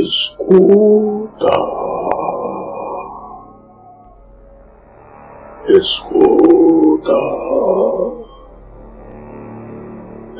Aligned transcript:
Escuta. 0.00 1.56
Escuta. 5.68 7.20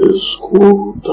Escuta. 0.01 1.13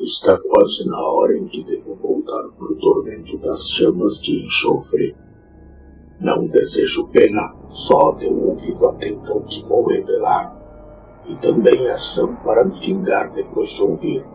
Está 0.00 0.36
quase 0.38 0.88
na 0.88 1.00
hora 1.00 1.38
em 1.38 1.46
que 1.46 1.62
devo 1.62 1.94
voltar 1.94 2.48
para 2.58 2.72
o 2.72 2.74
tormento 2.74 3.38
das 3.38 3.70
chamas 3.70 4.18
de 4.18 4.44
enxofre. 4.44 5.14
Não 6.18 6.48
desejo 6.48 7.08
pena, 7.10 7.54
só 7.70 8.10
dê 8.10 8.26
um 8.26 8.48
ouvido 8.48 8.88
atento 8.88 9.32
ao 9.32 9.42
que 9.42 9.62
vou 9.64 9.86
revelar, 9.86 10.52
e 11.26 11.36
também 11.36 11.88
ação 11.90 12.34
para 12.44 12.64
me 12.64 12.80
vingar 12.80 13.32
depois 13.32 13.70
de 13.70 13.82
ouvir. 13.82 14.33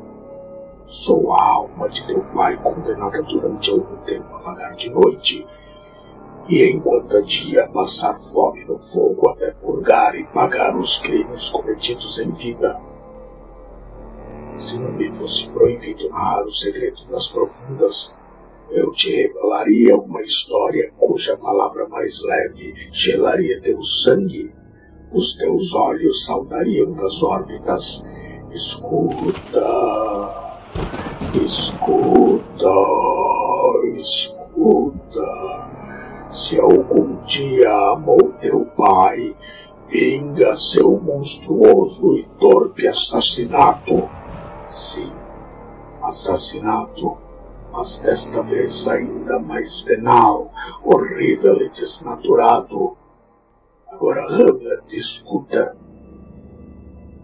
Sou 0.90 1.32
a 1.34 1.44
alma 1.44 1.88
de 1.88 2.04
teu 2.08 2.20
pai 2.34 2.58
condenada 2.64 3.22
durante 3.22 3.70
algum 3.70 3.98
tempo 3.98 4.34
a 4.34 4.40
vagar 4.40 4.76
de 4.76 4.90
noite, 4.90 5.46
e 6.48 6.64
enquanto 6.68 7.16
a 7.16 7.22
dia 7.22 7.70
passar 7.72 8.20
fome 8.34 8.66
no 8.66 8.80
fogo 8.80 9.30
até 9.30 9.52
purgar 9.52 10.16
e 10.16 10.24
pagar 10.24 10.76
os 10.76 10.98
crimes 10.98 11.48
cometidos 11.50 12.18
em 12.18 12.32
vida. 12.32 12.82
Se 14.60 14.80
não 14.80 14.92
me 14.94 15.12
fosse 15.12 15.48
proibido 15.50 16.10
narrar 16.10 16.44
o 16.44 16.52
segredo 16.52 17.06
das 17.06 17.28
profundas, 17.28 18.18
eu 18.72 18.92
te 18.92 19.16
revelaria 19.16 19.96
uma 19.96 20.24
história 20.24 20.92
cuja 20.98 21.38
palavra 21.38 21.88
mais 21.88 22.24
leve 22.24 22.74
gelaria 22.92 23.62
teu 23.62 23.80
sangue, 23.84 24.52
os 25.14 25.38
teus 25.38 25.76
olhos 25.76 26.26
saltariam 26.26 26.94
das 26.94 27.22
órbitas. 27.22 28.04
Escuta. 28.52 30.09
Escuta, 31.34 32.70
escuta. 33.98 35.70
Se 36.32 36.60
algum 36.60 37.24
dia 37.26 37.72
amou 37.94 38.34
teu 38.40 38.66
pai, 38.66 39.36
vinga 39.88 40.56
seu 40.56 41.00
monstruoso 41.00 42.18
e 42.18 42.24
torpe 42.40 42.88
assassinato. 42.88 44.10
Sim, 44.70 45.12
assassinato, 46.04 47.18
mas 47.72 47.98
desta 47.98 48.42
vez 48.44 48.88
ainda 48.88 49.40
mais 49.40 49.82
venal, 49.82 50.52
horrível 50.84 51.62
e 51.62 51.70
desnaturado. 51.70 52.96
Agora, 53.92 54.26
Hamlet, 54.26 54.96
escuta. 54.96 55.76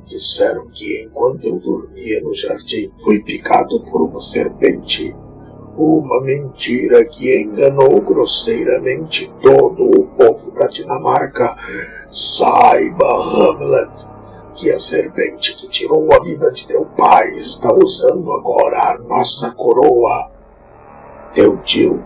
Disseram 0.08 0.68
que 0.70 1.04
enquanto 1.04 1.46
eu 1.46 1.60
dormia 1.60 2.22
no 2.22 2.34
jardim 2.34 2.92
fui 3.04 3.24
picado 3.24 3.82
por 3.82 4.04
uma 4.04 4.20
serpente. 4.20 5.16
Uma 5.76 6.22
mentira 6.22 7.04
que 7.04 7.36
enganou 7.36 8.00
grosseiramente 8.02 9.34
todo 9.42 9.84
o 9.84 10.06
povo 10.08 10.52
da 10.52 10.68
Dinamarca. 10.68 11.58
Saiba, 12.10 13.06
Hamlet, 13.06 14.08
que 14.54 14.72
a 14.72 14.80
serpente 14.80 15.56
que 15.56 15.68
tirou 15.68 16.14
a 16.14 16.20
vida 16.20 16.52
de 16.52 16.68
teu 16.68 16.86
pai 16.86 17.28
está 17.38 17.74
usando 17.74 18.32
agora 18.32 18.92
a 18.92 18.98
nossa 19.00 19.52
coroa. 19.52 20.32
Teu 21.34 21.58
tio, 21.58 22.02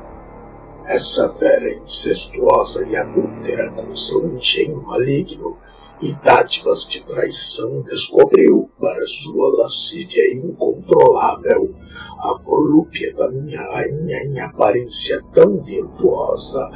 essa 0.85 1.29
fera 1.29 1.71
incestuosa 1.75 2.83
e 2.87 2.95
adúltera 2.95 3.69
com 3.69 3.95
seu 3.95 4.25
engenho 4.25 4.81
maligno, 4.81 5.57
e 6.01 6.13
dádivas 6.13 6.85
de 6.85 7.03
traição 7.03 7.81
descobriu 7.81 8.69
para 8.79 9.05
sua 9.05 9.61
lascívia 9.61 10.33
incontrolável 10.33 11.75
a 12.19 12.33
volúpia 12.43 13.13
da 13.13 13.29
minha 13.29 13.61
rainha 13.61 14.23
em 14.23 14.39
aparência 14.39 15.21
tão 15.33 15.57
virtuosa. 15.57 16.69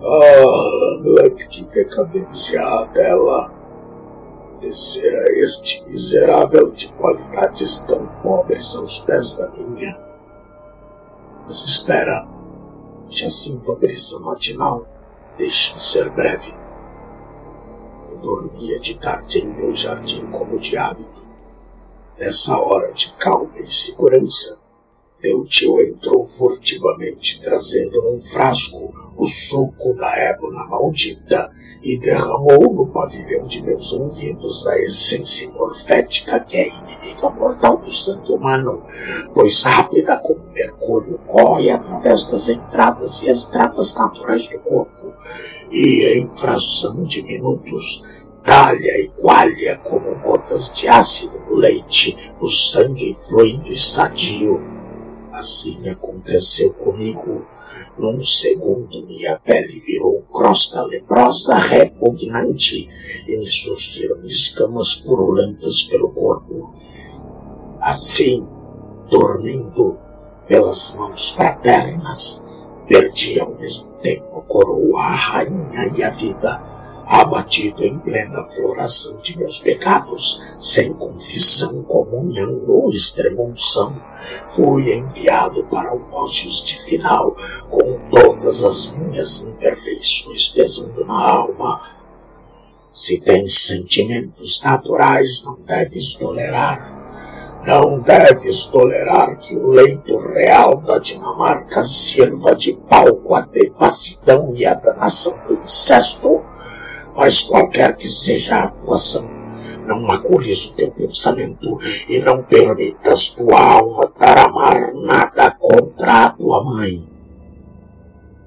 Ah, 0.00 0.98
Hamlet, 0.98 1.48
que 1.48 1.64
decadência 1.66 2.60
dela! 2.92 3.54
Descer 4.60 5.14
a 5.14 5.38
este 5.38 5.84
miserável 5.86 6.72
de 6.72 6.92
qualidades 6.94 7.78
tão 7.80 8.06
pobres 8.22 8.74
aos 8.74 8.98
pés 9.00 9.32
da 9.32 9.48
minha. 9.50 9.96
Mas 11.44 11.62
espera, 11.64 12.26
já 13.08 13.28
sinto 13.28 13.70
a 13.70 13.76
brisa 13.76 14.18
matinal. 14.18 14.84
Deixe-me 15.36 15.80
ser 15.80 16.10
breve 16.10 16.57
dormia 18.22 18.78
de 18.78 18.94
tarde 18.94 19.38
em 19.38 19.46
meu 19.46 19.74
jardim 19.74 20.26
como 20.26 20.58
de 20.58 20.76
hábito. 20.76 21.26
Nessa 22.18 22.58
hora 22.58 22.92
de 22.92 23.12
calma 23.14 23.58
e 23.58 23.66
segurança, 23.66 24.57
meu 25.22 25.44
tio 25.44 25.80
entrou 25.80 26.24
furtivamente 26.26 27.40
trazendo 27.42 28.00
num 28.00 28.20
frasco 28.20 28.94
o 29.16 29.26
suco 29.26 29.92
da 29.94 30.16
ébona 30.16 30.64
maldita 30.66 31.50
e 31.82 31.98
derramou 31.98 32.72
no 32.72 32.86
pavilhão 32.86 33.44
de 33.48 33.60
meus 33.60 33.92
ouvidos 33.92 34.64
a 34.68 34.78
essência 34.78 35.50
morfética 35.50 36.38
que 36.38 36.56
é 36.56 36.68
inimiga 36.68 37.28
mortal 37.30 37.78
do 37.78 37.90
sangue 37.90 38.32
humano, 38.32 38.84
pois 39.34 39.62
rápida 39.62 40.16
como 40.18 40.52
mercúrio 40.52 41.18
corre 41.26 41.70
através 41.70 42.22
das 42.28 42.48
entradas 42.48 43.20
e 43.22 43.28
estradas 43.28 43.96
naturais 43.96 44.46
do 44.46 44.60
corpo, 44.60 45.12
e 45.68 46.20
em 46.20 46.30
fração 46.36 47.02
de 47.02 47.22
minutos 47.22 48.04
talha 48.44 49.00
e 49.00 49.08
coalha 49.20 49.78
como 49.82 50.14
gotas 50.20 50.72
de 50.72 50.86
ácido 50.86 51.36
no 51.40 51.56
leite, 51.56 52.16
o 52.40 52.46
sangue 52.46 53.16
fluindo 53.28 53.72
e 53.72 53.76
sadio 53.76 54.77
Assim 55.38 55.88
aconteceu 55.88 56.74
comigo. 56.74 57.46
Num 57.96 58.20
segundo, 58.24 59.06
minha 59.06 59.38
pele 59.38 59.78
virou 59.78 60.22
crosta 60.32 60.82
leprosa 60.82 61.54
repugnante 61.54 62.88
e 63.24 63.36
me 63.38 63.46
surgiram 63.46 64.26
escamas 64.26 64.96
purulentas 64.96 65.84
pelo 65.84 66.10
corpo. 66.10 66.74
Assim, 67.80 68.44
dormindo 69.08 69.96
pelas 70.48 70.92
mãos 70.96 71.30
fraternas, 71.30 72.44
perdi 72.88 73.38
ao 73.38 73.54
mesmo 73.54 73.92
tempo 74.02 74.38
a 74.38 74.42
coroa, 74.42 75.02
a 75.02 75.14
rainha 75.14 75.92
e 75.96 76.02
a 76.02 76.10
vida 76.10 76.67
abatido 77.08 77.82
em 77.82 77.98
plena 77.98 78.44
floração 78.50 79.18
de 79.22 79.36
meus 79.38 79.58
pecados, 79.58 80.42
sem 80.60 80.92
confissão, 80.92 81.82
comunhão 81.84 82.62
ou 82.68 82.90
extremunção, 82.90 83.96
fui 84.48 84.92
enviado 84.92 85.64
para 85.64 85.96
o 85.96 86.24
ajuste 86.24 86.78
final, 86.84 87.34
com 87.70 87.98
todas 88.10 88.62
as 88.62 88.92
minhas 88.92 89.42
imperfeições 89.42 90.48
pesando 90.48 91.02
na 91.06 91.18
alma. 91.18 91.80
Se 92.92 93.18
tens 93.18 93.66
sentimentos 93.66 94.62
naturais, 94.62 95.42
não 95.44 95.58
deves 95.62 96.12
tolerar. 96.14 96.98
Não 97.66 98.00
deves 98.00 98.66
tolerar 98.66 99.38
que 99.38 99.56
o 99.56 99.68
leito 99.68 100.16
real 100.18 100.76
da 100.82 100.98
Dinamarca 100.98 101.82
sirva 101.84 102.54
de 102.54 102.74
palco 102.88 103.34
à 103.34 103.40
devassidão 103.42 104.54
e 104.54 104.64
à 104.64 104.74
danação 104.74 105.38
do 105.46 105.54
incesto 105.54 106.42
mas 107.18 107.42
qualquer 107.42 107.96
que 107.96 108.06
seja 108.06 108.54
a 108.54 108.64
atuação, 108.66 109.28
não 109.84 110.00
macules 110.02 110.66
o 110.66 110.76
teu 110.76 110.88
pensamento 110.92 111.76
e 112.08 112.20
não 112.20 112.44
permitas 112.44 113.30
tua 113.30 113.60
alma 113.60 114.06
taramar 114.06 114.94
nada 114.94 115.50
contra 115.50 116.26
a 116.26 116.30
tua 116.30 116.62
mãe. 116.62 117.04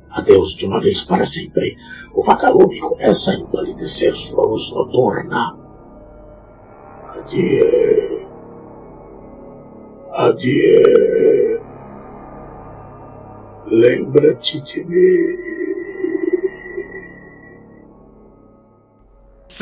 Adeus 0.10 0.56
de 0.56 0.66
uma 0.66 0.80
vez 0.80 1.04
para 1.04 1.26
sempre. 1.26 1.76
O 2.14 2.24
vagalume 2.24 2.80
começa 2.80 3.32
a 3.32 3.36
empalidecer 3.36 4.16
sua 4.16 4.46
luz 4.46 4.72
noturna. 4.72 5.58
Adieu. 7.10 8.26
Adieu. 10.14 11.62
Lembra-te 13.68 14.62
de 14.62 14.86
mim. 14.86 15.51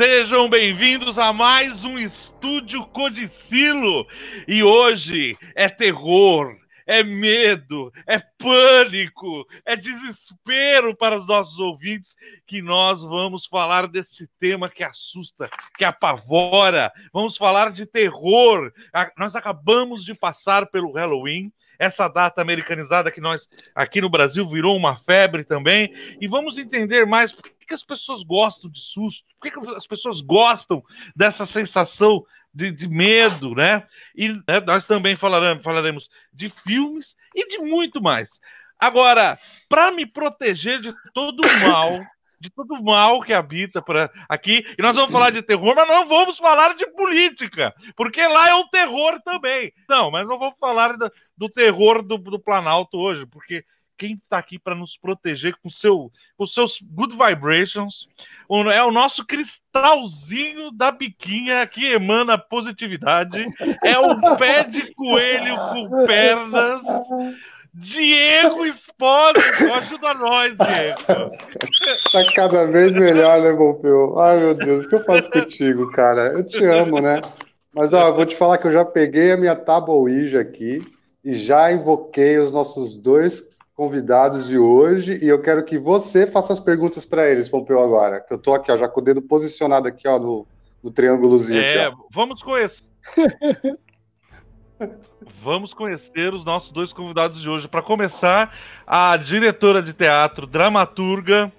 Sejam 0.00 0.48
bem-vindos 0.48 1.18
a 1.18 1.30
mais 1.30 1.84
um 1.84 1.98
Estúdio 1.98 2.86
Codicilo. 2.86 4.06
E 4.48 4.62
hoje 4.62 5.36
é 5.54 5.68
terror, 5.68 6.56
é 6.86 7.02
medo, 7.02 7.92
é 8.06 8.18
pânico, 8.18 9.46
é 9.62 9.76
desespero 9.76 10.96
para 10.96 11.18
os 11.18 11.26
nossos 11.26 11.58
ouvintes 11.58 12.16
que 12.46 12.62
nós 12.62 13.02
vamos 13.02 13.44
falar 13.44 13.86
desse 13.88 14.26
tema 14.40 14.70
que 14.70 14.82
assusta, 14.82 15.50
que 15.76 15.84
apavora. 15.84 16.90
Vamos 17.12 17.36
falar 17.36 17.70
de 17.70 17.84
terror. 17.84 18.72
Nós 19.18 19.36
acabamos 19.36 20.02
de 20.02 20.14
passar 20.14 20.64
pelo 20.68 20.92
Halloween 20.92 21.52
essa 21.78 22.08
data 22.08 22.42
americanizada 22.42 23.10
que 23.10 23.22
nós 23.22 23.72
aqui 23.74 24.02
no 24.02 24.10
Brasil 24.10 24.46
virou 24.48 24.76
uma 24.76 24.96
febre 24.96 25.44
também. 25.44 25.92
E 26.20 26.26
vamos 26.26 26.56
entender 26.56 27.06
mais 27.06 27.34
que 27.70 27.74
as 27.74 27.84
pessoas 27.84 28.24
gostam 28.24 28.68
de 28.68 28.80
susto? 28.80 29.24
Por 29.38 29.48
que, 29.48 29.60
que 29.60 29.76
as 29.76 29.86
pessoas 29.86 30.20
gostam 30.20 30.82
dessa 31.14 31.46
sensação 31.46 32.26
de, 32.52 32.72
de 32.72 32.88
medo, 32.88 33.54
né? 33.54 33.86
E 34.12 34.28
né, 34.28 34.58
nós 34.66 34.84
também 34.86 35.14
falaremos, 35.14 35.62
falaremos 35.62 36.10
de 36.32 36.50
filmes 36.64 37.14
e 37.32 37.46
de 37.46 37.58
muito 37.58 38.02
mais. 38.02 38.28
Agora, 38.76 39.38
para 39.68 39.92
me 39.92 40.04
proteger 40.04 40.80
de 40.80 40.92
todo 41.14 41.40
o 41.40 41.68
mal, 41.68 42.00
de 42.40 42.50
todo 42.50 42.74
o 42.74 42.82
mal 42.82 43.20
que 43.20 43.32
habita 43.32 43.80
por 43.80 44.10
aqui, 44.28 44.66
e 44.76 44.82
nós 44.82 44.96
vamos 44.96 45.12
falar 45.12 45.30
de 45.30 45.42
terror, 45.42 45.72
mas 45.76 45.86
não 45.86 46.08
vamos 46.08 46.38
falar 46.38 46.74
de 46.74 46.86
política, 46.88 47.72
porque 47.94 48.26
lá 48.26 48.48
é 48.48 48.54
o 48.54 48.66
terror 48.66 49.20
também. 49.22 49.72
Não, 49.88 50.10
mas 50.10 50.26
não 50.26 50.40
vamos 50.40 50.58
falar 50.58 50.96
do, 50.96 51.12
do 51.36 51.48
terror 51.48 52.02
do, 52.02 52.18
do 52.18 52.40
Planalto 52.40 52.98
hoje, 52.98 53.26
porque 53.26 53.64
quem 54.00 54.14
está 54.14 54.38
aqui 54.38 54.58
para 54.58 54.74
nos 54.74 54.96
proteger 54.96 55.54
com, 55.62 55.68
seu, 55.68 56.10
com 56.38 56.46
seus 56.46 56.78
good 56.80 57.12
vibrations 57.12 58.08
é 58.72 58.82
o 58.82 58.90
nosso 58.90 59.26
cristalzinho 59.26 60.70
da 60.72 60.90
biquinha 60.90 61.66
que 61.66 61.86
emana 61.92 62.38
positividade. 62.38 63.46
É 63.84 63.98
o 63.98 64.38
pé 64.38 64.64
de 64.64 64.92
coelho 64.94 65.54
com 65.54 66.06
pernas. 66.06 66.82
Diego 67.74 68.64
Espósito, 68.64 69.72
ajuda 69.72 70.14
nós, 70.14 70.56
Diego. 70.56 71.30
Tá 72.10 72.32
cada 72.34 72.66
vez 72.66 72.94
melhor, 72.96 73.42
né, 73.42 73.52
Pompeu? 73.52 74.18
Ai, 74.18 74.40
meu 74.40 74.54
Deus, 74.54 74.86
o 74.86 74.88
que 74.88 74.94
eu 74.94 75.04
faço 75.04 75.30
contigo, 75.30 75.90
cara? 75.92 76.32
Eu 76.32 76.42
te 76.42 76.64
amo, 76.64 77.00
né? 77.00 77.20
Mas, 77.72 77.92
ó, 77.92 78.08
eu 78.08 78.14
vou 78.16 78.26
te 78.26 78.34
falar 78.34 78.58
que 78.58 78.66
eu 78.66 78.72
já 78.72 78.84
peguei 78.84 79.30
a 79.30 79.36
minha 79.36 79.54
tábua 79.54 79.94
Ouija 79.94 80.40
aqui 80.40 80.82
e 81.22 81.34
já 81.34 81.70
invoquei 81.70 82.38
os 82.38 82.50
nossos 82.50 82.96
dois 82.96 83.59
convidados 83.80 84.46
de 84.46 84.58
hoje 84.58 85.18
e 85.22 85.26
eu 85.26 85.40
quero 85.40 85.64
que 85.64 85.78
você 85.78 86.26
faça 86.26 86.52
as 86.52 86.60
perguntas 86.60 87.06
para 87.06 87.26
eles, 87.30 87.48
Pompeu, 87.48 87.80
agora. 87.80 88.20
Que 88.20 88.34
eu 88.34 88.36
tô 88.36 88.52
aqui, 88.52 88.70
ó, 88.70 88.76
já 88.76 88.86
com 88.86 89.00
o 89.00 89.02
dedo 89.02 89.22
posicionado 89.22 89.88
aqui, 89.88 90.06
ó, 90.06 90.18
no, 90.18 90.46
no 90.84 90.90
triângulozinho. 90.90 91.58
É, 91.58 91.86
aqui, 91.86 91.96
vamos 92.12 92.42
conhecer. 92.42 92.84
vamos 95.42 95.72
conhecer 95.72 96.34
os 96.34 96.44
nossos 96.44 96.70
dois 96.72 96.92
convidados 96.92 97.40
de 97.40 97.48
hoje. 97.48 97.68
Para 97.68 97.80
começar, 97.80 98.54
a 98.86 99.16
diretora 99.16 99.82
de 99.82 99.94
teatro, 99.94 100.46
dramaturga, 100.46 101.50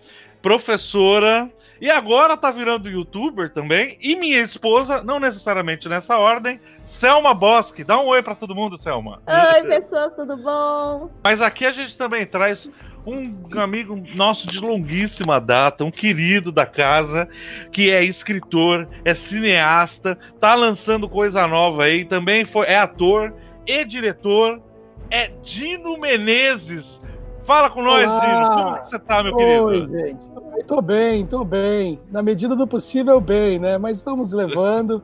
professora 0.44 1.52
e 1.82 1.90
agora 1.90 2.38
tá 2.38 2.52
virando 2.52 2.88
youtuber 2.88 3.52
também. 3.52 3.98
E 4.00 4.16
minha 4.16 4.40
esposa, 4.42 5.04
não 5.04 5.20
necessariamente 5.20 5.90
nessa 5.90 6.20
ordem, 6.20 6.62
Selma 6.86 7.34
Bosque. 7.34 7.84
Dá 7.84 8.00
um 8.00 8.06
oi 8.06 8.22
para 8.22 8.36
todo 8.36 8.54
mundo, 8.54 8.78
Selma. 8.78 9.20
Oi, 9.26 9.64
pessoas, 9.64 10.14
tudo 10.14 10.38
bom? 10.38 11.10
Mas 11.24 11.42
aqui 11.42 11.66
a 11.66 11.72
gente 11.72 11.98
também 11.98 12.24
traz 12.24 12.70
um 13.04 13.60
amigo 13.60 14.00
nosso 14.16 14.46
de 14.46 14.60
longuíssima 14.60 15.42
data, 15.42 15.84
um 15.84 15.90
querido 15.90 16.52
da 16.52 16.68
casa, 16.68 17.28
que 17.72 17.90
é 17.90 18.04
escritor, 18.04 18.88
é 19.04 19.16
cineasta, 19.16 20.16
tá 20.40 20.54
lançando 20.54 21.10
coisa 21.10 21.48
nova 21.48 21.86
aí, 21.86 22.06
também 22.06 22.46
foi, 22.46 22.68
é 22.68 22.78
ator 22.78 23.34
e 23.66 23.84
diretor, 23.86 24.62
é 25.10 25.32
Dino 25.44 25.98
Menezes. 25.98 27.00
Fala 27.46 27.70
com 27.70 27.82
nós, 27.82 28.08
Olá. 28.08 28.20
Dino. 28.20 28.50
Como 28.50 28.86
você 28.86 29.00
tá, 29.00 29.24
meu 29.24 29.36
Oi, 29.36 29.80
querido? 29.82 29.98
gente. 30.00 30.32
Tô 30.68 30.82
bem, 30.82 31.26
tô 31.26 31.44
bem. 31.44 32.00
Na 32.12 32.22
medida 32.22 32.56
do 32.56 32.68
possível, 32.68 33.20
bem, 33.20 33.58
né? 33.58 33.78
Mas 33.78 34.02
vamos 34.02 34.32
levando, 34.32 35.02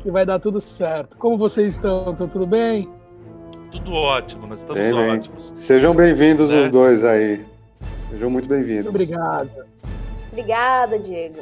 que 0.00 0.10
vai 0.10 0.24
dar 0.24 0.38
tudo 0.38 0.60
certo. 0.60 1.16
Como 1.18 1.36
vocês 1.36 1.74
estão? 1.74 2.10
Estão 2.10 2.26
tudo 2.26 2.46
bem? 2.46 2.88
Tudo 3.70 3.92
ótimo, 3.92 4.46
nós 4.46 4.60
estamos 4.60 4.80
bem, 4.80 4.92
ótimos. 4.92 5.48
Bem. 5.48 5.56
Sejam 5.56 5.94
bem-vindos 5.94 6.50
é. 6.52 6.62
os 6.62 6.70
dois 6.70 7.04
aí. 7.04 7.44
Sejam 8.10 8.30
muito 8.30 8.48
bem-vindos. 8.48 8.86
Obrigado. 8.86 9.50
Obrigada, 10.32 10.98
Diego. 10.98 11.40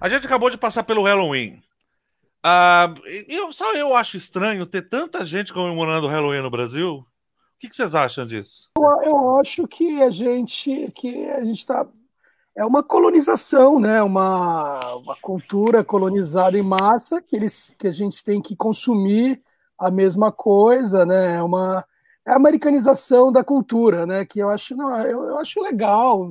A 0.00 0.08
gente 0.08 0.26
acabou 0.26 0.48
de 0.48 0.56
passar 0.56 0.82
pelo 0.82 1.04
Halloween. 1.04 1.62
Ah, 2.42 2.94
eu, 3.28 3.52
só 3.52 3.74
eu 3.74 3.94
acho 3.94 4.16
estranho 4.16 4.64
ter 4.64 4.88
tanta 4.88 5.26
gente 5.26 5.52
comemorando 5.52 6.06
o 6.06 6.10
Halloween 6.10 6.40
no 6.40 6.50
Brasil. 6.50 6.94
O 6.94 7.04
que, 7.60 7.68
que 7.68 7.76
vocês 7.76 7.94
acham 7.94 8.24
disso? 8.24 8.70
Eu, 8.78 9.02
eu, 9.02 9.36
acho 9.36 9.68
que 9.68 10.02
a 10.02 10.08
gente 10.08 10.90
que 10.92 11.26
a 11.26 11.44
gente 11.44 11.58
está 11.58 11.86
é 12.56 12.64
uma 12.64 12.82
colonização, 12.82 13.78
né? 13.78 14.02
Uma, 14.02 14.96
uma 14.96 15.16
cultura 15.16 15.84
colonizada 15.84 16.58
em 16.58 16.62
massa 16.62 17.20
que 17.20 17.36
eles 17.36 17.70
que 17.78 17.86
a 17.86 17.92
gente 17.92 18.24
tem 18.24 18.40
que 18.40 18.56
consumir 18.56 19.42
a 19.78 19.90
mesma 19.90 20.32
coisa, 20.32 21.04
né? 21.04 21.36
É 21.36 21.42
uma 21.42 21.84
é 22.26 22.32
a 22.32 22.36
americanização 22.36 23.30
da 23.30 23.44
cultura, 23.44 24.06
né? 24.06 24.24
Que 24.24 24.38
eu 24.38 24.48
acho 24.48 24.74
não, 24.74 24.98
eu, 25.02 25.24
eu 25.24 25.38
acho 25.38 25.60
legal 25.62 26.26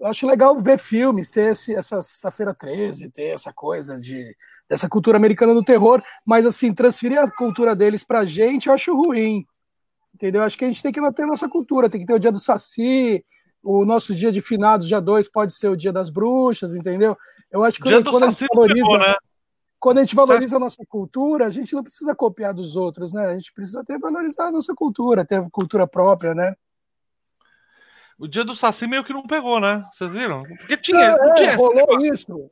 eu 0.00 0.06
acho 0.06 0.26
legal 0.26 0.60
ver 0.60 0.78
filmes, 0.78 1.30
ter 1.30 1.52
esse, 1.52 1.74
essa 1.74 2.02
sexta-feira 2.02 2.54
13, 2.54 3.10
ter 3.10 3.28
essa 3.28 3.52
coisa 3.52 4.00
de 4.00 4.36
dessa 4.68 4.88
cultura 4.88 5.16
americana 5.16 5.54
do 5.54 5.62
terror, 5.62 6.02
mas 6.24 6.44
assim, 6.44 6.74
transferir 6.74 7.20
a 7.20 7.30
cultura 7.30 7.74
deles 7.74 8.02
pra 8.02 8.24
gente, 8.24 8.66
eu 8.66 8.74
acho 8.74 8.94
ruim. 8.94 9.46
Entendeu? 10.12 10.42
Acho 10.42 10.58
que 10.58 10.64
a 10.64 10.68
gente 10.68 10.82
tem 10.82 10.90
que 10.90 11.00
manter 11.00 11.22
a 11.22 11.26
nossa 11.26 11.48
cultura, 11.48 11.88
tem 11.88 12.00
que 12.00 12.06
ter 12.06 12.14
o 12.14 12.18
dia 12.18 12.32
do 12.32 12.40
Saci, 12.40 13.24
o 13.62 13.84
nosso 13.84 14.14
dia 14.14 14.32
de 14.32 14.40
finados, 14.40 14.88
dia 14.88 15.00
2, 15.00 15.28
pode 15.28 15.54
ser 15.54 15.68
o 15.68 15.76
dia 15.76 15.92
das 15.92 16.10
bruxas, 16.10 16.74
entendeu? 16.74 17.16
Eu 17.50 17.62
acho 17.62 17.78
que 17.78 17.88
quando, 17.88 18.10
quando 18.10 18.24
a 18.24 18.30
gente 18.30 18.46
valoriza, 18.52 18.98
né? 18.98 19.14
quando 19.78 19.98
a 19.98 20.00
gente 20.00 20.16
valoriza 20.16 20.56
a 20.56 20.60
nossa 20.60 20.82
cultura, 20.88 21.46
a 21.46 21.50
gente 21.50 21.74
não 21.74 21.82
precisa 21.82 22.14
copiar 22.14 22.52
dos 22.52 22.76
outros, 22.76 23.12
né? 23.12 23.26
A 23.26 23.38
gente 23.38 23.52
precisa 23.52 23.84
ter 23.84 23.98
valorizar 23.98 24.46
a 24.46 24.50
nossa 24.50 24.74
cultura, 24.74 25.24
ter 25.24 25.48
cultura 25.50 25.86
própria, 25.86 26.34
né? 26.34 26.54
O 28.18 28.26
dia 28.26 28.44
do 28.44 28.54
Saci 28.54 28.86
meio 28.86 29.04
que 29.04 29.12
não 29.12 29.26
pegou, 29.26 29.60
né? 29.60 29.84
Vocês 29.92 30.10
viram? 30.10 30.40
Porque 30.40 30.76
tinha. 30.76 31.10
É, 31.10 31.34
tinha 31.34 31.56
rolou 31.56 32.00
isso. 32.00 32.50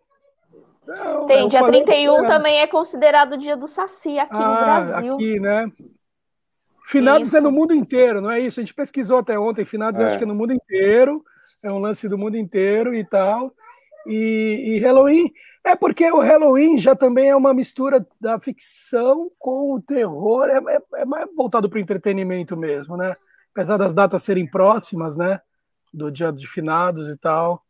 Não, 0.87 1.27
Tem, 1.27 1.49
dia 1.49 1.65
31 1.65 2.27
também 2.27 2.61
é 2.61 2.67
considerado 2.67 3.33
o 3.33 3.39
dia 3.39 3.57
do 3.57 3.67
Saci 3.67 4.19
aqui 4.19 4.37
ah, 4.37 4.49
no 4.49 4.55
Brasil. 4.55 5.15
Aqui, 5.15 5.41
né? 5.41 5.71
Finados 6.87 7.29
isso. 7.29 7.37
é 7.39 7.41
no 7.41 7.51
mundo 7.51 7.73
inteiro, 7.73 8.21
não 8.21 8.31
é 8.31 8.41
isso? 8.41 8.61
A 8.61 8.63
gente 8.63 8.75
pesquisou 8.75 9.19
até 9.19 9.39
ontem, 9.39 9.65
finados 9.65 9.99
é. 9.99 10.05
acho 10.05 10.19
que 10.19 10.25
é 10.25 10.27
no 10.27 10.35
mundo 10.35 10.53
inteiro, 10.53 11.25
é 11.63 11.73
um 11.73 11.79
lance 11.79 12.07
do 12.07 12.19
mundo 12.19 12.37
inteiro 12.37 12.95
e 12.95 13.03
tal. 13.03 13.51
E, 14.07 14.75
e 14.77 14.79
Halloween 14.81 15.33
é 15.65 15.75
porque 15.75 16.11
o 16.13 16.21
Halloween 16.21 16.77
já 16.77 16.95
também 16.95 17.31
é 17.31 17.37
uma 17.37 17.55
mistura 17.55 18.07
da 18.21 18.39
ficção 18.39 19.31
com 19.39 19.73
o 19.73 19.81
terror, 19.81 20.47
é, 20.51 20.59
é, 20.59 21.01
é 21.01 21.05
mais 21.07 21.27
voltado 21.35 21.71
para 21.71 21.79
o 21.79 21.81
entretenimento 21.81 22.55
mesmo, 22.55 22.99
né? 22.99 23.15
Apesar 23.53 23.79
das 23.79 23.95
datas 23.95 24.23
serem 24.23 24.47
próximas, 24.47 25.17
né? 25.17 25.41
Do 25.95 26.11
dia 26.11 26.33
de 26.33 26.47
finados 26.47 27.09
e 27.09 27.17
tal. 27.17 27.65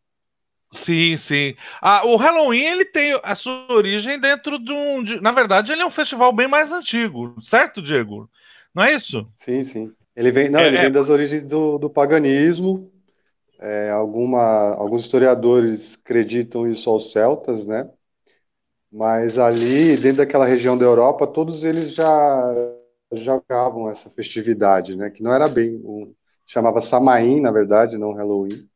Sim, 0.73 1.16
sim. 1.19 1.54
Ah, 1.81 2.04
o 2.04 2.16
Halloween 2.16 2.64
ele 2.64 2.85
tem 2.85 3.19
a 3.23 3.37
sua 3.37 3.66
origem 3.73 4.19
dentro 4.21 4.59
de 4.59 4.73
um. 4.73 5.04
De, 5.04 5.21
na 5.21 5.31
verdade, 5.31 5.71
ele 5.71 5.83
é 5.83 5.87
um 5.87 5.90
festival 5.90 6.33
bem 6.33 6.49
mais 6.49 6.73
antigo, 6.73 7.37
certo, 7.43 7.81
Diego? 7.81 8.28
Não 8.75 8.83
é 8.83 8.95
isso? 8.95 9.26
Sim, 9.37 9.62
sim. 9.62 9.93
Ele 10.16 10.33
vem, 10.33 10.49
não, 10.49 10.61
é, 10.61 10.66
ele 10.66 10.78
vem 10.78 10.87
é... 10.87 10.90
das 10.90 11.09
origens 11.09 11.45
do, 11.45 11.78
do 11.78 11.88
paganismo. 11.88 12.90
É, 13.61 13.90
alguma, 13.90 14.75
alguns 14.75 15.02
historiadores 15.02 15.97
acreditam 16.02 16.66
isso 16.66 16.90
aos 16.90 17.12
celtas, 17.12 17.64
né? 17.64 17.88
Mas 18.93 19.38
ali, 19.38 19.97
dentro 19.97 20.19
daquela 20.19 20.45
região 20.45 20.76
da 20.76 20.85
Europa, 20.85 21.26
todos 21.26 21.64
eles 21.64 21.95
já 21.95 22.54
jogavam 23.12 23.88
essa 23.88 24.11
festividade, 24.11 24.97
né? 24.97 25.11
Que 25.11 25.23
não 25.23 25.33
era 25.33 25.49
bem 25.49 25.76
um, 25.76 26.14
chamava 26.46 26.80
Samaim, 26.80 27.40
na 27.40 27.50
verdade, 27.50 27.98
não 27.98 28.12
Halloween. 28.12 28.68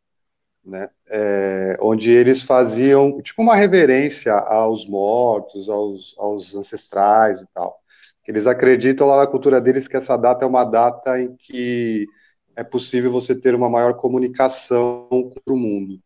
né? 0.64 0.90
É, 1.08 1.76
onde 1.80 2.10
eles 2.10 2.42
faziam 2.42 3.20
tipo 3.22 3.42
uma 3.42 3.56
reverência 3.56 4.32
aos 4.34 4.86
mortos, 4.86 5.68
aos, 5.68 6.14
aos 6.18 6.54
ancestrais 6.54 7.40
e 7.40 7.46
tal. 7.54 7.78
Eles 8.26 8.46
acreditam 8.46 9.06
lá 9.06 9.16
na 9.16 9.26
cultura 9.26 9.60
deles 9.60 9.88
que 9.88 9.96
essa 9.96 10.16
data 10.16 10.44
é 10.44 10.48
uma 10.48 10.64
data 10.64 11.18
em 11.18 11.34
que 11.34 12.06
é 12.54 12.62
possível 12.62 13.10
você 13.10 13.34
ter 13.34 13.54
uma 13.54 13.70
maior 13.70 13.94
comunicação 13.94 15.08
com 15.08 15.54
o 15.54 15.56
mundo. 15.56 15.98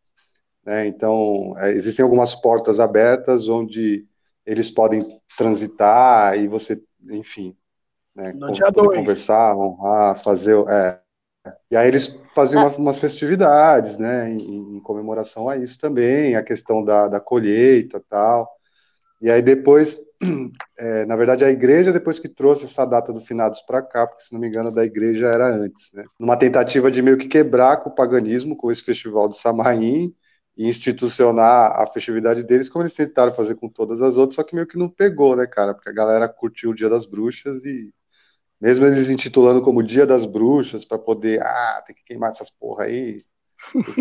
Né? 0.64 0.87
Então, 0.87 1.54
é, 1.59 1.73
existem 1.73 2.04
algumas 2.04 2.35
portas 2.35 2.78
abertas 2.78 3.49
onde 3.49 4.07
eles 4.47 4.71
podem 4.71 5.02
transitar 5.37 6.38
e 6.38 6.47
você, 6.47 6.81
enfim, 7.11 7.57
né, 8.14 8.33
conversar, 8.99 9.57
honrar, 9.57 10.23
fazer. 10.23 10.57
É. 10.69 11.02
E 11.71 11.77
aí 11.77 11.89
eles 11.89 12.21
faziam 12.35 12.63
uma, 12.63 12.77
umas 12.77 12.99
festividades, 12.99 13.99
né, 13.99 14.31
em, 14.31 14.77
em, 14.77 14.81
comemoração 14.81 15.49
a 15.49 15.57
isso 15.57 15.79
também, 15.81 16.37
a 16.37 16.43
questão 16.43 16.85
da, 16.85 17.09
da 17.09 17.21
colheita 17.21 18.03
tal. 18.09 18.49
E 19.21 19.31
aí 19.31 19.43
depois, 19.43 19.99
é, 20.79 21.05
na 21.07 21.17
verdade, 21.17 21.45
a 21.45 21.51
igreja 21.51 21.93
depois 21.93 22.19
que 22.19 22.29
trouxe 22.29 22.65
essa 22.67 22.85
data 22.85 23.13
do 23.13 23.21
finados 23.21 23.63
para 23.63 23.83
cá, 23.83 24.07
porque 24.07 24.23
se 24.23 24.33
não 24.33 24.41
me 24.41 24.49
engano 24.49 24.71
da 24.71 24.85
igreja 24.85 25.27
era 25.27 25.49
antes, 25.49 25.93
né? 25.93 26.05
Numa 26.19 26.37
tentativa 26.37 26.91
de 26.91 27.03
meio 27.03 27.19
que 27.19 27.29
quebrar 27.29 27.79
com 27.79 27.91
o 27.91 27.95
paganismo, 27.95 28.57
com 28.57 28.71
esse 28.71 28.83
festival 28.83 29.29
do 29.29 29.35
Samaim, 29.35 30.15
e 30.57 30.69
institucionar 30.69 31.81
a 31.81 31.87
festividade 31.87 32.43
deles, 32.43 32.69
como 32.69 32.83
eles 32.83 32.95
tentaram 32.95 33.33
fazer 33.33 33.55
com 33.55 33.69
todas 33.69 34.03
as 34.03 34.17
outras, 34.17 34.37
só 34.37 34.43
que 34.43 34.55
meio 34.55 34.67
que 34.67 34.79
não 34.79 34.89
pegou, 34.89 35.35
né, 35.35 35.47
cara? 35.47 35.75
Porque 35.75 35.89
a 35.89 35.95
galera 35.95 36.29
curtiu 36.29 36.71
o 36.71 36.75
Dia 36.75 36.89
das 36.91 37.07
Bruxas 37.07 37.65
e 37.65 37.93
mesmo 38.62 38.87
eles 38.87 39.11
intitulando 39.11 39.61
como 39.61 39.83
Dia 39.83 40.07
das 40.07 40.25
Bruxas 40.25 40.85
para 40.85 40.97
poder, 40.97 41.42
ah, 41.42 41.83
tem 41.85 41.97
que 41.97 42.04
queimar 42.04 42.31
essas 42.31 42.49
porra 42.49 42.85
aí, 42.85 43.19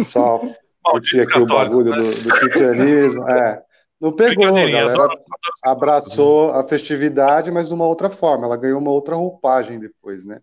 só 0.05 0.39
curtir 0.85 1.21
aqui 1.21 1.39
o 1.39 1.47
bagulho 1.47 1.89
né? 1.89 1.97
do, 1.97 2.23
do 2.23 2.29
cristianismo, 2.29 3.27
é. 3.27 3.63
Não 3.99 4.11
pegou, 4.11 4.45
a 4.45 4.69
galera 4.69 5.07
abraçou 5.63 6.51
a 6.51 6.67
festividade, 6.67 7.51
mas 7.51 7.67
de 7.69 7.73
uma 7.73 7.85
outra 7.85 8.09
forma. 8.09 8.45
Ela 8.45 8.57
ganhou 8.57 8.79
uma 8.79 8.89
outra 8.89 9.15
roupagem 9.15 9.79
depois, 9.79 10.25
né? 10.25 10.41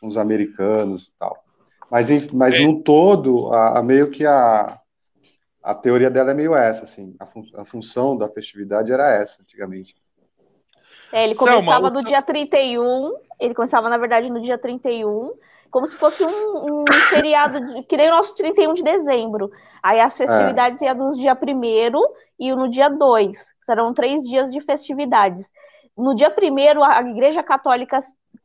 Com 0.00 0.06
os 0.06 0.16
americanos 0.16 1.08
e 1.08 1.12
tal. 1.18 1.36
Mas, 1.90 2.08
mas 2.32 2.54
é. 2.54 2.60
no 2.60 2.82
todo, 2.82 3.52
a, 3.52 3.80
a, 3.80 3.82
meio 3.82 4.10
que 4.10 4.24
a, 4.24 4.78
a 5.60 5.74
teoria 5.74 6.08
dela 6.08 6.30
é 6.30 6.34
meio 6.34 6.54
essa, 6.54 6.84
assim. 6.84 7.16
A, 7.18 7.26
fun, 7.26 7.42
a 7.56 7.64
função 7.64 8.16
da 8.16 8.28
festividade 8.28 8.92
era 8.92 9.12
essa, 9.12 9.42
antigamente. 9.42 9.96
É, 11.14 11.22
ele 11.22 11.36
começava 11.36 11.90
no 11.90 12.04
dia 12.04 12.20
31, 12.20 13.12
ele 13.38 13.54
começava, 13.54 13.88
na 13.88 13.98
verdade, 13.98 14.30
no 14.30 14.40
dia 14.40 14.58
31, 14.58 15.32
como 15.70 15.86
se 15.86 15.96
fosse 15.96 16.24
um, 16.24 16.82
um 16.82 16.84
feriado, 17.10 17.60
de, 17.60 17.82
que 17.82 17.96
nem 17.96 18.08
o 18.08 18.12
nosso 18.12 18.34
31 18.36 18.74
de 18.74 18.82
dezembro. 18.82 19.50
Aí 19.82 20.00
as 20.00 20.16
festividades 20.16 20.80
é. 20.82 20.86
iam 20.86 20.94
no 20.94 21.10
dia 21.12 21.34
1 21.34 22.00
e 22.38 22.54
no 22.54 22.68
dia 22.68 22.88
2. 22.88 23.54
Serão 23.60 23.92
três 23.92 24.22
dias 24.22 24.50
de 24.50 24.60
festividades. 24.60 25.50
No 25.96 26.14
dia 26.14 26.28
1 26.28 26.82
a 26.84 27.02
Igreja 27.02 27.42
Católica 27.42 27.98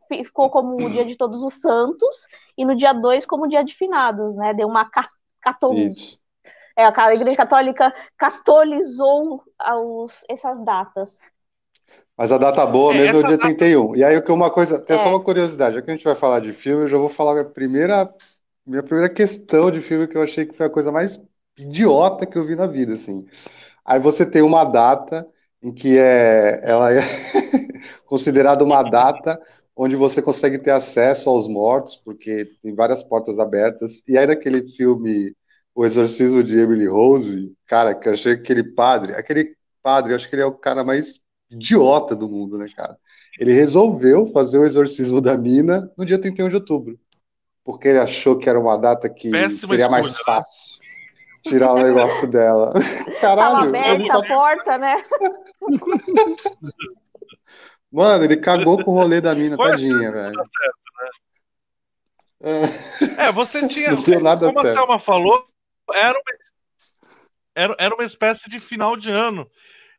ficou 0.07 0.49
como 0.49 0.75
o 0.75 0.89
dia 0.89 1.05
de 1.05 1.15
todos 1.15 1.43
os 1.43 1.53
santos, 1.61 2.27
e 2.57 2.65
no 2.65 2.75
dia 2.75 2.93
2 2.93 3.25
como 3.25 3.45
o 3.45 3.47
dia 3.47 3.63
de 3.63 3.75
finados, 3.75 4.35
né? 4.35 4.53
Deu 4.53 4.67
uma 4.67 4.89
catolização. 5.39 6.19
É, 6.75 6.85
a 6.85 7.13
Igreja 7.13 7.35
Católica 7.35 7.93
catolizou 8.17 9.43
os, 9.75 10.23
essas 10.29 10.63
datas. 10.63 11.19
Mas 12.19 12.33
a 12.33 12.37
data 12.37 12.65
boa 12.65 12.93
é, 12.93 12.97
mesmo 12.97 13.15
é 13.15 13.19
o 13.19 13.23
dia 13.23 13.37
data... 13.37 13.47
31. 13.47 13.95
E 13.95 14.03
aí, 14.03 14.21
uma 14.27 14.51
coisa, 14.51 14.77
tem 14.77 14.97
é. 14.97 14.99
só 14.99 15.07
uma 15.07 15.23
curiosidade, 15.23 15.75
já 15.75 15.81
que 15.81 15.89
a 15.89 15.95
gente 15.95 16.03
vai 16.03 16.15
falar 16.15 16.41
de 16.41 16.51
filme, 16.51 16.83
eu 16.83 16.87
já 16.89 16.97
vou 16.97 17.07
falar 17.07 17.31
minha 17.31 17.45
primeira, 17.45 18.13
minha 18.67 18.83
primeira 18.83 19.07
questão 19.07 19.71
de 19.71 19.79
filme 19.79 20.05
que 20.05 20.17
eu 20.17 20.21
achei 20.21 20.45
que 20.45 20.53
foi 20.53 20.65
a 20.65 20.69
coisa 20.69 20.91
mais 20.91 21.23
idiota 21.57 22.25
que 22.25 22.37
eu 22.37 22.45
vi 22.45 22.57
na 22.57 22.67
vida, 22.67 22.95
assim. 22.95 23.25
Aí 23.85 24.01
você 24.01 24.25
tem 24.25 24.41
uma 24.41 24.65
data 24.65 25.25
em 25.63 25.73
que 25.73 25.97
é, 25.97 26.59
ela 26.61 26.93
é 26.93 26.99
considerada 28.05 28.65
uma 28.65 28.83
data 28.83 29.41
onde 29.73 29.95
você 29.95 30.21
consegue 30.21 30.59
ter 30.59 30.71
acesso 30.71 31.29
aos 31.29 31.47
mortos, 31.47 31.95
porque 32.03 32.49
tem 32.61 32.75
várias 32.75 33.01
portas 33.01 33.39
abertas. 33.39 34.03
E 34.09 34.17
aí, 34.17 34.27
naquele 34.27 34.67
filme 34.67 35.33
O 35.73 35.85
Exorcismo 35.85 36.43
de 36.43 36.59
Emily 36.59 36.85
Rose, 36.85 37.55
cara, 37.65 37.95
que 37.95 38.09
eu 38.09 38.13
achei 38.13 38.33
aquele 38.33 38.63
padre, 38.73 39.13
aquele 39.13 39.55
padre, 39.81 40.11
eu 40.11 40.17
acho 40.17 40.27
que 40.27 40.35
ele 40.35 40.41
é 40.41 40.45
o 40.45 40.51
cara 40.51 40.83
mais 40.83 41.21
idiota 41.51 42.15
do 42.15 42.29
mundo, 42.29 42.57
né, 42.57 42.67
cara? 42.75 42.97
Ele 43.39 43.53
resolveu 43.53 44.25
fazer 44.27 44.57
o 44.57 44.65
exorcismo 44.65 45.21
da 45.21 45.37
mina 45.37 45.91
no 45.97 46.05
dia 46.05 46.19
31 46.19 46.49
de 46.49 46.55
outubro. 46.55 46.99
Porque 47.63 47.87
ele 47.87 47.99
achou 47.99 48.37
que 48.37 48.49
era 48.49 48.59
uma 48.59 48.77
data 48.77 49.09
que 49.09 49.29
Péssima 49.29 49.67
seria 49.67 49.89
mais 49.89 50.07
né? 50.07 50.23
fácil 50.25 50.79
tirar 51.43 51.73
o 51.73 51.81
negócio 51.81 52.27
dela. 52.27 52.73
Caralho. 53.21 53.55
Tava 53.55 53.67
aberta 53.67 54.05
só... 54.07 54.19
a 54.19 54.27
porta, 54.27 54.77
né? 54.77 55.03
Mano, 57.91 58.23
ele 58.23 58.37
cagou 58.37 58.83
com 58.83 58.91
o 58.91 58.93
rolê 58.95 59.19
da 59.19 59.33
mina, 59.33 59.55
Foi 59.55 59.71
tadinha, 59.71 60.11
velho. 60.11 60.33
Tá 60.33 60.43
certo, 60.43 60.79
né? 62.41 62.69
é. 63.21 63.27
é, 63.27 63.31
você 63.31 63.67
tinha. 63.67 63.91
Não 63.97 64.03
tinha 64.03 64.19
nada 64.19 64.45
como 64.45 64.61
certo. 64.61 64.77
a 64.77 64.81
Thelma 64.81 64.99
falou, 64.99 65.43
era 65.91 66.13
uma, 66.13 66.23
era, 67.55 67.75
era 67.79 67.95
uma 67.95 68.03
espécie 68.03 68.47
de 68.49 68.59
final 68.59 68.95
de 68.95 69.09
ano 69.09 69.49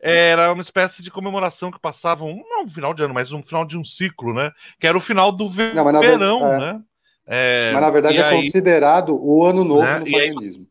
era 0.03 0.53
uma 0.53 0.63
espécie 0.63 1.03
de 1.03 1.11
comemoração 1.11 1.71
que 1.71 1.79
passava, 1.79 2.25
um, 2.25 2.43
não 2.49 2.65
um 2.65 2.71
final 2.71 2.95
de 2.95 3.03
ano, 3.03 3.15
mas 3.15 3.33
um 3.33 3.43
final 3.43 3.65
de 3.65 3.77
um 3.77 3.85
ciclo, 3.85 4.33
né? 4.33 4.51
Que 4.81 4.87
era 4.87 4.97
o 4.97 5.01
final 5.01 5.31
do 5.31 5.49
ver 5.49 5.75
não, 5.75 6.01
verão, 6.01 6.55
é. 6.55 6.59
né? 6.59 6.83
É, 7.27 7.71
mas 7.73 7.83
na 7.83 7.91
verdade 7.91 8.17
é 8.17 8.25
aí, 8.25 8.37
considerado 8.37 9.17
o 9.21 9.45
ano 9.45 9.63
novo 9.63 9.83
né? 9.83 9.99
no 9.99 10.11
paganismo. 10.11 10.67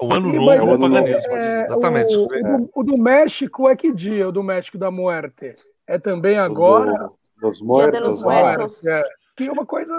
O 0.00 0.14
ano 0.14 0.32
novo 0.32 0.78
no 0.78 0.90
paganismo, 0.90 1.32
é, 1.32 1.64
exatamente. 1.64 2.16
O, 2.16 2.24
o, 2.24 2.28
do, 2.28 2.70
o, 2.74 2.82
do, 2.82 2.96
México 2.96 3.68
é 3.68 3.76
que 3.76 3.92
dia? 3.92 4.28
O 4.28 4.32
do 4.32 4.42
México 4.42 4.78
da 4.78 4.90
Muerte? 4.90 5.54
É 5.86 5.98
também 5.98 6.38
agora? 6.38 6.92
Do, 6.92 7.18
dos 7.40 7.60
Muertos. 7.60 8.22
Muertos. 8.22 8.86
É, 8.86 9.02
que 9.36 9.44
é 9.44 9.52
uma 9.52 9.66
coisa 9.66 9.94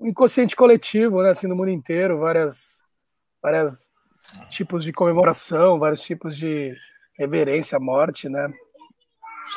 um 0.00 0.08
inconsciente 0.08 0.56
coletivo, 0.56 1.22
né? 1.22 1.30
Assim, 1.30 1.46
no 1.46 1.54
mundo 1.54 1.70
inteiro, 1.70 2.18
várias, 2.18 2.82
várias 3.42 3.89
tipos 4.48 4.84
de 4.84 4.92
comemoração, 4.92 5.78
vários 5.78 6.02
tipos 6.02 6.36
de 6.36 6.76
reverência 7.18 7.76
à 7.76 7.80
morte, 7.80 8.28
né? 8.28 8.52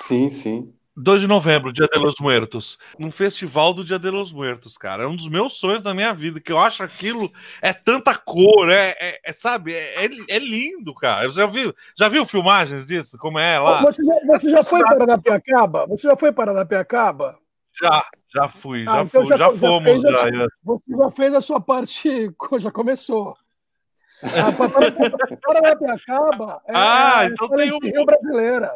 Sim, 0.01 0.29
sim. 0.29 0.73
2 0.95 1.21
de 1.21 1.27
novembro, 1.27 1.73
Dia 1.73 1.87
de 1.91 1.99
los 1.99 2.15
Muertos. 2.19 2.77
Um 2.99 3.11
festival 3.11 3.73
do 3.73 3.83
Dia 3.83 3.97
de 3.97 4.11
los 4.11 4.31
Muertos, 4.31 4.77
cara. 4.77 5.03
É 5.03 5.07
um 5.07 5.15
dos 5.15 5.27
meus 5.27 5.57
sonhos 5.57 5.81
da 5.81 5.93
minha 5.93 6.13
vida, 6.13 6.39
que 6.39 6.51
eu 6.51 6.59
acho 6.59 6.83
aquilo 6.83 7.31
é 7.61 7.73
tanta 7.73 8.15
cor, 8.15 8.69
é, 8.69 8.95
é, 8.99 9.19
é 9.23 9.33
sabe, 9.33 9.73
é, 9.73 10.05
é, 10.05 10.09
é, 10.29 10.39
lindo, 10.39 10.93
cara. 10.93 11.31
Já 11.31 11.47
viu, 11.47 11.73
já 11.97 12.09
viu 12.09 12.25
filmagens 12.25 12.85
disso? 12.85 13.17
Como 13.17 13.39
é 13.39 13.57
lá? 13.57 13.81
Você 13.81 14.03
já, 14.03 14.13
você 14.27 14.49
já 14.49 14.63
foi 14.63 14.83
para 14.83 15.05
Napiacaba? 15.07 15.87
Você 15.87 16.07
já 16.07 16.15
foi 16.15 16.31
para 16.31 16.53
Napiacaba? 16.53 17.39
Já, 17.81 18.05
já 18.31 18.49
fui, 18.49 18.85
ah, 18.87 18.93
já 18.93 19.01
então 19.01 19.21
fui, 19.21 19.29
já, 19.29 19.37
já, 19.37 19.51
fomos. 19.51 20.01
Já, 20.03 20.31
já, 20.31 20.47
você 20.63 20.95
já 20.95 21.09
fez 21.09 21.33
a 21.33 21.41
sua 21.41 21.59
parte, 21.59 22.31
já 22.59 22.71
começou. 22.71 23.35
A 24.23 25.37
Paranapiacaba 25.37 26.61
é 26.65 26.71
ah, 26.73 27.19
a 27.19 27.25
então 27.25 27.49
tem 27.49 27.73
um... 27.73 27.79
Rio 27.79 28.05
brasileira. 28.05 28.75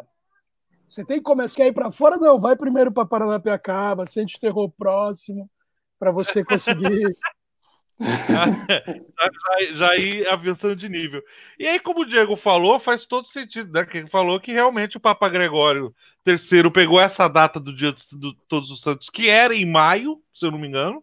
Você 0.88 1.04
tem 1.04 1.18
que 1.18 1.24
começar 1.24 1.62
a 1.62 1.66
ir 1.66 1.72
para 1.72 1.90
fora? 1.90 2.16
Não, 2.16 2.38
vai 2.38 2.56
primeiro 2.56 2.92
para 2.92 3.06
Paranapiacaba, 3.06 4.06
sente 4.06 4.36
o 4.36 4.40
terror 4.40 4.70
próximo, 4.70 5.48
para 5.98 6.10
você 6.10 6.44
conseguir. 6.44 7.14
já, 7.98 9.74
já 9.74 9.96
ir 9.96 10.26
avançando 10.28 10.76
de 10.76 10.88
nível. 10.88 11.22
E 11.58 11.66
aí, 11.66 11.80
como 11.80 12.00
o 12.00 12.06
Diego 12.06 12.36
falou, 12.36 12.78
faz 12.78 13.04
todo 13.04 13.26
sentido, 13.26 13.72
né? 13.72 13.84
Que 13.84 13.98
ele 13.98 14.08
falou 14.08 14.40
que 14.40 14.52
realmente 14.52 14.96
o 14.96 15.00
Papa 15.00 15.28
Gregório 15.28 15.94
III 16.26 16.70
pegou 16.70 17.00
essa 17.00 17.26
data 17.28 17.58
do 17.58 17.74
Dia 17.74 17.92
de 17.92 18.36
Todos 18.48 18.70
os 18.70 18.80
Santos, 18.80 19.10
que 19.10 19.28
era 19.28 19.54
em 19.54 19.66
maio, 19.66 20.22
se 20.32 20.46
eu 20.46 20.50
não 20.50 20.58
me 20.58 20.68
engano, 20.68 21.02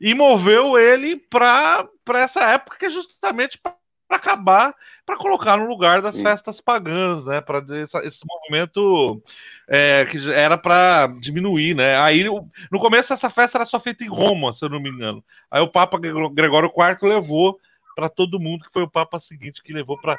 e 0.00 0.14
moveu 0.14 0.78
ele 0.78 1.16
para 1.16 1.88
essa 2.14 2.40
época 2.50 2.78
que 2.78 2.86
é 2.86 2.90
justamente 2.90 3.58
para 3.58 3.79
para 4.10 4.16
acabar, 4.16 4.74
para 5.06 5.16
colocar 5.16 5.56
no 5.56 5.68
lugar 5.68 6.02
das 6.02 6.16
Sim. 6.16 6.24
festas 6.24 6.60
pagãs, 6.60 7.24
né? 7.24 7.40
Para 7.40 7.64
esse 8.02 8.18
movimento 8.26 9.22
é, 9.68 10.04
que 10.06 10.18
era 10.32 10.58
para 10.58 11.06
diminuir, 11.20 11.76
né? 11.76 11.96
Aí 11.96 12.24
no 12.24 12.80
começo 12.80 13.12
essa 13.12 13.30
festa 13.30 13.58
era 13.58 13.66
só 13.66 13.78
feita 13.78 14.02
em 14.02 14.08
Roma, 14.08 14.52
se 14.52 14.64
eu 14.64 14.68
não 14.68 14.80
me 14.80 14.90
engano. 14.90 15.22
Aí 15.48 15.62
o 15.62 15.68
Papa 15.68 15.96
Gregório 15.96 16.72
IV 16.76 17.08
levou 17.08 17.60
para 17.94 18.08
todo 18.08 18.40
mundo, 18.40 18.64
que 18.64 18.72
foi 18.72 18.82
o 18.82 18.90
Papa 18.90 19.20
seguinte 19.20 19.62
que 19.62 19.72
levou 19.72 19.96
para 19.96 20.18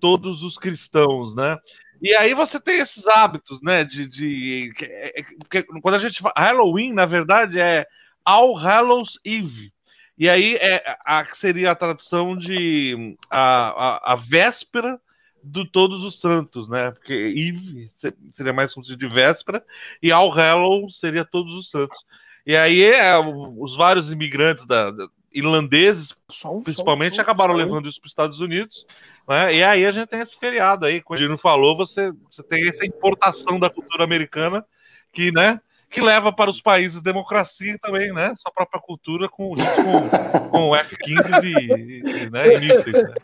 todos 0.00 0.42
os 0.42 0.58
cristãos, 0.58 1.32
né? 1.36 1.56
E 2.02 2.14
aí 2.16 2.34
você 2.34 2.58
tem 2.58 2.80
esses 2.80 3.06
hábitos, 3.06 3.62
né? 3.62 3.84
De, 3.84 4.08
de 4.08 4.72
que, 4.76 4.84
é, 4.84 5.22
que, 5.48 5.62
quando 5.80 5.94
a 5.94 6.00
gente 6.00 6.20
fala 6.20 6.34
Halloween, 6.36 6.92
na 6.92 7.06
verdade 7.06 7.60
é 7.60 7.86
All 8.24 8.56
Hallows 8.56 9.16
Eve 9.24 9.72
e 10.18 10.28
aí 10.28 10.56
é, 10.56 10.82
a, 11.06 11.24
seria 11.34 11.70
a 11.70 11.76
tradução 11.76 12.36
de 12.36 13.16
a, 13.30 13.40
a, 13.40 14.12
a 14.12 14.16
véspera 14.16 15.00
do 15.42 15.64
Todos 15.64 16.02
os 16.02 16.20
Santos, 16.20 16.68
né? 16.68 16.90
Porque 16.90 17.12
Eve 17.12 17.88
seria 18.34 18.52
mais 18.52 18.74
como 18.74 18.84
de 18.84 19.08
véspera 19.08 19.64
e 20.02 20.10
All 20.10 20.30
Hallows 20.30 20.98
seria 20.98 21.24
Todos 21.24 21.54
os 21.54 21.70
Santos. 21.70 21.98
E 22.44 22.56
aí 22.56 22.82
é, 22.82 23.16
os 23.18 23.76
vários 23.76 24.10
imigrantes 24.10 24.66
da, 24.66 24.90
da, 24.90 25.08
irlandeses, 25.32 26.12
principalmente, 26.64 27.20
acabaram 27.20 27.54
levando 27.54 27.88
isso 27.88 28.00
para 28.00 28.06
os 28.06 28.12
Estados 28.12 28.40
Unidos. 28.40 28.86
Né? 29.28 29.56
E 29.56 29.62
aí 29.62 29.86
a 29.86 29.90
gente 29.92 30.08
tem 30.08 30.20
esse 30.20 30.38
feriado 30.38 30.86
aí, 30.86 31.00
como 31.00 31.18
o 31.18 31.22
Dino 31.22 31.38
falou, 31.38 31.76
você, 31.76 32.10
você 32.30 32.42
tem 32.42 32.68
essa 32.68 32.84
importação 32.84 33.58
da 33.58 33.70
cultura 33.70 34.04
americana 34.04 34.64
que, 35.12 35.30
né, 35.30 35.60
que 35.90 36.00
leva 36.00 36.32
para 36.32 36.50
os 36.50 36.60
países 36.60 37.02
democracia 37.02 37.78
também, 37.80 38.12
né? 38.12 38.34
Sua 38.36 38.52
própria 38.52 38.80
cultura 38.80 39.28
com, 39.28 39.54
com, 39.54 40.50
com 40.50 40.76
F-15 40.76 41.44
e, 41.44 42.02
e, 42.04 42.30
né, 42.30 42.54
e 42.54 42.60
mísseis, 42.60 42.92
né? 42.92 43.14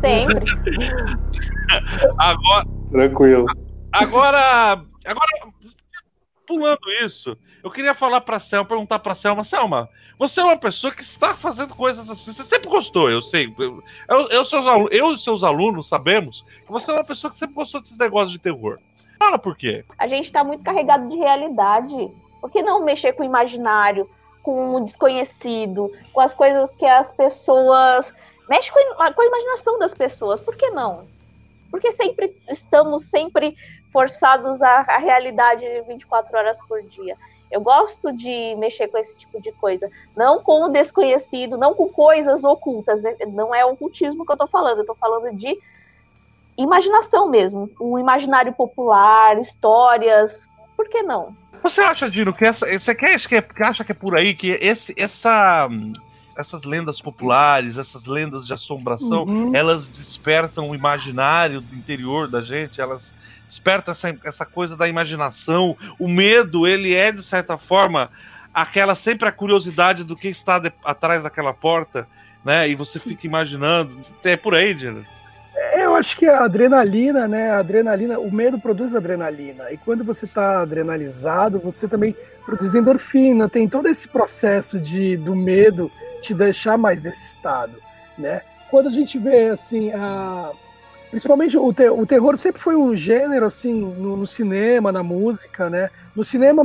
Sempre. 0.00 0.44
agora. 2.18 2.66
Tranquilo. 2.90 3.46
Agora, 3.92 4.82
agora, 5.04 5.52
pulando 6.46 6.80
isso, 7.04 7.36
eu 7.62 7.70
queria 7.70 7.94
falar 7.94 8.20
para 8.20 8.40
Selma, 8.40 8.66
perguntar 8.66 8.98
para 9.00 9.14
Selma, 9.14 9.44
Selma, 9.44 9.88
você 10.18 10.40
é 10.40 10.44
uma 10.44 10.56
pessoa 10.56 10.92
que 10.92 11.02
está 11.02 11.34
fazendo 11.34 11.74
coisas 11.74 12.08
assim, 12.08 12.32
você 12.32 12.44
sempre 12.44 12.68
gostou, 12.68 13.10
eu 13.10 13.22
sei. 13.22 13.52
Eu, 13.58 14.28
eu, 14.28 14.44
seus, 14.44 14.64
eu 14.90 15.12
e 15.12 15.18
seus 15.18 15.42
alunos 15.42 15.88
sabemos 15.88 16.44
que 16.64 16.70
você 16.70 16.90
é 16.90 16.94
uma 16.94 17.04
pessoa 17.04 17.32
que 17.32 17.38
sempre 17.38 17.54
gostou 17.54 17.80
desses 17.80 17.98
negócios 17.98 18.32
de 18.32 18.38
terror. 18.38 18.78
Fala 19.18 19.38
por 19.38 19.56
quê? 19.56 19.84
A 19.98 20.06
gente 20.06 20.24
está 20.24 20.42
muito 20.42 20.64
carregado 20.64 21.08
de 21.08 21.16
realidade. 21.16 22.10
Por 22.40 22.50
que 22.50 22.62
não 22.62 22.84
mexer 22.84 23.12
com 23.12 23.22
o 23.22 23.26
imaginário, 23.26 24.08
com 24.42 24.74
o 24.76 24.84
desconhecido, 24.84 25.92
com 26.12 26.20
as 26.20 26.32
coisas 26.32 26.74
que 26.74 26.86
as 26.86 27.12
pessoas 27.12 28.14
mexe 28.50 28.72
com 28.72 29.00
a, 29.00 29.12
com 29.12 29.22
a 29.22 29.26
imaginação 29.26 29.78
das 29.78 29.94
pessoas. 29.94 30.40
Por 30.40 30.56
que 30.56 30.68
não? 30.70 31.06
Porque 31.70 31.92
sempre 31.92 32.36
estamos 32.48 33.04
sempre 33.04 33.56
forçados 33.92 34.60
à, 34.60 34.80
à 34.80 34.98
realidade 34.98 35.64
24 35.86 36.36
horas 36.36 36.58
por 36.66 36.82
dia. 36.82 37.16
Eu 37.48 37.60
gosto 37.60 38.12
de 38.12 38.56
mexer 38.56 38.88
com 38.88 38.98
esse 38.98 39.16
tipo 39.16 39.40
de 39.40 39.52
coisa. 39.52 39.88
Não 40.16 40.42
com 40.42 40.64
o 40.64 40.68
desconhecido, 40.68 41.56
não 41.56 41.74
com 41.74 41.88
coisas 41.88 42.42
ocultas. 42.42 43.02
Né? 43.02 43.16
Não 43.28 43.54
é 43.54 43.64
ocultismo 43.64 44.26
que 44.26 44.32
eu 44.32 44.34
estou 44.34 44.48
falando, 44.48 44.78
eu 44.78 44.82
estou 44.82 44.96
falando 44.96 45.36
de 45.36 45.56
imaginação 46.58 47.28
mesmo. 47.28 47.70
O 47.78 47.98
imaginário 47.98 48.52
popular, 48.52 49.38
histórias. 49.38 50.48
Por 50.76 50.88
que 50.88 51.02
não? 51.02 51.34
Você 51.62 51.80
acha, 51.80 52.10
Dino, 52.10 52.32
que 52.32 52.44
essa. 52.44 52.66
Você 52.66 52.94
quer, 52.94 53.18
que 53.18 53.62
acha 53.62 53.84
que 53.84 53.92
é 53.92 53.94
por 53.94 54.16
aí 54.16 54.34
que 54.34 54.50
esse, 54.60 54.94
essa 54.96 55.68
essas 56.40 56.64
lendas 56.64 57.00
populares, 57.00 57.76
essas 57.76 58.06
lendas 58.06 58.46
de 58.46 58.52
assombração, 58.52 59.24
uhum. 59.24 59.54
elas 59.54 59.86
despertam 59.86 60.70
o 60.70 60.74
imaginário 60.74 61.60
do 61.60 61.76
interior 61.76 62.28
da 62.28 62.40
gente, 62.40 62.80
elas 62.80 63.02
despertam 63.48 63.92
essa, 63.92 64.16
essa 64.24 64.46
coisa 64.46 64.76
da 64.76 64.88
imaginação. 64.88 65.76
O 65.98 66.08
medo, 66.08 66.66
ele 66.66 66.94
é, 66.94 67.12
de 67.12 67.22
certa 67.22 67.58
forma, 67.58 68.10
aquela 68.54 68.94
sempre 68.94 69.28
a 69.28 69.32
curiosidade 69.32 70.02
do 70.02 70.16
que 70.16 70.28
está 70.28 70.58
de, 70.58 70.72
atrás 70.84 71.22
daquela 71.22 71.52
porta, 71.52 72.06
né? 72.44 72.68
E 72.68 72.74
você 72.74 72.98
fica 72.98 73.26
imaginando. 73.26 73.92
É 74.24 74.36
por 74.36 74.54
aí, 74.54 74.72
Dino. 74.72 75.04
É, 75.54 75.84
eu 75.84 75.94
acho 75.94 76.16
que 76.16 76.26
a 76.26 76.44
adrenalina, 76.44 77.28
né? 77.28 77.50
A 77.50 77.58
adrenalina, 77.58 78.18
o 78.18 78.32
medo 78.32 78.58
produz 78.58 78.94
adrenalina. 78.94 79.70
E 79.70 79.76
quando 79.76 80.04
você 80.04 80.24
está 80.24 80.60
adrenalizado, 80.60 81.58
você 81.58 81.86
também 81.86 82.14
produz 82.46 82.74
endorfina. 82.74 83.48
Tem 83.48 83.68
todo 83.68 83.88
esse 83.88 84.08
processo 84.08 84.78
de, 84.78 85.16
do 85.16 85.36
medo 85.36 85.90
te 86.20 86.34
deixar 86.34 86.76
mais 86.76 87.06
excitado, 87.06 87.74
né? 88.16 88.42
Quando 88.70 88.88
a 88.88 88.90
gente 88.90 89.18
vê 89.18 89.48
assim, 89.48 89.90
a... 89.92 90.50
principalmente 91.10 91.56
o, 91.56 91.72
te... 91.72 91.88
o 91.88 92.06
terror 92.06 92.38
sempre 92.38 92.60
foi 92.60 92.76
um 92.76 92.94
gênero 92.94 93.46
assim 93.46 93.72
no, 93.72 94.16
no, 94.16 94.26
cinema, 94.26 94.92
na 94.92 95.02
música, 95.02 95.68
né? 95.68 95.90
No 96.14 96.24
cinema 96.24 96.62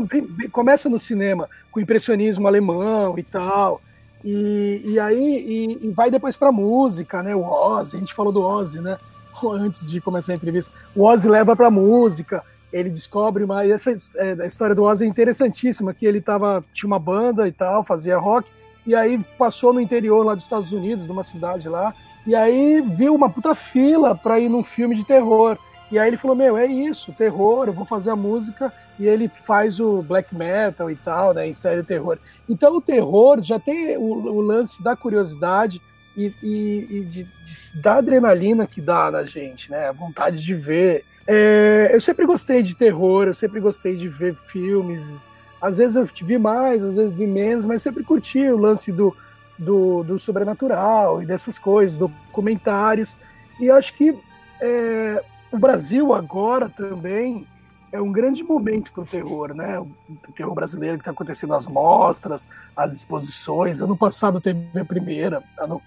começa 0.51 0.89
no 0.89 0.99
cinema 0.99 1.49
com 1.71 1.79
o 1.79 1.83
impressionismo 1.83 2.47
alemão 2.47 3.17
e 3.17 3.23
tal. 3.23 3.81
E, 4.23 4.81
e 4.85 4.99
aí 4.99 5.77
e, 5.81 5.87
e 5.87 5.91
vai 5.91 6.11
depois 6.11 6.35
para 6.35 6.51
música, 6.51 7.23
né? 7.23 7.35
O 7.35 7.43
Ozzy, 7.43 7.95
a 7.95 7.99
gente 7.99 8.13
falou 8.13 8.31
do 8.31 8.41
Ozzy, 8.41 8.79
né? 8.79 8.97
Antes 9.43 9.89
de 9.89 9.99
começar 9.99 10.31
a 10.31 10.35
entrevista, 10.35 10.71
o 10.95 11.03
Ozzy 11.03 11.27
leva 11.27 11.55
para 11.55 11.69
música 11.69 12.43
ele 12.75 12.89
descobre 12.89 13.45
mais 13.45 13.69
essa 13.69 13.91
é, 14.17 14.33
a 14.41 14.45
história 14.45 14.75
do 14.75 14.83
Ozzy 14.83 15.05
é 15.05 15.07
interessantíssima 15.07 15.93
que 15.93 16.05
ele 16.05 16.19
tava 16.19 16.61
tinha 16.73 16.87
uma 16.87 16.99
banda 16.99 17.47
e 17.47 17.51
tal 17.51 17.85
fazia 17.85 18.17
rock 18.17 18.49
e 18.85 18.93
aí 18.95 19.19
passou 19.37 19.73
no 19.73 19.81
interior 19.81 20.23
lá 20.23 20.35
dos 20.35 20.43
Estados 20.43 20.71
Unidos, 20.71 21.07
numa 21.07 21.23
cidade 21.23 21.67
lá, 21.67 21.93
e 22.25 22.35
aí 22.35 22.81
viu 22.81 23.13
uma 23.13 23.29
puta 23.29 23.53
fila 23.53 24.15
para 24.15 24.39
ir 24.39 24.49
num 24.49 24.63
filme 24.63 24.95
de 24.95 25.03
terror. 25.03 25.57
E 25.91 25.99
aí 25.99 26.09
ele 26.09 26.17
falou: 26.17 26.35
Meu, 26.35 26.57
é 26.57 26.65
isso, 26.65 27.13
terror, 27.13 27.67
eu 27.67 27.73
vou 27.73 27.85
fazer 27.85 28.09
a 28.09 28.15
música. 28.15 28.73
E 28.97 29.05
ele 29.05 29.27
faz 29.27 29.79
o 29.79 30.01
black 30.01 30.33
metal 30.33 30.89
e 30.89 30.95
tal, 30.95 31.33
né? 31.33 31.47
Insere 31.47 31.81
o 31.81 31.85
terror. 31.85 32.17
Então 32.47 32.77
o 32.77 32.81
terror 32.81 33.41
já 33.41 33.59
tem 33.59 33.97
o, 33.97 34.01
o 34.01 34.41
lance 34.41 34.81
da 34.81 34.95
curiosidade 34.95 35.81
e, 36.15 36.33
e, 36.41 36.87
e 36.89 37.01
de, 37.01 37.23
de, 37.23 37.81
da 37.81 37.95
adrenalina 37.95 38.65
que 38.65 38.79
dá 38.79 39.11
na 39.11 39.23
gente, 39.23 39.69
né? 39.69 39.89
A 39.89 39.91
vontade 39.91 40.37
de 40.37 40.53
ver. 40.53 41.03
É, 41.27 41.89
eu 41.91 41.99
sempre 41.99 42.25
gostei 42.25 42.63
de 42.63 42.75
terror, 42.75 43.27
eu 43.27 43.33
sempre 43.33 43.59
gostei 43.59 43.95
de 43.95 44.07
ver 44.07 44.35
filmes 44.47 45.21
às 45.65 45.77
vezes 45.77 45.95
eu 45.95 46.05
vi 46.05 46.37
mais, 46.37 46.83
às 46.83 46.93
vezes 46.93 47.15
vi 47.15 47.25
menos, 47.25 47.65
mas 47.65 47.81
sempre 47.81 48.03
curti 48.03 48.39
o 48.39 48.55
lance 48.55 48.91
do, 48.91 49.15
do, 49.57 50.03
do 50.03 50.19
sobrenatural 50.19 51.23
e 51.23 51.25
dessas 51.25 51.57
coisas, 51.57 51.97
documentários. 51.97 53.17
E 53.59 53.71
acho 53.71 53.95
que 53.95 54.15
é, 54.61 55.23
o 55.51 55.57
Brasil 55.57 56.13
agora 56.13 56.69
também 56.69 57.47
é 57.91 57.99
um 57.99 58.11
grande 58.11 58.43
momento 58.43 58.91
para 58.91 59.01
o 59.01 59.07
terror, 59.07 59.55
né? 59.55 59.79
O 59.79 60.31
terror 60.35 60.53
brasileiro 60.53 60.97
que 60.97 61.01
está 61.01 61.11
acontecendo 61.11 61.55
as 61.55 61.65
mostras, 61.65 62.47
as 62.77 62.93
exposições. 62.93 63.81
Ano 63.81 63.97
passado 63.97 64.39
teve 64.39 64.79
a 64.79 64.85
primeira, 64.85 65.41
ano 65.57 65.81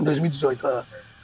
2018, 0.00 0.66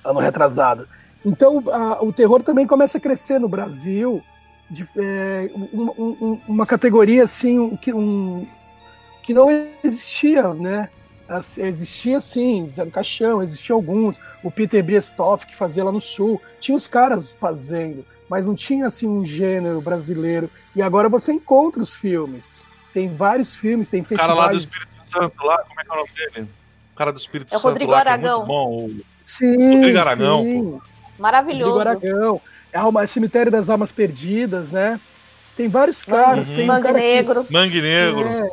ano 0.05 0.21
retrasado. 0.21 0.87
Então 1.25 1.65
a, 1.73 2.05
o 2.05 2.13
terror 2.13 2.43
também 2.43 2.67
começa 2.67 2.99
a 2.99 3.01
crescer 3.01 3.41
no 3.41 3.49
Brasil 3.49 4.23
de, 4.71 4.87
é, 4.97 5.51
um, 5.55 5.85
um, 5.97 6.41
uma 6.49 6.67
categoria 6.67 7.25
assim 7.25 7.77
que, 7.77 7.93
um, 7.93 8.47
que 9.23 9.33
não 9.33 9.49
existia, 9.83 10.53
né? 10.55 10.89
Existia 11.59 12.21
sim, 12.21 12.71
Zé 12.73 12.85
do 12.85 12.91
Caixão, 12.91 13.43
existia 13.43 13.75
alguns, 13.75 14.21
o 14.45 14.51
Peter 14.51 14.83
Briestoff 14.83 15.45
que 15.45 15.57
fazia 15.57 15.83
lá 15.83 15.91
no 15.91 16.01
Sul, 16.01 16.41
tinha 16.61 16.77
os 16.77 16.87
caras 16.87 17.33
fazendo, 17.33 18.07
mas 18.29 18.47
não 18.47 18.55
tinha 18.55 18.87
assim 18.87 19.09
um 19.09 19.25
gênero 19.25 19.81
brasileiro. 19.81 20.49
E 20.75 20.81
agora 20.81 21.09
você 21.09 21.33
encontra 21.33 21.83
os 21.83 21.95
filmes. 21.95 22.53
Tem 22.93 23.13
vários 23.13 23.57
filmes, 23.57 23.89
tem 23.89 24.05
festivais. 24.05 24.33
O 24.33 24.37
cara 24.37 24.47
lá 24.47 24.53
do 24.53 24.59
Espírito 24.59 24.91
Santo, 25.13 25.45
lá, 25.45 25.59
como 25.65 25.81
é 25.81 25.85
que 25.85 25.91
é 25.91 25.93
o 25.93 25.97
nome 25.97 26.11
dele? 26.15 26.49
O 26.93 26.97
cara 26.97 27.13
do 27.13 27.19
Espírito 27.19 27.49
é 27.49 27.57
Santo. 27.57 27.63
Rodrigo 27.63 27.91
lá, 27.91 27.99
Aragão. 27.99 28.43
É 28.43 28.47
bom. 28.47 28.91
Sim, 29.25 29.75
Rodrigo 29.75 29.99
Aragão, 29.99 30.45
sim. 30.45 30.81
Maravilhoso. 31.19 31.79
Rodrigo 31.79 32.07
Aragão. 32.09 32.41
Alma, 32.77 33.03
é 33.03 33.07
Cemitério 33.07 33.51
das 33.51 33.69
Almas 33.69 33.91
Perdidas, 33.91 34.71
né? 34.71 35.01
Tem 35.57 35.69
vários 35.69 36.05
caras. 36.05 36.51
Uhum. 36.51 36.57
Tem 36.57 36.67
Mangue 36.67 36.89
um 36.89 36.93
Negro. 36.93 37.45
Que, 37.45 37.53
Mangue 37.53 37.83
Negro. 37.83 38.29
É, 38.29 38.49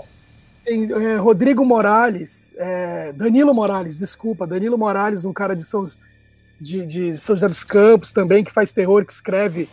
tem 0.64 0.92
é, 0.92 1.18
Rodrigo 1.18 1.66
Morales, 1.66 2.54
é, 2.58 3.12
Danilo 3.14 3.54
Morales, 3.54 4.00
desculpa, 4.00 4.48
Danilo 4.48 4.78
Morales, 4.78 5.26
um 5.26 5.34
cara 5.34 5.56
de 5.56 5.64
São, 5.64 5.84
de, 6.60 6.86
de 6.86 7.18
São 7.18 7.36
José 7.36 7.48
dos 7.50 7.64
Campos 7.64 8.14
também, 8.14 8.44
que 8.44 8.52
faz 8.52 8.72
terror, 8.72 9.06
que 9.06 9.12
escreve 9.12 9.68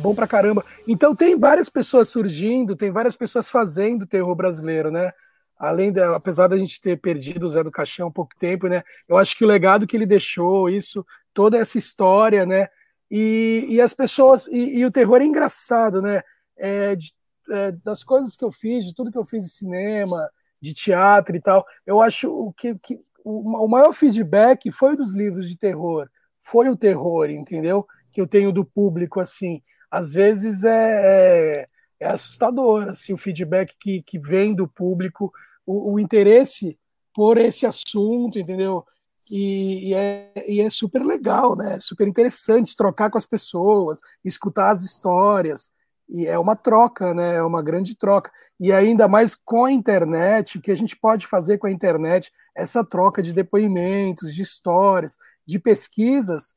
bom 0.00 0.14
pra 0.14 0.26
caramba. 0.26 0.64
Então 0.86 1.14
tem 1.14 1.36
várias 1.38 1.68
pessoas 1.68 2.08
surgindo, 2.08 2.76
tem 2.76 2.90
várias 2.90 3.16
pessoas 3.16 3.50
fazendo 3.50 4.06
terror 4.06 4.34
brasileiro, 4.34 4.90
né? 4.90 5.12
Além 5.58 5.90
de, 5.90 6.00
apesar 6.00 6.46
da 6.46 6.56
gente 6.56 6.80
ter 6.80 7.00
perdido 7.00 7.44
o 7.44 7.48
Zé 7.48 7.64
do 7.64 7.70
Caixão 7.70 8.08
há 8.08 8.10
pouco 8.10 8.32
tempo, 8.38 8.68
né? 8.68 8.84
Eu 9.08 9.18
acho 9.18 9.36
que 9.36 9.44
o 9.44 9.48
legado 9.48 9.86
que 9.86 9.96
ele 9.96 10.06
deixou, 10.06 10.68
isso, 10.68 11.04
toda 11.34 11.58
essa 11.58 11.78
história, 11.78 12.46
né? 12.46 12.68
E, 13.10 13.66
e 13.68 13.80
as 13.80 13.94
pessoas. 13.94 14.46
E, 14.48 14.78
e, 14.78 14.86
o 14.86 14.90
terror 14.90 15.20
é 15.20 15.24
engraçado, 15.24 16.02
né? 16.02 16.22
É, 16.56 16.94
de, 16.94 17.12
é, 17.50 17.72
das 17.72 18.04
coisas 18.04 18.36
que 18.36 18.44
eu 18.44 18.52
fiz, 18.52 18.84
de 18.84 18.94
tudo 18.94 19.10
que 19.10 19.18
eu 19.18 19.24
fiz 19.24 19.44
de 19.44 19.50
cinema, 19.50 20.28
de 20.60 20.74
teatro 20.74 21.36
e 21.36 21.40
tal, 21.40 21.64
eu 21.86 22.00
acho 22.00 22.52
que, 22.56 22.74
que 22.76 23.00
o, 23.24 23.64
o 23.64 23.68
maior 23.68 23.92
feedback 23.92 24.70
foi 24.70 24.96
dos 24.96 25.14
livros 25.14 25.48
de 25.48 25.56
terror. 25.56 26.08
Foi 26.40 26.68
o 26.68 26.76
terror, 26.76 27.30
entendeu? 27.30 27.86
Que 28.10 28.20
eu 28.20 28.26
tenho 28.26 28.52
do 28.52 28.64
público, 28.64 29.20
assim. 29.20 29.62
Às 29.90 30.12
vezes 30.12 30.64
é, 30.64 31.62
é, 31.62 31.68
é 32.00 32.08
assustador, 32.08 32.88
assim, 32.88 33.12
o 33.12 33.18
feedback 33.18 33.74
que, 33.78 34.02
que 34.02 34.18
vem 34.18 34.54
do 34.54 34.68
público, 34.68 35.32
o, 35.64 35.94
o 35.94 36.00
interesse 36.00 36.78
por 37.14 37.38
esse 37.38 37.66
assunto, 37.66 38.38
entendeu? 38.38 38.84
E, 39.30 39.90
e, 39.90 39.94
é, 39.94 40.44
e 40.46 40.60
é 40.60 40.70
super 40.70 41.04
legal, 41.04 41.56
né? 41.56 41.78
Super 41.80 42.08
interessante 42.08 42.76
trocar 42.76 43.10
com 43.10 43.18
as 43.18 43.26
pessoas, 43.26 44.00
escutar 44.24 44.70
as 44.70 44.82
histórias. 44.82 45.70
E 46.08 46.26
é 46.26 46.38
uma 46.38 46.56
troca, 46.56 47.12
né? 47.12 47.36
É 47.36 47.42
uma 47.42 47.62
grande 47.62 47.96
troca. 47.96 48.30
E 48.58 48.72
ainda 48.72 49.06
mais 49.06 49.34
com 49.34 49.64
a 49.66 49.72
internet, 49.72 50.58
o 50.58 50.60
que 50.60 50.70
a 50.70 50.74
gente 50.74 50.96
pode 50.96 51.26
fazer 51.26 51.58
com 51.58 51.66
a 51.66 51.70
internet, 51.70 52.32
essa 52.56 52.82
troca 52.84 53.22
de 53.22 53.32
depoimentos, 53.32 54.34
de 54.34 54.42
histórias, 54.42 55.16
de 55.46 55.58
pesquisas. 55.58 56.54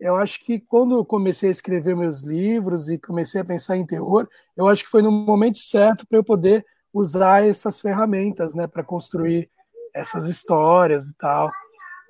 Eu 0.00 0.16
acho 0.16 0.40
que 0.40 0.58
quando 0.58 0.96
eu 0.96 1.04
comecei 1.04 1.48
a 1.48 1.52
escrever 1.52 1.94
meus 1.94 2.22
livros 2.22 2.88
e 2.88 2.98
comecei 2.98 3.40
a 3.40 3.44
pensar 3.44 3.76
em 3.76 3.86
terror, 3.86 4.28
eu 4.56 4.66
acho 4.66 4.84
que 4.84 4.90
foi 4.90 5.02
no 5.02 5.12
momento 5.12 5.58
certo 5.58 6.06
para 6.06 6.18
eu 6.18 6.24
poder 6.24 6.64
usar 6.92 7.46
essas 7.46 7.80
ferramentas, 7.80 8.54
né, 8.54 8.66
para 8.66 8.84
construir 8.84 9.50
essas 9.94 10.24
histórias 10.24 11.08
e 11.08 11.14
tal. 11.16 11.50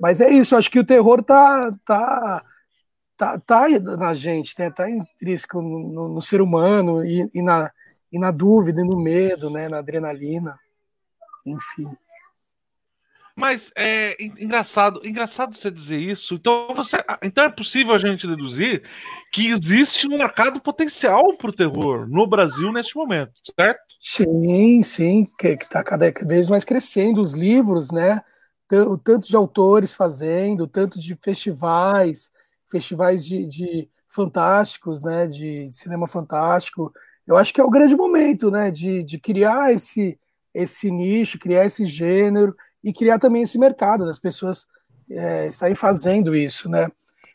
Mas 0.00 0.20
é 0.20 0.30
isso, 0.30 0.56
acho 0.56 0.70
que 0.70 0.78
o 0.78 0.84
terror 0.84 1.22
tá, 1.22 1.72
tá, 1.84 2.44
tá, 3.16 3.38
tá 3.38 3.68
na 3.96 4.14
gente, 4.14 4.54
né? 4.58 4.70
tá 4.70 4.88
intrínseco 4.90 5.60
no, 5.62 6.08
no, 6.08 6.22
ser 6.22 6.40
humano 6.40 7.04
e, 7.04 7.28
e, 7.34 7.42
na, 7.42 7.70
e 8.12 8.18
na 8.18 8.30
dúvida, 8.30 8.80
e 8.80 8.84
no 8.84 9.00
medo, 9.00 9.50
né? 9.50 9.68
na 9.68 9.78
adrenalina, 9.78 10.58
enfim. 11.46 11.88
Mas 13.36 13.72
é 13.76 14.16
engraçado, 14.22 15.00
engraçado 15.04 15.56
você 15.56 15.68
dizer 15.68 15.98
isso. 15.98 16.34
Então, 16.34 16.72
você, 16.74 16.96
então 17.20 17.42
é 17.42 17.48
possível 17.48 17.92
a 17.92 17.98
gente 17.98 18.28
deduzir 18.28 18.82
que 19.32 19.48
existe 19.48 20.06
um 20.06 20.16
mercado 20.16 20.60
potencial 20.60 21.36
para 21.36 21.50
o 21.50 21.52
terror 21.52 22.08
no 22.08 22.28
Brasil 22.28 22.72
neste 22.72 22.94
momento, 22.94 23.32
certo? 23.58 23.82
Sim, 24.00 24.82
sim, 24.84 25.28
que 25.36 25.48
está 25.48 25.82
cada 25.82 26.12
vez 26.24 26.48
mais 26.48 26.64
crescendo 26.64 27.20
os 27.20 27.32
livros, 27.32 27.90
né? 27.90 28.22
O 28.72 28.96
tanto 28.96 29.28
de 29.28 29.36
autores 29.36 29.94
fazendo, 29.94 30.66
tanto 30.66 30.98
de 30.98 31.16
festivais, 31.22 32.30
festivais 32.66 33.24
de, 33.24 33.46
de 33.46 33.88
fantásticos, 34.08 35.02
né, 35.02 35.26
de, 35.26 35.64
de, 35.68 35.76
cinema 35.76 36.08
fantástico. 36.08 36.92
Eu 37.26 37.36
acho 37.36 37.52
que 37.52 37.60
é 37.60 37.64
o 37.64 37.70
grande 37.70 37.94
momento, 37.94 38.50
né, 38.50 38.70
de, 38.70 39.02
de 39.04 39.18
criar 39.18 39.72
esse 39.72 40.18
esse 40.54 40.88
nicho, 40.88 41.38
criar 41.38 41.66
esse 41.66 41.84
gênero 41.84 42.54
e 42.82 42.92
criar 42.92 43.18
também 43.18 43.42
esse 43.42 43.58
mercado 43.58 44.06
das 44.06 44.20
pessoas 44.20 44.68
é, 45.10 45.48
estarem 45.48 45.74
fazendo 45.74 46.34
isso, 46.34 46.68
né? 46.68 46.88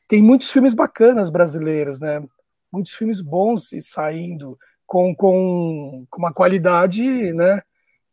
Tem 0.08 0.24
muitos 0.24 0.50
filmes 0.50 0.74
bacanas 0.74 1.30
brasileiros, 1.30 2.00
né? 2.00 2.24
Muitos 2.72 2.94
filmes 2.94 3.20
bons 3.20 3.74
e 3.74 3.82
saindo 3.82 4.58
com, 4.88 5.14
com, 5.14 6.06
com 6.10 6.18
uma 6.18 6.34
qualidade, 6.34 7.34
né? 7.34 7.62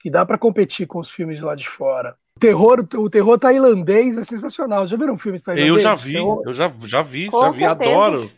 Que 0.00 0.11
dá 0.11 0.26
para 0.26 0.38
competir 0.38 0.87
com 0.87 0.98
os 0.98 1.09
filmes 1.09 1.38
de 1.38 1.44
lá 1.44 1.55
de 1.55 1.68
fora. 1.68 2.16
O 2.37 2.38
terror, 2.38 2.87
o 2.96 3.09
terror 3.09 3.38
tailandês 3.38 4.18
é 4.18 4.22
sensacional. 4.22 4.87
Já 4.87 4.96
viram 4.96 5.14
um 5.14 5.18
filme 5.18 5.40
tailandês? 5.40 5.75
Eu 5.75 5.83
já 5.83 5.94
vi, 5.94 6.14
eu 6.14 6.53
já, 6.53 6.72
já 6.85 7.03
vi, 7.03 7.31
Com 7.31 7.40
já 7.40 7.51
vi, 7.51 7.64
adoro. 7.64 8.31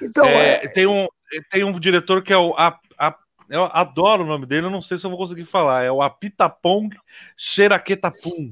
Então, 0.00 0.24
é, 0.24 0.64
é... 0.64 0.68
Tem, 0.68 0.86
um, 0.86 1.06
tem 1.50 1.62
um 1.62 1.78
diretor 1.78 2.22
que 2.22 2.32
é 2.32 2.38
o. 2.38 2.54
A, 2.56 2.78
a, 2.98 3.14
eu 3.50 3.64
adoro 3.64 4.24
o 4.24 4.26
nome 4.26 4.46
dele, 4.46 4.66
eu 4.66 4.70
não 4.70 4.80
sei 4.80 4.96
se 4.96 5.04
eu 5.04 5.10
vou 5.10 5.18
conseguir 5.18 5.44
falar. 5.44 5.84
É 5.84 5.92
o 5.92 6.00
Apitapong 6.00 6.88
Xeraquetapum. 7.36 8.50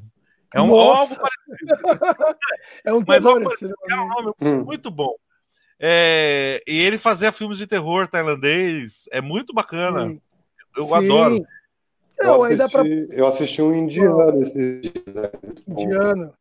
É 0.54 0.60
um 0.60 0.74
algo 0.74 1.16
parecido. 1.16 2.36
é 2.84 2.92
um 2.92 3.02
terror, 3.02 3.40
Mas, 3.42 3.62
é 3.62 3.94
um 3.94 4.08
nome 4.08 4.32
hum. 4.42 4.64
muito 4.64 4.90
bom. 4.90 5.14
É, 5.80 6.62
e 6.66 6.78
ele 6.78 6.98
fazia 6.98 7.32
filmes 7.32 7.56
de 7.56 7.66
terror 7.66 8.08
tailandês. 8.08 9.08
É 9.10 9.22
muito 9.22 9.54
bacana. 9.54 10.08
Sim. 10.08 10.20
Eu 10.76 10.84
Sim. 10.84 10.94
adoro. 10.94 11.46
Eu, 12.18 12.42
assisti, 12.42 12.72
pra... 12.72 12.86
eu 12.86 13.26
assisti 13.26 13.62
um 13.62 13.74
indiano 13.74 14.40
esses 14.40 14.82
dias. 14.82 15.14
Né? 15.14 15.30
Indiano. 15.66 16.34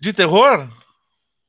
De 0.00 0.12
terror? 0.12 0.68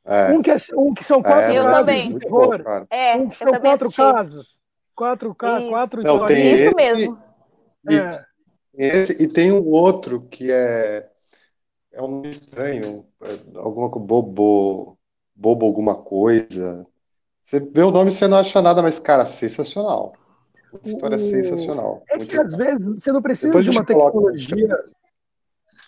É. 0.05 0.31
Um, 0.31 0.41
que 0.41 0.51
é, 0.51 0.57
um 0.75 0.93
que 0.93 1.03
são 1.03 1.19
é, 1.19 1.23
quatro 1.23 1.51
é, 1.51 1.55
casos 1.55 1.71
também. 1.71 2.13
de 2.13 2.19
terror. 2.19 2.63
Bom, 2.63 2.85
é, 2.89 3.15
um 3.15 3.29
que 3.29 3.37
são 3.37 3.59
quatro 3.59 3.87
assisti. 3.87 4.01
casos. 4.01 4.55
Quatro, 4.95 5.35
casos, 5.35 5.69
quatro 5.69 6.03
Não, 6.03 6.25
tem 6.27 6.53
Isso 6.53 6.63
esse, 6.63 6.75
mesmo. 6.75 7.23
E, 7.89 7.95
é. 7.95 9.01
esse, 9.01 9.23
e 9.23 9.27
tem 9.27 9.51
um 9.51 9.67
outro 9.69 10.21
que 10.21 10.51
é. 10.51 11.09
É 11.91 12.01
um 12.01 12.23
estranho. 12.25 13.05
É 13.21 13.57
alguma 13.57 13.89
bobo. 13.89 14.97
Bobo 15.35 15.65
alguma 15.65 15.95
coisa. 15.95 16.85
Você 17.43 17.59
vê 17.59 17.81
o 17.81 17.91
nome 17.91 18.09
e 18.09 18.13
você 18.13 18.27
não 18.27 18.37
acha 18.37 18.61
nada, 18.61 18.81
mas, 18.81 18.99
cara, 18.99 19.25
sensacional. 19.25 20.13
História 20.83 21.15
é 21.15 21.19
sensacional. 21.19 22.03
É 22.09 22.17
que 22.19 22.37
às 22.37 22.55
vezes 22.55 22.87
você 22.87 23.11
não 23.11 23.21
precisa 23.21 23.47
Depois 23.47 23.65
de 23.65 23.71
uma 23.71 23.83
tecnologia. 23.83 24.79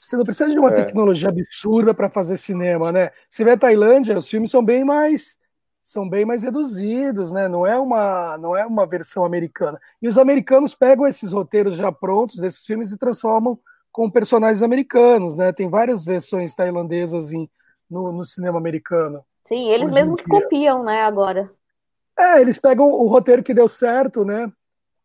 Você 0.01 0.15
não 0.15 0.23
precisa 0.23 0.49
de 0.51 0.59
uma 0.59 0.71
é. 0.71 0.85
tecnologia 0.85 1.29
absurda 1.29 1.93
para 1.93 2.09
fazer 2.09 2.37
cinema, 2.37 2.91
né? 2.91 3.11
Você 3.29 3.43
vê 3.43 3.51
a 3.51 3.57
Tailândia, 3.57 4.17
os 4.17 4.29
filmes 4.29 4.51
são 4.51 4.63
bem 4.63 4.83
mais 4.83 5.37
são 5.81 6.09
bem 6.09 6.25
mais 6.25 6.41
reduzidos, 6.41 7.31
né? 7.31 7.47
Não 7.47 7.65
é 7.65 7.77
uma 7.77 8.37
não 8.37 8.55
é 8.55 8.65
uma 8.65 8.87
versão 8.87 9.23
americana. 9.23 9.79
E 10.01 10.07
os 10.07 10.17
americanos 10.17 10.73
pegam 10.73 11.07
esses 11.07 11.31
roteiros 11.31 11.75
já 11.75 11.91
prontos 11.91 12.37
desses 12.37 12.65
filmes 12.65 12.91
e 12.91 12.97
transformam 12.97 13.57
com 13.91 14.09
personagens 14.09 14.61
americanos, 14.61 15.35
né? 15.35 15.53
Tem 15.53 15.69
várias 15.69 16.03
versões 16.03 16.53
tailandesas 16.53 17.31
em, 17.31 17.49
no, 17.89 18.11
no 18.11 18.25
cinema 18.25 18.57
americano. 18.57 19.23
Sim, 19.47 19.69
eles 19.69 19.91
mesmos 19.91 20.19
que 20.19 20.27
copiam, 20.27 20.83
né? 20.83 21.01
Agora. 21.01 21.51
É, 22.17 22.41
eles 22.41 22.57
pegam 22.57 22.87
o 22.87 23.07
roteiro 23.07 23.43
que 23.43 23.53
deu 23.53 23.69
certo, 23.69 24.25
né? 24.25 24.51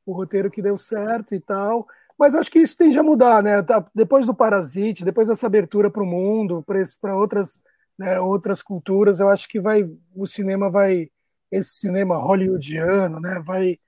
O 0.05 0.13
roteiro 0.13 0.51
que 0.51 0.63
deu 0.63 0.77
certo 0.77 1.35
e 1.35 1.41
tal. 1.41 1.87
Mas 2.19 2.35
acho 2.35 2.51
que 2.51 2.59
isso 2.59 2.77
tende 2.77 2.99
a 2.99 3.03
mudar, 3.03 3.43
né? 3.43 3.63
Tá, 3.63 3.85
depois 3.95 4.27
do 4.27 4.35
Parasite, 4.35 5.05
depois 5.05 5.29
dessa 5.29 5.47
abertura 5.47 5.91
para 5.91 6.03
o 6.03 6.07
mundo, 6.07 6.65
para 7.01 7.17
outras, 7.17 7.63
né, 7.99 8.21
outras 8.21 8.63
culturas, 8.63 9.21
eu 9.21 9.29
acho 9.29 9.49
que 9.49 9.61
vai 9.61 9.89
o 10.15 10.27
cinema 10.27 10.71
vai 10.71 11.11
esse 11.51 11.71
cinema 11.71 12.19
hollywoodiano, 12.19 13.21
né? 13.21 13.43
Vai 13.45 13.79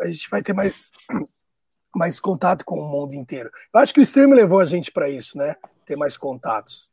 a 0.00 0.06
gente 0.06 0.28
vai 0.28 0.42
ter 0.42 0.52
mais 0.52 0.90
mais 1.94 2.20
contato 2.20 2.64
com 2.64 2.78
o 2.78 2.88
mundo 2.88 3.14
inteiro. 3.14 3.50
Eu 3.72 3.80
acho 3.80 3.94
que 3.94 4.00
o 4.00 4.02
streaming 4.02 4.34
levou 4.34 4.60
a 4.60 4.66
gente 4.66 4.90
para 4.92 5.08
isso, 5.08 5.38
né? 5.38 5.56
Ter 5.84 5.96
mais 5.96 6.16
contatos 6.16 6.89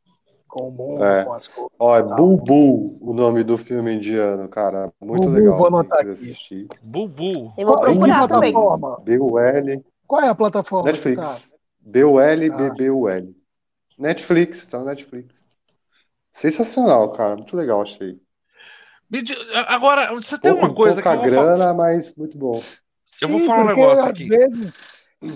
com 0.58 0.70
o 0.70 0.72
mundo, 0.72 1.04
é. 1.04 1.24
com 1.24 1.34
as 1.34 1.48
coisas. 1.48 1.72
Ó, 1.80 1.98
é 1.98 2.04
Bubu 2.04 2.98
o 3.02 3.14
nome 3.14 3.44
do 3.44 3.58
filme 3.58 3.94
indiano, 3.94 4.50
cara. 4.50 4.92
Muito 5.00 5.24
Bubu, 5.24 5.36
legal. 5.36 5.58
Vou 5.58 5.68
anotar 5.68 6.00
aqui. 6.00 6.10
Assistir. 6.10 6.68
Bubu. 6.82 7.54
Eu 7.58 7.68
vou 7.68 7.80
procurar 7.80 8.28
também. 8.28 8.54
BUL. 8.54 9.84
Qual 10.08 10.22
é 10.22 10.30
a 10.30 10.36
plataforma? 10.36 10.90
Netflix. 10.90 11.52
Tá? 11.52 11.58
BUL, 11.82 12.20
BBUL. 12.76 13.36
Netflix, 13.98 14.66
tá 14.68 14.80
no 14.80 14.86
Netflix. 14.86 15.48
Sensacional, 16.32 17.12
cara. 17.14 17.36
Muito 17.36 17.56
legal, 17.56 17.82
achei. 17.82 18.20
Agora, 19.68 20.14
você 20.14 20.38
tem 20.38 20.52
uma 20.52 20.74
coisa 20.74 20.96
pouca 20.96 21.18
que. 21.18 21.18
Pouca 21.18 21.30
grana, 21.30 21.74
mas 21.74 22.16
muito 22.16 22.38
bom. 22.38 22.62
Eu 23.22 23.30
vou 23.30 23.40
falar 23.46 23.64
um 23.64 23.68
negócio 23.68 24.04
aqui. 24.04 24.28
Vezes, 24.28 24.74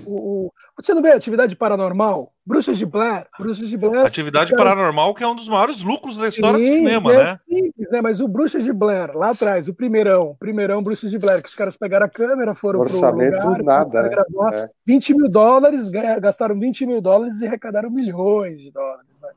o, 0.06 0.52
você 0.86 0.94
não 0.94 1.02
vê 1.02 1.12
atividade 1.12 1.56
paranormal? 1.56 2.34
Bruxas 2.46 2.78
de 2.78 2.86
Blair, 2.86 3.28
Bruxas 3.38 3.70
de 3.70 3.78
Blair. 3.78 4.06
Atividade 4.06 4.50
caras... 4.50 4.66
paranormal 4.66 5.14
que 5.14 5.24
é 5.24 5.28
um 5.28 5.36
dos 5.36 5.48
maiores 5.48 5.82
lucros 5.82 6.18
da 6.18 6.28
história 6.28 6.60
Sim, 6.60 6.66
do 6.66 6.78
cinema, 6.78 7.14
é 7.14 7.18
né? 7.18 7.34
Simples, 7.48 7.92
né? 7.92 8.02
Mas 8.02 8.20
o 8.20 8.28
Bruxas 8.28 8.64
de 8.64 8.74
Blair, 8.74 9.16
lá 9.16 9.30
atrás, 9.30 9.68
o 9.68 9.74
primeirão, 9.74 10.36
primeirão 10.40 10.82
Bruxas 10.82 11.12
de 11.12 11.20
Blair, 11.20 11.42
que 11.42 11.50
os 11.50 11.56
caras 11.56 11.78
pegaram 11.78 12.06
a 12.06 12.10
câmera, 12.10 12.56
foram 12.56 12.80
Orçamento 12.80 13.38
pro 13.38 13.50
lugar, 13.50 13.64
nada, 13.64 14.04
né? 14.04 14.10
gravar, 14.10 14.54
é. 14.54 14.70
20 14.86 15.14
mil 15.16 15.30
dólares, 15.30 15.90
gastaram 15.90 16.60
20 16.60 16.86
mil 16.86 17.02
dólares 17.02 17.42
e 17.42 17.48
arrecadaram 17.48 17.90
milhões 17.90 18.60
de 18.60 18.72
dólares, 18.72 19.22
né? 19.22 19.30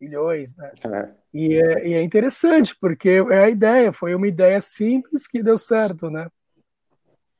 Milhões, 0.00 0.54
né? 0.56 0.72
É. 0.84 1.08
E, 1.32 1.54
é, 1.54 1.88
e 1.88 1.94
é 1.94 2.02
interessante, 2.02 2.76
porque 2.78 3.24
é 3.30 3.44
a 3.44 3.50
ideia, 3.50 3.92
foi 3.92 4.14
uma 4.14 4.28
ideia 4.28 4.60
simples 4.60 5.26
que 5.26 5.42
deu 5.42 5.56
certo, 5.56 6.10
né? 6.10 6.28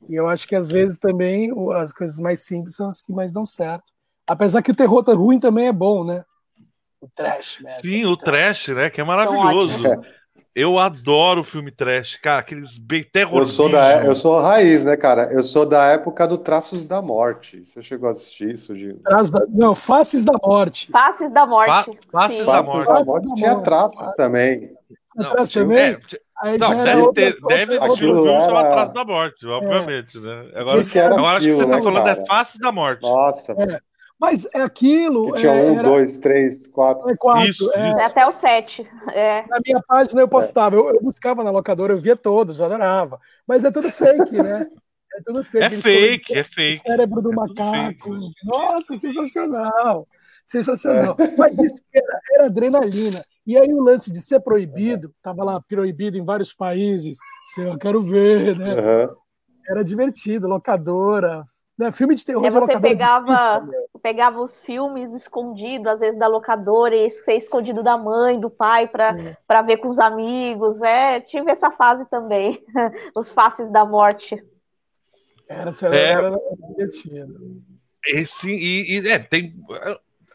E 0.08 0.14
eu 0.14 0.28
acho 0.28 0.46
que 0.46 0.54
às 0.54 0.70
vezes 0.70 0.98
também 0.98 1.50
as 1.74 1.92
coisas 1.92 2.18
mais 2.18 2.42
simples 2.42 2.76
são 2.76 2.88
as 2.88 3.00
que 3.00 3.12
mais 3.12 3.32
dão 3.32 3.44
certo. 3.44 3.92
Apesar 4.26 4.62
que 4.62 4.70
o 4.70 4.76
terror 4.76 5.02
tá 5.02 5.12
ruim 5.12 5.38
também 5.38 5.68
é 5.68 5.72
bom, 5.72 6.04
né? 6.04 6.24
O 7.00 7.08
trash, 7.14 7.60
né? 7.62 7.78
Sim, 7.80 8.04
o 8.06 8.16
trash, 8.16 8.68
né? 8.68 8.90
Que 8.90 9.00
é 9.00 9.04
maravilhoso. 9.04 9.78
Eu 10.56 10.78
adoro 10.78 11.44
filme 11.44 11.70
trash, 11.70 12.16
cara, 12.22 12.40
aqueles 12.40 12.78
bem 12.78 13.04
terror. 13.04 13.40
Eu 13.40 13.44
sou 13.44 13.70
da, 13.70 14.06
eu 14.06 14.16
sou 14.16 14.40
raiz, 14.40 14.86
né, 14.86 14.96
cara? 14.96 15.30
Eu 15.30 15.42
sou 15.42 15.66
da 15.66 15.84
época 15.88 16.26
do 16.26 16.38
Traços 16.38 16.86
da 16.86 17.02
Morte. 17.02 17.62
Você 17.66 17.82
chegou 17.82 18.08
a 18.08 18.12
assistir 18.12 18.54
isso? 18.54 18.72
Da, 19.02 19.22
não, 19.50 19.74
Faces 19.74 20.24
da 20.24 20.32
Morte. 20.42 20.90
Faces 20.90 21.30
da 21.30 21.44
Morte. 21.44 21.98
Fa 22.10 22.28
Faces, 22.28 22.46
da 22.46 22.62
Morte. 22.62 22.86
Faces 22.86 22.86
da 22.86 23.04
Morte 23.04 23.34
tinha 23.34 23.60
traços 23.60 24.12
também. 24.16 24.74
Não, 25.14 25.32
traços 25.32 25.50
também? 25.50 25.78
É, 25.78 26.00
Aí 26.42 26.58
não, 26.58 26.84
deve, 26.84 27.00
outra, 27.00 27.22
ter, 27.22 27.34
outra, 27.42 27.56
deve 27.56 27.76
existir 27.76 28.08
um 28.10 28.14
filme 28.14 28.30
era... 28.30 28.84
da 28.84 29.04
Morte, 29.04 29.46
obviamente, 29.46 30.18
é. 30.18 30.20
né? 30.20 30.50
Agora, 30.54 30.82
que 30.82 30.98
era 30.98 31.14
agora 31.14 31.36
aquilo, 31.38 31.58
que 31.58 31.64
você 31.64 31.70
tá 31.70 31.76
né, 31.76 31.82
falando 31.82 32.04
cara? 32.04 32.22
é 32.22 32.26
Face 32.26 32.58
da 32.58 32.72
Morte. 32.72 33.02
Nossa. 33.02 33.52
É. 33.52 33.80
Mas 34.18 34.46
é 34.54 34.62
aquilo. 34.62 35.32
Que 35.32 35.40
tinha 35.40 35.52
é, 35.52 35.70
um, 35.70 35.78
era... 35.78 35.88
dois, 35.88 36.18
três, 36.18 36.66
quatro. 36.66 37.08
É 37.08 37.16
quatro 37.16 37.50
isso, 37.50 37.70
é. 37.72 37.88
Isso. 37.88 38.00
Até 38.00 38.26
o 38.26 38.32
sete. 38.32 38.86
É. 39.12 39.46
Na 39.46 39.58
minha 39.64 39.82
página 39.86 40.20
eu 40.20 40.28
postava, 40.28 40.76
eu, 40.76 40.94
eu, 40.94 41.02
buscava 41.02 41.42
na 41.42 41.50
locadora, 41.50 41.92
eu 41.92 41.98
via 41.98 42.16
todos, 42.16 42.60
eu 42.60 42.66
adorava. 42.66 43.18
Mas 43.46 43.64
é 43.64 43.70
tudo 43.70 43.90
fake, 43.90 44.36
né? 44.36 44.66
É 45.14 45.22
tudo 45.24 45.42
fake. 45.42 45.64
É 45.64 45.82
fake, 45.82 46.38
é 46.38 46.44
fake. 46.44 46.78
Cérebro 46.78 47.22
do 47.22 47.32
macaco. 47.32 48.10
Nossa, 48.44 48.94
sensacional. 48.96 50.06
Sensacional. 50.44 51.16
Mas 51.38 51.58
isso 51.58 51.82
era, 51.94 52.20
era 52.34 52.44
adrenalina. 52.46 53.22
E 53.46 53.56
aí 53.56 53.72
o 53.72 53.82
lance 53.82 54.10
de 54.10 54.20
ser 54.20 54.40
proibido, 54.40 55.12
estava 55.16 55.44
lá 55.44 55.60
proibido 55.60 56.18
em 56.18 56.24
vários 56.24 56.52
países, 56.52 57.18
eu 57.56 57.78
quero 57.78 58.02
ver, 58.02 58.58
né? 58.58 58.74
Uhum. 58.74 59.16
Era 59.68 59.84
divertido, 59.84 60.48
locadora, 60.48 61.42
né? 61.78 61.92
Filme 61.92 62.14
de 62.14 62.24
terror. 62.24 62.44
E 62.44 62.50
você 62.50 62.80
pegava, 62.80 63.68
pegava 64.02 64.40
os 64.40 64.58
filmes 64.60 65.12
escondidos, 65.12 65.86
às 65.86 66.00
vezes 66.00 66.18
da 66.18 66.26
locadora, 66.26 66.96
e 66.96 67.08
ser 67.10 67.34
escondido 67.34 67.82
da 67.82 67.96
mãe, 67.96 68.40
do 68.40 68.50
pai, 68.50 68.88
para 68.88 69.14
é. 69.48 69.62
ver 69.62 69.76
com 69.76 69.88
os 69.88 69.98
amigos. 69.98 70.82
É, 70.82 71.20
tive 71.20 71.50
essa 71.50 71.70
fase 71.70 72.08
também, 72.08 72.64
os 73.14 73.30
faces 73.30 73.70
da 73.70 73.84
morte. 73.84 74.42
Era, 75.48 75.72
era, 75.82 75.96
é. 75.96 76.12
era 76.12 76.40
divertido. 76.68 77.62
Esse, 78.06 78.48
e, 78.48 79.00
e 79.00 79.08
é, 79.08 79.18
tem 79.18 79.54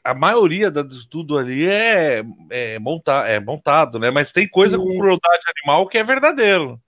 a 0.03 0.13
maioria 0.13 0.71
do 0.71 1.07
tudo 1.07 1.37
ali 1.37 1.67
é, 1.67 2.23
é, 2.49 2.79
monta, 2.79 3.27
é 3.27 3.39
montado, 3.39 3.99
né? 3.99 4.09
Mas 4.09 4.31
tem 4.31 4.47
coisa 4.47 4.77
Sim. 4.77 4.83
com 4.83 4.97
crueldade 4.97 5.43
animal 5.57 5.87
que 5.87 5.97
é 5.97 6.03
verdadeiro. 6.03 6.79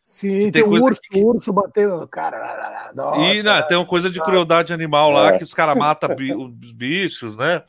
Sim, 0.00 0.50
tem, 0.50 0.52
tem 0.52 0.64
um 0.64 0.82
urso, 0.82 1.00
que... 1.00 1.20
urso 1.22 1.52
bateu. 1.52 2.06
Cara, 2.08 2.90
nossa, 2.94 3.20
e 3.20 3.42
não, 3.42 3.68
tem 3.68 3.76
uma 3.76 3.86
coisa 3.86 4.10
de 4.10 4.20
crueldade 4.20 4.72
animal 4.72 5.10
lá, 5.10 5.34
é. 5.34 5.38
que 5.38 5.44
os 5.44 5.54
caras 5.54 5.76
matam 5.76 6.10
os 6.38 6.72
bichos, 6.72 7.36
né? 7.36 7.62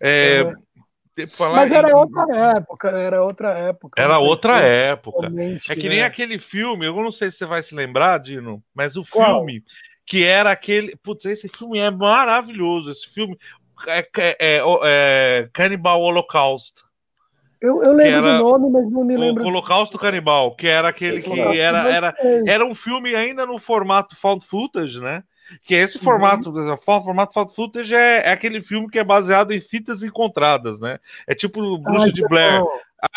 É, 0.00 0.40
é. 0.40 0.52
Mas 1.38 1.72
era 1.72 1.90
em... 1.90 1.94
outra 1.94 2.24
época, 2.56 2.88
era 2.90 3.22
outra 3.22 3.50
época. 3.50 4.02
Era 4.02 4.18
outra 4.18 4.58
época. 4.58 5.28
É 5.70 5.74
que 5.74 5.88
nem 5.88 6.00
né? 6.00 6.04
aquele 6.04 6.38
filme, 6.38 6.86
eu 6.86 6.94
não 6.94 7.12
sei 7.12 7.30
se 7.30 7.38
você 7.38 7.46
vai 7.46 7.62
se 7.62 7.74
lembrar, 7.74 8.18
Dino, 8.18 8.62
mas 8.74 8.96
o 8.96 9.04
Qual? 9.04 9.38
filme 9.38 9.62
que 10.06 10.24
era 10.24 10.52
aquele. 10.52 10.96
Putz, 10.96 11.24
esse 11.24 11.48
filme 11.48 11.78
é 11.78 11.90
maravilhoso. 11.90 12.90
Esse 12.90 13.12
filme 13.12 13.36
é, 13.86 13.98
é, 13.98 14.36
é, 14.38 14.62
é 14.84 15.48
Cannibal 15.52 16.00
Holocaust. 16.00 16.74
Eu, 17.60 17.82
eu 17.82 17.92
lembro 17.92 18.22
do 18.22 18.38
nome, 18.38 18.70
mas 18.70 18.90
não 18.90 19.04
me 19.04 19.16
lembro. 19.16 19.44
O 19.44 19.46
Holocausto 19.46 19.98
Canibal, 19.98 20.54
que 20.54 20.66
era 20.66 20.88
aquele 20.88 21.20
que 21.22 21.40
era, 21.58 21.88
era, 21.88 22.14
era 22.46 22.64
um 22.64 22.74
filme 22.74 23.14
ainda 23.14 23.46
no 23.46 23.58
formato 23.58 24.14
found 24.20 24.46
footage, 24.46 25.00
né? 25.00 25.22
Que 25.62 25.74
é 25.74 25.78
esse 25.78 25.98
formato, 25.98 26.50
uhum. 26.50 26.72
o 26.72 26.76
formato 26.76 27.32
found 27.32 27.54
footage 27.54 27.94
é, 27.94 28.26
é, 28.26 28.32
aquele 28.32 28.60
filme 28.62 28.90
que 28.90 28.98
é 28.98 29.04
baseado 29.04 29.52
em 29.52 29.60
fitas 29.60 30.02
encontradas, 30.02 30.78
né? 30.80 30.98
É 31.26 31.34
tipo 31.34 31.78
Bruxa 31.78 32.12
de 32.12 32.22
Blair. 32.28 32.62
Ah, 33.02 33.08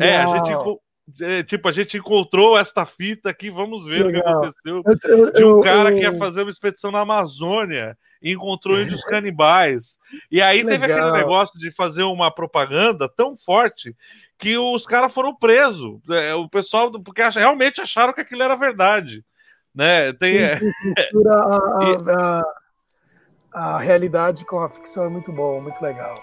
é, 0.00 0.16
a 0.16 0.26
gente 0.26 0.78
é, 1.20 1.42
tipo, 1.42 1.66
a 1.66 1.72
gente 1.72 1.96
encontrou 1.96 2.58
esta 2.58 2.84
fita 2.84 3.30
aqui, 3.30 3.48
vamos 3.48 3.86
ver 3.86 4.04
Legal. 4.04 4.10
o 4.10 4.12
que 4.12 4.18
aconteceu. 4.18 4.82
Eu, 4.84 5.24
eu, 5.24 5.32
de 5.32 5.44
um 5.44 5.60
cara 5.62 5.90
eu, 5.90 5.96
que 5.96 6.02
ia 6.02 6.18
fazer 6.18 6.42
uma 6.42 6.50
expedição 6.50 6.90
na 6.90 7.00
Amazônia 7.00 7.96
e 8.22 8.32
encontrou 8.32 8.80
índios 8.80 9.04
canibais. 9.04 9.96
E 10.30 10.40
aí 10.40 10.64
teve 10.64 10.84
aquele 10.84 11.12
negócio 11.12 11.58
de 11.58 11.70
fazer 11.70 12.02
uma 12.02 12.30
propaganda 12.30 13.08
tão 13.08 13.36
forte 13.36 13.94
que 14.38 14.56
os 14.56 14.86
caras 14.86 15.12
foram 15.12 15.34
presos. 15.34 16.00
É, 16.10 16.34
o 16.34 16.48
pessoal, 16.48 16.90
porque 17.02 17.22
realmente 17.22 17.80
acharam 17.80 18.12
que 18.12 18.20
aquilo 18.20 18.42
era 18.42 18.56
verdade. 18.56 19.24
Né? 19.74 20.12
Tem, 20.12 20.44
a, 20.44 20.58
a, 21.34 22.42
a, 23.52 23.74
a 23.74 23.78
realidade 23.78 24.44
com 24.44 24.60
a 24.60 24.68
ficção 24.68 25.04
é 25.04 25.08
muito 25.08 25.32
bom, 25.32 25.60
muito 25.60 25.80
legal. 25.82 26.22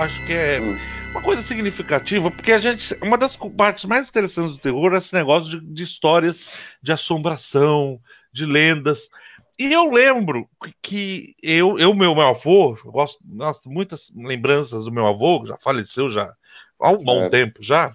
Acho 0.00 0.26
que 0.26 0.32
é 0.32 0.60
hum. 0.60 0.76
uma 1.10 1.22
coisa 1.22 1.42
significativa, 1.42 2.30
porque 2.30 2.52
a 2.52 2.58
gente. 2.58 2.96
Uma 3.02 3.18
das 3.18 3.36
partes 3.36 3.84
mais 3.84 4.08
interessantes 4.08 4.52
do 4.52 4.58
terror 4.58 4.94
é 4.94 4.98
esse 4.98 5.12
negócio 5.14 5.60
de, 5.60 5.74
de 5.74 5.82
histórias 5.82 6.50
de 6.82 6.92
assombração, 6.92 8.00
de 8.32 8.44
lendas. 8.46 9.08
E 9.58 9.72
eu 9.72 9.90
lembro 9.90 10.48
que 10.80 11.34
eu, 11.42 11.78
eu 11.78 11.94
meu, 11.94 12.14
meu 12.14 12.28
avô, 12.28 12.78
eu 12.82 12.90
gosto, 12.90 13.18
gosto 13.22 13.68
muitas 13.68 14.10
lembranças 14.16 14.84
do 14.84 14.92
meu 14.92 15.06
avô, 15.06 15.42
que 15.42 15.48
já 15.48 15.58
faleceu 15.58 16.10
já 16.10 16.32
há 16.80 16.90
um 16.90 17.04
bom 17.04 17.28
tempo 17.28 17.62
já. 17.62 17.92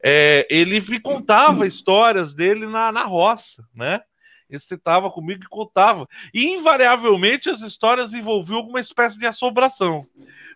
É, 0.00 0.46
ele 0.48 0.80
me 0.80 1.00
contava 1.00 1.66
histórias 1.66 2.32
dele 2.32 2.66
na, 2.68 2.92
na 2.92 3.02
roça, 3.02 3.64
né? 3.74 4.00
Ele 4.48 4.60
sentava 4.60 5.10
comigo 5.10 5.42
e 5.42 5.48
contava. 5.48 6.08
E 6.32 6.46
invariavelmente 6.46 7.50
as 7.50 7.60
histórias 7.60 8.14
envolviam 8.14 8.58
alguma 8.58 8.80
espécie 8.80 9.18
de 9.18 9.26
assombração. 9.26 10.06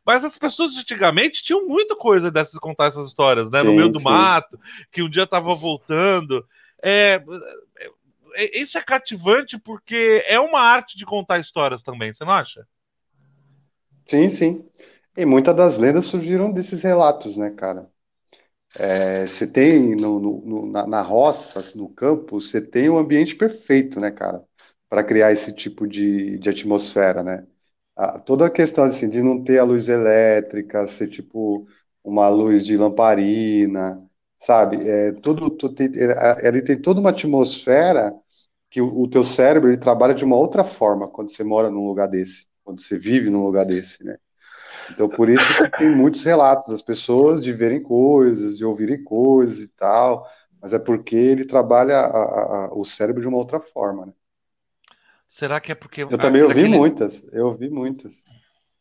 Mas 0.04 0.24
as 0.24 0.36
pessoas 0.36 0.76
antigamente 0.76 1.42
tinham 1.42 1.66
muita 1.66 1.94
coisa 1.96 2.30
dessas 2.30 2.58
contar 2.58 2.86
essas 2.86 3.08
histórias, 3.08 3.50
né? 3.50 3.60
Sim, 3.60 3.68
no 3.68 3.74
meio 3.74 3.88
do 3.88 4.00
sim. 4.00 4.04
mato, 4.04 4.58
que 4.90 5.02
um 5.02 5.08
dia 5.08 5.22
estava 5.24 5.54
voltando. 5.54 6.44
É, 6.82 7.22
é, 7.78 7.90
é, 8.34 8.60
isso 8.60 8.76
é 8.76 8.82
cativante 8.82 9.58
porque 9.58 10.24
é 10.26 10.40
uma 10.40 10.60
arte 10.60 10.96
de 10.98 11.04
contar 11.06 11.38
histórias 11.38 11.82
também, 11.82 12.12
você 12.12 12.24
não 12.24 12.32
acha? 12.32 12.66
Sim, 14.06 14.28
sim. 14.28 14.68
E 15.16 15.24
muitas 15.24 15.54
das 15.54 15.78
lendas 15.78 16.06
surgiram 16.06 16.50
desses 16.52 16.82
relatos, 16.82 17.36
né, 17.36 17.50
cara? 17.50 17.88
É, 18.74 19.26
você 19.26 19.46
tem 19.46 19.94
no, 19.96 20.18
no, 20.20 20.66
na, 20.70 20.86
na 20.86 21.02
roça, 21.02 21.60
no 21.76 21.88
campo, 21.90 22.40
você 22.40 22.60
tem 22.60 22.88
um 22.90 22.98
ambiente 22.98 23.36
perfeito, 23.36 24.00
né, 24.00 24.10
cara, 24.10 24.42
para 24.88 25.04
criar 25.04 25.32
esse 25.32 25.52
tipo 25.54 25.86
de, 25.86 26.38
de 26.38 26.48
atmosfera, 26.48 27.22
né? 27.22 27.46
Toda 28.24 28.46
a 28.46 28.50
questão 28.50 28.84
assim 28.84 29.08
de 29.08 29.22
não 29.22 29.42
ter 29.42 29.58
a 29.58 29.64
luz 29.64 29.88
elétrica, 29.88 30.86
ser 30.88 31.08
tipo 31.08 31.66
uma 32.02 32.28
luz 32.28 32.64
de 32.64 32.76
lamparina, 32.76 34.02
sabe? 34.38 34.88
É, 34.88 35.12
tudo, 35.12 35.50
tudo 35.50 35.74
tem, 35.74 35.88
é, 35.96 36.48
ele 36.48 36.62
tem 36.62 36.80
toda 36.80 37.00
uma 37.00 37.10
atmosfera 37.10 38.14
que 38.70 38.80
o, 38.80 39.02
o 39.02 39.08
teu 39.08 39.22
cérebro 39.22 39.68
ele 39.70 39.76
trabalha 39.78 40.14
de 40.14 40.24
uma 40.24 40.36
outra 40.36 40.64
forma 40.64 41.08
quando 41.08 41.30
você 41.30 41.44
mora 41.44 41.70
num 41.70 41.86
lugar 41.86 42.08
desse, 42.08 42.46
quando 42.64 42.80
você 42.80 42.98
vive 42.98 43.30
num 43.30 43.44
lugar 43.44 43.66
desse, 43.66 44.02
né? 44.04 44.16
Então, 44.90 45.08
por 45.08 45.28
isso 45.28 45.44
que 45.56 45.70
tem 45.78 45.90
muitos 45.94 46.24
relatos 46.24 46.68
das 46.68 46.82
pessoas 46.82 47.42
de 47.42 47.52
verem 47.52 47.82
coisas, 47.82 48.58
de 48.58 48.64
ouvirem 48.64 49.02
coisas 49.02 49.60
e 49.60 49.68
tal, 49.68 50.26
mas 50.60 50.72
é 50.72 50.78
porque 50.78 51.16
ele 51.16 51.44
trabalha 51.44 51.98
a, 51.98 52.66
a, 52.66 52.74
o 52.74 52.84
cérebro 52.84 53.22
de 53.22 53.28
uma 53.28 53.38
outra 53.38 53.60
forma, 53.60 54.06
né? 54.06 54.12
Será 55.38 55.60
que 55.60 55.72
é 55.72 55.74
porque... 55.74 56.02
Eu 56.08 56.18
também 56.18 56.42
ouvi 56.42 56.64
muitas, 56.68 57.32
eu 57.34 57.46
ouvi 57.46 57.68
muitas, 57.70 58.12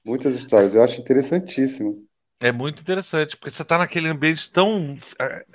muitas 0.05 0.35
histórias, 0.35 0.75
eu 0.75 0.83
acho 0.83 1.01
interessantíssimo. 1.01 2.07
É 2.39 2.51
muito 2.51 2.81
interessante, 2.81 3.37
porque 3.37 3.55
você 3.55 3.61
está 3.61 3.77
naquele 3.77 4.07
ambiente 4.09 4.51
tão 4.51 4.97
é, 5.19 5.45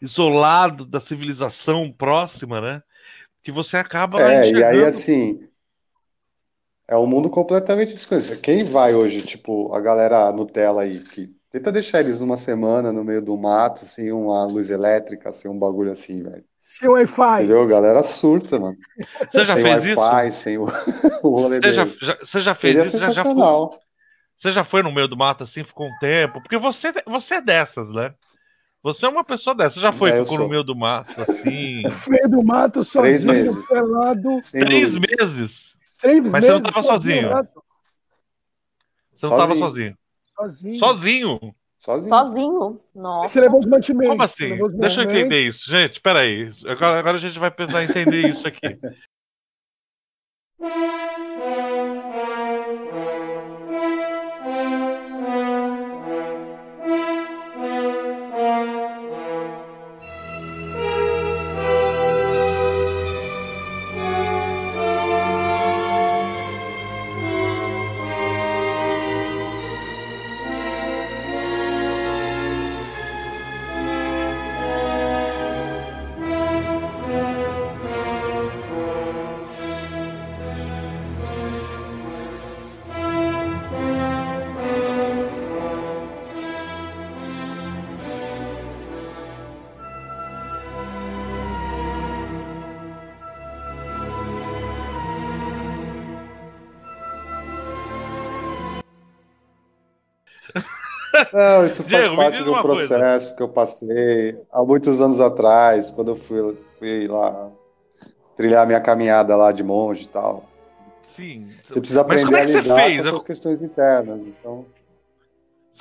isolado 0.00 0.86
da 0.86 1.00
civilização 1.00 1.92
próxima, 1.92 2.60
né? 2.60 2.82
Que 3.42 3.52
você 3.52 3.76
acaba. 3.76 4.22
É, 4.22 4.48
enxergando... 4.48 4.58
e 4.58 4.64
aí 4.64 4.84
assim, 4.84 5.40
É 6.88 6.96
um 6.96 7.06
mundo 7.06 7.30
completamente 7.30 7.92
desconhecido. 7.94 8.40
Quem 8.40 8.64
vai 8.64 8.94
hoje, 8.94 9.22
tipo, 9.22 9.72
a 9.74 9.80
galera 9.80 10.32
Nutella 10.32 10.82
aí, 10.82 11.02
que 11.04 11.28
tenta 11.50 11.70
deixar 11.72 12.00
eles 12.00 12.18
numa 12.20 12.38
semana 12.38 12.92
no 12.92 13.04
meio 13.04 13.22
do 13.22 13.36
mato, 13.36 13.84
sem 13.84 14.12
uma 14.12 14.44
luz 14.46 14.68
elétrica, 14.70 15.32
sem 15.32 15.50
um 15.50 15.58
bagulho 15.58 15.92
assim, 15.92 16.22
velho. 16.22 16.44
Sem 16.66 16.88
Wi-Fi. 16.88 17.44
Entendeu? 17.44 17.62
A 17.62 17.66
galera 17.66 18.02
surta, 18.02 18.58
mano. 18.58 18.76
Você 19.30 19.44
já 19.44 19.54
sem 19.54 19.62
fez 19.62 19.84
Wi-Fi, 19.84 20.32
isso? 20.32 20.42
sem 20.42 20.58
o, 20.58 20.64
o 21.22 21.28
rolê 21.30 21.60
Você 21.60 21.72
já, 21.72 21.84
já- 22.00 22.18
você 22.24 22.40
já 22.40 22.54
fez 22.54 22.74
Seria 22.74 22.82
isso? 22.82 22.98
Já, 22.98 23.10
já 23.10 23.24
foi, 23.24 23.32
sensacional. 23.32 23.80
você 24.38 24.52
já 24.52 24.64
foi 24.64 24.82
no 24.82 24.92
meio 24.92 25.08
do 25.08 25.16
mato 25.16 25.44
assim, 25.44 25.64
ficou 25.64 25.88
um 25.88 25.98
tempo? 26.00 26.40
Porque 26.42 26.58
você, 26.58 26.92
você 27.06 27.36
é 27.36 27.40
dessas, 27.42 27.88
né? 27.90 28.14
Você 28.82 29.06
é 29.06 29.08
uma 29.08 29.24
pessoa 29.24 29.54
dessas. 29.56 29.74
Você 29.74 29.80
já 29.80 29.92
foi, 29.92 30.12
É, 30.12 30.20
ficou 30.20 30.36
sou. 30.36 30.38
no 30.38 30.48
meio 30.50 30.64
do 30.64 30.76
mato, 30.76 31.20
assim. 31.22 31.82
Meio 32.08 32.28
do 32.30 32.42
mato, 32.44 32.82
Três 32.92 33.24
sozinho, 33.24 33.52
meses. 33.52 33.68
pelado. 33.68 34.40
Sem 34.42 34.60
três 34.60 34.92
luz. 34.92 35.00
meses? 35.20 35.74
Três 36.00 36.20
Mas 36.22 36.32
meses. 36.32 36.46
você 36.46 36.52
não 36.52 36.62
tava 36.62 36.82
sozinho? 36.84 37.28
pelado, 37.28 37.48
Você 39.18 39.26
não 39.26 39.34
tava 39.34 39.54
Sozinho. 39.54 39.58
sozinho. 39.58 39.98
Sozinho. 40.78 41.38
Sozinho? 41.86 42.08
Sozinho. 42.08 42.80
Nossa. 42.92 43.28
Você 43.32 43.40
levou 43.40 43.60
os 43.60 43.66
mantimentos. 43.66 44.08
Como 44.10 44.22
assim? 44.24 44.48
levou 44.48 44.66
os 44.66 44.74
Deixa 44.74 45.02
eu 45.02 45.04
mantimentos. 45.04 45.26
entender 45.36 45.46
isso. 45.46 45.70
Gente, 45.70 46.00
peraí. 46.00 46.50
Agora, 46.66 46.98
agora 46.98 47.16
a 47.16 47.20
gente 47.20 47.38
vai 47.38 47.48
precisar 47.48 47.84
entender 47.84 48.28
isso 48.28 48.44
aqui. 48.46 48.76
Não, 101.32 101.66
isso 101.66 101.82
faz 101.82 101.88
Diego, 102.04 102.16
parte 102.16 102.42
de 102.42 102.48
um 102.48 102.52
uma 102.52 102.62
coisa. 102.62 102.88
processo 102.88 103.36
que 103.36 103.42
eu 103.42 103.48
passei 103.48 104.40
há 104.52 104.62
muitos 104.64 105.00
anos 105.00 105.20
atrás, 105.20 105.90
quando 105.90 106.08
eu 106.12 106.16
fui, 106.16 106.56
fui 106.78 107.06
lá 107.08 107.50
trilhar 108.36 108.66
minha 108.66 108.80
caminhada 108.80 109.34
lá 109.36 109.52
de 109.52 109.62
monge 109.62 110.04
e 110.04 110.08
tal. 110.08 110.44
Sim. 111.14 111.48
Você 111.68 111.80
precisa 111.80 112.04
Mas 112.04 112.22
aprender 112.22 112.36
é 112.38 112.42
a 112.42 112.60
lidar 112.62 112.74
fez? 112.76 112.94
com 112.96 113.02
as 113.02 113.08
suas 113.08 113.22
questões 113.24 113.62
internas. 113.62 114.22
Então, 114.26 114.66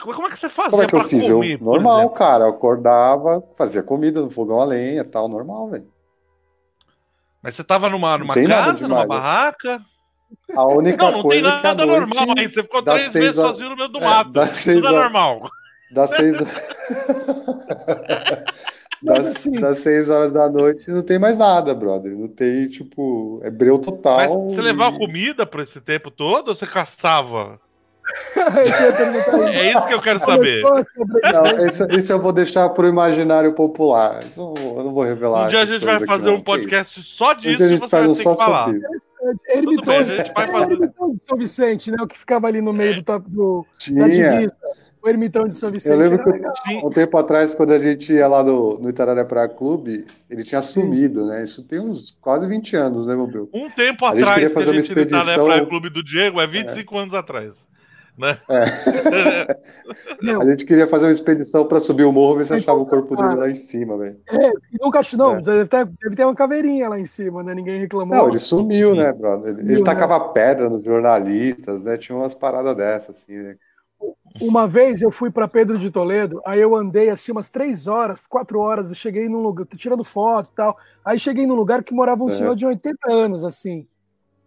Como 0.01 0.27
é 0.27 0.31
que 0.31 0.39
você 0.39 0.49
fazia 0.49 0.69
como 0.71 0.83
é 0.83 0.87
que 0.87 0.95
eu 0.95 1.03
fiz? 1.03 1.27
Eu, 1.27 1.37
comer, 1.37 1.57
por 1.59 1.65
normal, 1.65 2.09
cara. 2.11 2.45
Eu 2.45 2.49
acordava, 2.49 3.43
fazia 3.57 3.83
comida 3.83 4.21
no 4.21 4.29
fogão 4.29 4.61
a 4.61 4.65
lenha, 4.65 5.03
tal, 5.03 5.27
normal, 5.27 5.69
velho. 5.69 5.87
Mas 7.41 7.55
você 7.55 7.63
tava 7.63 7.89
numa, 7.89 8.17
numa 8.17 8.33
casa, 8.33 8.87
numa 8.87 9.01
né? 9.01 9.05
barraca? 9.05 9.81
A 10.55 10.65
única 10.65 10.97
Não, 10.97 11.11
não 11.11 11.21
tem 11.23 11.41
coisa 11.41 11.47
é 11.47 11.51
que 11.51 11.57
à 11.57 11.61
nada 11.63 11.85
normal 11.85 12.25
aí. 12.37 12.47
Você 12.47 12.61
ficou 12.63 12.81
três 12.83 13.13
meses 13.13 13.37
horas- 13.37 13.51
sozinho 13.53 13.69
no 13.71 13.75
meio 13.75 13.89
do 13.89 13.97
é, 13.99 14.01
mato. 14.01 14.31
das 14.31 14.49
seis 14.51 14.75
Tudo 14.77 14.87
é 14.87 14.89
horas- 14.91 15.01
normal. 15.03 15.49
das 15.91 16.09
seis, 16.11 16.37
das, 19.01 19.25
assim- 19.27 19.59
das 19.59 19.77
seis 19.79 20.09
horas 20.09 20.31
da 20.31 20.49
noite 20.49 20.89
não 20.89 21.01
tem 21.03 21.19
mais 21.19 21.37
nada, 21.37 21.73
brother. 21.73 22.11
Não 22.15 22.27
tem, 22.27 22.67
tipo, 22.67 23.39
é 23.43 23.49
breu 23.51 23.77
total. 23.79 24.17
Mas 24.17 24.55
você 24.55 24.61
levava 24.61 24.95
e- 24.95 24.99
comida 24.99 25.45
por 25.45 25.59
esse 25.61 25.79
tempo 25.81 26.09
todo 26.11 26.49
ou 26.49 26.55
você 26.55 26.65
caçava? 26.65 27.59
É 29.55 29.71
isso 29.71 29.87
que 29.87 29.93
eu 29.95 30.01
quero 30.01 30.19
saber. 30.19 30.63
A 30.63 30.83
sobreviver. 30.85 31.33
Não, 31.33 31.67
isso, 31.67 31.87
isso 31.89 32.13
eu 32.13 32.19
vou 32.21 32.31
deixar 32.31 32.69
pro 32.69 32.87
imaginário 32.87 33.53
popular. 33.53 34.19
Eu 34.37 34.53
não 34.83 34.93
vou- 34.93 35.03
revelar. 35.03 35.47
Um 35.47 35.49
dia 35.49 35.61
a 35.61 35.65
gente 35.65 35.83
vai 35.83 35.99
fazer 36.05 36.25
aqui, 36.25 36.33
um 36.33 36.37
não. 36.37 36.43
podcast 36.43 37.01
só? 37.03 37.31
Um 37.33 37.37
disso 37.37 37.63
a 37.63 37.65
e 37.65 37.69
gente 37.69 37.79
você 37.79 37.95
vai 37.95 38.07
um 38.07 38.13
ter 38.13 38.17
que 38.17 38.23
falar. 38.23 38.65
sobre 38.65 38.77
isso. 38.79 39.05
Bem, 39.25 39.83
fazer. 39.83 40.31
o 40.35 40.71
ermitão 40.73 41.13
de 41.13 41.25
São 41.25 41.37
Vicente, 41.37 41.91
né? 41.91 41.97
O 42.01 42.07
que 42.07 42.17
ficava 42.17 42.47
ali 42.47 42.61
no 42.61 42.71
meio 42.73 42.95
do, 42.95 43.03
top- 43.03 43.29
do, 43.29 43.65
da 43.91 44.07
divisa. 44.07 44.55
O 45.01 45.07
ermitão 45.09 45.47
de 45.47 45.53
São 45.55 45.69
Vicente 45.71 45.91
Eu 45.93 45.99
lembro 45.99 46.23
que 46.23 46.75
um 46.83 46.89
tempo 46.89 47.15
atrás, 47.17 47.53
quando 47.53 47.71
a 47.73 47.79
gente 47.79 48.11
ia 48.11 48.27
lá 48.27 48.43
no, 48.43 48.79
no 48.79 48.89
Itararé 48.89 49.23
Praia 49.23 49.47
Clube, 49.47 50.05
ele 50.29 50.43
tinha 50.43 50.61
sumido, 50.63 51.27
né? 51.27 51.43
Isso 51.43 51.63
tem 51.67 51.79
uns 51.79 52.09
quase 52.19 52.47
20 52.47 52.75
anos, 52.75 53.05
né, 53.05 53.15
meu 53.15 53.27
Bill? 53.27 53.49
Um 53.53 53.69
tempo 53.69 54.03
A 54.05 54.13
gente 54.13 54.21
atrás 54.23 54.33
queria 54.33 54.47
que 54.49 54.53
fazer 54.55 54.69
a 54.69 54.73
uma 54.73 54.81
gente 54.81 54.89
tá 54.89 54.95
na 54.95 55.01
expedição- 55.21 55.45
Praia 55.45 55.65
Clube 55.67 55.89
do 55.91 56.03
Diego 56.03 56.41
é 56.41 56.47
25 56.47 56.97
anos 56.97 57.13
atrás. 57.13 57.51
Né? 58.17 58.39
Meu, 60.21 60.41
A 60.41 60.45
gente 60.45 60.65
queria 60.65 60.87
fazer 60.87 61.05
uma 61.05 61.11
expedição 61.11 61.67
pra 61.67 61.79
subir 61.81 62.03
o 62.05 62.11
morro, 62.11 62.37
ver 62.37 62.43
se 62.45 62.47
Então, 62.47 62.57
achava 62.57 62.79
o 62.79 62.85
corpo 62.85 63.15
dele 63.15 63.35
lá 63.35 63.49
em 63.49 63.55
cima, 63.55 63.97
velho. 63.97 64.19
e 64.71 64.77
nunca 64.81 64.99
acho, 64.99 65.17
não, 65.17 65.33
É. 65.35 65.41
deve, 65.41 65.67
ter, 65.67 65.85
deve 65.85 66.15
ter 66.15 66.23
uma 66.23 66.35
caveirinha 66.35 66.87
lá 66.89 66.99
em 66.99 67.05
cima, 67.05 67.43
né? 67.43 67.53
Ninguém 67.53 67.79
reclamou. 67.79 68.15
Não, 68.15 68.29
ele 68.29 68.39
sumiu, 68.39 68.95
né, 68.95 69.11
brother? 69.11 69.53
Ele, 69.57 69.61
ele 69.73 69.79
né? 69.79 69.83
tacava 69.85 70.19
pedra 70.29 70.69
nos 70.69 70.85
jornalistas, 70.85 71.83
né? 71.83 71.97
Tinha 71.97 72.17
umas 72.17 72.33
paradas 72.33 72.75
dessas, 72.75 73.17
assim, 73.17 73.33
né? 73.33 73.55
Uma 74.41 74.67
vez 74.67 75.01
eu 75.01 75.09
fui 75.11 75.31
para 75.31 75.47
Pedro 75.47 75.77
de 75.77 75.89
Toledo, 75.89 76.41
aí 76.45 76.59
eu 76.59 76.75
andei 76.75 77.09
assim 77.09 77.31
umas 77.31 77.49
três 77.49 77.87
horas, 77.87 78.27
quatro 78.27 78.59
horas, 78.59 78.91
e 78.91 78.95
cheguei 78.95 79.29
num 79.29 79.39
lugar, 79.39 79.65
tirando 79.67 80.03
foto 80.03 80.49
e 80.49 80.53
tal. 80.53 80.77
Aí 81.03 81.17
cheguei 81.17 81.47
num 81.47 81.55
lugar 81.55 81.83
que 81.83 81.93
morava 81.93 82.21
um 82.23 82.27
É. 82.27 82.31
senhor 82.31 82.55
de 82.55 82.65
80 82.65 83.11
anos, 83.11 83.43
assim. 83.45 83.87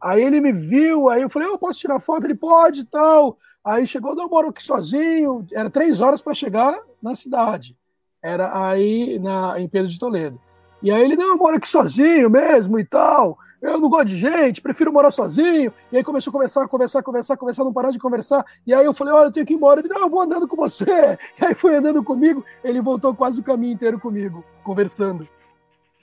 Aí 0.00 0.22
ele 0.22 0.40
me 0.40 0.52
viu, 0.52 1.08
aí 1.08 1.22
eu 1.22 1.30
falei, 1.30 1.48
eu 1.48 1.58
posso 1.58 1.78
tirar 1.80 1.98
foto? 1.98 2.24
Ele 2.24 2.34
pode 2.34 2.80
e 2.80 2.84
tal. 2.84 3.38
Aí 3.68 3.86
chegou, 3.86 4.14
não, 4.14 4.24
eu 4.24 4.30
moro 4.30 4.48
aqui 4.48 4.64
sozinho. 4.64 5.46
Era 5.52 5.68
três 5.68 6.00
horas 6.00 6.22
para 6.22 6.32
chegar 6.32 6.80
na 7.02 7.14
cidade. 7.14 7.76
Era 8.22 8.66
aí 8.66 9.18
na, 9.18 9.60
em 9.60 9.68
Pedro 9.68 9.88
de 9.88 9.98
Toledo. 9.98 10.40
E 10.82 10.90
aí 10.90 11.02
ele, 11.02 11.16
não, 11.16 11.32
eu 11.32 11.36
moro 11.36 11.54
aqui 11.54 11.68
sozinho 11.68 12.30
mesmo 12.30 12.78
e 12.78 12.84
tal. 12.84 13.38
Eu 13.60 13.78
não 13.78 13.90
gosto 13.90 14.06
de 14.06 14.16
gente, 14.16 14.62
prefiro 14.62 14.90
morar 14.90 15.10
sozinho. 15.10 15.70
E 15.92 15.98
aí 15.98 16.02
começou 16.02 16.30
a 16.30 16.32
conversar, 16.32 16.66
conversar, 16.66 17.02
conversar, 17.02 17.36
conversar, 17.36 17.64
não 17.64 17.72
parar 17.72 17.90
de 17.90 17.98
conversar. 17.98 18.42
E 18.66 18.72
aí 18.72 18.86
eu 18.86 18.94
falei, 18.94 19.12
olha, 19.12 19.26
eu 19.26 19.32
tenho 19.32 19.44
que 19.44 19.52
ir 19.52 19.56
embora. 19.56 19.80
Ele, 19.80 19.88
não, 19.88 20.00
eu 20.00 20.08
vou 20.08 20.22
andando 20.22 20.48
com 20.48 20.56
você. 20.56 21.18
E 21.38 21.44
aí 21.44 21.54
foi 21.54 21.76
andando 21.76 22.02
comigo. 22.02 22.42
Ele 22.64 22.80
voltou 22.80 23.14
quase 23.14 23.38
o 23.38 23.44
caminho 23.44 23.74
inteiro 23.74 24.00
comigo, 24.00 24.42
conversando. 24.64 25.28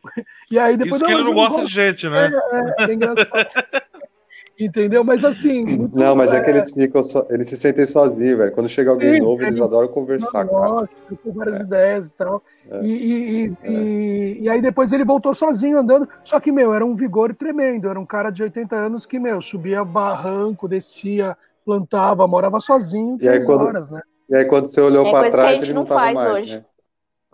E 0.52 0.60
aí 0.60 0.78
depois, 0.78 1.02
Isso 1.02 1.10
que 1.10 1.16
ele 1.16 1.24
não 1.24 1.34
gosta 1.34 1.66
de 1.66 1.74
gente, 1.74 2.08
né? 2.08 2.32
É, 2.78 2.84
é 2.84 2.94
engraçado. 2.94 3.28
Entendeu? 4.58 5.04
Mas 5.04 5.26
assim. 5.26 5.66
muito- 5.66 5.96
Não, 5.98 6.16
mas 6.16 6.34
é 6.34 6.40
que 6.40 6.50
eles 6.50 6.72
ficam 6.72 7.04
só, 7.04 7.26
eles 7.30 7.50
se 7.50 7.58
sentem 7.58 7.86
sozinhos, 7.86 8.38
velho. 8.38 8.52
Quando 8.54 8.70
chega 8.70 8.90
alguém 8.90 9.16
Sim, 9.16 9.20
novo, 9.20 9.42
eles 9.42 9.56
ele- 9.56 9.64
adoram 9.64 9.88
conversar, 9.90 10.46
cara. 10.48 10.48
Lógico, 10.70 10.96
com 11.24 11.32
várias 11.34 11.60
ideias 11.60 12.08
e 12.08 12.14
tal. 12.14 12.42
É. 12.72 12.80
E, 12.82 12.88
e, 12.88 13.46
e, 13.46 13.58
e- 13.70 14.42
e 14.44 14.50
aí 14.50 14.62
depois 14.62 14.94
ele 14.94 15.04
voltou 15.04 15.34
sozinho 15.34 15.78
andando. 15.78 16.08
Só 16.24 16.40
que, 16.40 16.52
meu, 16.54 16.74
era 16.74 16.86
um 16.86 16.96
vigor 16.96 17.36
tremendo. 17.36 17.90
Era 17.90 18.00
um 18.00 18.06
cara 18.06 18.30
de 18.30 18.44
80 18.44 18.76
anos 18.78 19.06
que, 19.06 19.20
meu, 19.20 19.42
subia 19.42 19.84
barranco, 19.84 20.68
descia, 20.70 21.36
plantava, 21.66 22.26
morava 22.26 22.60
sozinho 22.62 23.18
E 23.20 23.28
aí, 23.28 23.34
três 23.36 23.46
quando- 23.46 23.66
horas, 23.66 23.90
né? 23.90 24.02
E 24.30 24.36
aí, 24.36 24.46
quando 24.46 24.68
você 24.68 24.80
olhou 24.82 25.06
É 25.06 25.12
pra 25.12 25.20
coisa 25.20 25.36
que 25.36 25.42
a 25.42 25.44
trás, 25.44 25.62
ele 25.64 25.74
não 25.74 25.82
não 25.82 25.88
tava 25.88 26.12
mais, 26.14 26.32
hoje. 26.44 26.56
né? 26.56 26.66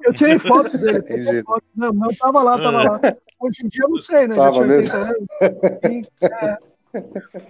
Eu 0.04 0.14
tirei 0.14 0.40
fotos 0.40 0.74
dele. 0.74 1.00
Tirei 1.04 1.44
fotos. 1.44 1.70
Não, 1.76 1.94
não 1.94 2.10
tava 2.16 2.42
lá, 2.42 2.58
tava 2.58 2.82
lá. 2.84 3.00
Hoje 3.40 3.66
em 3.66 3.68
dia 3.70 3.84
eu 3.86 3.90
não 3.90 3.98
sei, 4.00 4.28
né? 4.28 4.36
Tava 4.36 4.64
mesmo? 4.66 4.94
80 4.94 4.98
anos. 4.98 5.80
Sim, 5.86 6.02
é. 6.24 6.58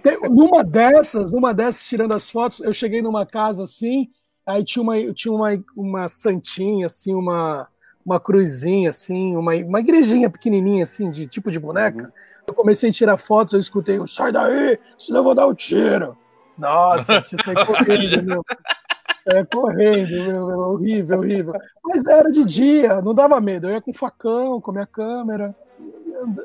Tem- 0.02 0.20
numa 0.30 0.62
dessas, 0.62 1.32
numa 1.32 1.52
dessas, 1.52 1.86
tirando 1.86 2.12
as 2.12 2.30
fotos, 2.30 2.60
eu 2.60 2.72
cheguei 2.72 3.02
numa 3.02 3.26
casa 3.26 3.64
assim, 3.64 4.08
aí 4.46 4.64
tinha 4.64 4.82
uma, 4.82 5.12
tinha 5.12 5.32
uma, 5.32 5.50
uma 5.76 6.08
santinha, 6.08 6.86
assim, 6.86 7.14
uma, 7.14 7.68
uma 8.04 8.20
cruzinha, 8.20 8.90
assim, 8.90 9.36
uma, 9.36 9.54
uma 9.54 9.80
igrejinha 9.80 10.30
pequenininha, 10.30 10.84
assim, 10.84 11.10
de 11.10 11.26
tipo 11.26 11.50
de 11.50 11.58
boneca. 11.58 12.12
Eu 12.46 12.54
comecei 12.54 12.90
a 12.90 12.92
tirar 12.92 13.16
fotos, 13.16 13.54
eu 13.54 13.60
escutei, 13.60 14.00
um, 14.00 14.06
sai 14.06 14.32
daí, 14.32 14.78
senão 14.98 15.20
eu 15.20 15.24
vou 15.24 15.34
dar 15.34 15.46
o 15.46 15.54
tiro. 15.54 16.16
Nossa, 16.58 17.24
eu 17.32 17.38
saído 17.42 17.66
correndo, 17.66 18.22
meu. 18.24 18.44
Saia 19.24 19.46
correndo, 19.46 20.10
meu, 20.10 20.46
horrível, 20.46 21.18
horrível. 21.18 21.54
Mas 21.84 22.04
era 22.04 22.30
de 22.30 22.44
dia, 22.44 23.00
não 23.00 23.14
dava 23.14 23.40
medo. 23.40 23.68
Eu 23.68 23.74
ia 23.74 23.80
com 23.80 23.92
facão, 23.92 24.60
com 24.60 24.72
minha 24.72 24.86
câmera, 24.86 25.54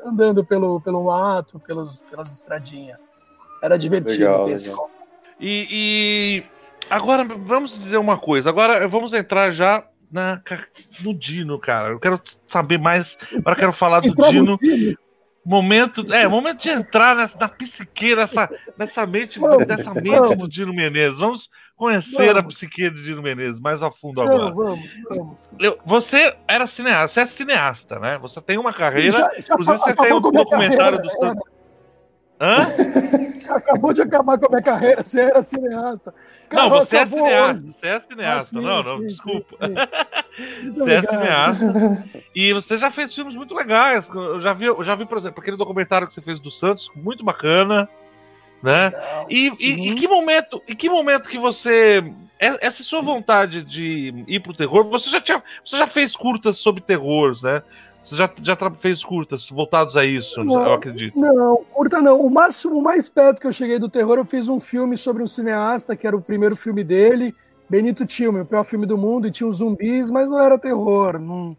andando 0.04 0.44
pelo, 0.44 0.80
pelo 0.80 1.04
mato, 1.04 1.58
pelos, 1.60 2.00
pelas 2.02 2.32
estradinhas. 2.32 3.14
Era 3.62 3.78
divertido 3.78 4.20
Legal, 4.20 4.44
ter 4.44 4.52
esse 4.52 4.68
legal. 4.68 4.90
E, 5.40 5.66
e 5.70 6.44
agora 6.90 7.24
vamos 7.24 7.78
dizer 7.78 7.98
uma 7.98 8.18
coisa. 8.18 8.50
Agora 8.50 8.86
vamos 8.88 9.12
entrar 9.12 9.52
já 9.52 9.84
na, 10.10 10.40
no 11.00 11.14
Dino, 11.14 11.58
cara. 11.58 11.90
Eu 11.90 12.00
quero 12.00 12.20
saber 12.46 12.78
mais. 12.78 13.16
Agora 13.36 13.56
eu 13.56 13.60
quero 13.60 13.72
falar 13.72 14.00
do 14.00 14.14
Dino. 14.30 14.58
time, 14.58 14.96
Momento, 15.44 16.12
é, 16.12 16.28
momento 16.28 16.60
de 16.60 16.68
entrar 16.68 17.16
nessa, 17.16 17.38
na 17.38 17.48
psique, 17.48 18.14
nessa, 18.14 18.50
nessa 18.76 19.06
mente, 19.06 19.40
nessa 19.66 19.94
mente 19.94 20.36
do 20.36 20.46
Dino 20.46 20.74
Menezes. 20.74 21.18
Vamos 21.18 21.48
conhecer 21.78 22.34
vamos. 22.34 22.36
a 22.36 22.42
psique 22.42 22.90
do 22.90 23.02
Dino 23.02 23.22
Menezes 23.22 23.60
mais 23.60 23.82
a 23.82 23.90
fundo 23.90 24.20
agora. 24.20 24.50
Vamos, 24.50 24.90
vamos. 25.08 25.48
Eu, 25.58 25.78
você 25.86 26.36
era 26.46 26.66
cineasta, 26.66 27.14
você 27.14 27.20
é 27.20 27.26
cineasta, 27.26 27.98
né? 28.00 28.18
Você 28.18 28.40
tem 28.42 28.58
uma 28.58 28.72
carreira, 28.72 29.12
já, 29.12 29.30
já 29.38 29.54
inclusive 29.54 29.78
você 29.78 29.94
tem 29.94 30.12
um 30.12 30.20
documentário 30.20 31.00
do 31.00 31.10
Santos. 31.12 31.58
Hã? 32.40 32.58
Acabou 33.56 33.92
de 33.92 34.02
acabar 34.02 34.38
com 34.38 34.46
a 34.46 34.48
minha 34.50 34.62
carreira, 34.62 35.02
você 35.02 35.22
era 35.22 35.42
cineasta. 35.42 36.14
Caramba, 36.48 36.78
não, 36.78 36.84
você 36.84 36.96
é 36.96 37.06
cineasta, 37.06 37.52
hoje. 37.52 37.74
você 37.80 37.86
é 37.86 38.00
cineasta. 38.00 38.38
Ah, 38.38 38.60
sim, 38.60 38.66
não, 38.66 38.82
não, 38.82 38.98
sim, 38.98 39.06
desculpa. 39.06 39.56
Sim, 39.66 40.70
você 40.74 40.92
é 40.92 41.00
cineasta. 41.00 42.08
E 42.34 42.52
você 42.52 42.78
já 42.78 42.90
fez 42.90 43.12
filmes 43.12 43.34
muito 43.34 43.52
legais. 43.52 44.08
Eu 44.08 44.40
já 44.40 44.52
vi, 44.52 44.66
eu 44.66 44.84
já 44.84 44.94
vi, 44.94 45.04
por 45.04 45.18
exemplo, 45.18 45.40
aquele 45.40 45.56
documentário 45.56 46.06
que 46.06 46.14
você 46.14 46.20
fez 46.20 46.40
do 46.40 46.52
Santos, 46.52 46.88
muito 46.94 47.24
bacana. 47.24 47.88
Né? 48.62 48.92
E, 49.28 49.46
e, 49.58 49.72
uhum. 49.72 49.84
e 49.84 49.94
que 49.94 50.08
momento, 50.08 50.62
e 50.66 50.74
que 50.74 50.88
momento 50.88 51.28
que 51.28 51.38
você. 51.38 52.04
É, 52.40 52.66
essa 52.66 52.82
sua 52.82 53.02
vontade 53.02 53.64
de 53.64 54.24
ir 54.26 54.40
pro 54.40 54.54
terror, 54.54 54.84
você 54.88 55.10
já 55.10 55.20
tinha. 55.20 55.42
Você 55.64 55.76
já 55.76 55.86
fez 55.86 56.14
curtas 56.14 56.58
sobre 56.58 56.80
terror, 56.80 57.36
né? 57.42 57.62
Você 58.08 58.16
já, 58.16 58.30
já 58.40 58.56
fez 58.80 59.04
curtas 59.04 59.48
voltados 59.50 59.94
a 59.94 60.04
isso, 60.04 60.42
não, 60.42 60.66
eu 60.66 60.72
acredito. 60.72 61.18
Não, 61.18 61.62
curta 61.72 62.00
não. 62.00 62.18
O 62.20 62.30
máximo, 62.30 62.78
o 62.78 62.82
mais 62.82 63.06
perto 63.06 63.38
que 63.38 63.46
eu 63.46 63.52
cheguei 63.52 63.78
do 63.78 63.88
terror, 63.88 64.16
eu 64.16 64.24
fiz 64.24 64.48
um 64.48 64.58
filme 64.58 64.96
sobre 64.96 65.22
um 65.22 65.26
cineasta, 65.26 65.94
que 65.94 66.06
era 66.06 66.16
o 66.16 66.22
primeiro 66.22 66.56
filme 66.56 66.82
dele, 66.82 67.34
Benito 67.68 68.06
Tillman, 68.06 68.42
o 68.42 68.46
pior 68.46 68.64
filme 68.64 68.86
do 68.86 68.96
mundo, 68.96 69.28
e 69.28 69.30
tinha 69.30 69.46
os 69.46 69.58
zumbis, 69.58 70.08
mas 70.10 70.30
não 70.30 70.40
era 70.40 70.58
terror, 70.58 71.18
não, 71.18 71.54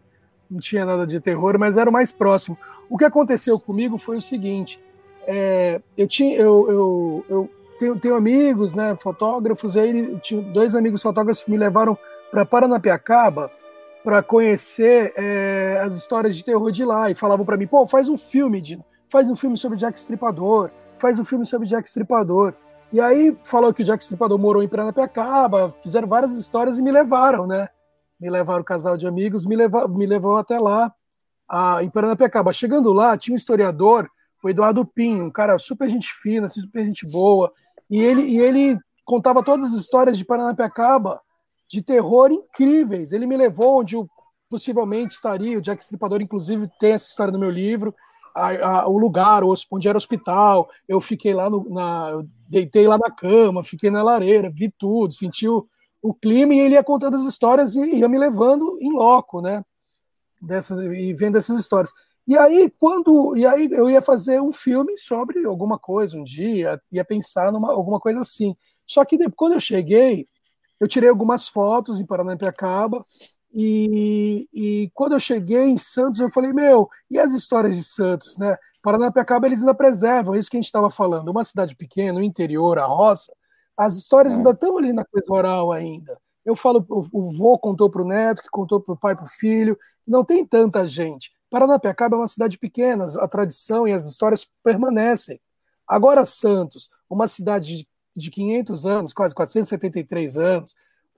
não 0.50 0.58
tinha 0.58 0.84
nada 0.84 1.06
de 1.06 1.20
terror, 1.20 1.56
mas 1.56 1.76
era 1.76 1.88
o 1.88 1.92
mais 1.92 2.10
próximo. 2.10 2.58
O 2.88 2.98
que 2.98 3.04
aconteceu 3.04 3.60
comigo 3.60 3.96
foi 3.96 4.16
o 4.16 4.22
seguinte: 4.22 4.82
é, 5.26 5.80
eu 5.96 6.06
tinha, 6.06 6.36
eu, 6.36 6.66
eu, 6.68 7.24
eu 7.28 7.50
tenho, 7.78 7.98
tenho, 7.98 8.14
amigos, 8.14 8.74
né, 8.74 8.96
fotógrafos, 9.00 9.76
aí 9.76 10.16
tinha 10.20 10.42
dois 10.42 10.74
amigos 10.74 11.02
fotógrafos 11.02 11.44
me 11.46 11.56
levaram 11.56 11.96
para 12.30 12.44
Paranapiacaba 12.44 13.50
para 14.02 14.22
conhecer 14.22 15.12
é, 15.16 15.80
as 15.84 15.94
histórias 15.94 16.36
de 16.36 16.44
terror 16.44 16.70
de 16.70 16.84
lá 16.84 17.10
e 17.10 17.14
falavam 17.14 17.44
para 17.44 17.56
mim, 17.56 17.66
pô, 17.66 17.86
faz 17.86 18.08
um 18.08 18.16
filme, 18.16 18.60
Dino, 18.60 18.84
faz 19.08 19.28
um 19.28 19.36
filme 19.36 19.56
sobre 19.56 19.76
Jack 19.76 19.98
Stripador, 19.98 20.70
faz 20.96 21.18
um 21.18 21.24
filme 21.24 21.44
sobre 21.44 21.66
Jack 21.66 21.86
Stripador. 21.88 22.54
E 22.92 23.00
aí 23.00 23.36
falou 23.44 23.72
que 23.72 23.82
o 23.82 23.84
Jack 23.84 24.02
Stripador 24.02 24.38
morou 24.38 24.62
em 24.62 24.68
Paranapiacaba, 24.68 25.74
fizeram 25.82 26.08
várias 26.08 26.32
histórias 26.32 26.78
e 26.78 26.82
me 26.82 26.90
levaram, 26.90 27.46
né? 27.46 27.68
Me 28.18 28.28
levaram 28.28 28.60
um 28.60 28.64
casal 28.64 28.96
de 28.96 29.06
amigos, 29.06 29.46
me, 29.46 29.54
leva, 29.54 29.86
me 29.86 30.06
levou 30.06 30.36
até 30.36 30.58
lá, 30.58 30.92
a, 31.48 31.82
em 31.82 31.88
Paranapiacaba. 31.88 32.52
Chegando 32.52 32.92
lá, 32.92 33.16
tinha 33.16 33.34
um 33.34 33.36
historiador, 33.36 34.10
o 34.42 34.48
Eduardo 34.48 34.84
Pinho, 34.84 35.24
um 35.24 35.30
cara 35.30 35.58
super 35.58 35.88
gente 35.88 36.12
fina, 36.12 36.48
super 36.48 36.84
gente 36.84 37.10
boa, 37.10 37.52
e 37.88 38.00
ele, 38.00 38.22
e 38.22 38.38
ele 38.38 38.78
contava 39.04 39.42
todas 39.42 39.72
as 39.74 39.80
histórias 39.80 40.16
de 40.16 40.24
Paranapiacaba, 40.24 41.20
de 41.68 41.82
terror 41.82 42.30
incríveis. 42.30 43.12
Ele 43.12 43.26
me 43.26 43.36
levou 43.36 43.80
onde 43.80 43.96
eu 43.96 44.08
possivelmente 44.48 45.14
estaria, 45.14 45.58
o 45.58 45.60
Jack 45.60 45.82
Stripador, 45.82 46.20
inclusive, 46.20 46.68
tem 46.78 46.92
essa 46.92 47.08
história 47.08 47.32
no 47.32 47.38
meu 47.38 47.50
livro, 47.50 47.94
a, 48.34 48.80
a, 48.80 48.88
o 48.88 48.98
lugar, 48.98 49.42
onde 49.44 49.88
era 49.88 49.96
o 49.96 49.98
hospital, 49.98 50.68
eu 50.88 51.00
fiquei 51.00 51.34
lá, 51.34 51.48
no, 51.48 51.68
na, 51.68 52.10
eu 52.10 52.28
deitei 52.48 52.86
lá 52.86 52.98
na 52.98 53.10
cama, 53.10 53.62
fiquei 53.62 53.90
na 53.90 54.02
lareira, 54.02 54.50
vi 54.50 54.72
tudo, 54.76 55.12
senti 55.12 55.48
o, 55.48 55.66
o 56.02 56.14
clima, 56.14 56.54
e 56.54 56.60
ele 56.60 56.74
ia 56.74 56.82
contando 56.82 57.16
as 57.16 57.22
histórias 57.22 57.74
e 57.74 57.98
ia 57.98 58.08
me 58.08 58.18
levando 58.18 58.76
em 58.80 58.92
loco, 58.92 59.40
né, 59.40 59.64
dessas, 60.40 60.80
e 60.80 61.12
vendo 61.14 61.38
essas 61.38 61.58
histórias. 61.58 61.92
E 62.30 62.38
aí, 62.38 62.70
quando. 62.78 63.36
E 63.36 63.44
aí 63.44 63.68
eu 63.72 63.90
ia 63.90 64.00
fazer 64.00 64.40
um 64.40 64.52
filme 64.52 64.96
sobre 64.96 65.44
alguma 65.44 65.76
coisa 65.76 66.16
um 66.16 66.22
dia, 66.22 66.80
ia 66.92 67.04
pensar 67.04 67.50
numa 67.50 67.72
alguma 67.72 67.98
coisa 67.98 68.20
assim. 68.20 68.54
Só 68.86 69.04
que 69.04 69.18
depois, 69.18 69.34
quando 69.36 69.52
eu 69.54 69.60
cheguei, 69.60 70.28
eu 70.78 70.86
tirei 70.86 71.10
algumas 71.10 71.48
fotos 71.48 72.00
em 72.00 72.06
Paranapiacaba 72.06 73.04
e, 73.52 74.48
e 74.54 74.90
quando 74.94 75.14
eu 75.14 75.18
cheguei 75.18 75.64
em 75.64 75.76
Santos, 75.76 76.20
eu 76.20 76.30
falei, 76.30 76.52
meu, 76.52 76.88
e 77.10 77.18
as 77.18 77.34
histórias 77.34 77.76
de 77.76 77.82
Santos, 77.82 78.38
né? 78.38 78.56
Paranapiacaba 78.80 79.48
eles 79.48 79.58
ainda 79.58 79.74
preservam, 79.74 80.36
é 80.36 80.38
isso 80.38 80.48
que 80.48 80.56
a 80.56 80.60
gente 80.60 80.66
estava 80.66 80.88
falando, 80.88 81.30
uma 81.30 81.44
cidade 81.44 81.74
pequena, 81.74 82.20
o 82.20 82.22
interior, 82.22 82.78
a 82.78 82.86
roça, 82.86 83.32
as 83.76 83.96
histórias 83.96 84.34
é. 84.34 84.36
ainda 84.36 84.50
estão 84.50 84.78
ali 84.78 84.92
na 84.92 85.04
coisa 85.04 85.32
oral 85.32 85.72
ainda. 85.72 86.16
Eu 86.44 86.54
falo, 86.54 86.86
o, 86.88 87.04
o 87.12 87.32
vô 87.32 87.58
contou 87.58 87.90
para 87.90 88.02
o 88.02 88.06
neto, 88.06 88.40
que 88.40 88.48
contou 88.50 88.80
para 88.80 88.94
o 88.94 88.96
pai, 88.96 89.16
para 89.16 89.26
o 89.26 89.28
filho, 89.28 89.76
não 90.06 90.24
tem 90.24 90.46
tanta 90.46 90.86
gente. 90.86 91.32
Paranapiacaba 91.50 92.16
é 92.16 92.20
uma 92.20 92.28
cidade 92.28 92.56
pequena, 92.58 93.04
a 93.18 93.28
tradição 93.28 93.86
e 93.86 93.92
as 93.92 94.06
histórias 94.06 94.48
permanecem. 94.62 95.40
Agora 95.86 96.24
Santos, 96.24 96.88
uma 97.08 97.26
cidade 97.26 97.78
de 97.78 97.88
de 98.16 98.30
500 98.30 98.86
anos, 98.86 99.12
quase 99.12 99.34
473 99.34 100.36
anos, 100.36 100.74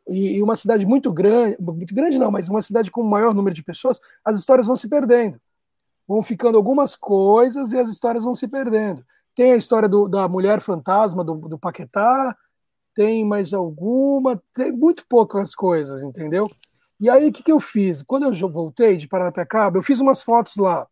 e, 0.08 0.36
e 0.36 0.42
uma 0.42 0.56
cidade 0.56 0.84
muito 0.84 1.12
grande, 1.12 1.56
muito 1.60 1.94
grande 1.94 2.18
não, 2.18 2.30
mas 2.30 2.48
uma 2.48 2.62
cidade 2.62 2.90
com 2.90 3.02
o 3.02 3.08
maior 3.08 3.34
número 3.34 3.54
de 3.54 3.62
pessoas, 3.62 4.00
as 4.24 4.38
histórias 4.38 4.66
vão 4.66 4.76
se 4.76 4.88
perdendo. 4.88 5.40
Vão 6.06 6.22
ficando 6.22 6.56
algumas 6.56 6.96
coisas 6.96 7.72
e 7.72 7.78
as 7.78 7.88
histórias 7.88 8.24
vão 8.24 8.34
se 8.34 8.48
perdendo. 8.48 9.04
Tem 9.34 9.52
a 9.52 9.56
história 9.56 9.88
do, 9.88 10.08
da 10.08 10.28
mulher 10.28 10.60
fantasma 10.60 11.24
do, 11.24 11.34
do 11.34 11.58
Paquetá, 11.58 12.36
tem 12.94 13.24
mais 13.24 13.54
alguma, 13.54 14.42
tem 14.52 14.72
muito 14.72 15.06
poucas 15.08 15.54
coisas, 15.54 16.02
entendeu? 16.02 16.50
E 17.03 17.11
aí, 17.11 17.28
o 17.28 17.32
que, 17.32 17.42
que 17.42 17.50
eu 17.50 17.59
fiz? 17.59 18.00
Quando 18.00 18.32
eu 18.32 18.48
voltei 18.48 18.96
de 18.96 19.09
Paranapiacaba, 19.09 19.76
eu 19.76 19.82
fiz 19.82 19.98
umas 19.98 20.22
fotos 20.22 20.55
lá. 20.55 20.86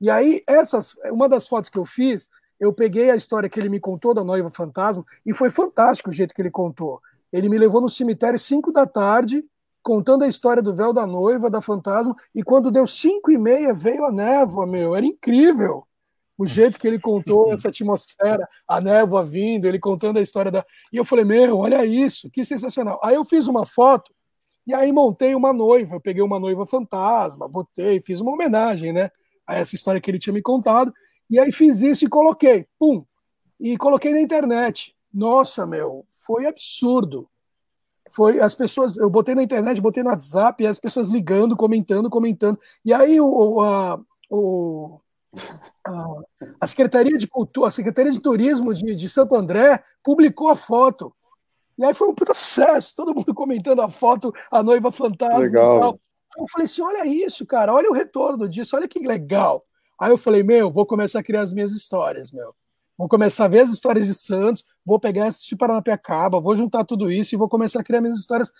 E 0.00 0.08
aí, 0.08 0.42
essas, 0.46 0.96
uma 1.10 1.28
das 1.28 1.46
fotos 1.46 1.68
que 1.68 1.78
eu 1.78 1.84
fiz 1.84 2.28
eu 2.58 2.72
peguei 2.72 3.10
a 3.10 3.16
história 3.16 3.50
que 3.50 3.58
ele 3.58 3.68
me 3.68 3.80
contou 3.80 4.14
da 4.14 4.22
noiva 4.22 4.48
fantasma 4.48 5.04
e 5.26 5.34
foi 5.34 5.50
fantástico 5.50 6.08
o 6.08 6.12
jeito 6.12 6.32
que 6.32 6.40
ele 6.40 6.50
contou. 6.50 7.02
Ele 7.30 7.48
me 7.48 7.58
levou 7.58 7.80
no 7.80 7.88
cemitério 7.88 8.38
5 8.38 8.70
da 8.70 8.86
tarde, 8.86 9.44
contando 9.82 10.22
a 10.22 10.28
história 10.28 10.62
do 10.62 10.72
véu 10.72 10.92
da 10.92 11.04
noiva, 11.04 11.50
da 11.50 11.60
fantasma, 11.60 12.16
e 12.32 12.40
quando 12.42 12.70
deu 12.70 12.86
5 12.86 13.32
e 13.32 13.36
meia 13.36 13.74
veio 13.74 14.04
a 14.06 14.12
névoa, 14.12 14.64
meu, 14.64 14.94
era 14.94 15.04
incrível. 15.04 15.84
O 16.38 16.46
jeito 16.46 16.78
que 16.78 16.86
ele 16.86 17.00
contou 17.00 17.52
essa 17.52 17.68
atmosfera, 17.68 18.48
a 18.66 18.80
névoa 18.80 19.24
vindo, 19.24 19.66
ele 19.66 19.80
contando 19.80 20.18
a 20.18 20.22
história 20.22 20.50
da. 20.50 20.64
E 20.92 20.96
eu 20.96 21.04
falei, 21.04 21.24
meu, 21.24 21.58
olha 21.58 21.84
isso, 21.84 22.30
que 22.30 22.44
sensacional. 22.44 23.00
Aí 23.02 23.16
eu 23.16 23.24
fiz 23.24 23.48
uma 23.48 23.66
foto 23.66 24.14
e 24.66 24.74
aí 24.74 24.92
montei 24.92 25.34
uma 25.34 25.52
noiva. 25.52 26.00
Peguei 26.00 26.22
uma 26.22 26.38
noiva 26.38 26.66
fantasma, 26.66 27.48
botei, 27.48 28.00
fiz 28.00 28.20
uma 28.20 28.32
homenagem, 28.32 28.92
né? 28.92 29.10
A 29.46 29.56
essa 29.56 29.74
história 29.74 30.00
que 30.00 30.10
ele 30.10 30.18
tinha 30.18 30.32
me 30.32 30.42
contado. 30.42 30.92
E 31.28 31.38
aí 31.38 31.50
fiz 31.50 31.82
isso 31.82 32.04
e 32.04 32.08
coloquei, 32.08 32.66
pum, 32.78 33.04
e 33.58 33.76
coloquei 33.76 34.12
na 34.12 34.20
internet. 34.20 34.94
Nossa, 35.12 35.66
meu, 35.66 36.06
foi 36.10 36.46
absurdo. 36.46 37.28
Foi 38.10 38.40
as 38.40 38.54
pessoas, 38.54 38.96
eu 38.96 39.08
botei 39.08 39.34
na 39.34 39.42
internet, 39.42 39.80
botei 39.80 40.02
no 40.02 40.10
WhatsApp, 40.10 40.62
e 40.62 40.66
as 40.66 40.78
pessoas 40.78 41.08
ligando, 41.08 41.56
comentando, 41.56 42.10
comentando. 42.10 42.58
E 42.84 42.92
aí 42.92 43.18
o, 43.18 43.62
a, 43.62 43.98
o, 44.28 45.00
a, 45.86 46.14
a 46.60 46.66
Secretaria 46.66 47.16
de 47.16 47.26
Cultura, 47.26 47.68
a 47.68 47.70
Secretaria 47.72 48.12
de 48.12 48.20
Turismo 48.20 48.74
de, 48.74 48.94
de 48.94 49.08
Santo 49.08 49.34
André 49.34 49.82
publicou 50.02 50.50
a 50.50 50.56
foto. 50.56 51.14
E 51.82 51.84
aí 51.84 51.94
foi 51.94 52.08
um 52.08 52.14
processo, 52.14 52.94
todo 52.94 53.12
mundo 53.12 53.34
comentando 53.34 53.82
a 53.82 53.88
foto, 53.88 54.32
a 54.52 54.62
noiva 54.62 54.92
fantasma 54.92 55.40
legal. 55.40 55.76
e 55.76 55.80
tal. 55.80 56.00
Eu 56.38 56.46
falei 56.46 56.64
assim: 56.64 56.80
olha 56.80 57.04
isso, 57.04 57.44
cara, 57.44 57.74
olha 57.74 57.90
o 57.90 57.92
retorno 57.92 58.48
disso, 58.48 58.76
olha 58.76 58.86
que 58.86 59.00
legal. 59.00 59.64
Aí 60.00 60.10
eu 60.10 60.16
falei, 60.16 60.44
meu, 60.44 60.70
vou 60.70 60.86
começar 60.86 61.18
a 61.18 61.22
criar 61.24 61.40
as 61.40 61.52
minhas 61.52 61.72
histórias, 61.72 62.30
meu. 62.30 62.54
Vou 62.96 63.08
começar 63.08 63.46
a 63.46 63.48
ver 63.48 63.60
as 63.60 63.70
histórias 63.70 64.06
de 64.06 64.14
Santos, 64.14 64.64
vou 64.86 65.00
pegar 65.00 65.26
esse 65.26 65.44
de 65.44 65.56
Paranapiacaba, 65.56 66.40
vou 66.40 66.54
juntar 66.54 66.84
tudo 66.84 67.10
isso 67.10 67.34
e 67.34 67.38
vou 67.38 67.48
começar 67.48 67.80
a 67.80 67.84
criar 67.84 68.00
minhas 68.00 68.18
histórias, 68.18 68.52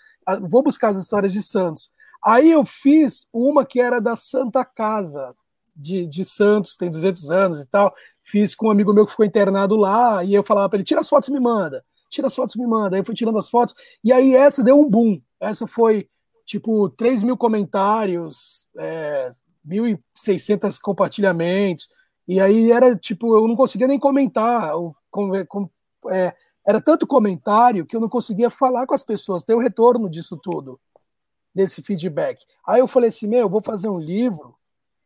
vou 0.49 0.61
buscar 0.61 0.89
as 0.89 0.97
histórias 0.97 1.31
de 1.31 1.41
Santos. 1.41 1.89
Aí 2.21 2.51
eu 2.51 2.65
fiz 2.65 3.25
uma 3.31 3.65
que 3.65 3.79
era 3.79 4.01
da 4.01 4.17
Santa 4.17 4.65
Casa 4.65 5.33
de, 5.73 6.05
de 6.07 6.25
Santos, 6.25 6.75
tem 6.75 6.91
200 6.91 7.29
anos 7.31 7.59
e 7.61 7.65
tal. 7.65 7.93
Fiz 8.21 8.53
com 8.53 8.67
um 8.67 8.71
amigo 8.71 8.93
meu 8.93 9.05
que 9.05 9.11
ficou 9.11 9.25
internado 9.25 9.77
lá, 9.77 10.23
e 10.25 10.33
eu 10.33 10.43
falava 10.43 10.67
para 10.67 10.77
ele: 10.77 10.85
tira 10.85 10.99
as 10.99 11.09
fotos 11.09 11.29
e 11.29 11.31
me 11.31 11.39
manda, 11.39 11.83
tira 12.13 12.27
as 12.27 12.35
fotos 12.35 12.55
me 12.55 12.65
manda. 12.65 12.95
Aí 12.95 13.01
eu 13.01 13.05
fui 13.05 13.15
tirando 13.15 13.37
as 13.37 13.49
fotos, 13.49 13.75
e 14.03 14.13
aí 14.13 14.35
essa 14.35 14.63
deu 14.63 14.79
um 14.79 14.89
boom. 14.89 15.19
Essa 15.39 15.67
foi 15.67 16.07
tipo 16.45 16.89
3 16.89 17.23
mil 17.23 17.37
comentários, 17.37 18.67
é, 18.77 19.29
1.600 19.67 20.79
compartilhamentos, 20.81 21.89
e 22.27 22.39
aí 22.39 22.71
era 22.71 22.95
tipo, 22.95 23.35
eu 23.35 23.47
não 23.47 23.55
conseguia 23.55 23.87
nem 23.87 23.99
comentar, 23.99 24.75
ou, 24.75 24.95
com, 25.09 25.31
com, 25.45 25.69
é, 26.09 26.33
era 26.65 26.81
tanto 26.81 27.07
comentário 27.07 27.85
que 27.85 27.95
eu 27.95 27.99
não 27.99 28.09
conseguia 28.09 28.49
falar 28.49 28.85
com 28.85 28.93
as 28.93 29.03
pessoas, 29.03 29.43
ter 29.43 29.53
o 29.53 29.59
retorno 29.59 30.09
disso 30.09 30.37
tudo, 30.37 30.79
desse 31.53 31.81
feedback. 31.81 32.43
Aí 32.65 32.79
eu 32.79 32.87
falei 32.87 33.09
assim, 33.09 33.27
meu, 33.27 33.41
eu 33.41 33.49
vou 33.49 33.61
fazer 33.61 33.89
um 33.89 33.99
livro, 33.99 34.55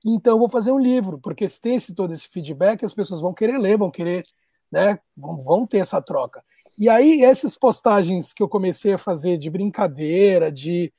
então 0.06 0.34
eu 0.34 0.40
vou 0.40 0.50
fazer 0.50 0.72
um 0.72 0.80
livro, 0.80 1.20
porque 1.20 1.48
se 1.50 1.60
tem 1.60 1.76
esse, 1.76 1.94
todo 1.94 2.14
esse 2.14 2.28
feedback, 2.28 2.86
as 2.86 2.94
pessoas 2.94 3.22
vão 3.22 3.34
querer 3.34 3.58
ler, 3.58 3.78
vão 3.78 3.92
querer, 3.92 4.24
né, 4.72 5.00
vão, 5.16 5.38
vão 5.38 5.68
ter 5.68 5.80
essa 5.80 6.02
troca. 6.02 6.44
E 6.78 6.90
aí 6.90 7.24
essas 7.24 7.56
postagens 7.56 8.34
que 8.34 8.42
eu 8.42 8.50
comecei 8.50 8.94
a 8.94 8.98
fazer 8.98 9.38
de 9.38 9.50
brincadeira, 9.50 10.52
de 10.52 10.92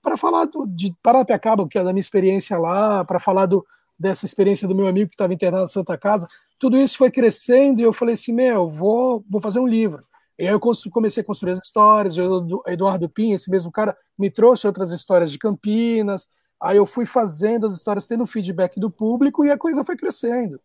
para 0.00 0.16
falar 0.16 0.46
do, 0.46 0.66
de 0.66 0.94
Paranapiacaba, 1.02 1.68
que 1.68 1.78
é 1.78 1.84
da 1.84 1.92
minha 1.92 2.00
experiência 2.00 2.56
lá, 2.58 3.04
para 3.04 3.18
falar 3.18 3.46
do, 3.46 3.66
dessa 3.98 4.24
experiência 4.24 4.66
do 4.66 4.74
meu 4.74 4.86
amigo 4.86 5.08
que 5.08 5.14
estava 5.14 5.34
internado 5.34 5.62
na 5.64 5.68
Santa 5.68 5.96
Casa, 5.98 6.26
tudo 6.58 6.78
isso 6.78 6.96
foi 6.96 7.10
crescendo 7.10 7.80
e 7.80 7.84
eu 7.84 7.92
falei 7.92 8.14
assim, 8.14 8.32
meu, 8.32 8.68
vou, 8.68 9.24
vou 9.28 9.40
fazer 9.40 9.60
um 9.60 9.66
livro. 9.66 10.02
E 10.38 10.46
aí 10.46 10.52
eu 10.52 10.60
comecei 10.90 11.22
a 11.22 11.24
construir 11.24 11.52
as 11.52 11.58
histórias, 11.58 12.16
o 12.16 12.62
Eduardo 12.66 13.08
Pinha, 13.08 13.36
esse 13.36 13.50
mesmo 13.50 13.70
cara, 13.70 13.96
me 14.18 14.30
trouxe 14.30 14.66
outras 14.66 14.90
histórias 14.90 15.30
de 15.30 15.38
Campinas, 15.38 16.28
aí 16.60 16.76
eu 16.76 16.86
fui 16.86 17.04
fazendo 17.04 17.66
as 17.66 17.74
histórias, 17.74 18.06
tendo 18.06 18.26
feedback 18.26 18.80
do 18.80 18.90
público 18.90 19.44
e 19.44 19.50
a 19.50 19.58
coisa 19.58 19.84
foi 19.84 19.96
crescendo. 19.96 20.60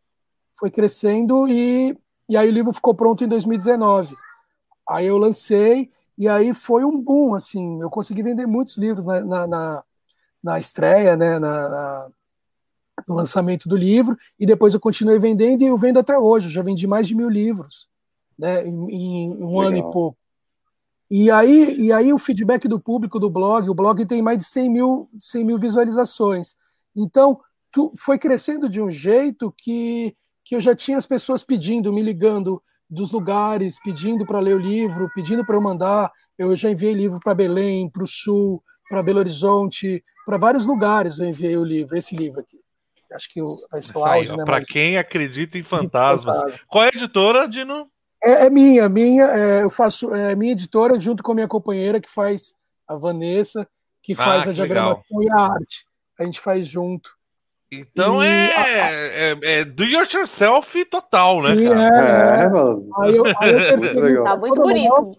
Foi 0.53 0.71
crescendo 0.71 1.47
e, 1.47 1.97
e 2.29 2.35
aí 2.35 2.49
o 2.49 2.51
livro 2.51 2.73
ficou 2.73 2.93
pronto 2.93 3.23
em 3.23 3.27
2019. 3.27 4.13
Aí 4.87 5.05
eu 5.07 5.17
lancei 5.17 5.91
e 6.17 6.27
aí 6.27 6.53
foi 6.53 6.83
um 6.83 6.99
boom, 6.99 7.35
assim, 7.35 7.81
eu 7.81 7.89
consegui 7.89 8.23
vender 8.23 8.45
muitos 8.45 8.77
livros 8.77 9.05
na, 9.05 9.21
na, 9.21 9.47
na, 9.47 9.83
na 10.43 10.59
estreia, 10.59 11.15
né, 11.15 11.37
na, 11.37 11.69
na, 11.69 12.09
no 13.07 13.15
lançamento 13.15 13.69
do 13.69 13.75
livro, 13.75 14.17
e 14.39 14.45
depois 14.45 14.73
eu 14.73 14.79
continuei 14.79 15.19
vendendo 15.19 15.61
e 15.61 15.67
eu 15.67 15.77
vendo 15.77 15.99
até 15.99 16.17
hoje, 16.17 16.47
eu 16.47 16.51
já 16.51 16.63
vendi 16.63 16.87
mais 16.87 17.07
de 17.07 17.15
mil 17.15 17.29
livros 17.29 17.87
né, 18.37 18.65
em, 18.65 18.89
em 18.89 19.29
um 19.29 19.59
Legal. 19.59 19.61
ano 19.61 19.77
e 19.77 19.91
pouco. 19.91 20.17
E 21.09 21.31
aí, 21.31 21.79
e 21.79 21.91
aí 21.91 22.11
o 22.11 22.17
feedback 22.17 22.67
do 22.67 22.79
público 22.79 23.19
do 23.19 23.29
blog, 23.29 23.69
o 23.69 23.73
blog 23.73 24.05
tem 24.05 24.21
mais 24.21 24.39
de 24.39 24.43
100 24.43 24.69
mil, 24.69 25.09
100 25.19 25.45
mil 25.45 25.57
visualizações. 25.57 26.55
Então, 26.95 27.39
tu, 27.71 27.93
foi 27.97 28.19
crescendo 28.19 28.67
de 28.67 28.81
um 28.81 28.89
jeito 28.89 29.53
que, 29.57 30.15
que 30.47 30.55
eu 30.55 30.61
já 30.61 30.73
tinha 30.73 30.97
as 30.97 31.05
pessoas 31.05 31.43
pedindo, 31.43 31.91
me 31.91 32.01
ligando 32.01 32.61
dos 32.89 33.11
lugares, 33.11 33.77
pedindo 33.83 34.25
para 34.25 34.39
ler 34.39 34.55
o 34.55 34.59
livro, 34.59 35.11
pedindo 35.13 35.45
para 35.45 35.55
eu 35.55 35.61
mandar. 35.61 36.09
Eu 36.37 36.55
já 36.55 36.69
enviei 36.69 36.93
livro 36.93 37.19
para 37.19 37.35
Belém, 37.35 37.89
para 37.89 38.03
o 38.03 38.07
Sul, 38.07 38.63
para 38.89 39.03
Belo 39.03 39.19
Horizonte, 39.19 40.01
para 40.25 40.37
vários 40.37 40.65
lugares 40.65 41.19
eu 41.19 41.27
enviei 41.27 41.57
o 41.57 41.63
livro, 41.63 41.97
esse 41.97 42.15
livro 42.15 42.39
aqui. 42.39 42.57
Acho 43.11 43.29
que 43.29 43.41
vai 43.71 43.81
ser 43.81 43.97
o 43.97 44.05
áudio, 44.05 44.37
né? 44.37 44.45
Para 44.45 44.61
quem 44.61 44.97
acredita 44.97 45.57
em 45.59 45.63
fantasmas. 45.63 46.37
Fantasma. 46.37 46.59
Qual 46.67 46.83
é 46.83 46.87
a 46.87 46.97
editora, 46.97 47.47
Dino? 47.47 47.87
É, 48.23 48.45
é 48.45 48.49
minha, 48.49 48.87
minha. 48.89 49.23
É, 49.25 49.63
eu 49.63 49.69
faço 49.69 50.13
é 50.13 50.35
minha 50.35 50.51
editora 50.51 50.99
junto 50.99 51.23
com 51.23 51.31
a 51.31 51.35
minha 51.35 51.47
companheira 51.47 51.99
que 51.99 52.09
faz 52.09 52.53
a 52.87 52.95
Vanessa, 52.95 53.67
que 54.03 54.13
ah, 54.13 54.17
faz 54.17 54.47
ah, 54.47 54.49
a 54.49 54.53
diagramação 54.53 55.17
legal. 55.17 55.23
e 55.23 55.29
a 55.29 55.53
arte. 55.53 55.85
A 56.19 56.23
gente 56.23 56.39
faz 56.39 56.67
junto. 56.67 57.16
Então 57.71 58.23
e 58.23 58.27
é, 58.27 58.81
a, 58.81 58.91
é, 58.91 59.39
é, 59.41 59.65
do 59.65 59.83
yourself 59.83 60.85
total, 60.85 61.41
né, 61.41 61.67
cara? 61.67 62.41
É, 62.41 62.43
é, 62.43 62.49
mano. 62.49 62.89
Aí 62.99 63.15
eu, 63.15 63.25
aí 63.39 64.13
eu 64.13 64.23
tá 64.23 64.37
muito 64.37 64.61
bonito. 64.61 65.11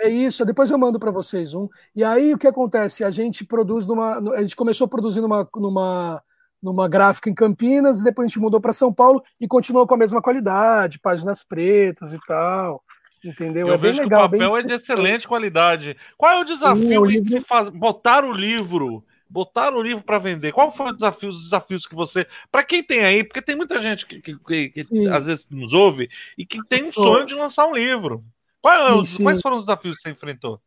É 0.00 0.08
isso, 0.08 0.44
depois 0.44 0.70
eu 0.70 0.78
mando 0.78 0.98
para 0.98 1.10
vocês 1.10 1.54
um. 1.54 1.68
E 1.94 2.02
aí 2.02 2.32
o 2.32 2.38
que 2.38 2.46
acontece? 2.46 3.04
A 3.04 3.10
gente 3.10 3.44
produz 3.44 3.86
numa. 3.86 4.18
A 4.34 4.42
gente 4.42 4.56
começou 4.56 4.84
a 4.84 4.88
produzir 4.88 5.20
numa, 5.20 5.46
numa 5.54 6.22
numa 6.62 6.88
gráfica 6.88 7.28
em 7.28 7.34
Campinas, 7.34 8.00
e 8.00 8.04
depois 8.04 8.26
a 8.26 8.28
gente 8.28 8.38
mudou 8.38 8.60
para 8.60 8.72
São 8.72 8.92
Paulo 8.92 9.22
e 9.40 9.48
continuou 9.48 9.86
com 9.86 9.94
a 9.94 9.98
mesma 9.98 10.22
qualidade, 10.22 11.00
páginas 11.00 11.42
pretas 11.42 12.12
e 12.12 12.20
tal. 12.26 12.82
Entendeu? 13.24 13.68
Eu 13.68 13.74
é 13.74 13.78
bem 13.78 13.92
legal. 13.92 14.26
o 14.26 14.30
papel 14.30 14.52
bem... 14.52 14.60
é 14.60 14.66
de 14.66 14.72
excelente 14.74 15.26
qualidade. 15.26 15.96
Qual 16.16 16.32
é 16.32 16.40
o 16.40 16.44
desafio 16.44 16.88
Sim, 16.88 16.98
o 16.98 17.04
livro... 17.04 17.28
de 17.28 17.40
faz... 17.40 17.68
botar 17.70 18.24
o 18.24 18.32
livro? 18.32 19.04
Botar 19.32 19.74
o 19.74 19.82
livro 19.82 20.04
para 20.04 20.18
vender. 20.18 20.52
Qual 20.52 20.70
foi 20.70 20.90
o 20.90 20.92
desafio, 20.92 21.30
os 21.30 21.44
desafios 21.44 21.86
que 21.86 21.94
você. 21.94 22.26
Para 22.50 22.62
quem 22.62 22.84
tem 22.84 23.02
aí, 23.02 23.24
porque 23.24 23.40
tem 23.40 23.56
muita 23.56 23.80
gente 23.80 24.06
que, 24.06 24.20
que, 24.20 24.38
que, 24.38 24.68
que 24.68 25.08
às 25.08 25.24
vezes 25.24 25.46
nos 25.50 25.72
ouve 25.72 26.10
e 26.36 26.44
que 26.44 26.62
tem 26.68 26.84
um 26.84 26.92
sonho 26.92 27.24
de 27.24 27.34
lançar 27.34 27.66
um 27.66 27.74
livro. 27.74 28.22
Qual, 28.60 29.04
sim, 29.06 29.16
sim. 29.16 29.22
Quais 29.22 29.40
foram 29.40 29.56
os 29.56 29.64
desafios 29.64 29.96
que 29.96 30.02
você 30.02 30.10
enfrentou? 30.10 30.60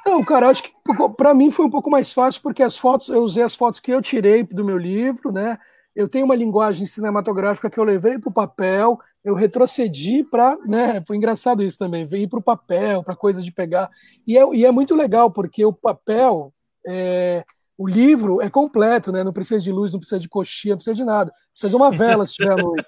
Então, 0.00 0.22
cara, 0.24 0.50
acho 0.50 0.62
que 0.62 0.72
para 1.16 1.34
mim 1.34 1.50
foi 1.50 1.64
um 1.64 1.70
pouco 1.70 1.90
mais 1.90 2.12
fácil, 2.12 2.42
porque 2.42 2.62
as 2.62 2.76
fotos, 2.76 3.08
eu 3.08 3.22
usei 3.22 3.42
as 3.42 3.56
fotos 3.56 3.80
que 3.80 3.90
eu 3.90 4.02
tirei 4.02 4.44
do 4.44 4.64
meu 4.64 4.76
livro, 4.76 5.32
né? 5.32 5.58
Eu 5.96 6.08
tenho 6.08 6.26
uma 6.26 6.36
linguagem 6.36 6.84
cinematográfica 6.86 7.70
que 7.70 7.80
eu 7.80 7.82
levei 7.82 8.18
para 8.18 8.28
o 8.28 8.32
papel, 8.32 9.00
eu 9.24 9.34
retrocedi 9.34 10.22
para, 10.22 10.56
né? 10.64 11.02
Foi 11.04 11.16
engraçado 11.16 11.62
isso 11.62 11.76
também, 11.76 12.06
veio 12.06 12.28
para 12.28 12.38
o 12.38 12.42
papel, 12.42 13.02
para 13.02 13.16
coisa 13.16 13.42
de 13.42 13.50
pegar. 13.50 13.90
E 14.24 14.38
é, 14.38 14.54
e 14.54 14.64
é, 14.64 14.70
muito 14.70 14.94
legal, 14.94 15.30
porque 15.30 15.64
o 15.64 15.72
papel, 15.72 16.52
é, 16.86 17.44
o 17.78 17.86
livro 17.86 18.40
é 18.40 18.48
completo, 18.48 19.12
né? 19.12 19.22
Não 19.22 19.32
precisa 19.32 19.62
de 19.62 19.70
luz, 19.70 19.92
não 19.92 19.98
precisa 19.98 20.18
de 20.18 20.28
coxinha, 20.28 20.72
não 20.72 20.78
precisa 20.78 20.96
de 20.96 21.04
nada. 21.04 21.32
Precisa 21.50 21.70
de 21.70 21.76
uma 21.76 21.90
vela 21.90 22.24
se 22.24 22.34
tiver 22.34 22.56
noite. 22.56 22.86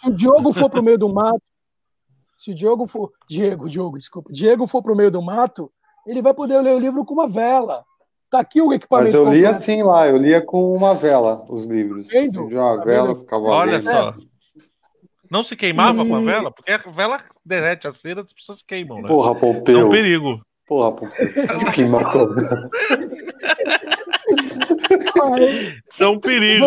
Se 0.00 0.08
o 0.08 0.12
Diogo 0.12 0.52
for 0.52 0.68
para 0.68 0.80
o 0.80 0.82
meio 0.82 0.98
do 0.98 1.08
mato, 1.08 1.42
se 2.36 2.50
o 2.50 2.54
Diogo 2.54 2.86
for. 2.86 3.12
Diego, 3.28 3.68
Diogo, 3.68 3.98
desculpa. 3.98 4.32
Diego 4.32 4.66
for 4.66 4.82
para 4.82 4.92
o 4.92 4.96
meio 4.96 5.10
do 5.10 5.22
mato, 5.22 5.70
ele 6.06 6.20
vai 6.20 6.34
poder 6.34 6.60
ler 6.60 6.74
o 6.74 6.78
livro 6.78 7.04
com 7.04 7.14
uma 7.14 7.28
vela. 7.28 7.84
Tá 8.30 8.40
aqui 8.40 8.60
o 8.60 8.72
equipamento. 8.72 9.06
Mas 9.06 9.14
eu 9.14 9.32
lia 9.32 9.50
assim 9.50 9.82
lá, 9.82 10.08
eu 10.08 10.16
lia 10.16 10.42
com 10.42 10.74
uma 10.74 10.94
vela 10.94 11.44
os 11.48 11.66
livros. 11.66 12.08
Vendo? 12.08 12.48
De 12.48 12.56
uma 12.56 12.78
tá 12.78 12.84
vela, 12.84 13.14
ficava 13.14 13.44
Olha 13.44 13.80
só. 13.80 14.14
Não 15.30 15.44
se 15.44 15.56
queimava 15.56 16.02
e... 16.02 16.08
com 16.08 16.16
a 16.16 16.20
vela? 16.20 16.50
Porque 16.50 16.72
a 16.72 16.78
vela 16.78 17.22
derrete 17.44 17.86
a 17.86 17.94
cera, 17.94 18.22
as 18.22 18.32
pessoas 18.32 18.62
queimam, 18.62 19.00
né? 19.00 19.08
Porra, 19.08 19.34
Pompeu. 19.34 19.80
É 19.80 19.84
um 19.84 19.90
perigo. 19.90 20.40
Porra, 20.66 20.92
Pompeu. 20.96 21.58
Se 21.58 21.70
queimar 21.72 22.10
com 22.10 22.18
a 22.18 22.26
vela. 22.26 22.70
Isso 25.84 26.04
é 26.04 26.08
um 26.08 26.20
perigo. 26.20 26.66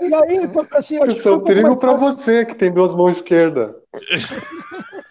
E 0.00 0.14
aí, 0.14 0.44
assim, 0.76 1.02
Isso 1.04 1.28
é 1.28 1.32
um 1.32 1.40
perigo 1.40 1.76
para 1.76 1.94
você 1.94 2.44
que 2.44 2.54
tem 2.54 2.72
duas 2.72 2.94
mãos 2.94 3.16
esquerdas. 3.16 3.74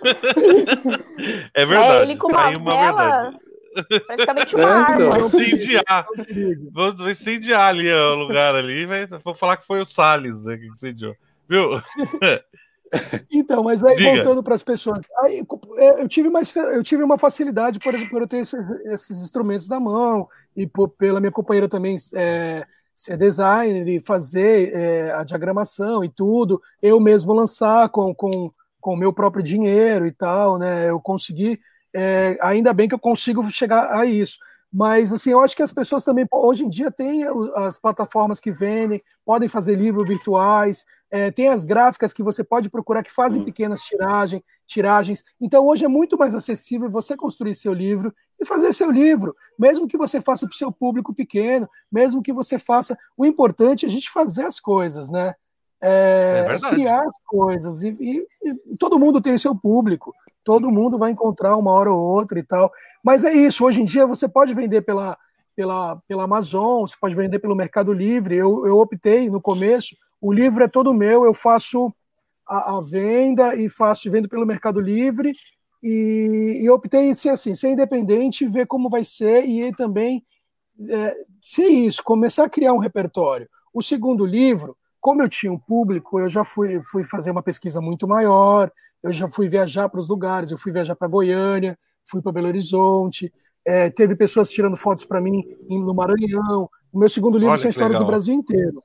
É 1.54 1.66
verdade. 1.66 2.00
É 2.00 2.02
ele 2.02 2.18
com 2.18 2.28
uma, 2.28 2.50
uma 2.50 2.72
vela, 2.72 3.34
praticamente 4.06 4.56
uma 4.56 4.64
é, 4.64 4.72
arma. 4.72 4.96
Então. 4.96 5.30
Vou 5.30 5.41
incendiar. 5.41 6.06
Vou 6.72 7.10
incendiar 7.10 7.70
ali 7.70 7.91
o 7.91 8.16
lugar 8.16 8.56
ali. 8.56 8.86
Vou 9.24 9.34
falar 9.34 9.58
que 9.58 9.66
foi 9.66 9.82
o 9.82 9.86
Salles 9.86 10.41
né, 10.44 10.58
que 10.58 10.68
incendiou. 10.68 11.16
Viu? 11.48 11.82
Então, 13.32 13.64
mas 13.64 13.84
aí 13.84 13.96
Diga. 13.96 14.14
voltando 14.14 14.44
para 14.44 14.56
as 14.56 14.64
pessoas, 14.64 15.00
aí, 15.20 15.44
é, 15.78 16.02
eu 16.02 16.08
tive 16.08 16.30
mais, 16.30 16.56
eu 16.56 16.84
tive 16.84 17.04
uma 17.04 17.18
facilidade 17.18 17.80
por, 17.80 17.94
por 18.10 18.22
eu 18.22 18.28
ter 18.28 18.38
esses, 18.38 18.60
esses 18.86 19.22
instrumentos 19.24 19.68
na 19.68 19.80
mão 19.80 20.28
e 20.56 20.68
por, 20.68 20.89
pela 20.89 21.20
minha 21.20 21.32
companheira 21.32 21.68
também 21.68 21.98
é, 22.14 22.66
ser 22.96 23.18
designer 23.18 23.88
e 23.88 24.00
fazer 24.00 24.72
é, 24.74 25.12
a 25.12 25.24
diagramação 25.24 26.04
e 26.04 26.10
tudo, 26.10 26.62
eu 26.82 27.00
mesmo 27.00 27.34
lançar 27.34 27.89
com, 27.89 28.14
com 28.14 28.52
com 28.84 28.94
o 28.96 28.98
meu 28.98 29.14
próprio 29.14 29.41
dinheiro 29.41 30.06
e 30.06 30.12
tal, 30.12 30.58
né? 30.58 30.89
Eu 30.89 31.00
consegui, 31.00 31.58
é, 31.96 32.38
ainda 32.41 32.74
bem 32.74 32.89
que 32.89 32.94
eu 32.94 33.00
consigo 33.00 33.50
chegar 33.50 33.98
a 33.98 34.06
isso. 34.06 34.38
Mas, 34.72 35.14
assim, 35.14 35.32
eu 35.32 35.39
acho 35.39 35.56
que 35.56 35.64
as 35.64 35.72
pessoas 35.72 36.04
também, 36.04 36.28
hoje 36.30 36.66
em 36.66 36.70
dia, 36.70 36.91
têm 36.91 37.24
as 37.56 37.78
plataformas 37.78 38.41
que 38.41 38.52
vendem, 38.52 39.02
podem 39.26 39.48
fazer 39.48 39.76
livros 39.76 40.06
virtuais, 40.06 40.84
é, 41.14 41.30
tem 41.30 41.47
as 41.47 41.64
gráficas 41.64 42.11
que 42.11 42.24
você 42.24 42.43
pode 42.43 42.70
procurar 42.70 43.03
que 43.03 43.11
fazem 43.11 43.41
hum. 43.41 43.45
pequenas 43.45 43.84
tiragem, 43.84 44.43
tiragens. 44.66 45.24
Então, 45.39 45.66
hoje 45.66 45.86
é 45.86 45.88
muito 45.88 46.18
mais 46.18 46.34
acessível 46.34 46.89
você 46.89 47.16
construir 47.16 47.55
seu 47.55 47.74
livro 47.74 48.14
e 48.41 48.45
fazer 48.45 48.74
seu 48.74 48.89
livro, 48.89 49.36
mesmo 49.57 49.88
que 49.88 49.97
você 49.97 50.20
faça 50.20 50.47
para 50.47 50.53
o 50.53 50.57
seu 50.57 50.72
público 50.72 51.14
pequeno, 51.14 51.70
mesmo 51.91 52.24
que 52.24 52.34
você 52.34 52.57
faça. 52.57 52.97
O 53.16 53.26
importante 53.26 53.86
é 53.86 53.88
a 53.88 53.91
gente 53.91 54.09
fazer 54.09 54.45
as 54.45 54.59
coisas, 54.59 55.09
né? 55.09 55.36
é, 55.84 56.45
é 56.49 56.70
criar 56.70 57.05
as 57.05 57.18
coisas. 57.26 57.84
E, 57.84 57.89
e, 57.99 58.28
e, 58.41 58.78
todo 58.80 58.97
mundo 58.97 59.20
tem 59.20 59.38
seu 59.38 59.53
público, 59.53 60.14
todo 60.41 60.72
mundo 60.72 60.97
vai 60.97 61.11
encontrar 61.11 61.57
uma 61.57 61.72
hora 61.72 61.91
ou 61.91 61.99
outra 61.99 62.39
e 62.39 62.43
tal. 62.43 62.72
Mas 63.03 63.26
é 63.26 63.34
isso, 63.34 63.66
hoje 63.66 63.82
em 63.82 63.86
dia 63.86 64.07
você 64.07 64.28
pode 64.28 64.53
vender 64.53 64.82
pela, 64.84 65.18
pela, 65.53 65.97
pela 66.07 66.24
Amazon, 66.24 66.82
você 66.82 66.95
pode 66.99 67.16
vender 67.16 67.39
pelo 67.39 67.55
Mercado 67.55 67.91
Livre. 67.91 68.38
Eu, 68.38 68.66
eu 68.66 68.80
optei 68.80 69.30
no 69.30 69.41
começo, 69.41 69.97
o 70.24 70.32
livro 70.32 70.63
é 70.63 70.69
todo 70.69 70.93
meu, 70.93 71.26
eu 71.26 71.34
faço 71.34 71.93
a, 72.47 72.78
a 72.78 72.82
venda 72.82 73.55
e 73.55 73.67
faço 73.67 74.09
vendo 74.09 74.30
pelo 74.30 74.45
Mercado 74.45 74.80
Livre. 74.80 75.34
E, 75.84 76.61
e 76.63 76.69
optei 76.69 77.09
em 77.09 77.13
ser 77.13 77.28
assim, 77.28 77.53
ser 77.53 77.71
independente, 77.71 78.47
ver 78.47 78.65
como 78.65 78.89
vai 78.89 79.03
ser 79.03 79.43
e 79.43 79.69
também 79.74 80.24
é, 80.89 81.13
ser 81.41 81.67
isso, 81.67 82.01
começar 82.01 82.45
a 82.45 82.49
criar 82.49 82.71
um 82.71 82.78
repertório. 82.78 83.49
O 83.74 83.82
segundo 83.82 84.26
livro, 84.26 84.78
como 85.01 85.21
eu 85.21 85.28
tinha 85.28 85.51
um 85.51 85.59
público, 85.59 86.17
eu 86.21 86.30
já 86.30 86.45
fui, 86.45 86.82
fui 86.82 87.03
fazer 87.03 87.32
uma 87.32 87.43
pesquisa 87.43 87.82
muito 87.82 88.07
maior, 88.07 88.71
eu 89.03 89.11
já 89.11 89.28
fui 89.28 89.49
viajar 89.49 89.89
para 89.89 89.99
os 89.99 90.07
lugares, 90.07 90.51
eu 90.51 90.57
fui 90.57 90.71
viajar 90.71 90.95
para 90.95 91.09
Goiânia, 91.09 91.78
fui 92.09 92.21
para 92.21 92.32
Belo 92.32 92.47
Horizonte, 92.47 93.30
é, 93.65 93.89
teve 93.89 94.15
pessoas 94.15 94.49
tirando 94.49 94.78
fotos 94.78 95.03
para 95.03 95.19
mim 95.19 95.43
no 95.69 95.93
Maranhão. 95.93 96.69
O 96.93 96.97
meu 96.97 97.09
segundo 97.09 97.38
livro 97.38 97.59
são 97.59 97.69
histórias 97.69 97.95
legal. 97.99 98.05
do 98.05 98.09
Brasil 98.09 98.34
inteiro. 98.34 98.80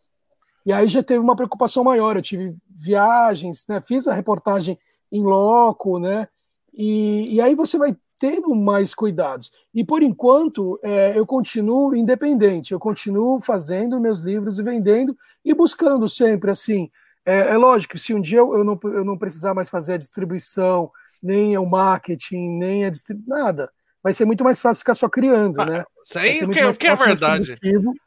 E 0.69 0.73
aí 0.73 0.87
já 0.87 1.03
teve 1.03 1.19
uma 1.19 1.35
preocupação 1.35 1.83
maior, 1.83 2.14
eu 2.14 2.21
tive 2.21 2.55
viagens, 2.69 3.64
né, 3.66 3.81
fiz 3.81 4.07
a 4.07 4.12
reportagem 4.12 4.79
em 5.11 5.23
loco, 5.23 5.99
né, 5.99 6.29
e, 6.75 7.37
e 7.37 7.41
aí 7.41 7.55
você 7.55 7.79
vai 7.79 7.97
tendo 8.19 8.55
mais 8.55 8.95
cuidados. 8.95 9.51
E 9.75 9.83
por 9.83 10.03
enquanto, 10.03 10.79
é, 10.83 11.19
eu 11.19 11.25
continuo 11.25 11.97
independente, 11.97 12.75
eu 12.75 12.79
continuo 12.79 13.41
fazendo 13.41 13.99
meus 13.99 14.21
livros 14.21 14.59
e 14.59 14.62
vendendo 14.62 15.16
e 15.43 15.55
buscando 15.55 16.07
sempre 16.07 16.51
assim. 16.51 16.91
É, 17.25 17.53
é 17.53 17.57
lógico, 17.57 17.97
se 17.97 18.12
um 18.12 18.21
dia 18.21 18.41
eu, 18.41 18.55
eu, 18.55 18.62
não, 18.62 18.79
eu 18.93 19.07
não 19.07 19.16
precisar 19.16 19.55
mais 19.55 19.71
fazer 19.71 19.95
a 19.95 19.99
distribuição, 19.99 20.91
nem 21.23 21.57
o 21.57 21.64
marketing, 21.64 22.59
nem 22.59 22.85
a 22.85 22.91
nada, 23.27 23.71
vai 24.09 24.15
ser 24.15 24.25
muito 24.25 24.43
mais 24.43 24.61
fácil 24.61 24.81
ficar 24.81 24.95
só 24.95 25.09
criando, 25.09 25.61
ah, 25.61 25.67
né? 25.67 25.85
Isso 26.03 26.19
aí, 26.19 26.43
o 26.43 26.49
que, 26.49 26.79
que 26.79 26.87
é 26.87 26.97
verdade? 26.97 27.55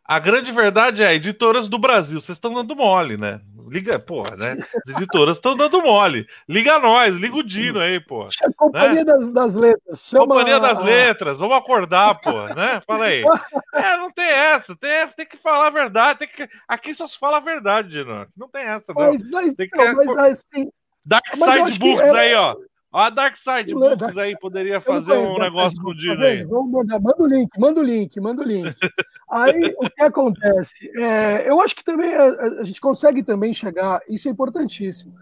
A 0.04 0.18
grande 0.18 0.52
verdade 0.52 1.04
é, 1.04 1.14
editoras 1.14 1.70
do 1.70 1.78
Brasil, 1.78 2.20
vocês 2.20 2.38
estão 2.38 2.54
dando 2.54 2.76
mole, 2.76 3.18
né? 3.18 3.40
Liga, 3.70 4.00
porra, 4.00 4.36
né? 4.36 4.58
As 4.88 4.96
editoras 4.96 5.38
estão 5.38 5.56
dando 5.56 5.82
mole. 5.82 6.28
Liga 6.50 6.80
nós, 6.80 7.16
liga 7.16 7.36
o 7.36 7.44
Dino 7.44 7.80
aí, 7.80 8.00
porra. 8.00 8.30
A 8.44 8.54
Companhia 8.54 8.96
né? 8.96 9.04
das, 9.06 9.32
das 9.32 9.56
Letras. 9.56 10.10
Chama... 10.10 10.28
Companhia 10.28 10.60
das 10.60 10.84
Letras, 10.84 11.38
vamos 11.38 11.56
acordar, 11.56 12.20
porra, 12.20 12.56
né? 12.56 12.82
Fala 12.86 13.06
aí. 13.06 13.24
É, 13.74 13.98
não 13.98 14.12
tem 14.12 14.26
essa, 14.26 14.76
tem, 14.76 15.08
tem 15.16 15.26
que 15.26 15.38
falar 15.38 15.68
a 15.68 15.70
verdade. 15.72 16.20
Tem 16.20 16.28
que... 16.28 16.50
Aqui 16.68 16.94
só 16.96 17.08
se 17.08 17.18
fala 17.20 17.38
a 17.38 17.42
verdade, 17.42 17.90
Dino. 17.90 18.28
Não 18.36 18.50
tem 18.50 18.64
essa, 18.64 18.92
não. 18.94 19.06
Mas, 19.06 19.24
mas, 19.30 19.54
tem 19.54 19.70
que... 19.70 19.78
não, 19.78 19.94
mas 19.94 20.18
assim... 20.18 20.70
Dark 21.06 21.24
Side 21.34 21.80
Books 21.80 22.06
é... 22.06 22.20
aí, 22.20 22.36
ó. 22.36 22.56
Ó, 22.94 23.00
a 23.00 23.10
Dark 23.10 23.38
Side 23.38 23.74
Books 23.74 24.18
aí 24.18 24.38
poderia 24.38 24.82
fazer 24.82 25.14
um 25.14 25.40
negócio 25.40 25.82
com 25.82 25.92
o 25.92 25.96
Dino 25.96 26.22
aí. 26.26 26.44
Vamos 26.44 26.72
mandar, 26.72 27.00
manda 27.00 27.24
o 27.24 27.26
link, 27.26 27.50
manda 27.58 27.80
o 27.80 27.84
link, 27.84 28.20
manda 28.20 28.42
o 28.42 28.46
link. 28.46 28.76
aí 29.30 29.74
o 29.80 29.90
que 29.90 30.04
acontece? 30.04 30.92
É, 31.00 31.50
eu 31.50 31.62
acho 31.62 31.74
que 31.74 31.86
também 31.86 32.14
a, 32.14 32.26
a, 32.60 32.64
gente 32.66 32.82
consegue 32.82 33.24
também 33.24 33.54
chegar, 33.54 34.02
isso 34.10 34.28
é 34.28 34.32
importantíssimo. 34.32 35.14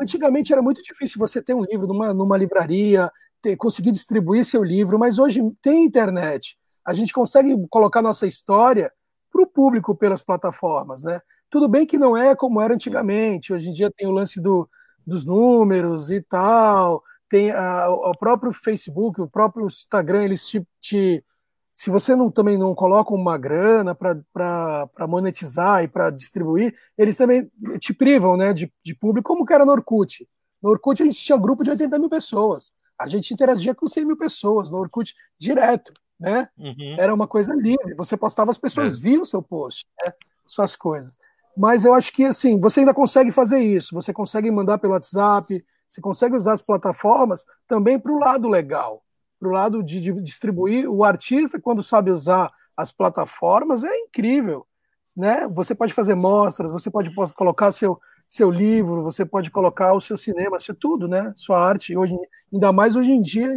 Antigamente 0.00 0.52
era 0.52 0.60
muito 0.60 0.82
difícil 0.82 1.20
você 1.20 1.40
ter 1.40 1.54
um 1.54 1.62
livro 1.62 1.86
numa, 1.86 2.12
numa 2.12 2.36
livraria, 2.36 3.08
ter, 3.40 3.56
conseguir 3.56 3.92
distribuir 3.92 4.44
seu 4.44 4.64
livro, 4.64 4.98
mas 4.98 5.20
hoje 5.20 5.40
tem 5.62 5.84
internet. 5.84 6.58
A 6.84 6.92
gente 6.92 7.12
consegue 7.12 7.54
colocar 7.70 8.02
nossa 8.02 8.26
história 8.26 8.90
para 9.30 9.42
o 9.42 9.46
público 9.46 9.94
pelas 9.94 10.24
plataformas, 10.24 11.04
né? 11.04 11.20
Tudo 11.48 11.68
bem 11.68 11.86
que 11.86 11.98
não 11.98 12.16
é 12.16 12.34
como 12.34 12.60
era 12.60 12.74
antigamente. 12.74 13.52
Hoje 13.52 13.68
em 13.68 13.72
dia 13.72 13.92
tem 13.96 14.08
o 14.08 14.10
lance 14.10 14.40
do, 14.40 14.68
dos 15.06 15.24
números 15.24 16.10
e 16.10 16.20
tal 16.20 17.04
tem 17.32 17.50
a, 17.50 17.88
o 17.88 18.14
próprio 18.14 18.52
Facebook, 18.52 19.18
o 19.18 19.26
próprio 19.26 19.64
Instagram, 19.64 20.24
eles 20.24 20.46
te, 20.46 20.62
te 20.78 21.24
se 21.72 21.88
você 21.88 22.14
não, 22.14 22.30
também 22.30 22.58
não 22.58 22.74
coloca 22.74 23.14
uma 23.14 23.38
grana 23.38 23.94
para 23.94 25.06
monetizar 25.08 25.82
e 25.82 25.88
para 25.88 26.10
distribuir, 26.10 26.74
eles 26.98 27.16
também 27.16 27.50
te 27.78 27.94
privam 27.94 28.36
né, 28.36 28.52
de, 28.52 28.70
de 28.84 28.94
público, 28.94 29.32
como 29.32 29.46
que 29.46 29.54
era 29.54 29.64
no 29.64 29.72
Orkut. 29.72 30.28
No 30.62 30.68
Orkut 30.68 31.02
a 31.02 31.06
gente 31.06 31.24
tinha 31.24 31.34
um 31.34 31.40
grupo 31.40 31.64
de 31.64 31.70
80 31.70 31.98
mil 31.98 32.10
pessoas. 32.10 32.70
A 33.00 33.08
gente 33.08 33.32
interagia 33.32 33.74
com 33.74 33.88
100 33.88 34.04
mil 34.04 34.16
pessoas 34.18 34.70
no 34.70 34.76
Orkut 34.76 35.14
direto. 35.38 35.90
Né? 36.20 36.46
Uhum. 36.58 36.96
Era 36.98 37.14
uma 37.14 37.26
coisa 37.26 37.54
livre. 37.54 37.94
Você 37.94 38.14
postava, 38.14 38.50
as 38.50 38.58
pessoas 38.58 38.94
é. 38.94 39.00
viam 39.00 39.22
o 39.22 39.26
seu 39.26 39.42
post, 39.42 39.86
né? 40.04 40.12
suas 40.46 40.76
coisas. 40.76 41.16
Mas 41.56 41.86
eu 41.86 41.94
acho 41.94 42.12
que 42.12 42.26
assim, 42.26 42.60
você 42.60 42.80
ainda 42.80 42.92
consegue 42.92 43.32
fazer 43.32 43.60
isso. 43.60 43.94
Você 43.94 44.12
consegue 44.12 44.50
mandar 44.50 44.76
pelo 44.76 44.92
WhatsApp, 44.92 45.64
você 45.92 46.00
consegue 46.00 46.34
usar 46.34 46.54
as 46.54 46.62
plataformas 46.62 47.44
também 47.68 47.98
para 47.98 48.12
o 48.12 48.18
lado 48.18 48.48
legal, 48.48 49.02
para 49.38 49.48
o 49.48 49.52
lado 49.52 49.82
de, 49.82 50.00
de, 50.00 50.12
distribuir. 50.22 50.88
O 50.88 51.04
artista, 51.04 51.60
quando 51.60 51.82
sabe 51.82 52.10
usar 52.10 52.50
as 52.74 52.90
plataformas, 52.90 53.84
é 53.84 53.94
incrível. 53.98 54.66
Né? 55.14 55.46
Você 55.48 55.74
pode 55.74 55.92
fazer 55.92 56.14
mostras, 56.14 56.72
você 56.72 56.90
pode 56.90 57.14
colocar 57.34 57.72
seu, 57.72 58.00
seu 58.26 58.50
livro, 58.50 59.02
você 59.02 59.26
pode 59.26 59.50
colocar 59.50 59.92
o 59.92 60.00
seu 60.00 60.16
cinema, 60.16 60.58
seu 60.58 60.74
tudo, 60.74 61.06
né? 61.06 61.34
Sua 61.36 61.60
arte, 61.60 61.94
hoje, 61.94 62.16
ainda 62.50 62.72
mais 62.72 62.96
hoje 62.96 63.10
em 63.10 63.20
dia, 63.20 63.50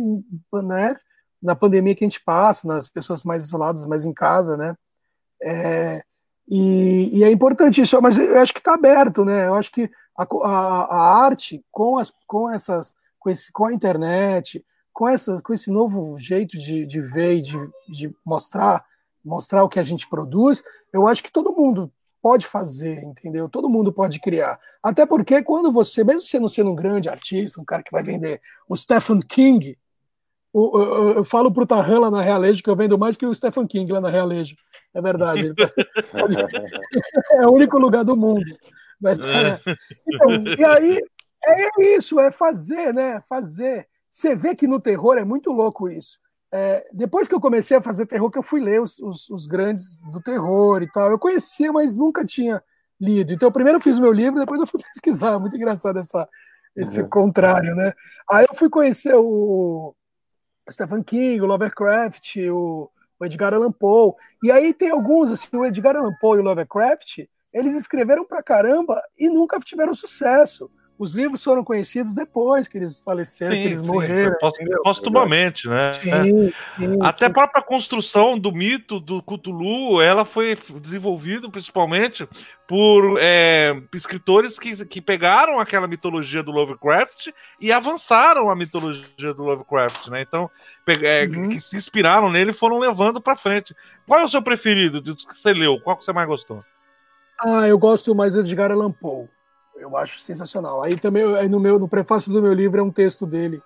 né? 0.66 0.98
Na 1.42 1.56
pandemia 1.56 1.96
que 1.96 2.04
a 2.04 2.08
gente 2.08 2.22
passa, 2.22 2.68
nas 2.68 2.90
pessoas 2.90 3.24
mais 3.24 3.46
isoladas, 3.46 3.86
mais 3.86 4.04
em 4.04 4.14
casa, 4.14 4.58
né? 4.58 4.76
É, 5.42 6.04
e, 6.50 7.20
e, 7.20 7.24
é 7.24 7.32
importante 7.32 7.82
isso, 7.82 8.02
mas 8.02 8.18
eu 8.18 8.40
acho 8.40 8.54
que 8.54 8.60
está 8.60 8.74
aberto, 8.74 9.24
né? 9.24 9.48
Eu 9.48 9.56
acho 9.56 9.72
que 9.72 9.90
a, 10.18 10.24
a, 10.24 10.86
a, 10.86 11.26
arte 11.26 11.64
com, 11.72 11.98
as, 11.98 12.14
com 12.26 12.50
essas 12.50 12.94
com, 13.26 13.30
esse, 13.30 13.52
com 13.52 13.66
a 13.66 13.74
internet, 13.74 14.64
com, 14.94 15.10
essas, 15.10 15.42
com 15.42 15.52
esse 15.52 15.72
novo 15.72 16.16
jeito 16.18 16.58
de, 16.58 16.86
de 16.86 17.02
ver 17.02 17.38
e 17.38 17.42
de, 17.42 17.70
de 17.90 18.16
mostrar, 18.24 18.86
mostrar 19.24 19.64
o 19.64 19.70
que 19.70 19.80
a 19.80 19.84
gente 19.84 20.08
produz, 20.08 20.64
eu 20.94 21.08
acho 21.08 21.24
que 21.24 21.32
todo 21.32 21.52
mundo 21.52 21.92
pode 22.22 22.46
fazer, 22.46 23.04
entendeu? 23.04 23.50
Todo 23.50 23.70
mundo 23.70 23.92
pode 23.92 24.20
criar. 24.20 24.60
Até 24.82 25.06
porque 25.06 25.42
quando 25.42 25.72
você, 25.72 26.04
mesmo 26.04 26.22
você 26.22 26.40
não 26.40 26.50
sendo 26.50 26.72
um 26.72 26.76
grande 26.76 27.10
artista, 27.10 27.60
um 27.60 27.66
cara 27.66 27.84
que 27.84 27.92
vai 27.92 28.04
vender 28.04 28.42
o 28.70 28.76
Stephen 28.76 29.20
King, 29.20 29.78
o, 30.54 30.80
eu, 30.80 31.10
eu, 31.18 31.26
falo 31.26 31.52
pro 31.52 31.66
Tarran 31.66 32.00
lá 32.00 32.12
na 32.12 32.22
Realejo 32.22 32.64
que 32.64 32.70
eu 32.70 32.76
vendo 32.76 32.98
mais 32.98 33.18
que 33.18 33.26
o 33.26 33.36
Stephen 33.36 33.68
King 33.68 33.92
lá 33.92 34.00
na 34.00 34.10
Realejo. 34.10 34.56
É 34.94 35.02
verdade. 35.02 35.54
é 37.32 37.46
o 37.46 37.52
único 37.52 37.78
lugar 37.78 38.06
do 38.06 38.16
mundo. 38.16 38.46
Mas, 39.02 39.18
cara, 39.18 39.62
então, 40.08 40.32
e 40.58 40.64
aí 40.64 41.02
é 41.46 41.96
isso, 41.96 42.20
é 42.20 42.32
fazer, 42.32 42.94
né? 42.94 43.22
Fazer. 43.22 43.88
Você 44.10 44.34
vê 44.34 44.56
que 44.56 44.68
no 44.68 44.80
terror 44.80 45.18
é 45.18 45.24
muito 45.24 45.52
louco 45.52 45.90
isso. 45.90 46.20
É, 46.52 46.88
depois 46.94 47.28
que 47.28 47.36
eu 47.36 47.42
comecei 47.42 47.76
a 47.76 47.82
fazer 47.82 48.06
terror, 48.06 48.32
que 48.32 48.38
eu 48.38 48.44
fui 48.44 48.62
ler 48.62 48.82
os, 48.82 48.98
os, 49.00 49.30
os, 49.30 49.46
grandes 49.46 50.02
do 50.10 50.22
terror 50.22 50.82
e 50.82 50.90
tal. 50.90 51.10
Eu 51.12 51.20
conhecia, 51.20 51.72
mas 51.72 51.98
nunca 51.98 52.24
tinha 52.24 52.64
lido. 53.00 53.34
Então, 53.34 53.52
primeiro 53.52 53.78
eu 53.78 53.82
fiz 53.82 53.98
o 53.98 54.02
meu 54.02 54.14
livro, 54.14 54.40
depois 54.40 54.62
eu 54.62 54.68
fui 54.68 54.80
pesquisar. 54.94 55.38
Muito 55.38 55.56
engraçado 55.56 56.00
essa, 56.00 56.28
esse 56.76 57.02
uhum. 57.02 57.10
contrário, 57.10 57.76
né? 57.76 57.94
Aí 58.32 58.46
eu 58.50 58.56
fui 58.56 58.70
conhecer 58.70 59.14
o 59.16 59.94
Stephen 60.72 61.04
King, 61.04 61.42
o 61.42 61.46
Lovecraft, 61.46 62.38
o, 62.50 62.90
o 63.20 63.26
Edgar 63.26 63.54
Allan 63.54 63.72
Poe. 63.72 64.14
E 64.42 64.52
aí 64.52 64.74
tem 64.74 64.92
alguns, 64.92 65.32
assim, 65.32 65.56
o 65.58 65.66
Edgar 65.66 65.96
Allan 65.96 66.16
Poe 66.22 66.38
e 66.38 66.42
o 66.42 66.44
Lovecraft, 66.44 67.26
eles 67.56 67.74
escreveram 67.78 68.26
pra 68.26 68.44
caramba 68.44 69.02
e 69.18 69.30
nunca 69.30 69.58
tiveram 69.60 69.96
sucesso. 69.96 70.70
Os 70.98 71.14
livros 71.14 71.44
foram 71.44 71.62
conhecidos 71.62 72.14
depois 72.14 72.70
que 72.70 72.78
eles 72.78 73.02
faleceram, 73.02 73.54
sim, 73.54 73.62
que 73.62 73.68
eles 73.68 73.80
sim, 73.80 73.86
morreram. 73.86 74.36
Postumamente, 74.82 75.68
né? 75.68 75.94
Sim, 75.94 76.54
sim, 76.78 76.98
Até 77.02 77.26
a 77.26 77.30
própria 77.30 77.62
construção 77.62 78.40
do 78.40 78.52
mito 78.52 79.00
do 79.00 79.22
Cthulhu, 79.22 80.02
ela 80.02 80.24
foi 80.24 80.58
desenvolvida 80.82 81.50
principalmente 81.50 82.28
por 82.66 83.18
é, 83.20 83.76
escritores 83.94 84.58
que, 84.58 84.86
que 84.86 85.02
pegaram 85.02 85.60
aquela 85.60 85.88
mitologia 85.88 86.42
do 86.42 86.52
Lovecraft 86.52 87.28
e 87.60 87.74
avançaram 87.74 88.50
a 88.50 88.56
mitologia 88.56 89.34
do 89.34 89.44
Lovecraft, 89.44 90.10
né? 90.10 90.22
Então, 90.22 90.50
é, 90.88 91.26
uhum. 91.26 91.50
que 91.50 91.60
se 91.60 91.76
inspiraram 91.76 92.30
nele 92.30 92.52
e 92.52 92.56
foram 92.56 92.80
levando 92.80 93.20
para 93.20 93.36
frente. 93.36 93.76
Qual 94.08 94.20
é 94.20 94.24
o 94.24 94.30
seu 94.30 94.42
preferido 94.42 95.02
dos 95.02 95.26
que 95.26 95.38
você 95.38 95.52
leu? 95.52 95.80
Qual 95.82 95.98
que 95.98 96.06
você 96.06 96.14
mais 96.14 96.28
gostou? 96.28 96.64
Ah, 97.40 97.68
eu 97.68 97.78
gosto 97.78 98.16
mais 98.16 98.34
de 98.34 98.40
Edgar 98.40 98.72
Allan 98.72 98.92
Poe. 98.92 99.28
Eu 99.76 99.98
acho 99.98 100.20
sensacional. 100.20 100.82
Aí 100.82 100.98
também, 100.98 101.24
aí 101.36 101.50
no 101.50 101.60
meu, 101.60 101.78
no 101.78 101.88
prefácio 101.88 102.32
do 102.32 102.42
meu 102.42 102.54
livro 102.54 102.80
é 102.80 102.84
um 102.84 102.92
texto 102.92 103.26
dele. 103.26 103.62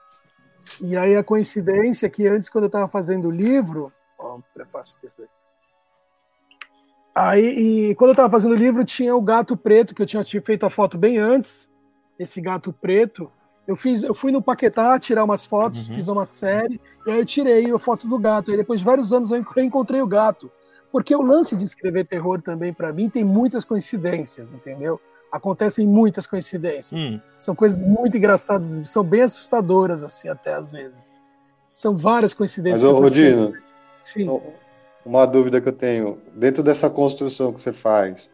E 0.82 0.98
aí 0.98 1.16
a 1.16 1.24
coincidência 1.24 2.08
é 2.08 2.10
que 2.10 2.28
antes, 2.28 2.50
quando 2.50 2.66
eu 2.66 2.70
estava 2.70 2.88
fazendo 2.88 3.28
o 3.28 3.32
livro, 3.32 3.92
ó, 4.18 4.38
o 4.38 4.44
prefácio 4.54 4.96
do 4.98 5.02
texto 5.02 5.18
dele. 5.18 5.30
Aí, 7.14 7.90
e 7.90 7.96
quando 7.96 8.10
eu 8.10 8.14
estava 8.14 8.30
fazendo 8.30 8.52
o 8.52 8.56
livro, 8.58 8.84
tinha 8.86 9.16
o 9.16 9.22
gato 9.22 9.58
preto, 9.58 9.94
que 9.94 10.02
eu 10.02 10.06
tinha 10.06 10.24
feito 10.24 10.66
a 10.66 10.70
foto 10.70 10.98
bem 10.98 11.18
antes. 11.18 11.70
Esse 12.18 12.40
gato 12.40 12.72
preto. 12.72 13.32
Eu, 13.68 13.76
fiz, 13.76 14.04
eu 14.04 14.14
fui 14.14 14.32
no 14.32 14.42
Paquetá 14.42 14.98
tirar 14.98 15.24
umas 15.24 15.46
fotos, 15.46 15.88
uhum. 15.88 15.96
fiz 15.96 16.08
uma 16.08 16.26
série, 16.26 16.82
e 17.06 17.12
aí 17.12 17.20
eu 17.20 17.26
tirei 17.26 17.72
a 17.72 17.78
foto 17.78 18.08
do 18.08 18.18
gato. 18.18 18.52
E 18.52 18.58
depois 18.58 18.80
de 18.80 18.86
vários 18.86 19.14
anos 19.14 19.32
eu 19.32 19.46
encontrei 19.58 20.02
o 20.02 20.08
gato. 20.08 20.52
Porque 20.92 21.16
o 21.16 21.22
lance 21.22 21.56
de 21.56 21.66
escrever 21.66 22.06
terror 22.06 22.42
também, 22.42 22.74
para 22.74 22.92
mim, 22.92 23.10
tem 23.10 23.24
muitas 23.24 23.64
coincidências, 23.64 24.52
entendeu? 24.52 25.00
Acontecem 25.32 25.88
muitas 25.88 26.26
coincidências. 26.26 27.00
Hum. 27.00 27.20
São 27.40 27.56
coisas 27.56 27.78
muito 27.78 28.18
engraçadas, 28.18 28.82
são 28.90 29.04
bem 29.04 29.22
assustadoras, 29.22 30.04
assim, 30.04 30.28
até 30.28 30.54
às 30.54 30.72
vezes. 30.72 31.14
São 31.70 31.96
várias 31.96 32.34
coincidências. 32.34 32.84
Mas, 32.84 33.00
Rodino, 33.02 33.54
Sim. 34.04 34.42
uma 35.06 35.28
dúvida 35.28 35.62
que 35.62 35.70
eu 35.70 35.74
tenho. 35.74 36.20
Dentro 36.34 36.64
dessa 36.64 36.90
construção 36.90 37.54
que 37.54 37.62
você 37.62 37.72
faz, 37.72 38.32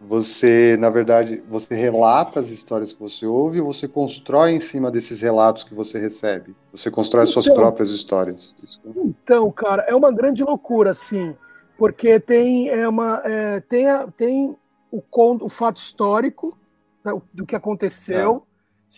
você, 0.00 0.76
na 0.78 0.88
verdade, 0.88 1.42
você 1.48 1.74
relata 1.74 2.38
as 2.38 2.50
histórias 2.50 2.92
que 2.92 3.00
você 3.00 3.26
ouve 3.26 3.60
ou 3.60 3.72
você 3.72 3.88
constrói 3.88 4.52
em 4.52 4.60
cima 4.60 4.88
desses 4.88 5.20
relatos 5.20 5.64
que 5.64 5.74
você 5.74 5.98
recebe? 5.98 6.54
Você 6.70 6.88
constrói 6.92 7.24
então, 7.24 7.32
suas 7.32 7.52
próprias 7.52 7.90
histórias? 7.90 8.54
Então, 8.94 9.50
cara, 9.50 9.84
é 9.88 9.94
uma 9.96 10.12
grande 10.12 10.44
loucura, 10.44 10.92
assim 10.92 11.34
porque 11.76 12.18
tem, 12.18 12.68
é 12.68 12.88
uma, 12.88 13.20
é, 13.24 13.60
tem, 13.60 13.88
a, 13.88 14.06
tem 14.08 14.56
o, 14.90 15.02
o 15.12 15.48
fato 15.48 15.76
histórico 15.76 16.56
né, 17.04 17.12
do 17.32 17.46
que 17.46 17.54
aconteceu, 17.54 18.44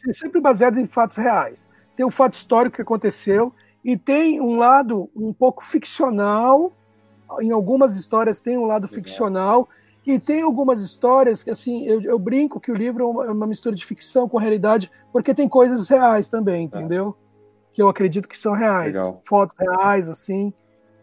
é. 0.06 0.12
sempre 0.12 0.40
baseado 0.40 0.78
em 0.78 0.86
fatos 0.86 1.16
reais. 1.16 1.68
Tem 1.96 2.06
o 2.06 2.10
fato 2.10 2.34
histórico 2.34 2.76
que 2.76 2.82
aconteceu 2.82 3.52
e 3.84 3.96
tem 3.96 4.40
um 4.40 4.56
lado 4.56 5.10
um 5.14 5.32
pouco 5.32 5.64
ficcional. 5.64 6.72
Em 7.40 7.50
algumas 7.50 7.96
histórias 7.96 8.40
tem 8.40 8.56
um 8.56 8.66
lado 8.66 8.84
Legal. 8.84 8.94
ficcional 8.94 9.68
e 10.06 10.18
tem 10.18 10.40
algumas 10.40 10.80
histórias 10.80 11.42
que 11.42 11.50
assim 11.50 11.84
eu, 11.84 12.00
eu, 12.00 12.18
brinco 12.18 12.58
que 12.58 12.70
o 12.70 12.74
livro 12.74 13.02
é 13.22 13.30
uma, 13.30 13.44
é 13.44 13.46
mistura 13.46 13.74
de 13.74 13.84
ficção 13.84 14.26
com 14.26 14.38
realidade 14.38 14.90
porque 15.12 15.34
tem 15.34 15.46
coisas 15.48 15.88
reais 15.88 16.28
também, 16.28 16.64
entendeu? 16.64 17.14
Que 17.70 17.82
eu 17.82 17.88
acredito 17.88 18.28
que 18.28 18.38
são 18.38 18.54
reais, 18.54 18.96
Legal. 18.96 19.20
fotos 19.24 19.54
reais 19.58 20.08
assim 20.08 20.52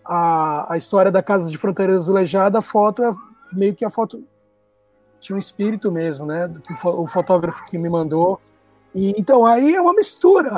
a, 0.05 0.73
a 0.73 0.77
história 0.77 1.11
da 1.11 1.23
Casa 1.23 1.49
de 1.49 1.57
Fronteira 1.57 1.93
Azulejada, 1.93 2.59
a 2.59 2.61
foto 2.61 3.03
é 3.03 3.13
meio 3.51 3.75
que 3.75 3.83
a 3.83 3.89
foto 3.89 4.23
tinha 5.19 5.35
um 5.35 5.39
espírito 5.39 5.91
mesmo, 5.91 6.25
né? 6.25 6.47
Do 6.47 6.59
que 6.59 6.73
o 6.87 7.07
fotógrafo 7.07 7.65
que 7.65 7.77
me 7.77 7.89
mandou. 7.89 8.39
E, 8.93 9.13
então 9.17 9.45
aí 9.45 9.75
é 9.75 9.81
uma 9.81 9.93
mistura, 9.93 10.49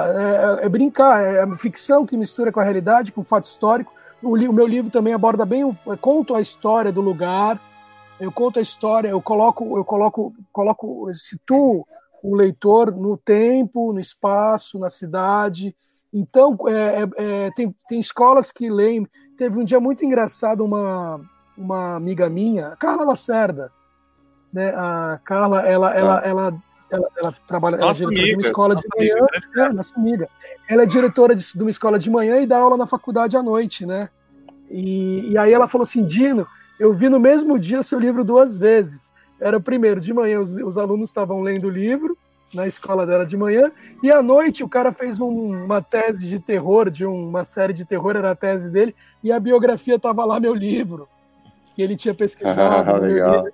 é, 0.61 0.65
é, 0.65 0.69
brincar, 0.69 1.23
é 1.23 1.41
a 1.41 1.57
ficção 1.57 2.05
que 2.05 2.17
mistura 2.17 2.51
com 2.51 2.59
a 2.59 2.63
realidade, 2.63 3.11
com 3.11 3.21
o 3.21 3.23
fato 3.23 3.45
histórico. 3.45 3.93
O, 4.21 4.35
o 4.35 4.53
meu 4.53 4.67
livro 4.67 4.91
também 4.91 5.13
aborda 5.13 5.45
bem, 5.45 5.61
eu 5.61 5.75
conto 5.99 6.35
a 6.35 6.41
história 6.41 6.91
do 6.91 7.01
lugar, 7.01 7.59
eu 8.19 8.31
conto 8.31 8.59
a 8.59 8.61
história, 8.61 9.09
eu 9.09 9.21
coloco, 9.21 9.77
eu 9.77 9.85
coloco, 9.85 10.33
coloco, 10.51 11.09
situo 11.13 11.87
o 12.21 12.35
leitor 12.35 12.91
no 12.91 13.15
tempo, 13.15 13.93
no 13.93 13.99
espaço, 13.99 14.79
na 14.79 14.89
cidade. 14.89 15.75
Então 16.13 16.57
é, 16.67 16.73
é, 16.73 17.45
é 17.45 17.51
tem, 17.51 17.75
tem 17.87 17.99
escolas 17.99 18.51
que 18.51 18.69
leem. 18.69 19.07
Teve 19.37 19.59
um 19.59 19.63
dia 19.63 19.79
muito 19.79 20.03
engraçado 20.03 20.65
uma 20.65 21.21
uma 21.57 21.95
amiga 21.95 22.29
minha, 22.29 22.67
a 22.67 22.75
Carla 22.75 23.03
Lacerda, 23.03 23.71
né? 24.53 24.69
A 24.75 25.19
Carla, 25.23 25.61
ela, 25.61 25.95
ela, 25.95 26.19
ah. 26.19 26.27
ela 26.27 26.53
ela, 26.89 27.35
trabalha, 27.45 27.75
ela 27.75 27.91
é 27.91 27.93
diretora 27.93 28.27
de 28.27 28.33
uma 28.35 28.41
escola 28.41 28.75
de 28.75 28.83
manhã, 28.95 29.15
né? 29.15 29.65
é, 29.65 29.73
nossa 29.73 29.93
amiga. 29.99 30.29
Ela 30.69 30.83
é 30.83 30.85
diretora 30.85 31.35
de, 31.35 31.43
de, 31.53 31.61
uma 31.61 31.69
escola 31.69 31.99
de 31.99 32.09
manhã 32.09 32.39
e 32.39 32.45
dá 32.45 32.59
aula 32.59 32.77
na 32.77 32.87
faculdade 32.87 33.35
à 33.35 33.43
noite, 33.43 33.85
né? 33.85 34.07
E, 34.71 35.31
e 35.31 35.37
aí 35.37 35.51
ela 35.51 35.67
falou 35.67 35.83
assim, 35.83 36.05
Dino, 36.05 36.47
eu 36.79 36.93
vi 36.93 37.09
no 37.09 37.19
mesmo 37.19 37.59
dia 37.59 37.83
seu 37.83 37.99
livro 37.99 38.23
duas 38.23 38.57
vezes. 38.57 39.11
Era 39.37 39.57
o 39.57 39.61
primeiro, 39.61 39.99
de 39.99 40.13
manhã 40.13 40.39
os, 40.39 40.53
os 40.53 40.77
alunos 40.77 41.09
estavam 41.09 41.41
lendo 41.41 41.67
o 41.67 41.69
livro 41.69 42.17
na 42.53 42.65
escola 42.65 43.05
dela 43.05 43.25
de 43.25 43.35
manhã, 43.35 43.71
e 44.01 44.11
à 44.11 44.21
noite 44.21 44.63
o 44.63 44.69
cara 44.69 44.91
fez 44.91 45.19
um, 45.19 45.65
uma 45.65 45.81
tese 45.81 46.27
de 46.27 46.39
terror, 46.39 46.89
de 46.89 47.05
uma 47.05 47.43
série 47.43 47.73
de 47.73 47.85
terror, 47.85 48.15
era 48.15 48.31
a 48.31 48.35
tese 48.35 48.69
dele, 48.69 48.95
e 49.23 49.31
a 49.31 49.39
biografia 49.39 49.95
estava 49.95 50.23
lá, 50.25 50.39
meu 50.39 50.53
livro, 50.53 51.07
que 51.75 51.81
ele 51.81 51.95
tinha 51.95 52.13
pesquisado. 52.13 52.89
Ah, 52.89 52.97
legal. 52.97 53.47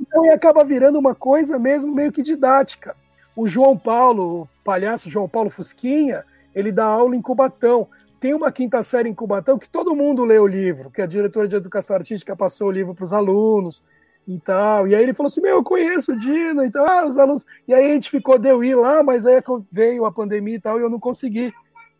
Então, 0.00 0.26
e 0.26 0.30
acaba 0.30 0.64
virando 0.64 0.98
uma 0.98 1.14
coisa 1.14 1.58
mesmo 1.58 1.94
meio 1.94 2.10
que 2.10 2.22
didática. 2.22 2.96
O 3.36 3.46
João 3.46 3.78
Paulo, 3.78 4.42
o 4.42 4.48
palhaço 4.64 5.08
João 5.08 5.28
Paulo 5.28 5.48
Fusquinha, 5.48 6.24
ele 6.54 6.72
dá 6.72 6.84
aula 6.84 7.16
em 7.16 7.22
Cubatão. 7.22 7.86
Tem 8.18 8.34
uma 8.34 8.52
quinta 8.52 8.82
série 8.82 9.08
em 9.08 9.14
Cubatão 9.14 9.58
que 9.58 9.68
todo 9.68 9.96
mundo 9.96 10.24
lê 10.24 10.38
o 10.38 10.46
livro, 10.46 10.90
que 10.90 11.00
a 11.00 11.06
diretora 11.06 11.48
de 11.48 11.56
educação 11.56 11.96
artística 11.96 12.36
passou 12.36 12.68
o 12.68 12.72
livro 12.72 12.94
para 12.94 13.04
os 13.04 13.12
alunos 13.12 13.82
e 14.26 14.38
tal. 14.38 14.86
E 14.86 14.94
aí 14.94 15.02
ele 15.02 15.14
falou 15.14 15.28
assim: 15.28 15.40
Meu, 15.40 15.56
eu 15.56 15.64
conheço 15.64 16.12
o 16.12 16.18
Dino, 16.18 16.64
então, 16.64 16.84
ah, 16.86 17.06
os 17.06 17.18
alunos. 17.18 17.44
E 17.66 17.74
aí 17.74 17.90
a 17.90 17.94
gente 17.94 18.10
ficou, 18.10 18.38
deu 18.38 18.62
ir 18.62 18.74
lá, 18.74 19.02
mas 19.02 19.26
aí 19.26 19.42
veio 19.70 20.04
a 20.04 20.12
pandemia 20.12 20.56
e 20.56 20.60
tal, 20.60 20.78
e 20.78 20.82
eu 20.82 20.90
não 20.90 21.00
consegui 21.00 21.52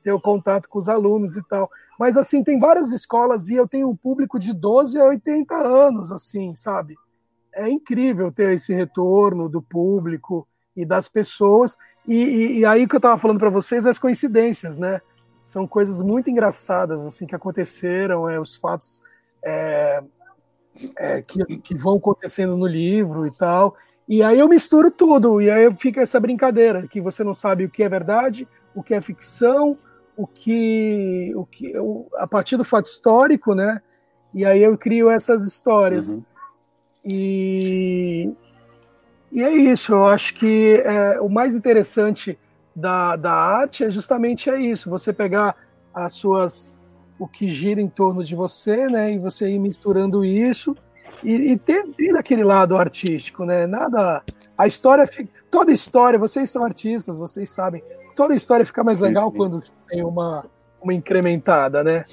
ter 0.02 0.12
o 0.12 0.20
contato 0.20 0.68
com 0.68 0.78
os 0.78 0.88
alunos 0.88 1.36
e 1.36 1.42
tal. 1.48 1.70
Mas 1.98 2.16
assim, 2.16 2.42
tem 2.42 2.58
várias 2.58 2.90
escolas 2.92 3.48
e 3.48 3.54
eu 3.54 3.68
tenho 3.68 3.88
um 3.88 3.96
público 3.96 4.38
de 4.38 4.52
12 4.52 4.98
a 5.00 5.04
80 5.04 5.54
anos, 5.54 6.10
assim, 6.10 6.54
sabe? 6.54 6.96
é 7.54 7.68
incrível 7.68 8.32
ter 8.32 8.52
esse 8.54 8.74
retorno 8.74 9.48
do 9.48 9.60
público 9.60 10.46
e 10.76 10.84
das 10.84 11.08
pessoas. 11.08 11.76
E, 12.06 12.14
e, 12.14 12.58
e 12.60 12.64
aí 12.64 12.86
que 12.88 12.94
eu 12.94 12.98
estava 12.98 13.18
falando 13.18 13.38
para 13.38 13.50
vocês, 13.50 13.86
as 13.86 13.98
coincidências, 13.98 14.78
né? 14.78 15.00
São 15.42 15.66
coisas 15.66 16.00
muito 16.02 16.30
engraçadas 16.30 17.04
assim 17.04 17.26
que 17.26 17.34
aconteceram, 17.34 18.28
é, 18.28 18.40
os 18.40 18.56
fatos 18.56 19.02
é, 19.44 20.02
é, 20.96 21.22
que, 21.22 21.58
que 21.58 21.74
vão 21.74 21.96
acontecendo 21.96 22.56
no 22.56 22.66
livro 22.66 23.26
e 23.26 23.36
tal. 23.36 23.76
E 24.08 24.22
aí 24.22 24.38
eu 24.38 24.48
misturo 24.48 24.90
tudo, 24.90 25.40
e 25.40 25.50
aí 25.50 25.72
fica 25.76 26.00
essa 26.00 26.18
brincadeira, 26.18 26.86
que 26.88 27.00
você 27.00 27.22
não 27.22 27.34
sabe 27.34 27.64
o 27.64 27.70
que 27.70 27.82
é 27.82 27.88
verdade, 27.88 28.48
o 28.74 28.82
que 28.82 28.94
é 28.94 29.00
ficção, 29.00 29.78
o 30.16 30.26
que, 30.26 31.32
o 31.34 31.46
que 31.46 31.72
a 32.16 32.26
partir 32.26 32.56
do 32.56 32.64
fato 32.64 32.86
histórico, 32.86 33.54
né? 33.54 33.80
E 34.34 34.44
aí 34.44 34.62
eu 34.62 34.76
crio 34.76 35.08
essas 35.08 35.44
histórias. 35.44 36.10
Uhum. 36.10 36.22
E, 37.04 38.30
e 39.30 39.42
é 39.42 39.50
isso, 39.50 39.92
eu 39.92 40.06
acho 40.06 40.34
que 40.34 40.82
é, 40.84 41.20
o 41.20 41.28
mais 41.28 41.54
interessante 41.54 42.38
da, 42.74 43.16
da 43.16 43.32
arte 43.32 43.84
é 43.84 43.90
justamente 43.90 44.48
é 44.48 44.60
isso, 44.60 44.88
você 44.88 45.12
pegar 45.12 45.56
as 45.92 46.14
suas 46.14 46.76
o 47.18 47.26
que 47.26 47.48
gira 47.48 47.80
em 47.80 47.88
torno 47.88 48.24
de 48.24 48.34
você, 48.34 48.88
né, 48.88 49.12
e 49.12 49.18
você 49.18 49.48
ir 49.50 49.58
misturando 49.58 50.24
isso 50.24 50.76
e, 51.22 51.52
e 51.52 51.56
ter, 51.56 51.86
ter 51.88 52.16
aquele 52.16 52.42
lado 52.42 52.76
artístico, 52.76 53.44
né, 53.44 53.66
nada, 53.66 54.22
a 54.56 54.66
história, 54.66 55.08
toda 55.50 55.72
história, 55.72 56.18
vocês 56.18 56.50
são 56.50 56.64
artistas, 56.64 57.16
vocês 57.16 57.50
sabem, 57.50 57.82
toda 58.16 58.34
história 58.34 58.66
fica 58.66 58.82
mais 58.82 58.98
legal 58.98 59.30
quando 59.30 59.62
tem 59.88 60.02
uma, 60.02 60.44
uma 60.82 60.92
incrementada, 60.92 61.84
né, 61.84 62.04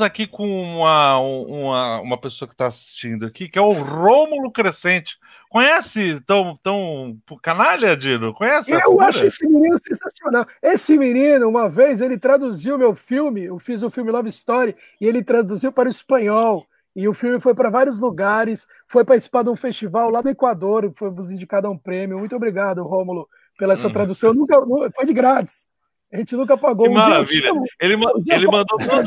estamos 0.00 0.02
aqui 0.02 0.26
com 0.26 0.46
uma, 0.46 1.18
uma, 1.18 2.00
uma 2.00 2.18
pessoa 2.18 2.48
que 2.48 2.54
está 2.54 2.68
assistindo 2.68 3.26
aqui, 3.26 3.48
que 3.48 3.58
é 3.58 3.62
o 3.62 3.72
Rômulo 3.72 4.50
Crescente. 4.50 5.18
Conhece 5.48 6.20
tão, 6.26 6.58
tão 6.62 7.18
canalha, 7.42 7.96
Dino? 7.96 8.32
Conhece? 8.32 8.70
Eu 8.70 9.00
acho 9.00 9.26
esse 9.26 9.46
menino 9.46 9.76
sensacional. 9.78 10.46
Esse 10.62 10.96
menino, 10.96 11.48
uma 11.48 11.68
vez, 11.68 12.00
ele 12.00 12.16
traduziu 12.16 12.78
meu 12.78 12.94
filme, 12.94 13.44
eu 13.44 13.58
fiz 13.58 13.82
o 13.82 13.90
filme 13.90 14.10
Love 14.10 14.28
Story, 14.28 14.76
e 15.00 15.06
ele 15.06 15.22
traduziu 15.22 15.72
para 15.72 15.88
o 15.88 15.90
espanhol. 15.90 16.66
E 16.94 17.06
o 17.06 17.14
filme 17.14 17.38
foi 17.38 17.54
para 17.54 17.70
vários 17.70 18.00
lugares, 18.00 18.66
foi 18.86 19.04
participar 19.04 19.42
de 19.42 19.50
um 19.50 19.56
festival 19.56 20.10
lá 20.10 20.22
do 20.22 20.28
Equador, 20.28 20.92
foi 20.96 21.08
indicado 21.32 21.66
a 21.66 21.70
um 21.70 21.78
prêmio. 21.78 22.18
Muito 22.18 22.34
obrigado, 22.34 22.82
Rômulo, 22.82 23.28
pela 23.58 23.74
essa 23.74 23.88
hum. 23.88 23.92
tradução. 23.92 24.32
Nunca, 24.32 24.56
foi 24.94 25.04
de 25.04 25.12
grátis. 25.12 25.69
A 26.12 26.16
gente 26.16 26.34
nunca 26.34 26.56
pagou 26.56 26.86
que 26.86 26.90
um 26.90 26.94
maravilha. 26.94 27.52
Dia, 27.52 27.62
ele, 27.80 27.96
ma 27.96 28.12
ele 28.26 28.46
mandou 28.46 28.78
duas... 28.78 29.06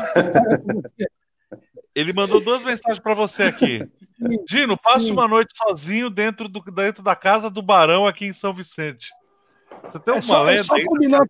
ele 1.93 2.14
mandou 2.14 2.39
duas 2.41 2.64
mensagens 2.64 2.99
para 2.99 3.14
você 3.14 3.43
aqui. 3.43 3.86
Sim, 4.18 4.43
Dino, 4.47 4.78
passe 4.82 5.12
uma 5.12 5.28
noite 5.28 5.51
sozinho 5.58 6.10
dentro, 6.10 6.47
do, 6.47 6.62
dentro 6.72 7.04
da 7.04 7.16
casa 7.16 7.49
do 7.49 7.62
Barão 7.62 8.08
aqui 8.08 8.26
em 8.26 8.34
São 8.34 8.54
Vicente. 8.54 9.08
Você 9.84 9.99
tem 9.99 10.14
é 10.14 10.16
uma 10.16 10.22
só, 10.22 10.49
é 10.49 10.64
só 10.64 10.76
combinar, 10.84 11.26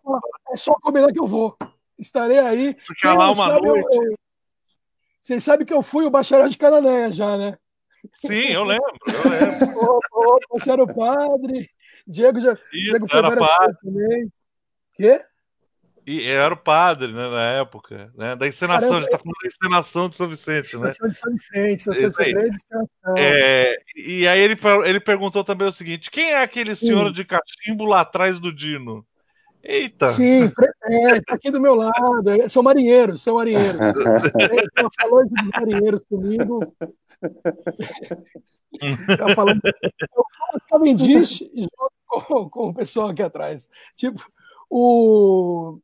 é 0.52 0.56
só 0.56 0.74
combinar 0.74 1.12
que 1.12 1.18
eu 1.18 1.26
vou. 1.26 1.56
Estarei 1.98 2.38
aí. 2.38 2.76
Fica 2.78 3.14
lá 3.14 3.30
uma 3.30 3.46
sabe, 3.46 3.66
noite. 3.66 3.96
Eu, 3.96 4.02
eu... 4.04 4.14
Vocês 5.20 5.42
sabem 5.42 5.66
que 5.66 5.72
eu 5.72 5.82
fui 5.82 6.04
o 6.04 6.10
bacharel 6.10 6.48
de 6.48 6.58
Cananéia 6.58 7.10
já, 7.10 7.36
né? 7.36 7.56
Sim, 8.20 8.52
eu 8.52 8.62
lembro, 8.64 8.92
eu 9.06 9.30
lembro. 9.30 10.38
você 10.50 10.70
era 10.70 10.82
o 10.82 10.94
padre. 10.94 11.68
Diego, 12.06 12.38
já, 12.40 12.52
Isso, 12.52 12.90
Diego 12.90 13.08
foi 13.08 13.18
era 13.18 13.34
padre. 13.34 13.76
também. 13.82 14.32
Quê? 14.92 15.24
E 16.06 16.22
era 16.28 16.52
o 16.52 16.56
padre, 16.56 17.12
né, 17.12 17.30
na 17.30 17.60
época, 17.60 18.12
né? 18.14 18.36
Da 18.36 18.46
encenação, 18.46 18.90
Caramba, 18.90 18.98
a 18.98 19.00
gente 19.00 19.10
tá 19.10 19.18
falando 19.18 19.36
da 19.42 19.48
encenação 19.48 20.08
de 20.08 20.16
São 20.16 20.28
Vicente, 20.28 20.76
né? 20.76 20.90
de 20.90 20.96
São 20.96 21.32
Vicente, 21.32 21.82
São 21.82 21.94
Vicente, 21.94 22.58
é, 23.16 23.78
E 23.96 24.28
aí 24.28 24.40
ele, 24.40 24.58
ele 24.84 25.00
perguntou 25.00 25.42
também 25.42 25.66
o 25.66 25.72
seguinte: 25.72 26.10
quem 26.10 26.32
é 26.32 26.42
aquele 26.42 26.76
senhor 26.76 27.08
Sim. 27.08 27.14
de 27.14 27.24
cachimbo 27.24 27.86
lá 27.86 28.02
atrás 28.02 28.38
do 28.38 28.54
Dino? 28.54 29.04
Eita! 29.62 30.08
Sim, 30.08 30.52
é, 30.82 31.20
tá 31.22 31.34
aqui 31.36 31.50
do 31.50 31.58
meu 31.58 31.74
lado. 31.74 32.28
É, 32.28 32.50
são 32.50 32.62
marinheiros, 32.62 33.22
são 33.22 33.36
marinheiros. 33.36 33.80
Ela 34.76 34.90
falou 35.00 35.24
de 35.24 35.32
marinheiros 35.54 36.02
comigo. 36.06 36.60
tá 39.16 39.34
falando. 39.34 39.60
Eu 39.64 40.24
Cavendish 40.68 41.38
junto 41.54 41.92
com, 42.06 42.50
com 42.50 42.68
o 42.68 42.74
pessoal 42.74 43.08
aqui 43.08 43.22
atrás. 43.22 43.70
Tipo, 43.96 44.22
o 44.68 45.78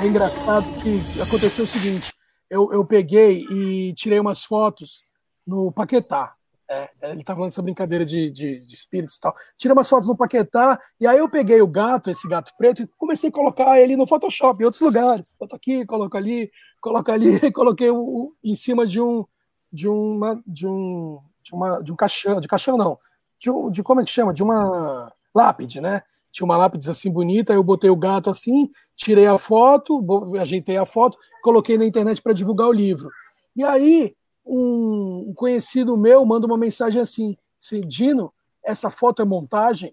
é 0.00 0.06
engraçado 0.06 0.66
que 0.82 1.20
aconteceu 1.20 1.64
o 1.64 1.68
seguinte: 1.68 2.12
eu, 2.50 2.72
eu 2.72 2.84
peguei 2.84 3.44
e 3.50 3.94
tirei 3.94 4.18
umas 4.18 4.44
fotos 4.44 5.02
no 5.46 5.72
Paquetá. 5.72 6.34
É, 6.70 6.90
ele 7.04 7.24
tá 7.24 7.34
falando 7.34 7.50
essa 7.50 7.62
brincadeira 7.62 8.04
de, 8.04 8.30
de, 8.30 8.60
de, 8.60 8.74
espíritos 8.74 9.16
e 9.16 9.20
tal. 9.20 9.34
Tirei 9.56 9.72
umas 9.72 9.88
fotos 9.88 10.06
no 10.06 10.16
Paquetá, 10.16 10.78
e 11.00 11.06
aí 11.06 11.16
eu 11.16 11.28
peguei 11.28 11.62
o 11.62 11.66
gato, 11.66 12.10
esse 12.10 12.28
gato 12.28 12.52
preto, 12.58 12.82
e 12.82 12.88
comecei 12.98 13.30
a 13.30 13.32
colocar 13.32 13.80
ele 13.80 13.96
no 13.96 14.06
Photoshop, 14.06 14.60
em 14.60 14.66
outros 14.66 14.82
lugares. 14.82 15.34
Boto 15.40 15.56
aqui, 15.56 15.86
coloco 15.86 16.14
ali, 16.16 16.50
coloco 16.80 17.10
ali, 17.10 17.40
coloquei 17.52 17.90
o, 17.90 18.34
em 18.44 18.54
cima 18.54 18.86
de 18.86 19.00
um. 19.00 19.24
De 19.70 19.86
uma, 19.86 20.42
de 20.46 20.66
um 20.66 21.20
de 21.42 21.54
uma 21.54 21.82
de 21.82 21.92
um 21.92 21.96
caixão, 21.96 22.40
de 22.40 22.48
caixão 22.48 22.76
não, 22.76 22.98
de, 23.38 23.50
um, 23.50 23.70
de 23.70 23.82
como 23.82 24.00
é 24.00 24.04
que 24.04 24.10
chama? 24.10 24.32
De 24.32 24.42
uma 24.42 25.12
lápide, 25.34 25.80
né? 25.80 26.02
Tinha 26.38 26.46
uma 26.46 26.56
lápide 26.56 26.88
assim 26.88 27.10
bonita, 27.10 27.52
eu 27.52 27.64
botei 27.64 27.90
o 27.90 27.96
gato 27.96 28.30
assim, 28.30 28.70
tirei 28.94 29.26
a 29.26 29.36
foto, 29.36 30.04
ajeitei 30.40 30.76
a 30.76 30.86
foto, 30.86 31.18
coloquei 31.42 31.76
na 31.76 31.84
internet 31.84 32.22
para 32.22 32.32
divulgar 32.32 32.68
o 32.68 32.72
livro. 32.72 33.10
E 33.56 33.64
aí, 33.64 34.14
um 34.46 35.32
conhecido 35.34 35.96
meu 35.96 36.24
manda 36.24 36.46
uma 36.46 36.56
mensagem 36.56 37.02
assim: 37.02 37.36
assim 37.60 37.80
Dino, 37.80 38.32
essa 38.64 38.88
foto 38.88 39.20
é 39.20 39.24
montagem? 39.24 39.92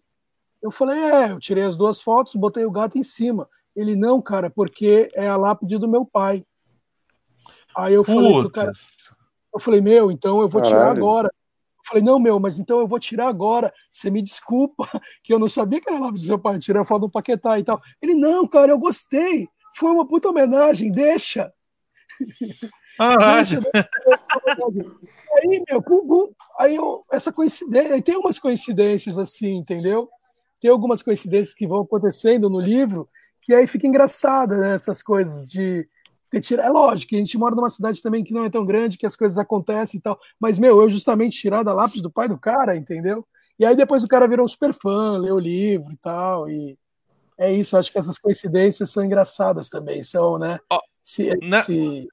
Eu 0.62 0.70
falei: 0.70 1.00
é, 1.00 1.32
eu 1.32 1.39
tirei 1.39 1.64
as 1.64 1.76
duas 1.76 2.00
fotos, 2.00 2.36
botei 2.36 2.64
o 2.64 2.72
gato 2.72 2.98
em 2.98 3.04
cima. 3.04 3.50
Ele, 3.76 3.96
não, 3.96 4.22
cara, 4.22 4.50
porque 4.50 5.10
é 5.16 5.28
a 5.28 5.36
lápide 5.36 5.80
do 5.80 5.88
meu 5.88 6.06
pai. 6.06 6.46
Aí 7.76 7.93
eu 7.93 8.04
falei 8.04 8.32
pro 8.32 8.52
cara, 8.52 8.72
eu 9.54 9.60
falei, 9.60 9.82
meu, 9.82 10.12
então 10.12 10.41
eu 10.41 10.48
vou 10.48 10.62
Caralho. 10.62 10.78
tirar 10.78 10.91
agora. 10.91 11.34
Falei, 11.88 12.04
não, 12.04 12.20
meu, 12.20 12.40
mas 12.40 12.58
então 12.60 12.80
eu 12.80 12.88
vou 12.88 13.00
tirar 13.00 13.28
agora. 13.28 13.74
Você 13.92 14.10
me 14.10 14.22
desculpa, 14.22 14.88
que 15.24 15.34
eu 15.34 15.40
não 15.40 15.48
sabia 15.50 15.80
que 15.80 15.90
era 15.90 16.00
lá 16.00 16.12
do 16.12 16.18
seu 16.18 16.40
pai. 16.40 16.60
Tirei 16.60 16.82
a 16.82 16.86
foto 16.86 17.02
do 17.02 17.10
Paquetá 17.10 17.60
e 17.60 17.64
tal. 17.64 17.82
Ele, 18.02 18.16
não, 18.16 18.48
cara, 18.48 18.72
eu 18.72 18.80
gostei. 18.80 19.48
Foi 19.76 19.92
uma 19.92 20.08
puta 20.08 20.30
homenagem, 20.30 20.92
deixa. 20.92 21.52
Ah, 22.98 23.36
deixa, 23.36 23.60
Aí, 25.34 25.62
meu, 25.70 25.82
bum, 25.82 26.32
aí 26.58 26.78
eu, 26.78 27.04
essa 27.12 27.30
coincidência, 27.30 28.02
tem 28.02 28.16
umas 28.16 28.40
coincidências 28.40 29.18
assim, 29.18 29.58
entendeu? 29.58 30.10
Tem 30.62 30.72
algumas 30.72 31.04
coincidências 31.04 31.54
que 31.54 31.68
vão 31.68 31.82
acontecendo 31.82 32.50
no 32.50 32.58
livro 32.58 33.10
que 33.46 33.54
aí 33.54 33.68
fica 33.68 33.86
engraçada, 33.86 34.58
né? 34.58 34.74
Essas 34.74 35.04
coisas 35.04 35.48
de. 35.48 35.88
É 36.34 36.69
lógico, 36.69 37.15
a 37.15 37.17
gente 37.17 37.38
mora 37.38 37.55
numa 37.55 37.69
cidade 37.69 38.01
também 38.01 38.23
que 38.23 38.34
não 38.34 38.43
é 38.43 38.49
tão 38.49 38.65
grande, 38.65 38.97
que 38.97 39.05
as 39.05 39.15
coisas 39.15 39.38
acontecem 39.38 39.99
e 39.99 40.01
tal. 40.01 40.19
Mas, 40.39 40.59
meu, 40.59 40.82
eu 40.82 40.89
justamente 40.89 41.39
tirar 41.39 41.63
da 41.63 41.73
lápis 41.73 42.01
do 42.01 42.11
pai 42.11 42.28
do 42.28 42.38
cara, 42.38 42.76
entendeu? 42.76 43.26
E 43.57 43.65
aí 43.65 43.76
depois 43.76 44.03
o 44.03 44.07
cara 44.07 44.28
virou 44.28 44.45
um 44.45 44.49
super 44.49 44.73
fã, 44.73 45.17
leu 45.17 45.36
o 45.36 45.39
livro 45.39 45.93
e 45.93 45.97
tal. 45.97 46.49
E 46.49 46.78
é 47.38 47.53
isso, 47.53 47.78
acho 47.78 47.91
que 47.91 47.97
essas 47.97 48.17
coincidências 48.17 48.89
são 48.89 49.03
engraçadas 49.03 49.69
também, 49.69 50.03
são, 50.03 50.38
né? 50.38 50.59
Oh, 50.69 50.80
se, 51.01 51.38
né? 51.41 51.61
se 51.61 52.09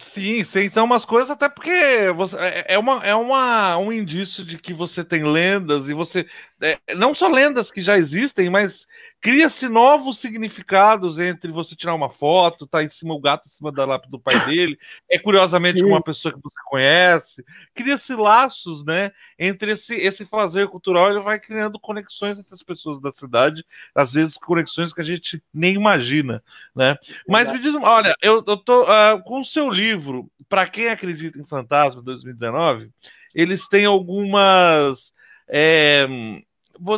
Sim, 0.00 0.42
sim, 0.44 0.70
são 0.70 0.84
umas 0.84 1.04
coisas 1.04 1.30
até 1.30 1.50
porque 1.50 2.10
você, 2.16 2.34
é, 2.38 2.74
é, 2.74 2.78
uma, 2.78 3.04
é 3.04 3.14
uma, 3.14 3.76
um 3.76 3.92
indício 3.92 4.42
de 4.42 4.56
que 4.56 4.72
você 4.72 5.04
tem 5.04 5.22
lendas 5.22 5.86
e 5.86 5.92
você. 5.92 6.26
É, 6.62 6.78
não 6.94 7.14
só 7.14 7.28
lendas 7.28 7.70
que 7.70 7.82
já 7.82 7.98
existem, 7.98 8.48
mas 8.48 8.86
cria-se 9.22 9.68
novos 9.68 10.18
significados 10.18 11.20
entre 11.20 11.52
você 11.52 11.76
tirar 11.76 11.94
uma 11.94 12.10
foto, 12.10 12.66
tá 12.66 12.82
em 12.82 12.88
cima 12.88 13.14
o 13.14 13.20
gato 13.20 13.46
em 13.46 13.50
cima 13.50 13.70
da 13.70 13.84
lápide 13.84 14.10
do 14.10 14.18
pai 14.18 14.34
dele, 14.46 14.76
é 15.08 15.16
curiosamente 15.16 15.80
com 15.80 15.90
uma 15.90 16.02
pessoa 16.02 16.34
que 16.34 16.40
você 16.42 16.60
conhece, 16.66 17.44
cria-se 17.72 18.12
laços, 18.16 18.84
né, 18.84 19.12
entre 19.38 19.72
esse, 19.72 19.94
esse 19.94 20.26
fazer 20.26 20.66
cultural, 20.66 21.08
ele 21.08 21.20
vai 21.20 21.38
criando 21.38 21.78
conexões 21.78 22.36
entre 22.36 22.52
as 22.52 22.64
pessoas 22.64 23.00
da 23.00 23.12
cidade, 23.12 23.64
às 23.94 24.12
vezes 24.12 24.36
conexões 24.36 24.92
que 24.92 25.00
a 25.00 25.04
gente 25.04 25.40
nem 25.54 25.76
imagina, 25.76 26.42
né. 26.74 26.98
Mas 27.28 27.50
me 27.52 27.60
diz, 27.60 27.76
olha, 27.76 28.16
eu, 28.20 28.42
eu 28.44 28.56
tô 28.56 28.82
uh, 28.82 29.22
com 29.24 29.40
o 29.40 29.44
seu 29.44 29.70
livro, 29.70 30.28
para 30.48 30.66
quem 30.66 30.88
acredita 30.88 31.38
em 31.38 31.46
fantasma 31.46 32.02
2019, 32.02 32.90
eles 33.32 33.68
têm 33.68 33.84
algumas 33.84 35.12
é, 35.48 36.08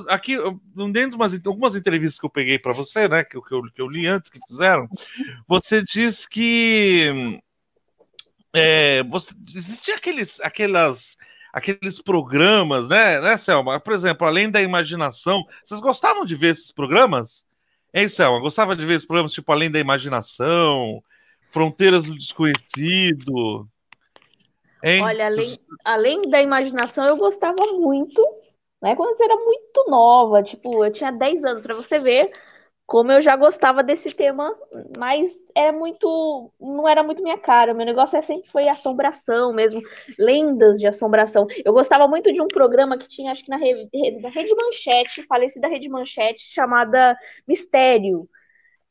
aqui, 0.08 0.36
dentro 0.92 1.10
de 1.10 1.16
umas, 1.16 1.46
algumas 1.46 1.74
entrevistas 1.74 2.18
que 2.18 2.26
eu 2.26 2.30
peguei 2.30 2.58
para 2.58 2.72
você, 2.72 3.08
né, 3.08 3.24
que, 3.24 3.40
que, 3.40 3.54
eu, 3.54 3.62
que 3.62 3.80
eu 3.80 3.88
li 3.88 4.06
antes, 4.06 4.30
que 4.30 4.40
fizeram, 4.46 4.88
você 5.46 5.82
diz 5.82 6.26
que 6.26 7.40
é, 8.52 9.02
você, 9.02 9.34
existia 9.54 9.96
aqueles, 9.96 10.40
aquelas, 10.40 11.16
aqueles 11.52 12.00
programas, 12.00 12.88
né, 12.88 13.20
né, 13.20 13.36
Selma? 13.36 13.80
Por 13.80 13.92
exemplo, 13.92 14.26
além 14.26 14.50
da 14.50 14.62
imaginação, 14.62 15.44
vocês 15.64 15.80
gostavam 15.80 16.24
de 16.24 16.36
ver 16.36 16.52
esses 16.52 16.70
programas? 16.70 17.42
Hein, 17.92 18.08
Selma? 18.08 18.40
Gostava 18.40 18.74
de 18.74 18.84
ver 18.84 18.94
esses 18.94 19.06
programas 19.06 19.32
tipo 19.32 19.52
Além 19.52 19.70
da 19.70 19.78
Imaginação, 19.78 21.02
Fronteiras 21.52 22.04
do 22.04 22.16
Desconhecido? 22.16 23.68
Hein? 24.82 25.02
Olha, 25.02 25.26
além, 25.26 25.58
além 25.84 26.28
da 26.28 26.42
imaginação, 26.42 27.06
eu 27.06 27.16
gostava 27.16 27.64
muito 27.72 28.22
né? 28.84 28.94
Quando 28.94 29.18
eu 29.18 29.24
era 29.24 29.36
muito 29.36 29.86
nova, 29.88 30.42
tipo, 30.42 30.84
eu 30.84 30.92
tinha 30.92 31.10
10 31.10 31.44
anos, 31.44 31.62
para 31.62 31.74
você 31.74 31.98
ver 31.98 32.30
como 32.86 33.10
eu 33.10 33.22
já 33.22 33.34
gostava 33.34 33.82
desse 33.82 34.12
tema, 34.12 34.54
mas 34.98 35.30
é 35.54 35.72
muito, 35.72 36.52
não 36.60 36.86
era 36.86 37.02
muito 37.02 37.22
minha 37.22 37.38
cara. 37.38 37.72
Meu 37.72 37.86
negócio 37.86 38.16
é 38.18 38.20
sempre 38.20 38.50
foi 38.50 38.68
assombração 38.68 39.54
mesmo, 39.54 39.80
lendas 40.18 40.78
de 40.78 40.86
assombração. 40.86 41.46
Eu 41.64 41.72
gostava 41.72 42.06
muito 42.06 42.32
de 42.32 42.42
um 42.42 42.48
programa 42.48 42.98
que 42.98 43.08
tinha, 43.08 43.32
acho 43.32 43.42
que 43.42 43.50
na 43.50 43.56
Rede 43.56 44.54
Manchete, 44.54 45.22
falecida 45.26 45.66
Rede 45.66 45.88
Manchete, 45.88 46.42
chamada 46.52 47.16
Mistério 47.48 48.28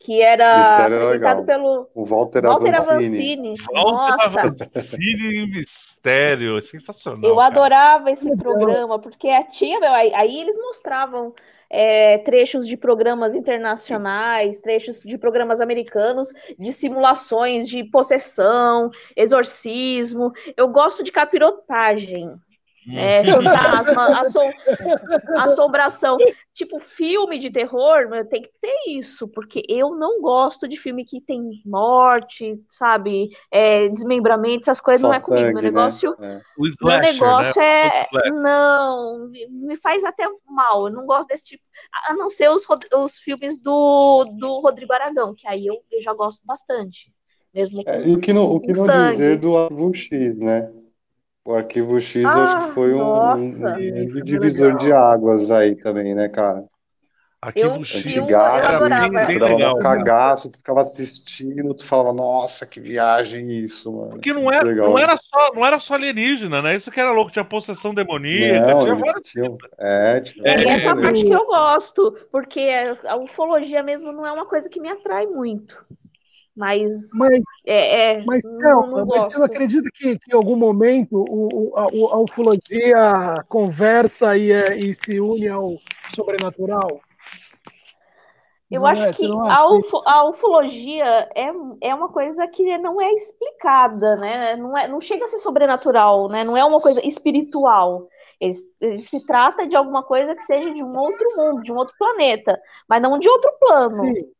que 0.03 0.21
era 0.21 0.83
apresentado 0.83 1.45
pelo 1.45 1.89
o 1.95 2.03
Walter, 2.03 2.43
Walter 2.43 2.75
Avancini. 2.75 3.55
Nossa. 3.71 4.41
Avancini 4.41 5.47
Mistério, 5.47 6.61
sensacional. 6.61 7.23
Eu 7.23 7.37
cara. 7.37 7.47
adorava 7.47 8.11
esse 8.11 8.35
programa, 8.35 8.99
porque 8.99 9.29
a 9.29 9.43
tia, 9.45 9.79
meu, 9.79 9.93
aí, 9.93 10.13
aí 10.13 10.41
eles 10.41 10.57
mostravam 10.57 11.33
é, 11.69 12.17
trechos 12.17 12.67
de 12.67 12.75
programas 12.75 13.33
internacionais, 13.33 14.59
trechos 14.59 15.01
de 15.01 15.17
programas 15.17 15.61
americanos, 15.61 16.27
de 16.59 16.71
simulações 16.73 17.69
de 17.69 17.85
possessão, 17.85 18.91
exorcismo. 19.15 20.33
Eu 20.57 20.67
gosto 20.67 21.01
de 21.01 21.13
capirotagem. 21.13 22.35
É, 22.91 23.21
hum. 23.21 23.41
fantasma, 23.43 24.19
assom 24.19 24.51
assombração. 25.37 26.17
Tipo, 26.53 26.79
filme 26.79 27.39
de 27.39 27.49
terror 27.49 28.07
tem 28.29 28.43
que 28.43 28.51
ter 28.61 28.75
isso, 28.87 29.27
porque 29.27 29.63
eu 29.67 29.95
não 29.95 30.21
gosto 30.21 30.67
de 30.67 30.77
filme 30.77 31.03
que 31.03 31.19
tem 31.19 31.61
morte, 31.65 32.51
sabe? 32.69 33.29
É, 33.51 33.89
desmembramento, 33.89 34.69
essas 34.69 34.81
coisas 34.81 35.01
Só 35.01 35.07
não 35.07 35.15
é 35.15 35.21
comigo. 35.21 35.53
Meu 35.53 35.63
negócio, 35.63 36.15
né? 36.19 36.35
é. 36.35 36.63
Slasher, 36.67 37.01
meu 37.01 37.13
negócio 37.13 37.61
né? 37.61 37.87
é. 37.89 38.31
Não, 38.31 39.29
me 39.49 39.75
faz 39.77 40.03
até 40.03 40.25
mal. 40.47 40.87
Eu 40.87 40.93
não 40.93 41.05
gosto 41.05 41.27
desse 41.27 41.45
tipo. 41.45 41.63
A 42.07 42.13
não 42.13 42.29
ser 42.29 42.49
os, 42.49 42.65
os 42.95 43.17
filmes 43.17 43.57
do, 43.57 44.25
do 44.37 44.59
Rodrigo 44.59 44.93
Aragão, 44.93 45.33
que 45.33 45.47
aí 45.47 45.65
eu, 45.65 45.81
eu 45.91 46.01
já 46.01 46.13
gosto 46.13 46.45
bastante. 46.45 47.11
Mesmo 47.53 47.83
é, 47.85 48.07
e 48.07 48.19
que 48.19 48.33
não, 48.33 48.45
o 48.45 48.59
que 48.59 48.73
não 48.73 48.85
sangue. 48.85 49.11
dizer 49.11 49.37
do 49.37 49.55
Arquivo 49.55 49.93
X, 49.93 50.39
né? 50.39 50.71
O 51.45 51.53
Arquivo 51.53 51.99
X 51.99 52.23
ah, 52.23 52.43
acho 52.43 52.57
que 52.57 52.63
ah, 52.63 52.73
foi 52.73 52.93
um, 52.93 53.03
um, 53.03 54.17
um 54.17 54.23
divisor 54.23 54.77
de 54.77 54.93
águas 54.93 55.51
aí 55.51 55.75
também, 55.75 56.15
né, 56.15 56.29
cara? 56.29 56.63
Arquivo 57.41 57.75
eu, 57.75 57.83
X. 57.83 58.17
Antigaço, 58.17 58.79
tu 58.79 59.39
dava 59.39 59.75
um 59.75 59.79
cagaço, 59.79 60.51
tu 60.51 60.57
ficava 60.57 60.81
assistindo, 60.81 61.73
tu 61.73 61.85
falava, 61.85 62.13
nossa, 62.13 62.65
que 62.65 62.79
viagem 62.79 63.51
isso, 63.51 63.91
mano. 63.91 64.11
Porque 64.11 64.31
não 64.31 64.49
era, 64.49 64.63
legal, 64.63 64.89
não, 64.89 64.97
era 64.97 65.17
só, 65.17 65.53
não 65.53 65.65
era 65.65 65.79
só 65.79 65.95
alienígena, 65.95 66.61
né? 66.61 66.77
Isso 66.77 66.89
que 66.89 66.99
era 67.01 67.11
louco, 67.11 67.31
tinha 67.31 67.43
possessão 67.43 67.93
demoníaca, 67.93 68.65
não, 68.65 68.95
tinha 68.95 69.21
tinham, 69.21 69.57
é, 69.77 70.21
tinha 70.21 70.47
é, 70.47 70.63
essa 70.69 70.95
parte 70.95 71.25
que 71.25 71.33
eu 71.33 71.45
gosto, 71.45 72.17
porque 72.31 72.65
a 73.05 73.17
ufologia 73.17 73.83
mesmo 73.83 74.13
não 74.13 74.25
é 74.25 74.31
uma 74.31 74.45
coisa 74.45 74.69
que 74.69 74.79
me 74.79 74.87
atrai 74.87 75.25
muito. 75.25 75.85
Mas, 76.55 77.09
mas, 77.15 77.39
é, 77.65 78.19
é, 78.19 78.23
mas, 78.25 78.41
não, 78.43 78.85
não 78.85 79.05
mas 79.07 79.25
você 79.25 79.39
não 79.39 79.45
acredita 79.45 79.89
que, 79.91 80.19
que 80.19 80.31
em 80.31 80.37
algum 80.37 80.55
momento 80.55 81.25
o, 81.27 81.73
a, 81.75 81.83
a 81.83 82.19
ufologia 82.19 83.43
conversa 83.49 84.37
e, 84.37 84.51
é, 84.51 84.77
e 84.77 84.93
se 84.93 85.19
une 85.19 85.47
ao 85.47 85.77
sobrenatural? 86.13 87.01
Eu 88.69 88.81
não 88.81 88.87
acho 88.87 89.03
é, 89.03 89.13
que 89.13 89.25
a, 89.25 89.69
ufo, 89.69 90.01
a, 90.05 90.29
ufologia 90.29 91.29
é, 91.35 91.51
é 91.81 91.93
uma 91.93 92.09
coisa 92.09 92.47
que 92.47 92.77
não 92.77 92.99
é 92.99 93.11
explicada, 93.13 94.15
né? 94.15 94.55
Não, 94.55 94.77
é, 94.77 94.87
não 94.87 94.99
chega 95.01 95.25
a 95.25 95.27
ser 95.27 95.37
sobrenatural, 95.39 96.27
né? 96.27 96.43
Não 96.43 96.57
é 96.57 96.63
uma 96.63 96.81
coisa 96.81 97.05
espiritual. 97.05 98.07
Ele, 98.39 98.53
ele, 98.81 98.99
se 98.99 99.23
trata 99.25 99.67
de 99.67 99.75
alguma 99.75 100.03
coisa 100.03 100.35
que 100.35 100.43
seja 100.43 100.71
de 100.71 100.83
um 100.83 100.97
outro 100.97 101.27
mundo, 101.35 101.61
de 101.61 101.71
um 101.71 101.77
outro 101.77 101.95
planeta, 101.97 102.59
mas 102.87 103.01
não 103.01 103.19
de 103.19 103.29
outro 103.29 103.51
plano. 103.59 104.05
Sim. 104.05 104.31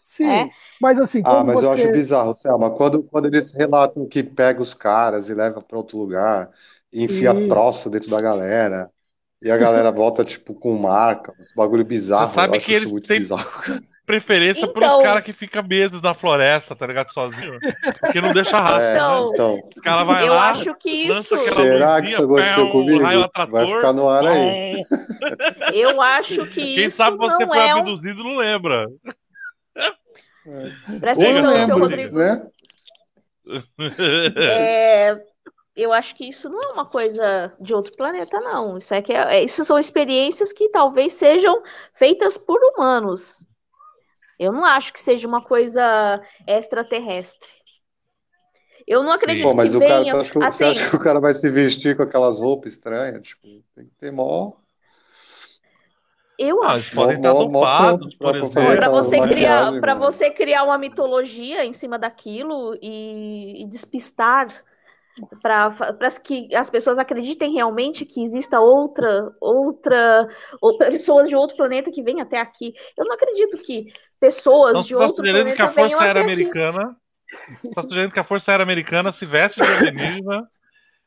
Sim, 0.00 0.28
é? 0.28 0.48
mas 0.80 0.98
assim. 0.98 1.22
Ah, 1.24 1.44
mas 1.44 1.56
você... 1.56 1.66
eu 1.66 1.70
acho 1.72 1.92
bizarro, 1.92 2.36
Selma. 2.36 2.70
Quando, 2.70 3.02
quando 3.02 3.26
eles 3.26 3.52
relatam 3.52 4.06
que 4.06 4.22
pega 4.22 4.60
os 4.62 4.74
caras 4.74 5.28
e 5.28 5.34
leva 5.34 5.60
para 5.60 5.78
outro 5.78 5.98
lugar, 5.98 6.50
e 6.92 7.04
enfia 7.04 7.48
troço 7.48 7.90
dentro 7.90 8.10
da 8.10 8.20
galera, 8.20 8.90
e 9.42 9.50
a 9.50 9.56
galera 9.56 9.90
volta, 9.90 10.24
tipo, 10.24 10.54
com 10.54 10.76
marca, 10.76 11.32
uns 11.38 11.52
bagulho 11.54 11.84
bizarro. 11.84 12.28
Você 12.28 12.34
sabe 12.34 12.60
que 12.60 12.72
eles 12.72 12.90
têm 13.06 13.26
preferência 14.10 14.64
então... 14.64 14.72
pelos 14.72 15.02
caras 15.04 15.22
que 15.22 15.32
ficam 15.32 15.62
meses 15.62 16.02
na 16.02 16.14
floresta, 16.14 16.74
tá 16.74 16.84
ligado? 16.84 17.12
Sozinho. 17.12 17.58
Porque 18.00 18.20
não 18.20 18.32
deixa 18.32 18.56
rastro. 18.58 18.82
É, 18.82 18.94
então, 18.96 19.30
então. 19.32 19.68
Os 19.76 19.82
caras 19.82 20.04
vão 20.04 20.14
lá. 20.14 20.22
Eu 20.22 20.34
acho 20.34 20.74
que 20.74 20.90
isso. 20.90 21.36
Será 21.36 22.02
que 22.02 22.08
isso 22.08 22.22
aconteceu 22.22 22.70
comigo? 22.70 23.02
Vai 23.50 23.66
ficar 23.66 23.92
no 23.92 24.08
ar 24.08 24.26
aí. 24.26 24.82
Eu 25.72 26.00
acho 26.00 26.44
que 26.46 26.74
Quem 26.74 26.86
isso. 26.86 26.96
sabe 26.96 27.16
você 27.16 27.46
foi 27.46 27.58
é 27.58 27.70
abduzido 27.70 28.20
um... 28.20 28.24
não 28.24 28.36
lembra. 28.36 28.86
É. 30.50 30.98
Presta 30.98 31.22
atenção, 31.22 31.66
seu 31.66 31.78
Rodrigo. 31.78 32.18
Né? 32.18 32.50
É, 34.36 35.24
eu 35.76 35.92
acho 35.92 36.14
que 36.14 36.28
isso 36.28 36.48
não 36.48 36.62
é 36.62 36.72
uma 36.72 36.86
coisa 36.86 37.52
de 37.60 37.72
outro 37.72 37.94
planeta, 37.96 38.40
não. 38.40 38.78
Isso 38.78 38.92
é 38.92 39.00
que 39.00 39.12
é, 39.12 39.36
é, 39.36 39.44
isso 39.44 39.64
são 39.64 39.78
experiências 39.78 40.52
que 40.52 40.68
talvez 40.68 41.12
sejam 41.12 41.62
feitas 41.94 42.36
por 42.36 42.60
humanos. 42.62 43.44
Eu 44.38 44.52
não 44.52 44.64
acho 44.64 44.92
que 44.92 45.00
seja 45.00 45.28
uma 45.28 45.44
coisa 45.44 46.20
extraterrestre. 46.46 47.48
Eu 48.86 49.02
não 49.02 49.12
acredito 49.12 49.44
Pô, 49.44 49.54
mas 49.54 49.70
que 49.70 49.76
o 49.76 49.80
venha, 49.80 50.04
cara, 50.04 50.20
assim, 50.20 50.40
você 50.40 50.64
acha 50.64 50.90
que 50.90 50.96
o 50.96 51.00
cara 51.00 51.20
vai 51.20 51.34
se 51.34 51.48
vestir 51.50 51.96
com 51.96 52.02
aquelas 52.02 52.40
roupas 52.40 52.72
estranhas? 52.72 53.22
Tipo, 53.22 53.46
tem 53.74 53.86
que 53.86 53.94
ter 53.96 54.10
mó 54.10 54.59
eu 56.40 56.62
ah, 56.62 56.72
acho. 56.72 56.94
Podem 56.94 57.16
estar 57.16 57.32
dopados, 57.32 58.14
por 58.16 58.36
exemplo. 58.36 58.76
Para 58.76 58.88
você, 58.88 59.20
criar, 59.20 59.80
pra 59.80 59.94
você 59.94 60.30
criar 60.30 60.64
uma 60.64 60.78
mitologia 60.78 61.64
em 61.64 61.72
cima 61.72 61.98
daquilo 61.98 62.74
e, 62.80 63.62
e 63.62 63.66
despistar 63.68 64.48
para 65.42 65.70
que 66.24 66.54
as 66.54 66.70
pessoas 66.70 66.98
acreditem 66.98 67.52
realmente 67.52 68.06
que 68.06 68.22
exista 68.22 68.58
outra, 68.58 69.30
outra, 69.40 70.26
ou 70.62 70.78
pessoas 70.78 71.28
de 71.28 71.36
outro 71.36 71.56
planeta 71.56 71.90
que 71.90 72.02
vêm 72.02 72.20
até 72.20 72.38
aqui. 72.38 72.72
Eu 72.96 73.04
não 73.04 73.14
acredito 73.14 73.58
que 73.58 73.92
pessoas 74.18 74.70
então, 74.70 74.82
de 74.82 74.94
tá 74.94 75.00
outro 75.00 75.22
planeta 75.22 75.54
que 75.54 75.62
a 75.62 75.72
Força 75.72 76.02
Aérea 76.02 76.22
Americana 76.22 76.96
Está 77.64 77.82
sugerindo 77.82 78.12
que 78.12 78.20
a 78.20 78.24
Força 78.24 78.50
Aérea 78.50 78.64
Americana 78.64 79.12
se 79.12 79.24
veste 79.24 79.60
de 79.60 79.66
alienígena 79.66 80.48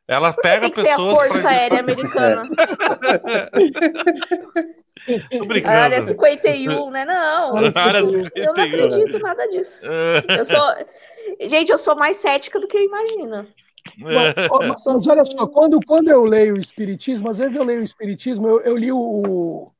ela 0.07 0.33
pega 0.33 0.69
Por 0.69 0.75
que 0.75 0.83
pessoas. 0.83 1.17
Tem 1.17 1.27
que 1.27 1.33
ser 1.33 1.39
a 1.39 1.39
Força 1.41 1.49
Aérea 1.49 1.79
Americana. 1.79 2.47
Tô 5.29 5.45
brincando. 5.45 5.75
Área 5.75 6.01
51, 6.01 6.91
né? 6.91 7.05
Não. 7.05 7.57
Área 7.57 7.99
eu 7.99 8.53
não 8.53 8.63
acredito 8.63 9.19
nada 9.19 9.47
disso. 9.49 9.85
Eu 10.37 10.45
sou. 10.45 10.63
Gente, 11.41 11.71
eu 11.71 11.77
sou 11.77 11.95
mais 11.95 12.17
cética 12.17 12.59
do 12.59 12.67
que 12.67 12.77
eu 12.77 12.83
imagino. 12.83 13.47
Mas, 13.97 14.33
mas, 14.85 15.07
olha 15.07 15.23
só, 15.23 15.47
quando, 15.47 15.79
quando 15.85 16.09
eu 16.09 16.25
leio 16.25 16.55
o 16.55 16.59
Espiritismo, 16.59 17.29
às 17.29 17.37
vezes 17.37 17.55
eu 17.55 17.63
leio 17.63 17.79
o 17.79 17.83
Espiritismo, 17.83 18.47
eu, 18.47 18.59
eu 18.61 18.77
li 18.77 18.91
o, 18.91 19.71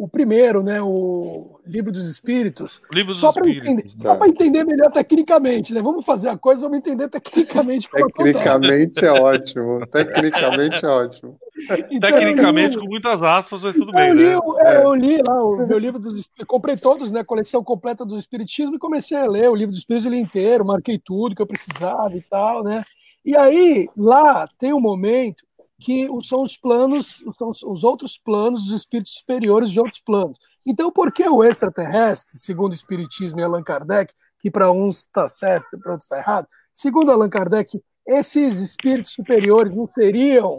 o 0.00 0.08
primeiro, 0.08 0.62
né, 0.62 0.80
o 0.80 1.60
Livro 1.66 1.92
dos 1.92 2.08
Espíritos, 2.08 2.80
Livro 2.90 3.12
dos 3.12 3.20
só 3.20 3.30
para 3.34 3.46
entender, 3.46 3.84
só 4.00 4.16
para 4.16 4.28
entender 4.28 4.64
melhor 4.64 4.90
tecnicamente, 4.90 5.74
né? 5.74 5.82
Vamos 5.82 6.06
fazer 6.06 6.30
a 6.30 6.38
coisa, 6.38 6.62
vamos 6.62 6.78
entender 6.78 7.06
tecnicamente. 7.10 7.86
tecnicamente 7.90 9.04
é 9.04 9.12
ótimo, 9.12 9.86
tecnicamente 9.88 10.82
é 10.82 10.88
ótimo. 10.88 11.38
Então, 11.90 12.10
tecnicamente 12.10 12.76
li, 12.76 12.80
com 12.80 12.88
muitas 12.88 13.22
aspas, 13.22 13.60
mas 13.60 13.74
tudo 13.74 13.92
bem. 13.92 14.08
Eu 14.08 14.14
li, 14.14 14.24
né? 14.24 14.38
é, 14.60 14.84
eu 14.84 14.94
li 14.94 15.18
lá 15.18 15.44
o 15.44 15.68
meu 15.68 15.78
livro 15.78 15.98
dos 15.98 16.14
Espíritos, 16.14 16.46
comprei 16.46 16.78
todos, 16.78 17.12
né, 17.12 17.22
coleção 17.22 17.62
completa 17.62 18.02
do 18.02 18.16
Espiritismo 18.16 18.76
e 18.76 18.78
comecei 18.78 19.18
a 19.18 19.28
ler 19.28 19.50
o 19.50 19.54
livro 19.54 19.72
dos 19.72 19.80
Espíritos 19.80 20.10
inteiro, 20.10 20.64
marquei 20.64 20.98
tudo 20.98 21.36
que 21.36 21.42
eu 21.42 21.46
precisava 21.46 22.16
e 22.16 22.22
tal, 22.22 22.64
né? 22.64 22.82
E 23.22 23.36
aí 23.36 23.86
lá 23.94 24.48
tem 24.58 24.72
um 24.72 24.80
momento 24.80 25.44
que 25.80 26.06
são 26.22 26.42
os 26.42 26.58
planos, 26.58 27.24
são 27.38 27.50
os 27.50 27.82
outros 27.82 28.18
planos 28.18 28.66
dos 28.66 28.74
espíritos 28.74 29.14
superiores 29.14 29.70
de 29.70 29.80
outros 29.80 30.00
planos. 30.00 30.38
Então, 30.66 30.92
por 30.92 31.10
que 31.10 31.26
o 31.26 31.42
extraterrestre, 31.42 32.38
segundo 32.38 32.72
o 32.72 32.74
Espiritismo 32.74 33.40
e 33.40 33.42
Allan 33.42 33.62
Kardec, 33.62 34.12
que 34.38 34.50
para 34.50 34.70
uns 34.70 34.98
está 34.98 35.26
certo 35.26 35.74
e 35.74 35.78
para 35.78 35.92
outros 35.92 36.04
está 36.04 36.18
errado, 36.18 36.46
segundo 36.72 37.10
Allan 37.10 37.30
Kardec, 37.30 37.82
esses 38.06 38.58
espíritos 38.58 39.14
superiores 39.14 39.74
não 39.74 39.88
seriam 39.88 40.58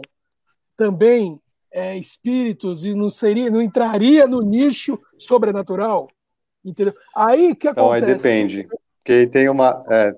também 0.76 1.40
é, 1.70 1.96
espíritos 1.96 2.84
e 2.84 2.92
não 2.92 3.08
seria, 3.08 3.48
não 3.48 3.62
entraria 3.62 4.26
no 4.26 4.42
nicho 4.42 4.98
sobrenatural? 5.16 6.08
Entendeu? 6.64 6.94
Aí 7.14 7.54
que 7.54 7.68
acontece? 7.68 7.96
Então, 7.96 8.08
aí 8.08 8.16
depende. 8.16 8.68
Porque 8.98 9.26
tem 9.28 9.48
uma. 9.48 9.84
É... 9.88 10.12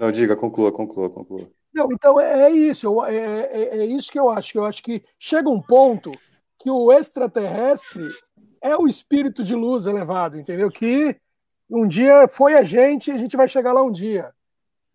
Não, 0.00 0.10
diga, 0.10 0.34
conclua, 0.34 0.72
conclua, 0.72 1.10
conclua. 1.10 1.50
Não, 1.72 1.88
então 1.90 2.20
é, 2.20 2.44
é 2.44 2.50
isso, 2.50 3.02
é, 3.04 3.16
é, 3.16 3.78
é, 3.78 3.86
isso 3.86 4.12
que 4.12 4.18
eu 4.18 4.30
acho. 4.30 4.58
Eu 4.58 4.64
acho 4.64 4.82
que 4.82 5.02
chega 5.18 5.48
um 5.48 5.60
ponto 5.60 6.12
que 6.58 6.70
o 6.70 6.92
extraterrestre 6.92 8.08
é 8.60 8.76
o 8.76 8.86
espírito 8.86 9.42
de 9.42 9.54
luz 9.54 9.86
elevado, 9.86 10.38
entendeu? 10.38 10.70
Que 10.70 11.16
um 11.70 11.86
dia 11.86 12.28
foi 12.28 12.54
a 12.54 12.62
gente 12.62 13.08
e 13.08 13.12
a 13.12 13.16
gente 13.16 13.36
vai 13.36 13.48
chegar 13.48 13.72
lá 13.72 13.82
um 13.82 13.90
dia, 13.90 14.32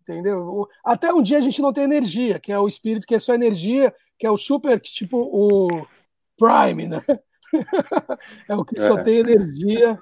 entendeu? 0.02 0.68
Até 0.84 1.12
um 1.12 1.20
dia 1.20 1.38
a 1.38 1.40
gente 1.40 1.60
não 1.60 1.72
tem 1.72 1.84
energia, 1.84 2.38
que 2.38 2.52
é 2.52 2.58
o 2.58 2.68
espírito 2.68 3.06
que 3.06 3.14
é 3.14 3.18
só 3.18 3.34
energia, 3.34 3.92
que 4.16 4.26
é 4.26 4.30
o 4.30 4.38
super, 4.38 4.80
tipo 4.80 5.18
o 5.18 5.86
Prime, 6.38 6.86
né? 6.86 7.02
é 8.48 8.54
o 8.54 8.64
que 8.64 8.80
só 8.80 8.98
é. 8.98 9.02
tem 9.02 9.18
energia, 9.18 9.98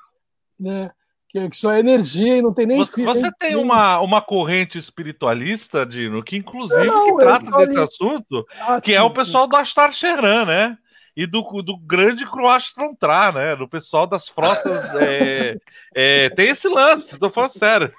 né? 0.60 0.90
Que 1.32 1.56
só 1.56 1.72
é 1.72 1.80
energia 1.80 2.38
e 2.38 2.42
não 2.42 2.52
tem 2.52 2.66
nem 2.66 2.78
Você, 2.78 3.04
você 3.04 3.30
tem 3.38 3.56
uma, 3.56 4.00
uma 4.00 4.22
corrente 4.22 4.78
espiritualista, 4.78 5.84
Dino, 5.84 6.22
que 6.22 6.36
inclusive 6.36 6.86
não, 6.86 7.16
que 7.16 7.22
trata 7.22 7.50
desse 7.58 7.78
assunto, 7.78 8.46
ah, 8.60 8.80
que 8.80 8.92
sim, 8.92 8.96
é 8.96 9.02
o 9.02 9.10
pessoal 9.10 9.46
do 9.46 9.56
Astar 9.56 9.92
Sheran, 9.92 10.46
né? 10.46 10.78
E 11.16 11.26
do, 11.26 11.42
do 11.62 11.76
grande 11.78 12.26
Croastrontra, 12.26 13.32
né? 13.32 13.56
Do 13.56 13.68
pessoal 13.68 14.06
das 14.06 14.28
frotas. 14.28 14.94
é, 15.00 15.58
é, 15.94 16.30
tem 16.30 16.48
esse 16.48 16.68
lance, 16.68 17.18
tô 17.18 17.30
falando 17.30 17.52
sério. 17.52 17.92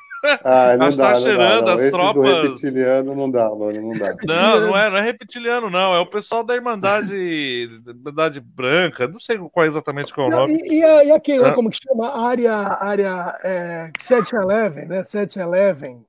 Ah, 0.44 0.76
não 0.78 0.96
dá, 0.96 1.14
tá 1.14 1.22
cheirando, 1.22 1.66
não 1.66 1.66
dá, 1.66 1.76
não. 1.76 1.84
As 1.84 1.92
tropas... 1.92 2.24
do 2.24 2.42
reptiliano 2.42 3.16
não 3.16 3.30
dá, 3.30 3.50
mano, 3.50 3.82
não 3.82 3.98
dá. 3.98 4.16
Não, 4.24 4.62
não 4.62 4.78
é, 4.78 4.90
não 4.90 4.98
é 4.98 5.02
reptiliano, 5.02 5.70
não. 5.70 5.94
É 5.94 6.00
o 6.00 6.06
pessoal 6.06 6.44
da 6.44 6.56
Irmandade, 6.56 7.14
Irmandade 7.88 8.40
Branca, 8.40 9.08
não 9.08 9.20
sei 9.20 9.38
qual 9.38 9.66
é 9.66 9.70
exatamente 9.70 10.14
qual 10.14 10.32
é 10.32 10.36
o 10.36 10.40
nome. 10.40 10.62
E, 10.64 10.82
e, 10.82 11.08
e 11.08 11.12
aquele, 11.12 11.46
ah. 11.46 11.54
como 11.54 11.70
que 11.70 11.78
chama? 11.78 12.28
Área, 12.28 12.54
área 12.54 13.40
é, 13.44 13.92
711, 14.00 14.88
né? 14.88 15.04
711. 15.04 16.06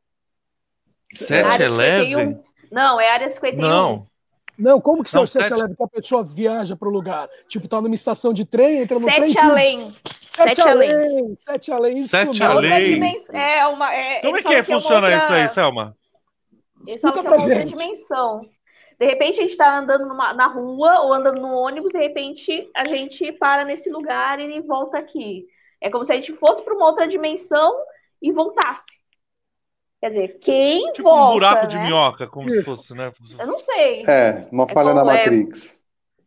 711? 1.06 2.38
Não, 2.70 3.00
é 3.00 3.10
área 3.10 3.28
51. 3.28 3.60
Não. 3.60 4.06
Não, 4.58 4.80
como 4.80 5.04
que 5.04 5.10
são 5.10 5.22
os 5.22 5.30
sete 5.30 5.52
além 5.52 5.72
que 5.72 5.82
a 5.82 5.86
pessoa 5.86 6.24
viaja 6.24 6.74
para 6.74 6.88
o 6.88 6.92
lugar? 6.92 7.28
Tipo, 7.46 7.68
tá 7.68 7.80
numa 7.80 7.94
estação 7.94 8.32
de 8.32 8.44
trem, 8.44 8.82
entra 8.82 8.98
no 8.98 9.04
sete 9.04 9.32
trem. 9.32 9.38
Além. 9.38 9.96
Sete, 10.28 10.56
sete 10.56 10.60
além. 10.68 11.38
Sete 11.40 11.72
além. 11.72 11.98
Isso 11.98 12.08
sete 12.08 12.42
além. 12.42 13.14
É 13.32 13.66
uma, 13.68 13.94
é, 13.94 14.20
como 14.20 14.36
é 14.36 14.42
que, 14.42 14.48
que 14.48 14.62
funciona 14.64 15.06
outra... 15.06 15.16
isso 15.16 15.32
aí, 15.32 15.48
Selma? 15.50 15.96
Eles 16.86 17.00
falam 17.00 17.20
que 17.20 17.26
é 17.26 17.30
uma 17.30 17.42
outra 17.42 17.64
dimensão. 17.64 18.40
De 18.98 19.06
repente 19.06 19.38
a 19.38 19.42
gente 19.42 19.50
está 19.50 19.78
andando 19.78 20.06
numa, 20.06 20.34
na 20.34 20.48
rua 20.48 21.02
ou 21.02 21.14
andando 21.14 21.40
no 21.40 21.54
ônibus, 21.54 21.92
de 21.92 21.98
repente 21.98 22.68
a 22.74 22.84
gente 22.84 23.30
para 23.32 23.64
nesse 23.64 23.88
lugar 23.90 24.40
e 24.40 24.60
volta 24.60 24.98
aqui. 24.98 25.46
É 25.80 25.88
como 25.88 26.04
se 26.04 26.12
a 26.12 26.16
gente 26.16 26.34
fosse 26.34 26.62
para 26.64 26.74
uma 26.74 26.86
outra 26.86 27.06
dimensão 27.06 27.76
e 28.20 28.32
voltasse. 28.32 28.97
Quer 30.00 30.10
dizer, 30.10 30.28
quem 30.38 30.92
tipo 30.92 31.08
volta, 31.08 31.30
um 31.30 31.34
buraco 31.34 31.66
né? 31.66 31.68
de 31.68 31.78
minhoca, 31.78 32.26
como 32.28 32.48
Isso. 32.48 32.58
se 32.58 32.64
fosse, 32.64 32.94
né? 32.94 33.12
Eu 33.38 33.46
não 33.46 33.58
sei. 33.58 34.04
É, 34.06 34.48
uma 34.52 34.68
falha 34.68 34.90
é 34.90 34.94
na 34.94 35.04
Matrix. 35.04 35.74
É... 35.74 35.78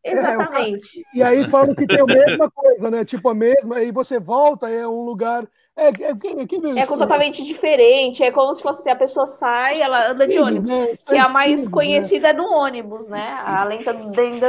Exatamente. 0.03 0.99
É, 0.99 1.17
e 1.17 1.24
aí 1.24 1.47
falam 1.47 1.76
que 1.76 1.86
tem 1.86 2.01
a 2.01 2.05
mesma 2.05 2.49
coisa, 2.49 2.89
né? 2.89 3.05
Tipo, 3.05 3.30
a 3.30 3.36
mesma, 3.36 3.78
aí 3.78 3.91
você 3.91 4.19
volta, 4.19 4.67
é 4.67 4.88
um 4.88 5.03
lugar 5.03 5.47
É, 5.78 5.88
é, 5.88 5.89
é, 5.89 6.80
é 6.80 6.86
completamente 6.86 7.45
diferente. 7.45 8.24
É 8.24 8.32
como 8.32 8.53
se 8.53 8.61
fosse 8.61 8.89
a 8.89 8.95
pessoa 8.95 9.26
sai, 9.26 9.80
ela 9.80 10.09
anda 10.09 10.28
de 10.28 10.38
ônibus. 10.39 10.72
Né? 10.72 10.95
Que 11.07 11.15
a 11.15 11.30
mais 11.30 11.65
né? 11.65 11.72
conhecida 11.72 12.30
é 12.30 12.34
no 12.34 12.51
ônibus, 12.51 13.07
né? 13.07 13.41
A 13.45 13.63
lenta 13.63 13.93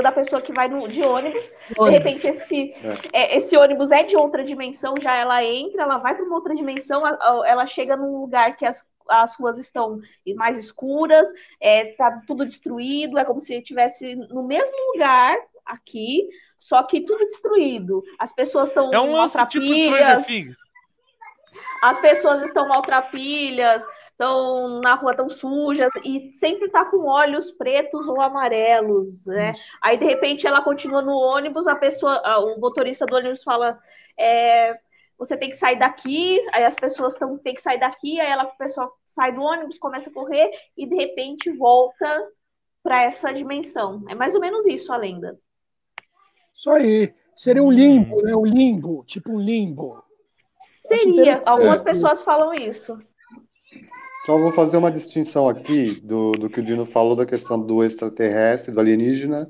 da 0.03 0.11
pessoa 0.11 0.43
que 0.43 0.53
vai 0.53 0.69
no, 0.69 0.89
de 0.89 1.03
ônibus. 1.03 1.53
De 1.71 1.91
repente, 1.91 2.27
esse, 2.27 2.75
é. 3.13 3.37
esse 3.37 3.57
ônibus 3.57 3.93
é 3.93 4.03
de 4.03 4.17
outra 4.17 4.43
dimensão, 4.43 4.95
já 5.01 5.15
ela 5.15 5.45
entra, 5.45 5.83
ela 5.83 5.99
vai 5.99 6.15
para 6.15 6.25
uma 6.25 6.35
outra 6.35 6.55
dimensão, 6.55 7.03
ela 7.45 7.67
chega 7.67 7.97
num 7.97 8.21
lugar 8.21 8.57
que 8.57 8.67
as 8.67 8.85
as 9.09 9.37
ruas 9.37 9.59
estão 9.59 10.01
mais 10.37 10.59
escuras, 10.59 11.29
é, 11.61 11.93
tá 11.95 12.23
tudo 12.27 12.45
destruído, 12.45 13.19
é 13.19 13.25
como 13.25 13.41
se 13.41 13.57
estivesse 13.57 14.15
no 14.15 14.43
mesmo 14.43 14.77
lugar 14.93 15.37
aqui, 15.65 16.29
só 16.59 16.83
que 16.83 17.03
tudo 17.03 17.25
destruído. 17.25 18.03
As 18.19 18.33
pessoas 18.33 18.69
estão 18.69 18.93
é 18.93 19.01
um 19.01 19.13
maltrapilhas. 19.13 20.27
Tipo 20.27 20.63
as 21.83 21.99
pessoas 22.01 22.43
estão 22.43 22.69
maltrapilhas, 22.69 23.85
estão 24.11 24.81
na 24.81 24.95
rua 24.95 25.15
tão 25.15 25.29
sujas 25.29 25.93
e 26.05 26.31
sempre 26.35 26.71
tá 26.71 26.85
com 26.85 27.07
olhos 27.07 27.51
pretos 27.51 28.09
ou 28.09 28.21
amarelos, 28.21 29.27
né? 29.27 29.53
Isso. 29.53 29.79
Aí 29.83 29.99
de 29.99 30.05
repente 30.05 30.47
ela 30.47 30.63
continua 30.63 31.03
no 31.03 31.13
ônibus, 31.13 31.67
a 31.67 31.75
pessoa, 31.75 32.21
o 32.39 32.59
motorista 32.61 33.05
do 33.05 33.17
ônibus 33.17 33.43
fala, 33.43 33.79
é, 34.19 34.79
você 35.25 35.37
tem 35.37 35.51
que 35.51 35.57
sair 35.57 35.79
daqui, 35.79 36.41
aí 36.53 36.65
as 36.65 36.75
pessoas 36.75 37.15
tão, 37.15 37.39
tem 37.39 37.55
que 37.55 37.63
sair 37.63 37.79
daqui, 37.79 38.21
aí 38.21 38.29
ela, 38.29 38.43
a 38.43 38.47
pessoa 38.47 38.91
sai 39.05 39.33
do 39.33 39.41
ônibus, 39.41 39.79
começa 39.79 40.11
a 40.11 40.13
correr 40.13 40.51
e 40.77 40.85
de 40.85 40.97
repente 40.97 41.49
volta 41.53 42.29
para 42.83 43.05
essa 43.05 43.33
dimensão. 43.33 44.03
É 44.09 44.17
mais 44.17 44.35
ou 44.35 44.41
menos 44.41 44.67
isso 44.67 44.93
a 44.93 44.97
lenda. 44.97 45.39
Isso 46.57 46.69
aí. 46.71 47.15
Seria 47.37 47.63
um 47.63 47.71
limbo, 47.71 48.21
né? 48.21 48.35
Um 48.35 48.45
limbo, 48.45 49.05
tipo 49.05 49.33
um 49.33 49.41
limbo. 49.41 50.03
Seria. 50.89 51.41
Algumas 51.47 51.81
pessoas 51.81 52.21
falam 52.21 52.53
isso. 52.53 52.99
Só 54.27 54.37
vou 54.37 54.53
fazer 54.53 54.77
uma 54.77 54.91
distinção 54.91 55.49
aqui 55.49 56.01
do, 56.01 56.33
do 56.33 56.51
que 56.51 56.59
o 56.59 56.63
Dino 56.63 56.85
falou 56.85 57.15
da 57.15 57.25
questão 57.25 57.65
do 57.65 57.85
extraterrestre, 57.85 58.75
do 58.75 58.81
alienígena 58.81 59.49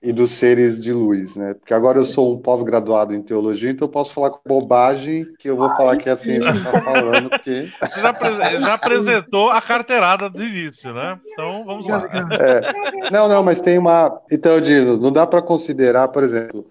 e 0.00 0.12
dos 0.12 0.32
seres 0.32 0.82
de 0.82 0.92
luz, 0.92 1.34
né? 1.34 1.54
Porque 1.54 1.74
agora 1.74 1.98
eu 1.98 2.04
sou 2.04 2.34
um 2.34 2.40
pós-graduado 2.40 3.12
em 3.12 3.22
teologia, 3.22 3.70
então 3.70 3.86
eu 3.86 3.92
posso 3.92 4.12
falar 4.12 4.30
com 4.30 4.40
bobagem 4.46 5.26
que 5.38 5.50
eu 5.50 5.56
vou 5.56 5.68
falar 5.74 5.96
que 5.96 6.08
a 6.08 6.16
ciência 6.16 6.50
está 6.50 6.80
falando, 6.80 7.28
porque... 7.30 7.72
Já, 7.96 8.60
já, 8.60 8.74
apresentou 8.74 9.50
a 9.50 9.60
carteirada 9.60 10.30
do 10.30 10.42
início, 10.42 10.92
né? 10.94 11.18
Então, 11.26 11.64
vamos 11.64 11.86
lá. 11.86 12.08
É. 12.40 13.10
Não, 13.10 13.28
não, 13.28 13.42
mas 13.42 13.60
tem 13.60 13.76
uma... 13.76 14.20
Então, 14.30 14.60
Dino, 14.60 14.96
não 14.96 15.10
dá 15.10 15.26
para 15.26 15.42
considerar, 15.42 16.08
por 16.08 16.22
exemplo, 16.22 16.70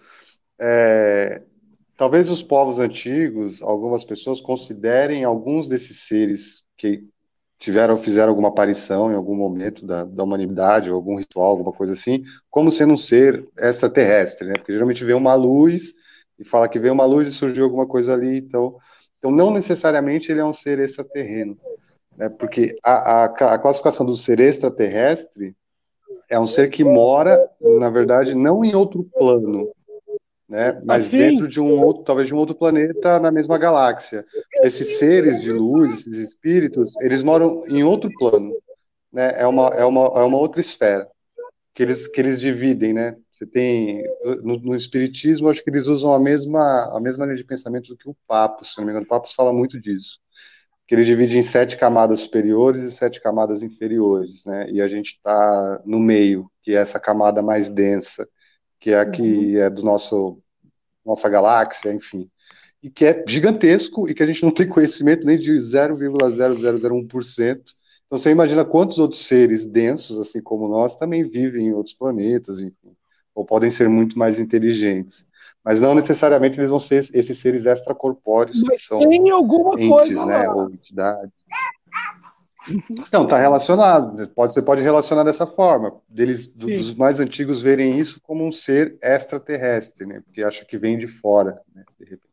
é... 0.58 1.42
talvez 1.98 2.30
os 2.30 2.42
povos 2.42 2.80
antigos, 2.80 3.62
algumas 3.62 4.06
pessoas 4.06 4.40
considerem 4.40 5.26
alguns 5.26 5.68
desses 5.68 6.08
seres 6.08 6.64
que 6.78 7.04
tiveram, 7.58 7.98
fizeram 7.98 8.30
alguma 8.30 8.50
aparição 8.50 9.12
em 9.12 9.16
algum 9.16 9.36
momento 9.36 9.86
da, 9.86 10.04
da 10.04 10.24
humanidade, 10.24 10.90
ou 10.90 10.96
algum 10.96 11.18
ritual, 11.18 11.50
alguma 11.50 11.74
coisa 11.74 11.94
assim, 11.94 12.24
como 12.50 12.72
sendo 12.72 12.94
um 12.94 12.98
ser 12.98 13.48
extraterrestre, 13.58 14.48
né? 14.48 14.54
Porque 14.56 14.74
geralmente 14.74 15.04
vê 15.04 15.14
uma 15.14 15.34
luz 15.34 15.94
e 16.40 16.46
fala 16.46 16.70
que 16.70 16.80
veio 16.80 16.94
uma 16.94 17.06
luz 17.06 17.28
e 17.28 17.32
surgiu 17.32 17.66
alguma 17.66 17.88
coisa 17.88 18.14
ali, 18.14 18.38
então, 18.38 18.78
então 19.18 19.32
não 19.32 19.52
necessariamente 19.52 20.32
ele 20.32 20.40
é 20.40 20.46
um 20.46 20.54
ser 20.54 20.80
extraterreno, 20.80 21.58
né? 22.16 22.30
Porque 22.30 22.78
a, 22.84 23.24
a, 23.24 23.26
a 23.26 23.60
classificação 23.60 24.06
do 24.06 24.16
ser 24.16 24.40
extraterrestre 24.40 25.56
é 26.30 26.40
um 26.40 26.48
ser 26.48 26.70
que 26.70 26.84
mora, 26.84 27.40
na 27.80 27.90
verdade, 27.90 28.36
não 28.36 28.64
em 28.64 28.76
outro 28.76 29.04
plano, 29.04 29.72
né? 30.48 30.80
Mas 30.86 31.08
assim? 31.08 31.18
dentro 31.18 31.48
de 31.48 31.60
um 31.60 31.82
outro, 31.84 32.04
talvez 32.04 32.28
de 32.28 32.34
um 32.34 32.38
outro 32.38 32.56
planeta 32.56 33.20
na 33.20 33.32
mesma 33.32 33.58
galáxia. 33.58 34.26
Esses 34.64 34.98
seres 34.98 35.42
de 35.42 35.52
luz, 35.52 35.94
esses 35.94 36.18
espíritos, 36.18 36.96
eles 37.02 37.22
moram 37.22 37.64
em 37.68 37.84
outro 37.84 38.10
plano, 38.18 38.54
né? 39.12 39.34
É 39.38 39.46
uma, 39.46 39.68
é 39.70 39.84
uma, 39.84 40.06
é 40.06 40.24
uma 40.24 40.38
outra 40.38 40.62
esfera 40.62 41.08
que 41.78 41.84
eles, 41.84 42.08
que 42.08 42.20
eles 42.20 42.40
dividem, 42.40 42.94
né? 42.94 43.16
Você 43.32 43.46
tem 43.46 44.04
no, 44.44 44.58
no, 44.58 44.76
espiritismo, 44.76 45.50
acho 45.50 45.64
que 45.64 45.70
eles 45.70 45.86
usam 45.86 46.12
a 46.12 46.20
mesma 46.20 46.86
a 46.96 47.00
mesma 47.00 47.26
linha 47.26 47.38
de 47.38 47.44
pensamento 47.44 47.90
do 47.90 47.98
que 47.98 48.10
o 48.10 48.18
Papo, 48.28 48.66
se 48.66 48.76
não 48.78 48.86
me 48.86 48.92
engano, 48.92 49.06
o 49.06 49.08
Papo 49.08 49.30
fala 49.36 49.54
muito 49.54 49.80
disso. 49.80 50.20
Que 50.88 50.96
ele 50.96 51.04
divide 51.04 51.38
em 51.38 51.44
sete 51.44 51.78
camadas 51.78 52.22
superiores 52.22 52.82
e 52.82 52.92
sete 52.92 53.22
camadas 53.22 53.62
inferiores, 53.62 54.44
né? 54.46 54.68
E 54.72 54.82
a 54.82 54.88
gente 54.88 55.18
está 55.18 55.82
no 55.86 56.00
meio, 56.00 56.50
que 56.64 56.72
é 56.72 56.76
essa 56.76 57.00
camada 57.00 57.44
mais 57.44 57.70
densa 57.70 58.28
que 58.80 58.92
é 58.92 59.00
a 59.00 59.06
que 59.06 59.56
uhum. 59.56 59.62
é 59.62 59.70
do 59.70 59.84
nosso 59.84 60.40
nossa 61.06 61.30
galáxia, 61.30 61.94
enfim, 61.94 62.30
e 62.84 62.90
que 62.90 63.06
é 63.06 63.24
gigantesco 63.28 64.10
e 64.10 64.14
que 64.14 64.22
a 64.22 64.26
gente 64.26 64.44
não 64.44 64.52
tem 64.52 64.68
conhecimento 64.68 65.26
nem 65.26 65.40
de 65.40 65.52
0,0001%. 65.52 67.62
Então 68.06 68.18
você 68.18 68.32
imagina 68.32 68.66
quantos 68.66 68.98
outros 68.98 69.26
seres 69.26 69.66
densos, 69.66 70.20
assim 70.20 70.42
como 70.42 70.68
nós, 70.68 70.96
também 70.96 71.24
vivem 71.28 71.68
em 71.68 71.74
outros 71.74 71.96
planetas, 71.96 72.60
enfim, 72.60 72.96
ou 73.34 73.46
podem 73.46 73.72
ser 73.72 73.88
muito 73.90 74.20
mais 74.20 74.40
inteligentes. 74.40 75.26
Mas 75.64 75.80
não 75.82 75.94
necessariamente 75.94 76.60
eles 76.60 76.70
vão 76.70 76.80
ser 76.80 77.06
esses 77.14 77.38
seres 77.40 77.66
extracorpóreos 77.66 78.64
Mas 78.64 78.82
que 78.82 78.88
são 78.88 79.00
tem 79.00 79.30
alguma 79.30 79.76
entes, 79.76 79.90
coisa 79.90 80.26
né, 80.26 80.50
ou 80.50 80.70
entidades. 80.70 81.34
Então, 82.90 83.24
está 83.24 83.38
relacionado. 83.38 84.28
Pode, 84.30 84.54
você 84.54 84.62
pode 84.62 84.82
relacionar 84.82 85.24
dessa 85.24 85.48
forma. 85.48 85.96
Deles, 86.08 86.48
dos 86.48 86.94
mais 86.94 87.20
antigos 87.20 87.62
verem 87.62 87.98
isso 87.98 88.20
como 88.22 88.46
um 88.46 88.52
ser 88.52 88.98
extraterrestre, 89.02 90.06
né? 90.06 90.22
Porque 90.22 90.44
acha 90.44 90.66
que 90.66 90.78
vem 90.78 90.98
de 90.98 91.08
fora, 91.08 91.62
né? 91.74 91.84
De 92.00 92.06
repente. 92.06 92.28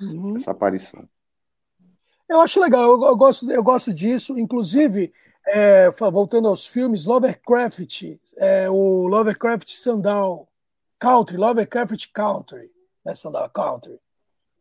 Uhum. 0.00 0.36
Essa 0.36 0.50
aparição. 0.50 1.08
Eu 2.28 2.40
acho 2.40 2.60
legal, 2.60 2.82
eu, 2.82 3.02
eu, 3.02 3.16
gosto, 3.16 3.50
eu 3.50 3.62
gosto 3.62 3.92
disso. 3.92 4.38
Inclusive, 4.38 5.12
é, 5.46 5.90
voltando 5.90 6.48
aos 6.48 6.66
filmes, 6.66 7.04
Lovecraft, 7.04 8.02
é, 8.38 8.70
o 8.70 9.06
Lovecraft 9.08 9.68
Sandal 9.68 10.48
Country, 10.98 11.36
Lovecraft 11.36 12.06
Country, 12.12 12.70
né, 13.04 13.14
Sandal 13.14 13.48
Country. 13.50 13.98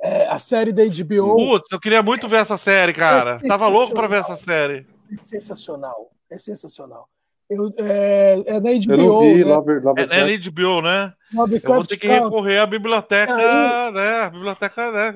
É, 0.02 0.28
a 0.28 0.40
série 0.40 0.72
da 0.72 0.84
HBO. 0.84 1.36
Putz, 1.36 1.72
eu 1.72 1.80
queria 1.80 2.02
muito 2.02 2.28
ver 2.30 2.38
essa 2.38 2.58
série, 2.58 2.94
cara. 2.94 3.40
Tava 3.46 3.68
louco 3.68 3.94
para 3.94 4.08
ver 4.08 4.22
essa 4.22 4.38
série. 4.38 4.88
É 5.18 5.24
sensacional. 5.24 6.12
É 6.30 6.38
sensacional. 6.38 7.08
Eu, 7.50 7.74
é, 7.78 8.44
é 8.46 8.54
na 8.60 8.70
HBO. 8.70 8.92
Eu 8.92 8.98
não 8.98 9.20
vi, 9.20 9.44
né? 9.44 9.56
Lover, 9.56 9.84
Lover 9.84 10.08
é, 10.12 10.20
é 10.20 10.38
na 10.38 10.52
HBO, 10.52 10.82
né? 10.84 11.14
Lovecraft 11.34 11.64
eu 11.66 11.74
vou 11.74 11.86
ter 11.86 11.98
que 11.98 12.08
recorrer 12.08 12.60
à 12.60 12.66
biblioteca, 12.68 13.36
Aí... 13.36 13.92
né? 13.92 14.22
A 14.22 14.30
biblioteca 14.30 14.92
né? 14.92 15.14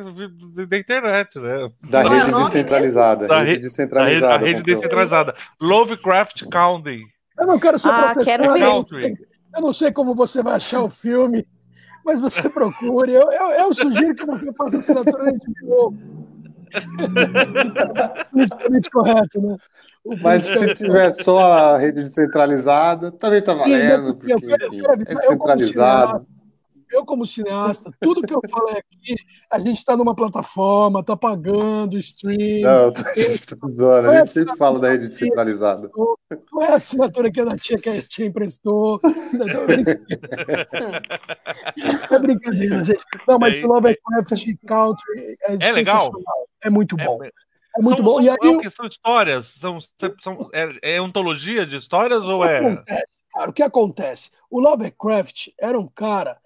da 0.67 0.77
internet, 0.77 1.39
né? 1.39 1.69
Da 1.83 2.01
rede 2.01 2.33
descentralizada. 2.33 3.27
Da 3.27 3.43
rede 3.43 3.61
descentralizada. 3.61 4.39
Da 4.39 4.43
rede 4.43 4.63
descentralizada. 4.63 5.35
Lovecraft 5.61 6.43
County. 6.49 7.03
Eu 7.39 7.45
não 7.45 7.59
quero 7.59 7.77
ser 7.77 7.89
ah. 7.89 8.13
Quero 8.23 8.45
eu 9.55 9.61
não 9.61 9.71
sei 9.71 9.91
como 9.91 10.15
você 10.15 10.41
vai 10.41 10.55
achar 10.55 10.81
o 10.81 10.89
filme, 10.89 11.45
mas 12.03 12.19
você 12.19 12.49
procure. 12.49 13.13
Eu, 13.13 13.31
eu, 13.31 13.49
eu 13.51 13.73
sugiro 13.73 14.15
que 14.15 14.25
você 14.25 14.51
faça 14.53 14.77
assinatura 14.77 15.25
da 15.25 15.31
HBO. 15.31 15.95
Politicamente 18.31 18.89
correto, 18.89 19.41
né? 19.41 19.55
Mas 20.21 20.43
se 20.45 20.73
tiver 20.75 21.11
só 21.11 21.53
a 21.53 21.77
rede 21.77 22.03
descentralizada, 22.03 23.11
também 23.11 23.39
está 23.39 23.53
valendo, 23.53 24.15
porque, 24.15 24.33
enfim, 24.33 24.81
é 25.07 25.15
descentralizado 25.15 26.27
eu, 26.93 27.05
como 27.05 27.25
cineasta, 27.25 27.91
tudo 27.99 28.21
que 28.21 28.33
eu 28.33 28.39
falei 28.49 28.77
aqui, 28.77 29.15
a 29.51 29.57
gente 29.59 29.77
está 29.77 29.97
numa 29.97 30.15
plataforma, 30.15 30.99
está 30.99 31.17
pagando 31.17 31.97
stream. 31.97 32.61
Não, 32.61 32.93
tô, 33.59 33.71
zoando, 33.71 34.09
a 34.09 34.17
gente 34.17 34.29
sempre 34.29 34.55
fala 34.57 34.79
da 34.79 34.89
rede 34.89 35.09
descentralizada. 35.09 35.89
Não 36.51 36.61
é 36.61 36.67
a 36.67 36.75
assinatura 36.75 37.31
que 37.31 37.41
a 37.41 37.55
tia 37.55 37.77
que 37.77 37.89
a 37.89 38.01
tia 38.01 38.25
emprestou. 38.25 38.99
É 42.11 42.19
brincadeira, 42.19 42.83
gente. 42.83 43.03
Não, 43.27 43.39
mas 43.39 43.55
é, 43.55 43.65
o 43.65 43.67
Lovecraft 43.67 44.45
Country 44.67 45.37
é, 45.43 45.69
é 45.69 45.71
legal. 45.71 46.11
É 46.63 46.69
muito 46.69 46.95
bom. 46.95 47.23
É, 47.23 47.31
é 47.77 47.81
muito 47.81 47.97
são, 47.97 48.05
bom. 48.05 48.21
E 48.21 48.29
aí, 48.29 48.71
são 48.71 48.85
histórias? 48.85 49.47
São, 49.59 49.79
são, 50.21 50.49
é, 50.53 50.95
é 50.95 51.01
ontologia 51.01 51.65
de 51.65 51.77
histórias 51.77 52.23
ou 52.23 52.45
é. 52.45 52.59
Acontece, 52.59 53.07
cara, 53.33 53.49
o 53.49 53.53
que 53.53 53.63
acontece? 53.63 54.31
O 54.49 54.59
Lovecraft 54.59 55.49
era 55.59 55.79
um 55.79 55.87
cara 55.87 56.37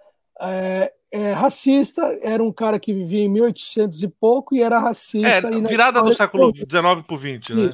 é, 0.41 0.93
é, 1.11 1.31
racista, 1.31 2.01
era 2.21 2.43
um 2.43 2.51
cara 2.51 2.79
que 2.79 2.93
vivia 2.93 3.21
em 3.21 3.29
1800 3.29 4.03
e 4.03 4.07
pouco 4.07 4.55
e 4.55 4.61
era 4.61 4.79
racista. 4.79 5.47
É, 5.47 5.61
virada 5.61 6.01
do 6.01 6.13
século 6.15 6.53
XIX 6.55 6.71
para 7.05 7.17
20, 7.17 7.53
né? 7.53 7.69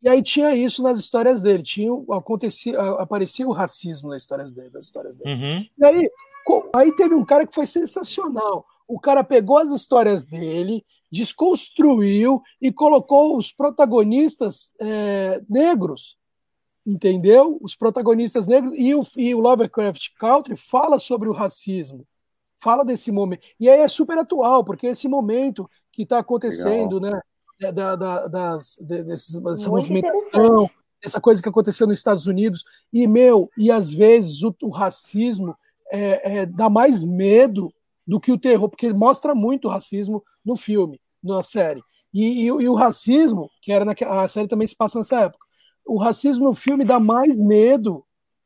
E 0.00 0.08
aí 0.08 0.22
tinha 0.22 0.54
isso 0.54 0.82
nas 0.82 0.98
histórias 0.98 1.42
dele, 1.42 1.62
tinha 1.62 1.90
acontecia, 2.12 2.80
aparecia 2.80 3.46
o 3.46 3.52
racismo 3.52 4.10
nas 4.10 4.22
histórias 4.22 4.50
dele, 4.52 4.70
das 4.70 4.84
histórias 4.84 5.16
dele. 5.16 5.34
Uhum. 5.34 5.66
E 5.76 5.84
aí, 5.84 6.10
aí 6.74 6.92
teve 6.94 7.14
um 7.14 7.24
cara 7.24 7.46
que 7.46 7.54
foi 7.54 7.66
sensacional. 7.66 8.64
O 8.86 9.00
cara 9.00 9.24
pegou 9.24 9.58
as 9.58 9.70
histórias 9.70 10.24
dele, 10.24 10.84
desconstruiu 11.10 12.40
e 12.60 12.72
colocou 12.72 13.36
os 13.36 13.52
protagonistas 13.52 14.72
é, 14.80 15.42
negros 15.48 16.17
entendeu? 16.88 17.58
Os 17.60 17.76
protagonistas 17.76 18.46
negros 18.46 18.72
e 18.74 18.94
o, 18.94 19.02
e 19.14 19.34
o 19.34 19.40
Lovecraft 19.40 20.08
Country 20.18 20.56
fala 20.56 20.98
sobre 20.98 21.28
o 21.28 21.32
racismo, 21.32 22.06
fala 22.56 22.82
desse 22.82 23.12
momento. 23.12 23.46
E 23.60 23.68
aí 23.68 23.80
é 23.80 23.88
super 23.88 24.16
atual, 24.16 24.64
porque 24.64 24.86
é 24.86 24.90
esse 24.90 25.06
momento 25.06 25.68
que 25.92 26.02
está 26.02 26.18
acontecendo, 26.18 26.98
Legal. 26.98 27.20
né? 27.60 27.72
Da, 27.72 27.96
da, 27.96 28.28
das, 28.28 28.78
desses, 28.80 29.36
dessa 29.36 29.68
movimentação, 29.68 30.70
essa 31.02 31.20
coisa 31.20 31.42
que 31.42 31.48
aconteceu 31.48 31.86
nos 31.86 31.98
Estados 31.98 32.26
Unidos. 32.26 32.64
E, 32.90 33.06
meu, 33.06 33.50
e 33.58 33.70
às 33.70 33.92
vezes 33.92 34.42
o, 34.42 34.54
o 34.62 34.70
racismo 34.70 35.54
é, 35.90 36.38
é, 36.38 36.46
dá 36.46 36.70
mais 36.70 37.02
medo 37.02 37.70
do 38.06 38.18
que 38.18 38.32
o 38.32 38.38
terror, 38.38 38.68
porque 38.68 38.92
mostra 38.94 39.34
muito 39.34 39.68
racismo 39.68 40.24
no 40.42 40.56
filme, 40.56 40.98
na 41.22 41.42
série. 41.42 41.82
E, 42.14 42.44
e, 42.44 42.46
e 42.46 42.68
o 42.68 42.74
racismo, 42.74 43.50
que 43.60 43.72
era 43.72 43.84
naquela, 43.84 44.22
a 44.22 44.28
série 44.28 44.48
também 44.48 44.66
se 44.66 44.76
passa 44.76 44.98
nessa 44.98 45.22
época, 45.22 45.47
o 45.88 45.98
racismo 45.98 46.44
no 46.44 46.54
filme 46.54 46.84
dá 46.84 47.00
mais 47.00 47.38
medo 47.38 48.04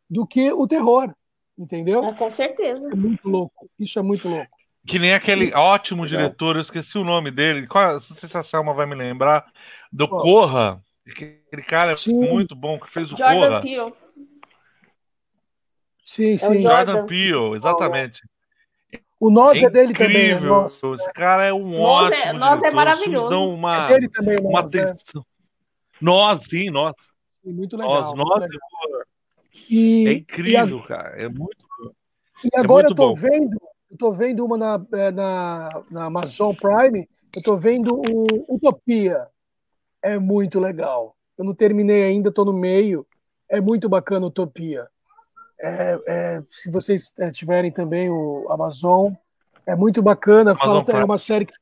do 0.08 0.26
que 0.26 0.52
o 0.52 0.66
terror, 0.66 1.12
entendeu? 1.58 2.04
É, 2.04 2.12
com 2.14 2.30
certeza. 2.30 2.88
É 2.90 2.94
muito 2.94 3.28
louco, 3.28 3.68
isso 3.78 3.98
é 3.98 4.02
muito 4.02 4.28
louco. 4.28 4.50
Que 4.86 4.98
nem 4.98 5.14
aquele 5.14 5.52
ótimo 5.54 6.06
diretor, 6.06 6.56
eu 6.56 6.62
esqueci 6.62 6.98
o 6.98 7.04
nome 7.04 7.30
dele, 7.30 7.66
qual, 7.66 7.94
não 7.94 8.00
sei 8.00 8.28
se 8.28 8.36
a 8.36 8.42
Selma 8.42 8.74
vai 8.74 8.86
me 8.86 8.94
lembrar, 8.94 9.46
do 9.92 10.08
Corra, 10.08 10.82
aquele 11.06 11.62
cara 11.66 11.96
Sim. 11.96 12.18
muito 12.18 12.54
bom 12.56 12.78
que 12.80 12.90
fez 12.90 13.12
o 13.12 13.16
Jordan 13.16 13.48
Corra. 13.48 13.60
Peele. 13.60 13.92
Sim, 16.02 16.36
sim. 16.36 16.58
É 16.58 16.60
Jordan 16.60 17.06
Peele, 17.06 17.56
exatamente. 17.56 18.20
O 19.20 19.30
Nós 19.30 19.56
é, 19.56 19.66
é 19.66 19.70
dele 19.70 19.94
também. 19.94 20.34
Né? 20.40 20.66
Esse 20.66 21.12
cara 21.14 21.44
é 21.44 21.52
um 21.52 21.78
nós 21.78 22.10
é- 22.10 22.16
ótimo. 22.16 22.24
É, 22.24 22.32
nós 22.32 22.62
é 22.62 22.70
maravilhoso. 22.72 23.54
Uma, 23.54 23.84
é 23.84 23.88
dele 23.88 24.08
também, 24.08 24.36
uma 24.40 24.62
nós, 24.62 24.74
é. 24.74 24.82
atenção. 24.82 25.24
Nós, 26.00 26.44
sim, 26.50 26.70
nós. 26.70 26.92
Muito 27.44 27.76
legal. 27.76 28.16
Nós, 28.16 28.16
nós 28.16 28.40
legal. 28.40 28.60
E, 29.68 30.08
é 30.08 30.12
incrível, 30.12 30.78
a... 30.78 30.86
cara. 30.86 31.22
É 31.22 31.28
muito. 31.28 31.62
E 32.44 32.48
agora 32.56 32.88
eu 32.88 32.94
tô 32.94 33.08
bom. 33.08 33.14
vendo, 33.14 33.60
eu 33.90 33.96
tô 33.96 34.12
vendo 34.12 34.44
uma 34.44 34.56
na, 34.56 34.78
na, 35.12 35.82
na 35.90 36.04
Amazon 36.04 36.54
Prime. 36.54 37.08
Eu 37.34 37.42
tô 37.42 37.56
vendo 37.56 37.94
o 37.94 38.54
Utopia. 38.54 39.26
É 40.02 40.18
muito 40.18 40.58
legal. 40.58 41.16
Eu 41.38 41.44
não 41.44 41.54
terminei 41.54 42.04
ainda, 42.04 42.32
tô 42.32 42.44
no 42.44 42.52
meio. 42.52 43.06
É 43.48 43.60
muito 43.60 43.88
bacana 43.88 44.26
Utopia. 44.26 44.88
É, 45.60 45.98
é, 46.06 46.42
se 46.50 46.70
vocês 46.70 47.12
é, 47.18 47.30
tiverem 47.30 47.70
também 47.70 48.10
o 48.10 48.46
Amazon, 48.50 49.12
é 49.64 49.76
muito 49.76 50.02
bacana. 50.02 50.56
Fala, 50.56 50.84
é 50.88 51.04
uma 51.04 51.18
série 51.18 51.46
que 51.46 51.54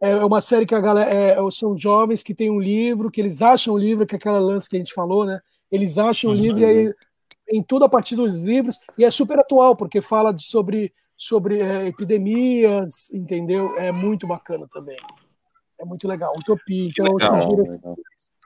é 0.00 0.24
uma 0.24 0.40
série 0.40 0.66
que 0.66 0.74
a 0.74 0.80
galera 0.80 1.10
é, 1.10 1.36
são 1.50 1.76
jovens 1.76 2.22
que 2.22 2.34
têm 2.34 2.50
um 2.50 2.60
livro, 2.60 3.10
que 3.10 3.20
eles 3.20 3.42
acham 3.42 3.74
o 3.74 3.78
livro, 3.78 4.06
que 4.06 4.14
é 4.14 4.18
aquela 4.18 4.38
lance 4.38 4.68
que 4.68 4.76
a 4.76 4.78
gente 4.78 4.94
falou, 4.94 5.24
né? 5.24 5.40
Eles 5.70 5.98
acham 5.98 6.30
o 6.30 6.34
uhum. 6.34 6.40
livro 6.40 6.60
e 6.60 6.64
aí 6.64 6.94
em 7.50 7.62
tudo 7.62 7.84
a 7.84 7.88
partir 7.88 8.14
dos 8.14 8.42
livros 8.42 8.78
e 8.96 9.04
é 9.04 9.10
super 9.10 9.38
atual 9.38 9.74
porque 9.74 10.02
fala 10.02 10.32
de, 10.32 10.44
sobre 10.44 10.92
sobre 11.16 11.60
é, 11.60 11.88
epidemias, 11.88 13.10
entendeu? 13.12 13.76
É 13.76 13.90
muito 13.90 14.26
bacana 14.26 14.68
também. 14.70 14.96
É 15.80 15.84
muito 15.84 16.06
legal. 16.06 16.32
Utopia. 16.36 16.88
Então, 16.88 17.12
legal, 17.12 17.36
eu 17.36 17.42
sugiro 17.42 17.70
legal. 17.70 17.96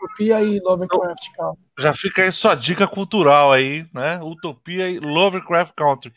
Utopia 0.03 0.41
e 0.43 0.59
Lovecraft 0.59 1.33
Country. 1.37 1.65
Já 1.79 1.95
fica 1.95 2.23
aí 2.23 2.33
sua 2.33 2.55
dica 2.55 2.89
cultural 2.89 3.53
aí, 3.53 3.87
né? 3.93 4.21
Utopia 4.23 4.89
e 4.89 4.99
Lovecraft 4.99 5.75
Country. 5.77 6.13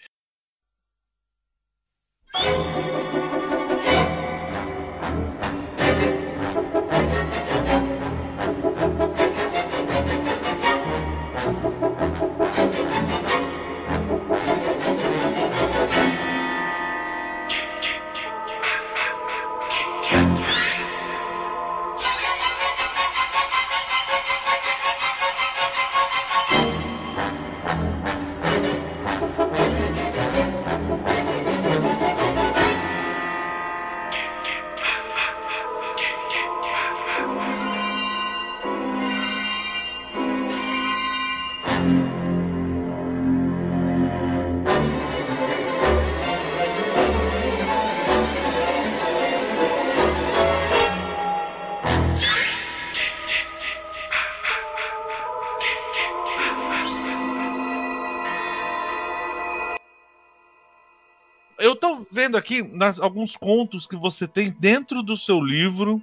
Vendo 62.26 62.38
aqui 62.38 62.64
nas, 62.64 63.00
alguns 63.00 63.36
contos 63.36 63.86
que 63.86 63.96
você 63.96 64.28
tem 64.28 64.50
dentro 64.52 65.04
do 65.04 65.16
seu 65.16 65.40
livro 65.40 66.02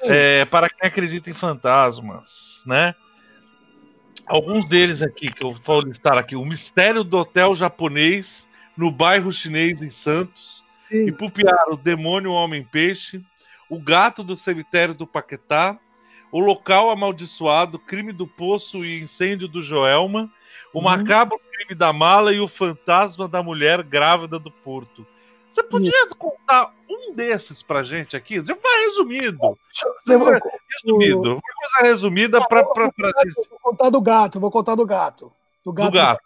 é, 0.00 0.44
para 0.46 0.68
quem 0.68 0.88
acredita 0.88 1.28
em 1.28 1.34
fantasmas, 1.34 2.62
né? 2.64 2.94
Alguns 4.26 4.68
deles 4.68 5.02
aqui 5.02 5.30
que 5.30 5.42
eu 5.42 5.54
vou 5.64 5.80
listar 5.80 6.16
aqui: 6.16 6.36
o 6.36 6.44
mistério 6.44 7.04
do 7.04 7.18
hotel 7.18 7.54
japonês 7.54 8.46
no 8.76 8.90
bairro 8.90 9.32
chinês 9.32 9.82
em 9.82 9.90
Santos, 9.90 10.62
Sim. 10.88 11.08
Ipupiara, 11.08 11.72
o 11.72 11.76
demônio 11.76 12.30
homem 12.30 12.62
peixe, 12.62 13.20
o 13.68 13.78
gato 13.78 14.22
do 14.22 14.36
cemitério 14.36 14.94
do 14.94 15.06
Paquetá, 15.06 15.78
o 16.30 16.38
local 16.38 16.90
amaldiçoado, 16.90 17.78
crime 17.78 18.12
do 18.12 18.26
poço 18.26 18.84
e 18.84 19.02
incêndio 19.02 19.48
do 19.48 19.62
Joelma, 19.62 20.30
o 20.72 20.78
uhum. 20.78 20.84
macabro 20.84 21.40
crime 21.52 21.74
da 21.74 21.92
mala 21.92 22.32
e 22.32 22.40
o 22.40 22.48
fantasma 22.48 23.26
da 23.26 23.42
mulher 23.42 23.82
grávida 23.82 24.38
do 24.38 24.50
Porto. 24.50 25.06
Você 25.52 25.62
podia 25.62 26.08
contar 26.16 26.74
um 26.88 27.14
desses 27.14 27.62
pra 27.62 27.82
gente 27.82 28.16
aqui? 28.16 28.36
Já 28.44 28.54
vai 28.54 28.84
resumido. 28.86 29.58
Resumido. 30.06 31.32
Uma 31.34 31.40
coisa 31.40 31.90
resumida 31.90 32.46
pra, 32.46 32.64
pra, 32.64 32.92
pra 32.92 33.10
Vou 33.50 33.58
contar 33.60 33.90
do 33.90 34.00
gato, 34.00 34.40
vou 34.40 34.50
contar 34.50 34.74
do 34.74 34.86
gato. 34.86 35.32
Do 35.64 35.72
gato. 35.72 35.90
Do 35.90 35.94
gato. 35.94 36.22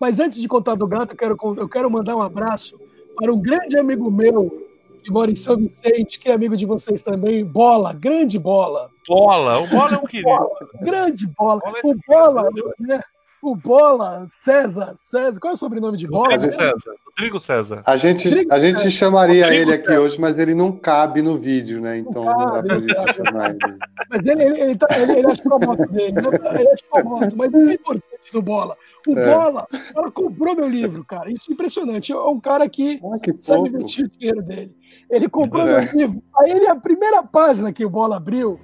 Mas 0.00 0.20
antes 0.20 0.40
de 0.40 0.48
contar 0.48 0.74
do 0.74 0.86
gato, 0.86 1.12
eu 1.12 1.16
quero, 1.16 1.36
eu 1.56 1.68
quero 1.68 1.90
mandar 1.90 2.16
um 2.16 2.22
abraço 2.22 2.78
para 3.16 3.32
um 3.32 3.40
grande 3.40 3.78
amigo 3.78 4.10
meu 4.10 4.66
que 5.02 5.12
mora 5.12 5.30
em 5.30 5.36
São 5.36 5.56
Vicente, 5.56 6.18
que 6.18 6.28
é 6.28 6.32
amigo 6.32 6.56
de 6.56 6.66
vocês 6.66 7.00
também, 7.00 7.44
Bola, 7.44 7.92
grande 7.92 8.40
Bola. 8.40 8.90
Bola, 9.06 9.60
o 9.60 9.66
Bola 9.68 9.92
é 9.92 9.96
um 9.98 10.02
querido. 10.04 10.48
grande 10.82 11.26
Bola. 11.28 11.60
Bola 11.60 11.78
é 11.78 11.86
o 11.86 11.94
Bola, 12.06 12.48
né? 12.80 13.00
O 13.42 13.54
Bola, 13.54 14.26
César, 14.30 14.94
César, 14.98 15.38
qual 15.38 15.52
é 15.52 15.54
o 15.54 15.58
sobrenome 15.58 15.96
de 15.96 16.06
Bola? 16.06 16.30
Rodrigo 16.30 16.56
César. 16.56 16.96
Rodrigo 17.06 17.40
César. 17.40 17.80
A 17.86 17.96
gente, 17.96 18.46
a 18.50 18.58
gente 18.58 18.90
chamaria 18.90 19.44
Rodrigo 19.44 19.62
ele 19.62 19.74
aqui 19.74 19.86
César. 19.86 20.00
hoje, 20.00 20.20
mas 20.20 20.38
ele 20.38 20.54
não 20.54 20.72
cabe 20.72 21.22
no 21.22 21.38
vídeo, 21.38 21.80
né? 21.80 21.98
Então 21.98 22.24
não, 22.24 22.38
não 22.38 22.46
dá 22.46 22.62
pra 22.62 22.78
gente 22.78 23.14
chamar 23.14 23.50
ele. 23.50 23.78
Mas 24.10 24.26
ele, 24.26 24.42
ele, 24.42 24.60
ele, 24.60 24.76
tá, 24.76 24.86
ele, 24.98 25.12
ele 25.12 25.32
achou 25.32 25.54
a 25.54 25.58
moto 25.58 25.86
dele, 25.90 26.14
ele 26.58 26.68
achou 26.68 26.98
a 26.98 27.04
moto, 27.04 27.36
mas 27.36 27.54
é 27.54 27.74
importante 27.74 28.32
do 28.32 28.42
Bola. 28.42 28.76
O 29.06 29.18
é. 29.18 29.34
Bola, 29.34 29.66
ela 29.94 30.10
comprou 30.10 30.56
meu 30.56 30.68
livro, 30.68 31.04
cara. 31.04 31.30
Isso 31.30 31.50
é 31.50 31.52
impressionante. 31.52 32.12
É 32.12 32.16
um 32.16 32.40
cara 32.40 32.68
que, 32.68 33.00
ah, 33.04 33.18
que 33.18 33.34
sabe 33.40 33.68
investir 33.68 34.06
o 34.06 34.08
dinheiro 34.08 34.42
dele. 34.42 34.74
Ele 35.10 35.28
comprou 35.28 35.66
é. 35.66 35.82
meu 35.82 35.92
livro. 35.92 36.22
Aí 36.40 36.50
ele, 36.50 36.66
a 36.66 36.76
primeira 36.76 37.22
página 37.22 37.72
que 37.72 37.84
o 37.84 37.90
Bola 37.90 38.16
abriu, 38.16 38.58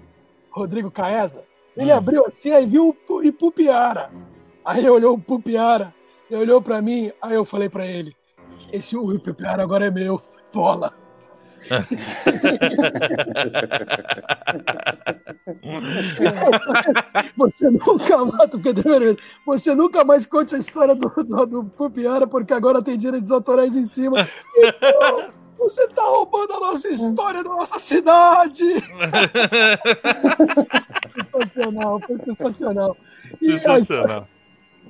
Rodrigo 0.51 0.91
Caesa, 0.91 1.45
ele 1.77 1.93
hum. 1.93 1.97
abriu 1.97 2.27
assim, 2.27 2.51
aí 2.51 2.67
viu 2.67 2.97
o 3.09 3.23
Ipupiara. 3.23 4.11
Aí 4.65 4.89
olhou 4.89 5.19
pro 5.19 5.41
Piara, 5.41 5.93
ele 6.31 6.41
olhou 6.41 6.63
para 6.63 6.81
mim, 6.81 7.13
aí 7.21 7.35
eu 7.35 7.45
falei 7.45 7.69
para 7.69 7.87
ele: 7.87 8.15
esse 8.73 8.97
o 8.97 9.19
Piara 9.19 9.63
agora 9.63 9.87
é 9.87 9.91
meu, 9.91 10.23
bola. 10.53 10.95
você 17.37 17.71
nunca 17.71 18.25
mata, 18.25 18.59
você 19.47 19.73
nunca 19.75 20.05
mais 20.05 20.27
conte 20.27 20.57
a 20.57 20.59
história 20.59 20.95
do, 20.95 21.09
do, 21.09 21.47
do 21.47 21.65
Pupiara, 21.65 22.27
porque 22.27 22.53
agora 22.53 22.83
tem 22.83 22.97
direitos 22.97 23.31
autorais 23.31 23.77
em 23.77 23.87
cima. 23.87 24.27
Então, 24.57 25.29
você 25.59 25.87
tá 25.89 26.03
roubando 26.03 26.55
a 26.55 26.61
nossa 26.61 26.89
história 26.89 27.45
da 27.45 27.51
nossa 27.51 27.79
cidade! 27.79 28.65
sensacional, 31.31 32.01
foi 32.01 32.19
sensacional. 32.19 32.97
E, 33.41 33.53
sensacional 33.61 34.27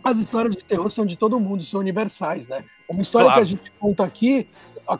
as 0.02 0.18
histórias 0.18 0.56
de 0.56 0.64
terror 0.64 0.90
são 0.90 1.06
de 1.06 1.16
todo 1.16 1.38
mundo, 1.38 1.62
são 1.64 1.80
universais, 1.80 2.48
né? 2.48 2.64
Uma 2.88 3.02
história 3.02 3.26
claro. 3.26 3.40
que 3.40 3.42
a 3.42 3.46
gente 3.46 3.70
conta 3.78 4.04
aqui, 4.04 4.48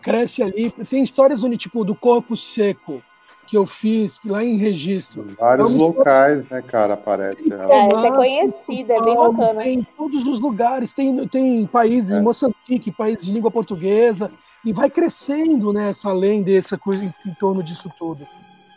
cresce 0.01 0.43
ali. 0.43 0.70
Tem 0.89 1.03
histórias 1.03 1.43
onde, 1.43 1.57
tipo, 1.57 1.85
do 1.85 1.95
corpo 1.95 2.37
seco, 2.37 3.03
que 3.47 3.57
eu 3.57 3.66
fiz 3.66 4.20
lá 4.24 4.43
em 4.45 4.57
registro. 4.57 5.27
Vários 5.39 5.73
então, 5.73 5.87
locais, 5.87 6.49
né, 6.49 6.62
cara, 6.62 6.95
aparece. 6.95 7.53
Ela. 7.53 7.73
É, 7.73 7.89
essa 7.89 8.07
é 8.07 8.11
conhecida, 8.11 8.95
é 8.95 9.03
bem 9.03 9.16
bacana. 9.16 9.62
Tem 9.62 9.79
em 9.81 9.83
todos 9.83 10.27
os 10.27 10.41
lugares, 10.41 10.93
tem, 10.93 11.29
tem 11.29 11.66
países, 11.66 12.12
é. 12.12 12.19
em 12.19 12.23
Moçambique, 12.23 12.91
países 12.91 13.27
de 13.27 13.33
língua 13.33 13.51
portuguesa, 13.51 14.31
e 14.65 14.73
vai 14.73 14.89
crescendo, 14.89 15.73
né, 15.73 15.91
essa 15.91 16.12
lenda, 16.12 16.53
essa 16.53 16.79
coisa 16.79 17.05
em, 17.05 17.12
em 17.27 17.35
torno 17.35 17.62
disso 17.62 17.91
tudo. 17.99 18.27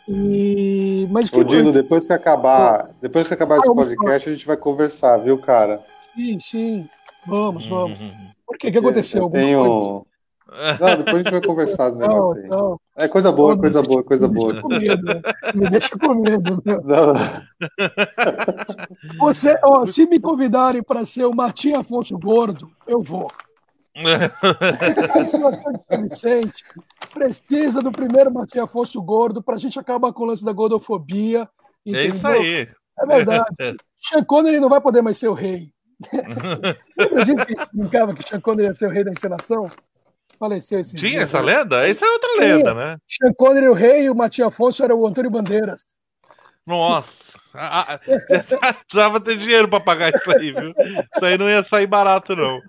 E... 0.08 1.08
Mas 1.10 1.32
Ô, 1.32 1.42
Dino, 1.42 1.72
depois 1.72 2.06
que 2.06 2.12
acabar, 2.12 2.90
depois 3.00 3.26
que 3.26 3.34
acabar 3.34 3.58
esse 3.58 3.74
podcast, 3.74 4.28
a 4.28 4.32
gente 4.32 4.46
vai 4.46 4.56
conversar, 4.56 5.16
viu, 5.18 5.36
cara? 5.38 5.82
Sim, 6.16 6.40
sim. 6.40 6.88
Vamos, 7.26 7.66
vamos. 7.66 8.00
Por 8.46 8.56
que? 8.58 8.68
O 8.68 8.72
que 8.72 8.78
aconteceu? 8.78 9.24
Eu 9.24 9.30
tenho... 9.30 10.06
Não, 10.80 10.96
depois 10.96 11.14
a 11.14 11.18
gente 11.18 11.30
vai 11.30 11.42
conversar 11.42 11.90
do 11.90 11.98
negócio 11.98 12.42
aí. 12.42 12.48
Não. 12.48 12.80
É 12.96 13.08
coisa 13.08 13.30
boa, 13.30 13.52
não, 13.52 13.60
coisa 13.60 13.82
boa, 13.82 14.02
coisa 14.02 14.28
boa. 14.28 14.54
Me 14.54 14.62
deixa 14.62 14.62
com 14.62 14.68
medo, 14.78 15.04
né? 15.04 15.22
me 15.54 15.70
deixa 15.70 15.98
com 15.98 16.14
medo. 16.14 16.62
Não. 16.84 17.12
Você, 19.26 19.58
ó, 19.62 19.84
se 19.84 20.06
me 20.06 20.18
convidarem 20.18 20.82
para 20.82 21.04
ser 21.04 21.24
o 21.24 21.34
Martim 21.34 21.72
Afonso 21.72 22.16
Gordo, 22.18 22.70
eu 22.86 23.02
vou. 23.02 23.30
Vicente 26.02 26.64
precisa 27.12 27.80
do 27.80 27.90
primeiro 27.90 28.32
Martim 28.32 28.58
Afonso 28.58 29.02
Gordo 29.02 29.42
para 29.42 29.56
a 29.56 29.58
gente 29.58 29.78
acabar 29.78 30.12
com 30.12 30.22
o 30.22 30.26
lance 30.26 30.44
da 30.44 30.52
gordofobia. 30.52 31.48
Entendeu? 31.84 32.02
É 32.02 32.16
isso 32.16 32.26
aí. 32.26 32.68
É 32.98 33.06
verdade. 33.06 33.76
Sean 33.96 34.24
Connery 34.24 34.60
não 34.60 34.68
vai 34.68 34.80
poder 34.80 35.02
mais 35.02 35.18
ser 35.18 35.28
o 35.28 35.34
rei. 35.34 35.70
Lembra 36.12 36.78
a 37.20 37.24
gente 37.24 37.44
brincava 37.72 38.14
que 38.14 38.22
Sean 38.22 38.40
Connery 38.40 38.68
ia 38.68 38.74
ser 38.74 38.86
o 38.86 38.90
rei 38.90 39.04
da 39.04 39.10
encenação? 39.10 39.70
Faleceu 40.38 40.80
esse 40.80 40.96
Tinha 40.96 41.10
dia, 41.10 41.22
essa 41.22 41.40
né? 41.40 41.56
lenda? 41.56 41.88
Essa 41.88 42.04
é 42.04 42.08
outra 42.08 42.36
lenda, 42.38 42.74
né? 42.74 42.96
Sean 43.08 43.32
Connery, 43.32 43.68
o 43.68 43.74
rei, 43.74 44.04
e 44.04 44.10
o 44.10 44.14
Matias 44.14 44.48
Afonso 44.48 44.84
era 44.84 44.94
o 44.94 45.06
Antônio 45.06 45.30
Bandeiras. 45.30 45.82
Nossa. 46.66 47.08
Precisava 48.80 49.20
ter 49.20 49.36
dinheiro 49.36 49.68
para 49.68 49.80
pagar 49.80 50.14
isso 50.14 50.30
aí, 50.30 50.52
viu? 50.52 50.70
Isso 51.14 51.24
aí 51.24 51.38
não 51.38 51.48
ia 51.48 51.62
sair 51.62 51.86
barato, 51.86 52.36
não. 52.36 52.60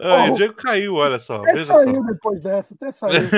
Ah, 0.00 0.26
oh, 0.28 0.32
o 0.32 0.34
Diego 0.34 0.54
caiu, 0.54 0.94
olha 0.94 1.20
só. 1.20 1.36
Até 1.42 1.56
saiu 1.58 2.02
só. 2.02 2.02
depois 2.02 2.40
dessa, 2.40 2.74
até 2.74 2.90
saiu. 2.90 3.28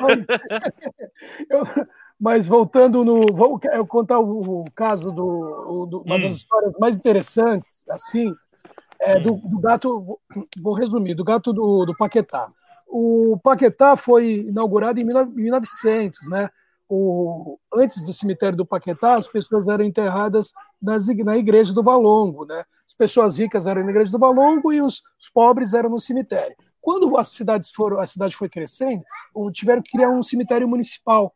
mas, 0.00 0.26
eu, 1.50 1.86
mas, 2.20 2.48
voltando 2.48 3.04
no. 3.04 3.26
Vou 3.32 3.58
eu 3.72 3.86
contar 3.86 4.20
o, 4.20 4.62
o 4.62 4.70
caso 4.72 5.10
do, 5.10 5.86
do 5.86 6.02
uma 6.02 6.16
hum. 6.16 6.20
das 6.20 6.34
histórias 6.34 6.72
mais 6.78 6.96
interessantes, 6.96 7.84
assim, 7.88 8.32
é 9.00 9.18
do, 9.18 9.36
do 9.36 9.58
gato. 9.58 10.20
Vou, 10.62 10.74
resumir, 10.74 11.14
do 11.14 11.24
gato 11.24 11.52
do, 11.52 11.84
do 11.84 11.96
Paquetá. 11.96 12.50
O 12.86 13.38
Paquetá 13.42 13.96
foi 13.96 14.46
inaugurado 14.48 15.00
em 15.00 15.04
1900, 15.04 16.28
né? 16.28 16.50
O, 16.88 17.56
antes 17.72 18.02
do 18.02 18.12
cemitério 18.12 18.56
do 18.56 18.66
Paquetá, 18.66 19.14
as 19.14 19.28
pessoas 19.28 19.68
eram 19.68 19.84
enterradas 19.84 20.52
nas, 20.82 21.06
na 21.06 21.38
igreja 21.38 21.72
do 21.72 21.84
Valongo, 21.84 22.44
né? 22.44 22.64
As 22.84 22.94
pessoas 22.94 23.38
ricas 23.38 23.66
eram 23.68 23.84
na 23.84 23.90
igreja 23.90 24.10
do 24.10 24.18
Valongo 24.18 24.72
e 24.72 24.82
os, 24.82 25.02
os 25.18 25.30
pobres 25.32 25.72
eram 25.72 25.88
no 25.88 26.00
cemitério. 26.00 26.56
Quando 26.80 27.16
as 27.16 27.28
cidades 27.28 27.70
foram, 27.70 28.00
a 28.00 28.06
cidade 28.06 28.34
foi 28.34 28.48
crescendo, 28.48 29.04
tiveram 29.52 29.82
que 29.82 29.92
criar 29.92 30.10
um 30.10 30.22
cemitério 30.22 30.66
municipal. 30.66 31.32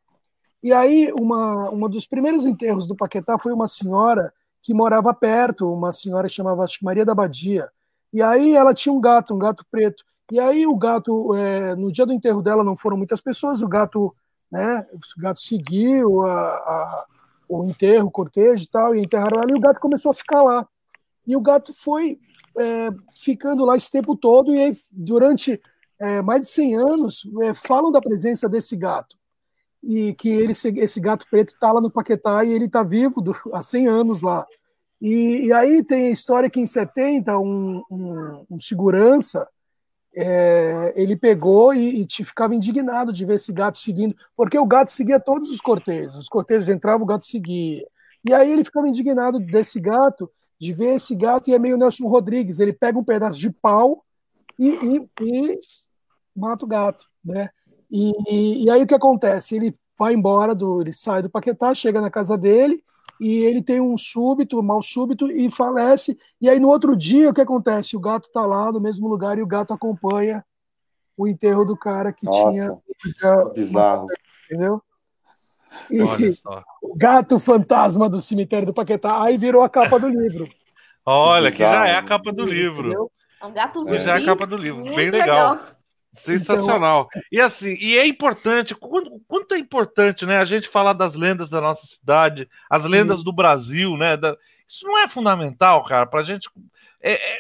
E 0.61 0.73
aí, 0.73 1.13
uma, 1.13 1.71
uma 1.71 1.89
dos 1.89 2.07
primeiros 2.07 2.47
enterros 2.47 2.87
do 2.87 2.97
Paquetá 2.97 3.39
foi 3.39 3.53
uma 3.53 3.69
senhora 3.69 4.33
que 4.65 4.73
morava 4.73 5.13
perto, 5.13 5.71
uma 5.71 5.93
senhora 5.93 6.27
chamava 6.27 6.65
acho, 6.65 6.83
Maria 6.83 7.05
da 7.05 7.15
Badia. 7.15 7.69
E 8.11 8.23
aí 8.23 8.57
ela 8.57 8.73
tinha 8.73 8.95
um 8.95 9.01
gato, 9.01 9.35
um 9.35 9.39
gato 9.39 9.63
preto. 9.71 10.03
E 10.33 10.41
aí 10.41 10.67
o 10.67 10.75
gato, 10.75 11.37
é, 11.37 11.77
no 11.77 11.93
dia 11.93 12.07
do 12.07 12.15
enterro 12.15 12.41
dela 12.41 12.65
não 12.65 12.75
foram 12.75 12.97
muitas 12.97 13.21
pessoas, 13.21 13.61
o 13.61 13.69
gato, 13.69 14.17
né, 14.51 14.87
o 14.91 15.21
gato 15.21 15.43
seguiu 15.43 16.25
a, 16.25 16.33
a, 16.33 17.05
o 17.47 17.65
enterro, 17.65 18.09
o 18.09 18.11
cortejo 18.11 18.65
e 18.65 18.67
tal, 18.67 18.97
e 18.97 19.03
enterraram 19.03 19.43
ela, 19.43 19.51
e 19.51 19.55
o 19.55 19.61
gato 19.61 19.79
começou 19.79 20.13
a 20.13 20.15
ficar 20.15 20.43
lá. 20.43 20.67
E 21.27 21.37
o 21.37 21.43
gato 21.43 21.75
foi 21.75 22.19
é, 22.59 22.89
ficando 23.15 23.67
lá 23.67 23.77
esse 23.77 23.91
tempo 23.91 24.17
todo, 24.17 24.55
e 24.55 24.59
aí, 24.59 24.77
durante 24.91 25.61
é, 25.99 26.23
mais 26.23 26.41
de 26.41 26.49
100 26.49 26.77
anos, 26.77 27.29
é, 27.43 27.53
falam 27.53 27.93
da 27.93 28.01
presença 28.01 28.49
desse 28.49 28.75
gato. 28.77 29.15
E 29.87 30.15
que 30.15 30.29
ele, 30.29 30.53
esse 30.53 31.01
gato 31.01 31.27
preto 31.31 31.51
está 31.51 31.71
lá 31.71 31.81
no 31.81 31.91
Paquetá 31.91 32.45
e 32.45 32.53
ele 32.53 32.65
está 32.67 32.83
vivo 32.83 33.21
do, 33.21 33.37
há 33.53 33.63
100 33.63 33.87
anos 33.87 34.23
lá. 34.23 34.47
E, 35.01 35.47
e, 35.47 35.53
aí 35.53 35.85
tem 35.85 36.07
a 36.07 36.11
história 36.11 36.49
que 36.49 36.61
em 36.61 36.67
70, 36.67 37.39
um, 37.39 37.83
um, 37.91 38.47
um 38.53 38.61
segurança 38.61 39.47
é, 40.15 40.93
ele 40.97 41.17
pegou 41.17 41.75
e, 41.75 42.01
e 42.01 42.07
te 42.07 42.25
ficava 42.25 42.55
indignado 42.55 43.13
de 43.13 43.27
ver 43.27 43.35
esse 43.35 43.53
gato 43.53 43.79
seguindo, 43.79 44.17
porque 44.37 44.59
o 44.59 44.67
gato 44.67 44.93
seguia 44.93 45.19
todos 45.19 45.51
os 45.51 45.61
cortejos, 45.61 46.17
os 46.17 46.29
cortejos 46.29 46.69
entravam, 46.69 47.03
o 47.03 47.07
gato 47.07 47.27
seguia. 47.27 47.87
E 48.25 48.33
aí 48.33 48.51
ele 48.51 48.65
ficava 48.65 48.89
indignado 48.89 49.39
desse 49.39 49.81
gato, 49.81 50.31
de 50.59 50.73
ver 50.73 50.95
esse 50.95 51.15
gato, 51.15 51.51
e 51.51 51.55
é 51.55 51.59
meio 51.59 51.77
Nelson 51.77 52.07
Rodrigues, 52.07 52.61
ele 52.61 52.73
pega 52.73 52.99
um 52.99 53.05
pedaço 53.05 53.39
de 53.39 53.51
pau 53.51 54.05
e, 54.59 54.69
e, 54.69 55.09
e 55.21 55.61
mata 56.35 56.65
o 56.65 56.69
gato, 56.69 57.05
né? 57.25 57.51
E, 57.97 58.65
e, 58.65 58.71
aí 58.71 58.83
o 58.83 58.87
que 58.89 58.95
acontece? 58.95 59.55
Ele 59.55 59.73
vai 59.97 60.15
embora, 60.15 60.53
do, 60.53 60.81
ele 60.81 60.93
sai 60.93 61.23
do 61.23 61.31
Paquetá, 61.31 61.73
chega 61.73 62.01
na 62.01 62.11
casa 62.11 62.37
dele, 62.37 62.83
e 63.21 63.39
ele 63.45 63.63
tem 63.63 63.81
um 63.81 63.97
súbito, 63.97 64.59
um 64.59 64.63
mal 64.63 64.83
súbito 64.83 65.31
e 65.31 65.49
falece. 65.49 66.19
E 66.41 66.51
aí 66.51 66.59
no 66.59 66.67
outro 66.67 66.97
dia 66.97 67.31
o 67.31 67.35
que 67.35 67.41
acontece? 67.41 67.97
O 67.97 68.01
gato 68.01 68.27
está 68.27 68.45
lá 68.45 68.73
no 68.73 68.81
mesmo 68.81 69.07
lugar 69.07 69.39
e 69.39 69.43
o 69.43 69.47
gato 69.47 69.73
acompanha 69.73 70.45
o 71.17 71.29
enterro 71.29 71.65
do 71.65 71.77
cara 71.77 72.13
que 72.13 72.27
Nossa, 72.27 72.51
tinha 72.51 72.77
já 73.21 73.45
bizarro, 73.45 74.09
entendeu? 74.47 74.83
E 75.89 76.03
o 76.83 76.97
gato 76.97 77.39
fantasma 77.39 78.09
do 78.09 78.21
cemitério 78.21 78.67
do 78.67 78.75
Paquetá 78.75 79.23
aí 79.23 79.39
virou 79.39 79.63
a 79.63 79.69
capa 79.69 80.01
do 80.01 80.09
livro. 80.09 80.49
Olha, 81.07 81.51
que, 81.53 81.59
que 81.59 81.63
já 81.63 81.87
é 81.87 81.95
a 81.95 82.03
capa 82.03 82.33
do 82.33 82.45
livro. 82.45 83.09
É 83.41 83.47
um 83.47 83.53
gato 83.53 83.85
zumbi. 83.85 84.03
Já 84.03 84.19
é 84.19 84.23
a 84.23 84.27
capa 84.27 84.47
do 84.47 84.57
livro, 84.57 84.83
bem 84.83 85.11
legal. 85.11 85.53
legal. 85.53 85.74
Sensacional. 86.17 87.09
Então... 87.11 87.23
E 87.31 87.41
assim, 87.41 87.75
e 87.75 87.97
é 87.97 88.07
importante, 88.07 88.75
quanto, 88.75 89.21
quanto, 89.27 89.55
é 89.55 89.59
importante, 89.59 90.25
né, 90.25 90.39
a 90.39 90.45
gente 90.45 90.69
falar 90.69 90.93
das 90.93 91.15
lendas 91.15 91.51
da 91.51 91.61
nossa 91.61 91.87
cidade, 91.87 92.49
as 92.71 92.85
lendas 92.85 93.23
do 93.23 93.33
Brasil, 93.33 93.97
né? 93.97 94.17
Da, 94.17 94.37
isso 94.69 94.87
não 94.87 94.99
é 94.99 95.09
fundamental, 95.09 95.85
cara, 95.85 96.07
para 96.07 96.21
a 96.21 96.25
gente 96.25 96.49
é, 97.03 97.13
é, 97.13 97.39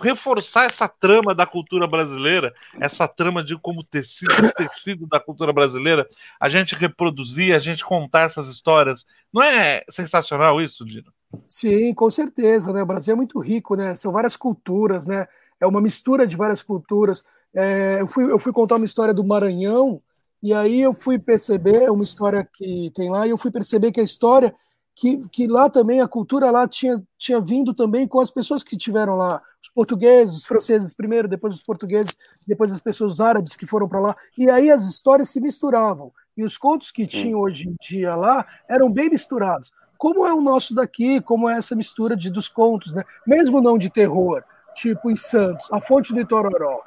reforçar 0.00 0.64
essa 0.64 0.88
trama 0.88 1.34
da 1.34 1.46
cultura 1.46 1.86
brasileira, 1.86 2.54
essa 2.80 3.08
trama 3.08 3.42
de 3.42 3.56
como 3.56 3.82
tecido, 3.82 4.52
tecido 4.56 5.06
da 5.06 5.18
cultura 5.18 5.52
brasileira, 5.52 6.08
a 6.38 6.48
gente 6.48 6.74
reproduzir, 6.74 7.54
a 7.54 7.60
gente 7.60 7.84
contar 7.84 8.22
essas 8.22 8.48
histórias. 8.48 9.04
Não 9.32 9.42
é 9.42 9.84
sensacional 9.90 10.60
isso, 10.60 10.84
Dino? 10.84 11.12
Sim, 11.46 11.92
com 11.94 12.10
certeza, 12.10 12.72
né? 12.72 12.82
O 12.82 12.86
Brasil 12.86 13.12
é 13.12 13.16
muito 13.16 13.38
rico, 13.40 13.74
né? 13.74 13.94
São 13.96 14.12
várias 14.12 14.36
culturas, 14.36 15.06
né? 15.06 15.26
É 15.60 15.66
uma 15.66 15.80
mistura 15.80 16.26
de 16.26 16.36
várias 16.36 16.62
culturas. 16.62 17.24
É, 17.56 18.02
eu, 18.02 18.06
fui, 18.06 18.30
eu 18.30 18.38
fui 18.38 18.52
contar 18.52 18.76
uma 18.76 18.84
história 18.84 19.14
do 19.14 19.24
Maranhão, 19.24 20.02
e 20.42 20.52
aí 20.52 20.82
eu 20.82 20.92
fui 20.92 21.18
perceber 21.18 21.90
uma 21.90 22.04
história 22.04 22.46
que 22.52 22.92
tem 22.94 23.10
lá, 23.10 23.26
e 23.26 23.30
eu 23.30 23.38
fui 23.38 23.50
perceber 23.50 23.90
que 23.92 24.00
a 24.00 24.04
história, 24.04 24.54
que, 24.94 25.26
que 25.30 25.46
lá 25.46 25.70
também, 25.70 26.02
a 26.02 26.06
cultura 26.06 26.50
lá 26.50 26.68
tinha, 26.68 27.02
tinha 27.16 27.40
vindo 27.40 27.72
também 27.72 28.06
com 28.06 28.20
as 28.20 28.30
pessoas 28.30 28.62
que 28.62 28.76
tiveram 28.76 29.16
lá, 29.16 29.40
os 29.62 29.70
portugueses, 29.70 30.36
os 30.36 30.46
franceses 30.46 30.92
primeiro, 30.92 31.26
depois 31.26 31.54
os 31.54 31.62
portugueses, 31.62 32.14
depois 32.46 32.70
as 32.70 32.80
pessoas 32.80 33.20
árabes 33.20 33.56
que 33.56 33.64
foram 33.64 33.88
para 33.88 34.00
lá, 34.00 34.16
e 34.36 34.50
aí 34.50 34.70
as 34.70 34.86
histórias 34.86 35.30
se 35.30 35.40
misturavam, 35.40 36.12
e 36.36 36.44
os 36.44 36.58
contos 36.58 36.90
que 36.90 37.06
tinham 37.06 37.40
hoje 37.40 37.70
em 37.70 37.76
dia 37.80 38.14
lá 38.14 38.46
eram 38.68 38.92
bem 38.92 39.08
misturados. 39.08 39.72
Como 39.96 40.26
é 40.26 40.34
o 40.34 40.42
nosso 40.42 40.74
daqui, 40.74 41.22
como 41.22 41.48
é 41.48 41.56
essa 41.56 41.74
mistura 41.74 42.14
de, 42.14 42.28
dos 42.28 42.50
contos, 42.50 42.92
né? 42.92 43.02
mesmo 43.26 43.62
não 43.62 43.78
de 43.78 43.88
terror, 43.88 44.44
tipo 44.74 45.10
em 45.10 45.16
Santos, 45.16 45.72
a 45.72 45.80
fonte 45.80 46.12
do 46.12 46.20
Itororó, 46.20 46.82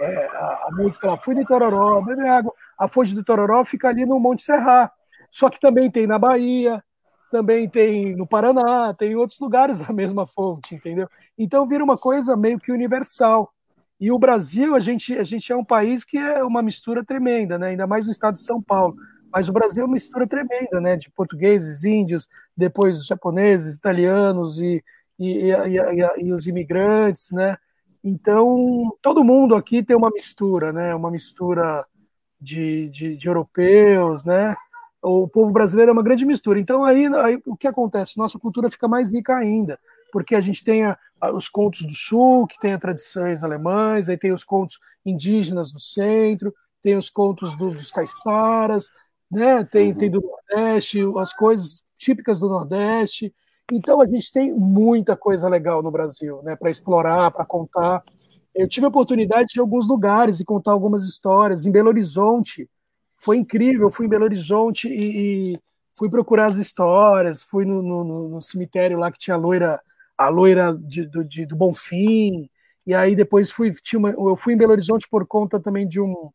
é, 0.00 0.26
a, 0.26 0.66
a, 0.66 0.70
música 0.72 1.06
lá, 1.06 1.16
fui 1.18 1.34
de 1.34 1.44
Tororó, 1.44 2.00
bebe 2.00 2.26
água. 2.26 2.52
A 2.78 2.88
fonte 2.88 3.14
do 3.14 3.22
Tororó 3.22 3.64
fica 3.64 3.88
ali 3.88 4.06
no 4.06 4.18
Monte 4.18 4.42
Serra. 4.42 4.90
Só 5.30 5.50
que 5.50 5.60
também 5.60 5.90
tem 5.90 6.06
na 6.06 6.18
Bahia, 6.18 6.82
também 7.30 7.68
tem 7.68 8.16
no 8.16 8.26
Paraná, 8.26 8.94
tem 8.94 9.12
em 9.12 9.14
outros 9.14 9.38
lugares 9.38 9.80
a 9.88 9.92
mesma 9.92 10.26
fonte, 10.26 10.74
entendeu? 10.74 11.08
Então 11.38 11.68
vira 11.68 11.84
uma 11.84 11.98
coisa 11.98 12.36
meio 12.36 12.58
que 12.58 12.72
universal. 12.72 13.52
E 14.00 14.10
o 14.10 14.18
Brasil, 14.18 14.74
a 14.74 14.80
gente, 14.80 15.16
a 15.18 15.24
gente 15.24 15.52
é 15.52 15.56
um 15.56 15.64
país 15.64 16.04
que 16.04 16.16
é 16.16 16.42
uma 16.42 16.62
mistura 16.62 17.04
tremenda, 17.04 17.58
né? 17.58 17.68
ainda 17.68 17.86
mais 17.86 18.06
no 18.06 18.12
estado 18.12 18.34
de 18.34 18.40
São 18.40 18.60
Paulo. 18.62 18.96
Mas 19.30 19.48
o 19.48 19.52
Brasil 19.52 19.82
é 19.82 19.86
uma 19.86 19.92
mistura 19.92 20.26
tremenda, 20.26 20.80
né? 20.80 20.96
De 20.96 21.08
portugueses, 21.10 21.84
índios, 21.84 22.26
depois 22.56 23.04
japoneses, 23.04 23.76
italianos 23.76 24.58
e, 24.58 24.82
e, 25.18 25.52
e, 25.52 25.52
e, 25.52 26.24
e 26.24 26.32
os 26.32 26.48
imigrantes, 26.48 27.30
né? 27.30 27.56
Então, 28.02 28.96
todo 29.02 29.24
mundo 29.24 29.54
aqui 29.54 29.82
tem 29.82 29.96
uma 29.96 30.10
mistura, 30.10 30.72
né? 30.72 30.94
Uma 30.94 31.10
mistura 31.10 31.86
de, 32.40 32.88
de, 32.88 33.16
de, 33.16 33.28
europeus, 33.28 34.24
né? 34.24 34.56
O 35.02 35.28
povo 35.28 35.52
brasileiro 35.52 35.90
é 35.90 35.92
uma 35.92 36.02
grande 36.02 36.24
mistura. 36.24 36.58
Então, 36.58 36.82
aí, 36.82 37.06
aí, 37.06 37.40
o 37.46 37.56
que 37.56 37.66
acontece? 37.66 38.18
Nossa 38.18 38.38
cultura 38.38 38.70
fica 38.70 38.88
mais 38.88 39.12
rica 39.12 39.36
ainda, 39.36 39.78
porque 40.12 40.34
a 40.34 40.40
gente 40.40 40.64
tem 40.64 40.84
a, 40.84 40.98
a, 41.20 41.32
os 41.32 41.48
contos 41.48 41.82
do 41.82 41.94
sul, 41.94 42.46
que 42.46 42.58
tem 42.58 42.78
tradições 42.78 43.42
alemães, 43.42 44.08
aí 44.08 44.16
tem 44.16 44.32
os 44.32 44.44
contos 44.44 44.78
indígenas 45.04 45.70
do 45.70 45.80
centro, 45.80 46.54
tem 46.82 46.96
os 46.96 47.10
contos 47.10 47.54
do, 47.54 47.70
dos 47.70 47.90
caiçaras, 47.90 48.90
né? 49.30 49.62
Tem, 49.64 49.94
tem 49.94 50.10
do 50.10 50.22
Nordeste, 50.22 51.00
as 51.18 51.34
coisas 51.34 51.82
típicas 51.98 52.38
do 52.38 52.48
Nordeste. 52.48 53.34
Então 53.72 54.00
a 54.00 54.06
gente 54.06 54.32
tem 54.32 54.52
muita 54.52 55.16
coisa 55.16 55.48
legal 55.48 55.82
no 55.82 55.90
Brasil, 55.90 56.40
né, 56.42 56.56
para 56.56 56.70
explorar, 56.70 57.30
para 57.30 57.44
contar. 57.44 58.00
Eu 58.54 58.68
tive 58.68 58.86
a 58.86 58.88
oportunidade 58.88 59.48
de 59.48 59.58
ir 59.58 59.60
alguns 59.60 59.86
lugares 59.86 60.40
e 60.40 60.44
contar 60.44 60.72
algumas 60.72 61.04
histórias. 61.04 61.66
Em 61.66 61.70
Belo 61.70 61.88
Horizonte, 61.88 62.68
foi 63.16 63.36
incrível. 63.36 63.86
Eu 63.88 63.92
fui 63.92 64.06
em 64.06 64.08
Belo 64.08 64.24
Horizonte 64.24 64.88
e, 64.88 65.58
fui 66.00 66.08
procurar 66.08 66.46
as 66.46 66.56
histórias, 66.56 67.42
fui 67.42 67.66
no, 67.66 67.82
no, 67.82 68.28
no 68.28 68.40
cemitério 68.40 68.98
lá 68.98 69.12
que 69.12 69.18
tinha 69.18 69.34
a 69.34 69.38
loira, 69.38 69.78
a 70.16 70.28
loira 70.30 70.74
de, 70.74 71.06
do, 71.06 71.22
de, 71.22 71.44
do 71.44 71.54
Bonfim, 71.54 72.48
e 72.86 72.94
aí 72.94 73.14
depois 73.14 73.50
fui, 73.50 73.70
uma, 73.94 74.08
eu 74.08 74.34
fui 74.34 74.54
em 74.54 74.56
Belo 74.56 74.72
Horizonte 74.72 75.06
por 75.10 75.26
conta 75.26 75.60
também 75.60 75.86
de 75.86 76.00
um, 76.00 76.30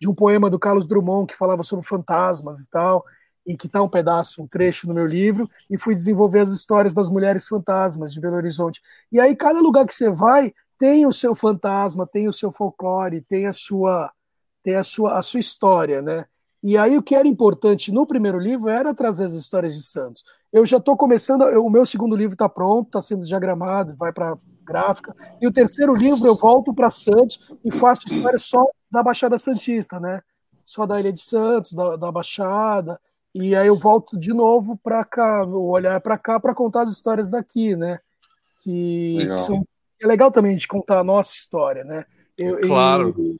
de 0.00 0.08
um 0.08 0.14
poema 0.14 0.50
do 0.50 0.58
Carlos 0.58 0.88
Drummond 0.88 1.28
que 1.28 1.38
falava 1.38 1.62
sobre 1.62 1.86
fantasmas 1.86 2.58
e 2.60 2.68
tal, 2.68 3.04
e 3.46 3.56
que 3.56 3.66
está 3.66 3.82
um 3.82 3.88
pedaço, 3.88 4.42
um 4.42 4.46
trecho 4.46 4.86
no 4.88 4.94
meu 4.94 5.06
livro, 5.06 5.48
e 5.70 5.78
fui 5.78 5.94
desenvolver 5.94 6.40
as 6.40 6.50
histórias 6.50 6.94
das 6.94 7.08
mulheres 7.08 7.46
fantasmas 7.46 8.12
de 8.12 8.20
Belo 8.20 8.36
Horizonte. 8.36 8.80
E 9.12 9.20
aí 9.20 9.36
cada 9.36 9.60
lugar 9.60 9.86
que 9.86 9.94
você 9.94 10.10
vai 10.10 10.52
tem 10.78 11.06
o 11.06 11.12
seu 11.12 11.34
fantasma, 11.34 12.06
tem 12.06 12.28
o 12.28 12.32
seu 12.32 12.50
folclore, 12.50 13.20
tem 13.20 13.46
a 13.46 13.52
sua 13.52 14.10
tem 14.62 14.76
a 14.76 14.84
sua 14.84 15.18
a 15.18 15.22
sua 15.22 15.40
história, 15.40 16.00
né? 16.02 16.24
E 16.62 16.78
aí 16.78 16.96
o 16.96 17.02
que 17.02 17.14
era 17.14 17.28
importante 17.28 17.92
no 17.92 18.06
primeiro 18.06 18.38
livro 18.38 18.70
era 18.70 18.94
trazer 18.94 19.24
as 19.24 19.34
histórias 19.34 19.74
de 19.74 19.82
Santos. 19.82 20.24
Eu 20.50 20.64
já 20.64 20.78
estou 20.78 20.96
começando, 20.96 21.42
eu, 21.42 21.66
o 21.66 21.68
meu 21.68 21.84
segundo 21.84 22.16
livro 22.16 22.34
está 22.34 22.48
pronto, 22.48 22.86
está 22.86 23.02
sendo 23.02 23.26
diagramado, 23.26 23.94
vai 23.96 24.12
para 24.12 24.34
gráfica. 24.62 25.14
E 25.40 25.46
o 25.46 25.52
terceiro 25.52 25.92
livro 25.92 26.26
eu 26.26 26.34
volto 26.36 26.72
para 26.72 26.90
Santos 26.90 27.38
e 27.62 27.70
faço 27.70 28.06
história 28.06 28.38
só 28.38 28.64
da 28.90 29.02
Baixada 29.02 29.38
Santista, 29.38 30.00
né? 30.00 30.22
Só 30.64 30.86
da 30.86 30.98
Ilha 30.98 31.12
de 31.12 31.20
Santos, 31.20 31.72
da, 31.74 31.96
da 31.96 32.10
Baixada. 32.10 32.98
E 33.34 33.56
aí 33.56 33.66
eu 33.66 33.76
volto 33.76 34.16
de 34.18 34.32
novo 34.32 34.76
para 34.76 35.04
cá, 35.04 35.44
olhar 35.44 36.00
para 36.00 36.16
cá 36.16 36.38
para 36.38 36.54
contar 36.54 36.82
as 36.82 36.90
histórias 36.90 37.28
daqui, 37.28 37.74
né? 37.74 37.98
Que, 38.62 39.26
que 39.28 39.38
são, 39.38 39.66
é 40.00 40.06
legal 40.06 40.30
também 40.30 40.52
a 40.52 40.54
gente 40.54 40.68
contar 40.68 41.00
a 41.00 41.04
nossa 41.04 41.34
história, 41.34 41.82
né? 41.82 42.04
Eu, 42.38 42.60
claro. 42.60 43.14
Eu, 43.18 43.36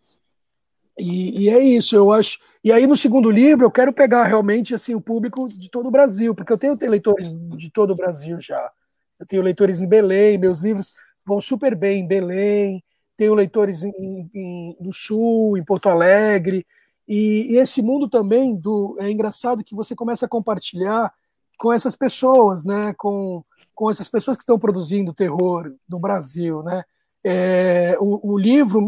e, 0.99 1.45
e, 1.45 1.49
é 1.49 1.59
isso, 1.61 1.95
eu 1.95 2.13
acho. 2.13 2.39
E 2.63 2.73
aí 2.73 2.87
no 2.87 2.97
segundo 2.97 3.31
livro 3.31 3.65
eu 3.65 3.71
quero 3.71 3.93
pegar 3.93 4.25
realmente 4.25 4.75
assim 4.75 4.95
o 4.95 5.01
público 5.01 5.47
de 5.47 5.71
todo 5.71 5.87
o 5.87 5.91
Brasil, 5.91 6.35
porque 6.35 6.53
eu 6.53 6.59
tenho 6.59 6.77
leitores 6.89 7.33
de 7.33 7.71
todo 7.71 7.93
o 7.93 7.97
Brasil 7.97 8.41
já. 8.41 8.71
Eu 9.19 9.27
tenho 9.27 9.43
leitores 9.43 9.81
em 9.81 9.89
Belém, 9.89 10.39
meus 10.39 10.61
livros 10.61 10.95
vão 11.25 11.41
super 11.41 11.75
bem 11.75 12.01
em 12.01 12.07
Belém. 12.07 12.83
Tenho 13.17 13.35
leitores 13.35 13.85
em, 13.85 14.31
em, 14.35 14.77
no 14.81 14.93
Sul, 14.93 15.57
em 15.57 15.65
Porto 15.65 15.89
Alegre. 15.89 16.67
E, 17.07 17.57
esse 17.57 17.83
mundo 17.83 18.09
também 18.09 18.57
do 18.57 18.97
é 18.99 19.11
engraçado 19.11 19.65
que 19.65 19.75
você 19.75 19.95
começa 19.95 20.27
a 20.27 20.29
compartilhar 20.29 21.13
com 21.59 21.73
essas 21.73 21.95
pessoas, 21.97 22.65
né? 22.65 22.95
Com, 22.95 23.45
com 23.75 23.91
essas 23.91 24.09
pessoas 24.09 24.37
que 24.37 24.43
estão 24.43 24.59
produzindo 24.59 25.13
terror 25.13 25.75
no 25.89 25.99
Brasil, 25.99 26.63
né? 26.63 26.85
É, 27.27 27.97
o, 27.99 28.33
o, 28.33 28.39
livro 28.39 28.87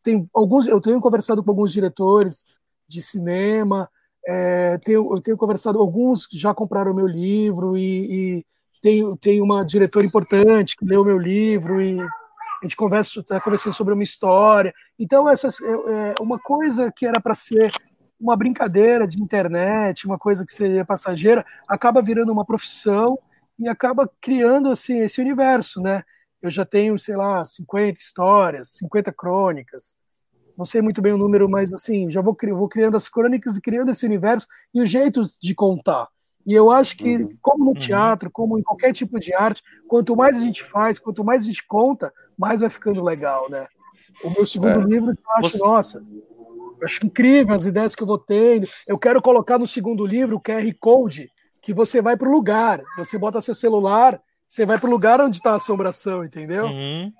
tem 0.00 0.28
alguns, 0.32 0.68
eu 0.68 0.80
tenho 0.80 1.00
conversado 1.00 1.42
com 1.42 1.50
alguns 1.50 1.72
diretores 1.72 2.44
de 2.86 3.02
cinema, 3.02 3.90
é, 4.26 4.78
tenho, 4.78 5.12
eu 5.12 5.20
tenho 5.20 5.36
conversado, 5.36 5.80
alguns 5.80 6.28
já 6.30 6.54
compraram 6.54 6.94
meu 6.94 7.06
livro 7.06 7.76
e, 7.76 8.38
e 8.38 8.46
tenho, 8.80 9.16
tenho 9.16 9.42
uma 9.42 9.64
diretora 9.64 10.06
importante 10.06 10.76
que 10.76 10.84
leu 10.84 11.04
meu 11.04 11.18
livro 11.18 11.80
e 11.80 11.98
a 12.64 12.68
gente 12.68 12.76
conversa, 12.76 13.20
está 13.20 13.40
conversando 13.40 13.74
sobre 13.74 13.94
uma 13.94 14.02
história. 14.02 14.74
Então, 14.98 15.28
essas, 15.28 15.60
é, 15.60 15.72
é 15.72 16.14
uma 16.20 16.38
coisa 16.38 16.90
que 16.90 17.06
era 17.06 17.20
para 17.20 17.34
ser 17.34 17.72
uma 18.18 18.36
brincadeira 18.36 19.06
de 19.06 19.22
internet, 19.22 20.06
uma 20.06 20.18
coisa 20.18 20.44
que 20.46 20.52
seria 20.52 20.84
passageira, 20.84 21.44
acaba 21.68 22.00
virando 22.00 22.32
uma 22.32 22.44
profissão 22.44 23.18
e 23.58 23.68
acaba 23.68 24.10
criando 24.20 24.70
assim 24.70 24.98
esse 25.00 25.20
universo, 25.20 25.80
né? 25.80 26.02
eu 26.44 26.50
já 26.50 26.62
tenho, 26.62 26.98
sei 26.98 27.16
lá, 27.16 27.42
50 27.42 27.98
histórias, 27.98 28.74
50 28.76 29.10
crônicas. 29.14 29.96
Não 30.58 30.66
sei 30.66 30.82
muito 30.82 31.00
bem 31.00 31.14
o 31.14 31.16
número, 31.16 31.48
mas 31.48 31.72
assim, 31.72 32.10
já 32.10 32.20
vou, 32.20 32.36
vou 32.50 32.68
criando 32.68 32.98
as 32.98 33.08
crônicas 33.08 33.56
e 33.56 33.62
criando 33.62 33.90
esse 33.90 34.04
universo 34.04 34.46
e 34.74 34.82
os 34.82 34.90
jeitos 34.90 35.38
de 35.40 35.54
contar. 35.54 36.06
E 36.46 36.52
eu 36.52 36.70
acho 36.70 36.96
que, 36.96 37.16
uhum. 37.16 37.36
como 37.40 37.64
no 37.64 37.70
uhum. 37.70 37.74
teatro, 37.74 38.30
como 38.30 38.58
em 38.58 38.62
qualquer 38.62 38.92
tipo 38.92 39.18
de 39.18 39.34
arte, 39.34 39.62
quanto 39.88 40.14
mais 40.14 40.36
a 40.36 40.40
gente 40.40 40.62
faz, 40.62 40.98
quanto 40.98 41.24
mais 41.24 41.42
a 41.42 41.46
gente 41.46 41.66
conta, 41.66 42.12
mais 42.36 42.60
vai 42.60 42.70
ficando 42.70 43.02
legal, 43.02 43.48
né? 43.50 43.66
O 44.22 44.30
meu 44.30 44.46
segundo 44.46 44.80
é. 44.80 44.84
livro, 44.84 45.10
eu 45.10 45.16
acho, 45.36 45.58
nossa, 45.58 46.04
eu 46.80 46.84
acho 46.84 47.04
incrível 47.06 47.54
as 47.54 47.66
ideias 47.66 47.94
que 47.94 48.02
eu 48.02 48.06
vou 48.06 48.18
tendo. 48.18 48.68
Eu 48.86 48.98
quero 48.98 49.20
colocar 49.22 49.58
no 49.58 49.66
segundo 49.66 50.06
livro 50.06 50.36
o 50.36 50.40
QR 50.40 50.72
Code, 50.78 51.30
que 51.62 51.72
você 51.72 52.02
vai 52.02 52.16
para 52.16 52.28
o 52.28 52.32
lugar, 52.32 52.82
você 52.96 53.16
bota 53.18 53.40
seu 53.40 53.54
celular 53.54 54.20
você 54.54 54.64
vai 54.64 54.78
para 54.78 54.88
o 54.88 54.90
lugar 54.90 55.20
onde 55.20 55.36
está 55.36 55.52
a 55.52 55.56
assombração, 55.56 56.24
entendeu? 56.24 56.66
Uhum. 56.66 57.12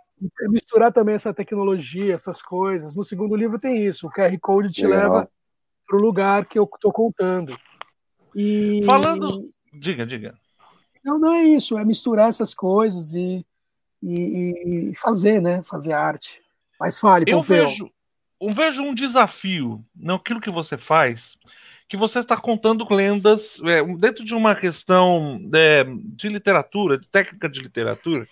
Misturar 0.51 0.93
também 0.93 1.17
essa 1.17 1.35
tecnologia, 1.35 2.15
essas 2.15 2.41
coisas. 2.41 2.95
No 2.95 3.03
segundo 3.03 3.35
livro 3.35 3.59
tem 3.59 3.85
isso. 3.85 4.07
O 4.07 4.11
QR 4.11 4.39
Code 4.41 4.71
te 4.71 4.87
Legal. 4.87 5.03
leva 5.03 5.31
para 5.87 5.97
o 5.97 6.01
lugar 6.01 6.47
que 6.47 6.57
eu 6.57 6.69
estou 6.73 6.93
contando. 6.93 7.57
E... 8.35 8.83
Falando. 8.85 9.51
Diga, 9.73 10.07
diga. 10.07 10.35
Não, 11.05 11.19
não 11.19 11.33
é 11.33 11.45
isso. 11.45 11.77
É 11.79 11.85
misturar 11.85 12.29
essas 12.29 12.55
coisas 12.55 13.15
e, 13.15 13.45
e, 14.03 14.91
e 14.91 14.95
fazer, 14.97 15.41
né? 15.41 15.63
Fazer 15.63 15.93
arte. 15.93 16.43
Mas 16.79 16.99
fale, 16.99 17.25
eu 17.29 17.43
vejo, 17.43 17.91
eu 18.41 18.55
vejo 18.55 18.83
um 18.83 18.95
desafio 18.95 19.85
naquilo 19.95 20.41
que 20.41 20.51
você 20.51 20.77
faz 20.77 21.37
que 21.89 21.97
você 21.97 22.21
está 22.21 22.37
contando 22.37 22.87
lendas 22.93 23.61
é, 23.65 23.83
dentro 23.97 24.25
de 24.25 24.35
uma 24.35 24.55
questão 24.55 25.41
é, 25.55 25.85
de 25.85 26.29
literatura, 26.29 26.99
de 26.99 27.07
técnica 27.09 27.49
de 27.49 27.61
literatura, 27.61 28.27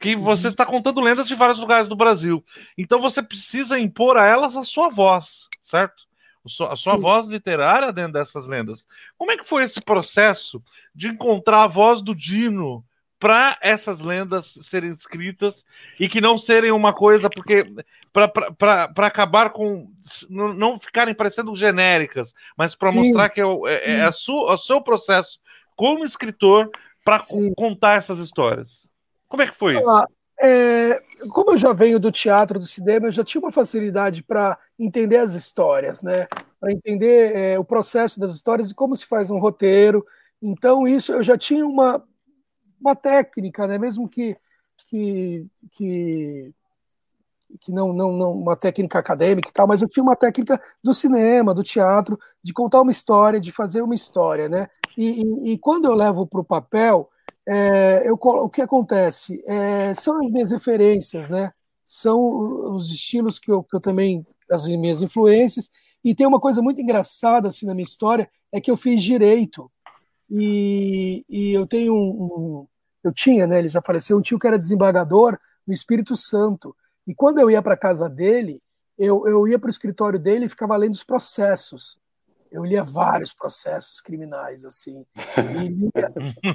que 0.00 0.16
uhum. 0.16 0.22
você 0.22 0.48
está 0.48 0.64
contando 0.64 1.00
lendas 1.00 1.28
de 1.28 1.34
vários 1.34 1.58
lugares 1.58 1.88
do 1.88 1.96
Brasil. 1.96 2.44
Então 2.76 3.00
você 3.00 3.22
precisa 3.22 3.78
impor 3.78 4.16
a 4.16 4.26
elas 4.26 4.56
a 4.56 4.64
sua 4.64 4.88
voz, 4.88 5.46
certo? 5.62 6.05
A 6.46 6.76
sua 6.76 6.94
Sim. 6.94 7.00
voz 7.00 7.26
literária 7.26 7.92
dentro 7.92 8.14
dessas 8.14 8.46
lendas. 8.46 8.84
Como 9.18 9.30
é 9.30 9.36
que 9.36 9.48
foi 9.48 9.64
esse 9.64 9.80
processo 9.84 10.62
de 10.94 11.08
encontrar 11.08 11.64
a 11.64 11.68
voz 11.68 12.02
do 12.02 12.14
Dino 12.14 12.84
para 13.18 13.56
essas 13.62 14.00
lendas 14.00 14.58
serem 14.62 14.92
escritas 14.92 15.64
e 15.98 16.08
que 16.08 16.20
não 16.20 16.36
serem 16.36 16.70
uma 16.70 16.92
coisa 16.92 17.30
porque 17.30 17.64
para 18.12 19.06
acabar 19.06 19.50
com 19.50 19.90
não, 20.28 20.52
não, 20.52 20.78
ficarem 20.78 21.14
parecendo 21.14 21.56
genéricas, 21.56 22.34
mas 22.56 22.74
para 22.74 22.92
mostrar 22.92 23.30
que 23.30 23.40
é, 23.40 23.44
é, 23.66 23.90
é 23.92 24.02
a 24.02 24.12
sua, 24.12 24.54
o 24.54 24.58
seu 24.58 24.82
processo 24.82 25.38
como 25.74 26.04
escritor 26.04 26.70
para 27.04 27.22
contar 27.56 27.98
essas 27.98 28.18
histórias. 28.18 28.86
Como 29.28 29.42
é 29.42 29.46
que 29.46 29.58
foi 29.58 29.76
isso? 29.76 30.06
É, 30.40 31.00
como 31.32 31.52
eu 31.52 31.58
já 31.58 31.72
venho 31.72 31.98
do 31.98 32.12
teatro, 32.12 32.58
do 32.58 32.66
cinema, 32.66 33.06
eu 33.08 33.12
já 33.12 33.24
tinha 33.24 33.40
uma 33.40 33.52
facilidade 33.52 34.22
para 34.22 34.58
entender 34.78 35.16
as 35.16 35.32
histórias, 35.32 36.02
né? 36.02 36.26
Para 36.60 36.72
entender 36.72 37.34
é, 37.34 37.58
o 37.58 37.64
processo 37.64 38.20
das 38.20 38.32
histórias 38.32 38.70
e 38.70 38.74
como 38.74 38.94
se 38.94 39.06
faz 39.06 39.30
um 39.30 39.38
roteiro. 39.38 40.04
Então, 40.42 40.86
isso 40.86 41.12
eu 41.12 41.22
já 41.22 41.38
tinha 41.38 41.66
uma, 41.66 42.04
uma 42.80 42.94
técnica, 42.94 43.66
né? 43.66 43.78
mesmo 43.78 44.08
que, 44.08 44.36
que, 44.86 45.46
que, 45.72 46.54
que 47.60 47.72
não, 47.72 47.92
não, 47.92 48.12
não 48.12 48.32
uma 48.32 48.56
técnica 48.56 48.98
acadêmica 48.98 49.48
e 49.48 49.52
tal, 49.52 49.66
mas 49.66 49.80
eu 49.80 49.88
tinha 49.88 50.02
uma 50.02 50.16
técnica 50.16 50.60
do 50.82 50.94
cinema, 50.94 51.54
do 51.54 51.62
teatro, 51.62 52.18
de 52.42 52.52
contar 52.52 52.82
uma 52.82 52.90
história, 52.90 53.40
de 53.40 53.50
fazer 53.50 53.82
uma 53.82 53.94
história. 53.94 54.48
Né? 54.48 54.68
E, 54.96 55.22
e, 55.22 55.52
e 55.52 55.58
quando 55.58 55.86
eu 55.86 55.94
levo 55.94 56.26
para 56.26 56.40
o 56.40 56.44
papel, 56.44 57.10
é, 57.48 58.08
eu, 58.08 58.18
o 58.20 58.48
que 58.48 58.62
acontece? 58.62 59.42
É, 59.46 59.94
são 59.94 60.24
as 60.24 60.30
minhas 60.30 60.50
referências, 60.50 61.28
né? 61.28 61.52
são 61.86 62.74
os 62.74 62.90
estilos 62.90 63.38
que 63.38 63.50
eu, 63.50 63.62
que 63.62 63.76
eu 63.76 63.80
também, 63.80 64.26
as 64.50 64.66
minhas 64.66 65.00
influências, 65.00 65.70
e 66.04 66.14
tem 66.14 66.26
uma 66.26 66.40
coisa 66.40 66.60
muito 66.60 66.80
engraçada 66.80 67.48
assim 67.48 67.64
na 67.64 67.74
minha 67.74 67.84
história, 67.84 68.28
é 68.52 68.60
que 68.60 68.70
eu 68.70 68.76
fiz 68.76 69.02
direito. 69.02 69.70
E, 70.28 71.24
e 71.28 71.52
eu 71.52 71.66
tenho 71.66 71.94
um, 71.94 72.08
um, 72.24 72.68
Eu 73.04 73.12
tinha, 73.12 73.46
né? 73.46 73.60
Ele 73.60 73.68
já 73.68 73.80
faleceu, 73.80 74.18
um 74.18 74.20
tio 74.20 74.38
que 74.38 74.46
era 74.46 74.58
desembargador 74.58 75.38
no 75.64 75.72
Espírito 75.72 76.16
Santo. 76.16 76.74
E 77.06 77.14
quando 77.14 77.38
eu 77.38 77.48
ia 77.48 77.62
para 77.62 77.76
casa 77.76 78.10
dele, 78.10 78.60
eu, 78.98 79.26
eu 79.28 79.46
ia 79.46 79.58
para 79.58 79.68
o 79.68 79.70
escritório 79.70 80.18
dele 80.18 80.46
e 80.46 80.48
ficava 80.48 80.76
lendo 80.76 80.94
os 80.94 81.04
processos. 81.04 81.98
Eu 82.56 82.64
lia 82.64 82.82
vários 82.82 83.34
processos 83.34 84.00
criminais, 84.00 84.64
assim. 84.64 85.04
E, 85.36 85.68
lia, 85.68 85.90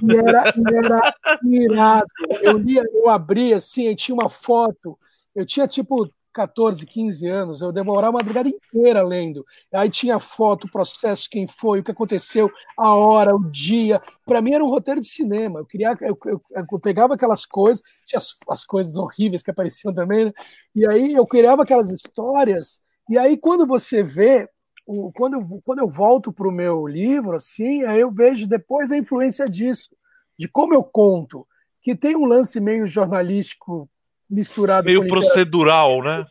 e 0.01 0.15
era, 0.17 0.53
e 0.57 0.75
era 0.75 1.15
irado. 1.43 2.07
Eu 2.41 2.57
lia, 2.57 2.83
eu 2.91 3.07
abria, 3.07 3.57
assim, 3.57 3.87
e 3.87 3.95
tinha 3.95 4.15
uma 4.15 4.27
foto. 4.27 4.97
Eu 5.35 5.45
tinha, 5.45 5.67
tipo, 5.67 6.11
14, 6.33 6.83
15 6.87 7.27
anos, 7.27 7.61
eu 7.61 7.71
demorava 7.71 8.09
a 8.09 8.19
madrugada 8.19 8.49
inteira 8.49 9.03
lendo. 9.03 9.45
Aí 9.71 9.91
tinha 9.91 10.17
foto, 10.17 10.67
processo, 10.71 11.29
quem 11.29 11.45
foi, 11.47 11.81
o 11.81 11.83
que 11.83 11.91
aconteceu, 11.91 12.49
a 12.75 12.95
hora, 12.95 13.35
o 13.35 13.51
dia. 13.51 14.01
Para 14.25 14.41
mim 14.41 14.53
era 14.53 14.63
um 14.63 14.69
roteiro 14.69 15.01
de 15.01 15.07
cinema. 15.07 15.59
Eu 15.59 15.65
queria, 15.67 15.95
eu, 16.01 16.17
eu, 16.25 16.41
eu 16.51 16.79
pegava 16.79 17.13
aquelas 17.13 17.45
coisas, 17.45 17.83
tinha 18.07 18.17
as, 18.17 18.35
as, 18.49 18.65
coisas 18.65 18.95
horríveis 18.97 19.43
que 19.43 19.51
apareciam 19.51 19.93
também, 19.93 20.25
né? 20.25 20.33
e 20.73 20.87
aí 20.87 21.13
eu 21.13 21.27
criava 21.27 21.61
aquelas 21.61 21.91
histórias. 21.91 22.81
E 23.07 23.19
aí 23.19 23.37
quando 23.37 23.67
você 23.67 24.01
vê, 24.01 24.49
o, 24.85 25.11
quando, 25.11 25.35
eu, 25.35 25.61
quando 25.63 25.79
eu 25.79 25.87
volto 25.87 26.31
para 26.31 26.47
o 26.47 26.51
meu 26.51 26.87
livro, 26.87 27.35
assim, 27.35 27.83
aí 27.83 27.99
eu 27.99 28.11
vejo 28.11 28.47
depois 28.47 28.91
a 28.91 28.97
influência 28.97 29.49
disso, 29.49 29.89
de 30.37 30.47
como 30.47 30.73
eu 30.73 30.83
conto, 30.83 31.47
que 31.81 31.95
tem 31.95 32.15
um 32.15 32.25
lance 32.25 32.59
meio 32.59 32.85
jornalístico 32.85 33.89
misturado 34.29 34.85
meio 34.85 35.07
procedural, 35.07 36.01
né? 36.01 36.25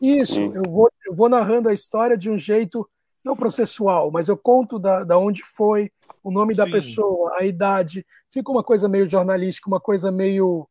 Isso, 0.00 0.40
eu 0.40 0.62
vou, 0.68 0.90
eu 1.06 1.14
vou 1.14 1.28
narrando 1.28 1.68
a 1.68 1.74
história 1.74 2.16
de 2.16 2.30
um 2.30 2.36
jeito 2.36 2.88
não 3.24 3.36
processual, 3.36 4.10
mas 4.10 4.28
eu 4.28 4.36
conto 4.36 4.78
da, 4.78 5.04
da 5.04 5.16
onde 5.16 5.44
foi, 5.44 5.92
o 6.24 6.30
nome 6.30 6.54
da 6.54 6.64
Sim. 6.64 6.70
pessoa, 6.70 7.36
a 7.38 7.44
idade, 7.44 8.04
fica 8.30 8.50
uma 8.50 8.64
coisa 8.64 8.88
meio 8.88 9.08
jornalística, 9.08 9.68
uma 9.68 9.80
coisa 9.80 10.10
meio 10.10 10.68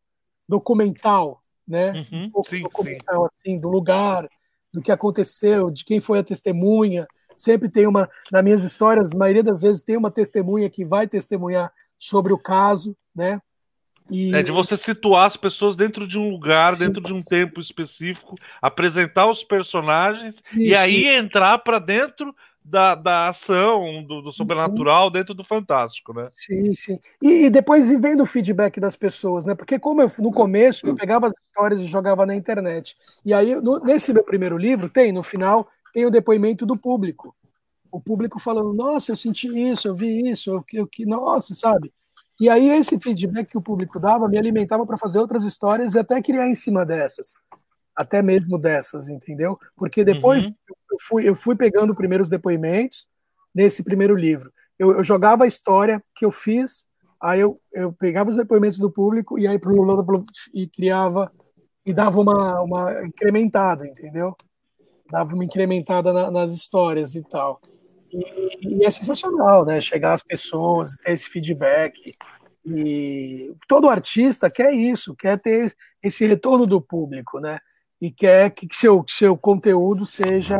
documental, 0.47 1.41
né? 1.67 1.91
Uhum. 2.11 2.23
Um 2.25 2.29
pouco 2.29 2.49
sim, 2.49 2.63
documental, 2.63 3.23
sim. 3.23 3.29
assim, 3.33 3.59
do 3.59 3.69
lugar, 3.69 4.27
do 4.73 4.81
que 4.81 4.91
aconteceu, 4.91 5.69
de 5.69 5.85
quem 5.85 5.99
foi 5.99 6.19
a 6.19 6.23
testemunha. 6.23 7.07
Sempre 7.41 7.69
tem 7.69 7.87
uma, 7.87 8.09
nas 8.31 8.43
minhas 8.43 8.63
histórias, 8.63 9.11
a 9.11 9.17
maioria 9.17 9.43
das 9.43 9.61
vezes 9.61 9.81
tem 9.81 9.97
uma 9.97 10.11
testemunha 10.11 10.69
que 10.69 10.85
vai 10.85 11.07
testemunhar 11.07 11.71
sobre 11.97 12.31
o 12.31 12.37
caso, 12.37 12.95
né? 13.15 13.41
E... 14.09 14.35
É 14.35 14.43
de 14.43 14.51
você 14.51 14.75
situar 14.75 15.27
as 15.27 15.37
pessoas 15.37 15.75
dentro 15.75 16.07
de 16.07 16.17
um 16.17 16.29
lugar, 16.29 16.73
Sim. 16.73 16.79
dentro 16.79 17.01
de 17.01 17.13
um 17.13 17.21
tempo 17.21 17.61
específico, 17.61 18.35
apresentar 18.61 19.29
os 19.29 19.43
personagens 19.43 20.35
Isso. 20.51 20.59
e 20.59 20.75
aí 20.75 21.07
entrar 21.07 21.57
para 21.59 21.79
dentro 21.79 22.35
da, 22.63 22.93
da 22.93 23.29
ação, 23.29 24.03
do, 24.03 24.21
do 24.21 24.31
sobrenatural 24.31 25.05
uhum. 25.05 25.11
dentro 25.11 25.33
do 25.33 25.43
fantástico, 25.43 26.13
né? 26.13 26.29
Sim, 26.35 26.75
sim. 26.75 26.99
E, 27.21 27.45
e, 27.45 27.49
depois 27.49 27.89
vendo 27.89 28.21
o 28.21 28.25
feedback 28.25 28.79
das 28.79 28.95
pessoas, 28.95 29.45
né? 29.45 29.55
Porque 29.55 29.79
como 29.79 30.01
eu, 30.01 30.11
no 30.19 30.31
começo 30.31 30.85
eu 30.85 30.95
pegava 30.95 31.27
as 31.27 31.33
histórias 31.43 31.81
e 31.81 31.87
jogava 31.87 32.25
na 32.25 32.35
internet. 32.35 32.95
E 33.25 33.33
aí, 33.33 33.55
no, 33.55 33.79
nesse 33.79 34.13
meu 34.13 34.23
primeiro 34.23 34.57
livro, 34.57 34.89
tem, 34.89 35.11
no 35.11 35.23
final, 35.23 35.67
tem 35.93 36.05
o 36.05 36.11
depoimento 36.11 36.65
do 36.65 36.77
público. 36.77 37.35
O 37.91 37.99
público 37.99 38.39
falando, 38.39 38.73
nossa, 38.73 39.11
eu 39.11 39.17
senti 39.17 39.47
isso, 39.47 39.87
eu 39.87 39.95
vi 39.95 40.29
isso, 40.29 40.51
eu, 40.51 40.63
eu, 40.73 40.87
que, 40.87 41.05
nossa, 41.05 41.53
sabe? 41.53 41.93
E 42.39 42.49
aí 42.49 42.69
esse 42.69 42.99
feedback 42.99 43.49
que 43.49 43.57
o 43.57 43.61
público 43.61 43.99
dava 43.99 44.27
me 44.27 44.37
alimentava 44.37 44.85
para 44.85 44.97
fazer 44.97 45.19
outras 45.19 45.43
histórias 45.43 45.93
e 45.93 45.99
até 45.99 46.21
criar 46.21 46.47
em 46.47 46.55
cima 46.55 46.85
dessas. 46.85 47.37
Até 47.95 48.21
mesmo 48.21 48.57
dessas, 48.57 49.09
entendeu? 49.09 49.59
Porque 49.75 50.03
depois 50.03 50.43
uhum. 50.43 50.55
eu, 50.69 50.97
fui, 50.99 51.29
eu 51.29 51.35
fui 51.35 51.55
pegando 51.55 51.93
primeiros 51.93 52.29
depoimentos 52.29 53.07
nesse 53.53 53.83
primeiro 53.83 54.15
livro. 54.15 54.51
Eu, 54.79 54.93
eu, 54.93 55.03
jogava 55.03 55.43
a 55.43 55.47
história 55.47 56.03
que 56.15 56.25
eu 56.25 56.31
fiz, 56.31 56.87
aí 57.21 57.41
eu, 57.41 57.61
eu 57.71 57.93
pegava 57.93 58.31
os 58.31 58.37
depoimentos 58.37 58.79
do 58.79 58.89
público 58.89 59.37
e 59.37 59.45
aí 59.45 59.59
e 60.53 60.67
criava 60.67 61.31
e 61.85 61.93
dava 61.93 62.19
uma, 62.19 62.61
uma 62.61 63.05
incrementada, 63.05 63.85
entendeu? 63.85 64.35
Dava 65.11 65.33
uma 65.35 65.45
incrementada 65.45 66.13
na, 66.13 66.31
nas 66.31 66.51
histórias 66.51 67.15
e 67.15 67.23
tal. 67.23 67.59
E, 68.13 68.67
e, 68.67 68.85
é 68.85 68.91
sensacional, 68.91 69.65
né? 69.65 69.81
Chegar 69.81 70.13
às 70.13 70.23
pessoas, 70.23 70.95
ter 70.97 71.11
esse 71.11 71.29
feedback. 71.29 72.13
E 72.65 73.53
todo 73.67 73.89
artista 73.89 74.49
quer 74.49 74.71
isso, 74.73 75.15
quer 75.15 75.39
ter 75.39 75.73
esse 76.01 76.25
retorno 76.25 76.65
do 76.65 76.81
público, 76.81 77.39
né? 77.39 77.59
E 77.99 78.11
quer 78.11 78.51
que 78.51 78.67
seu, 78.73 79.03
seu 79.07 79.37
conteúdo 79.37 80.05
seja 80.05 80.59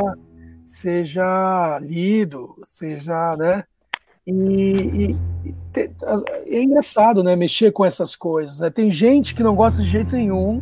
seja 0.65 1.79
lido, 1.81 2.55
seja, 2.63 3.35
né? 3.35 3.63
E, 4.25 5.11
e, 5.11 5.17
é 6.47 6.63
engraçado, 6.63 7.23
né? 7.23 7.35
Mexer 7.35 7.71
com 7.71 7.83
essas 7.83 8.15
coisas. 8.15 8.59
Né? 8.59 8.69
Tem 8.69 8.89
gente 8.89 9.33
que 9.35 9.43
não 9.43 9.55
gosta 9.55 9.81
de 9.81 9.87
jeito 9.87 10.15
nenhum 10.15 10.61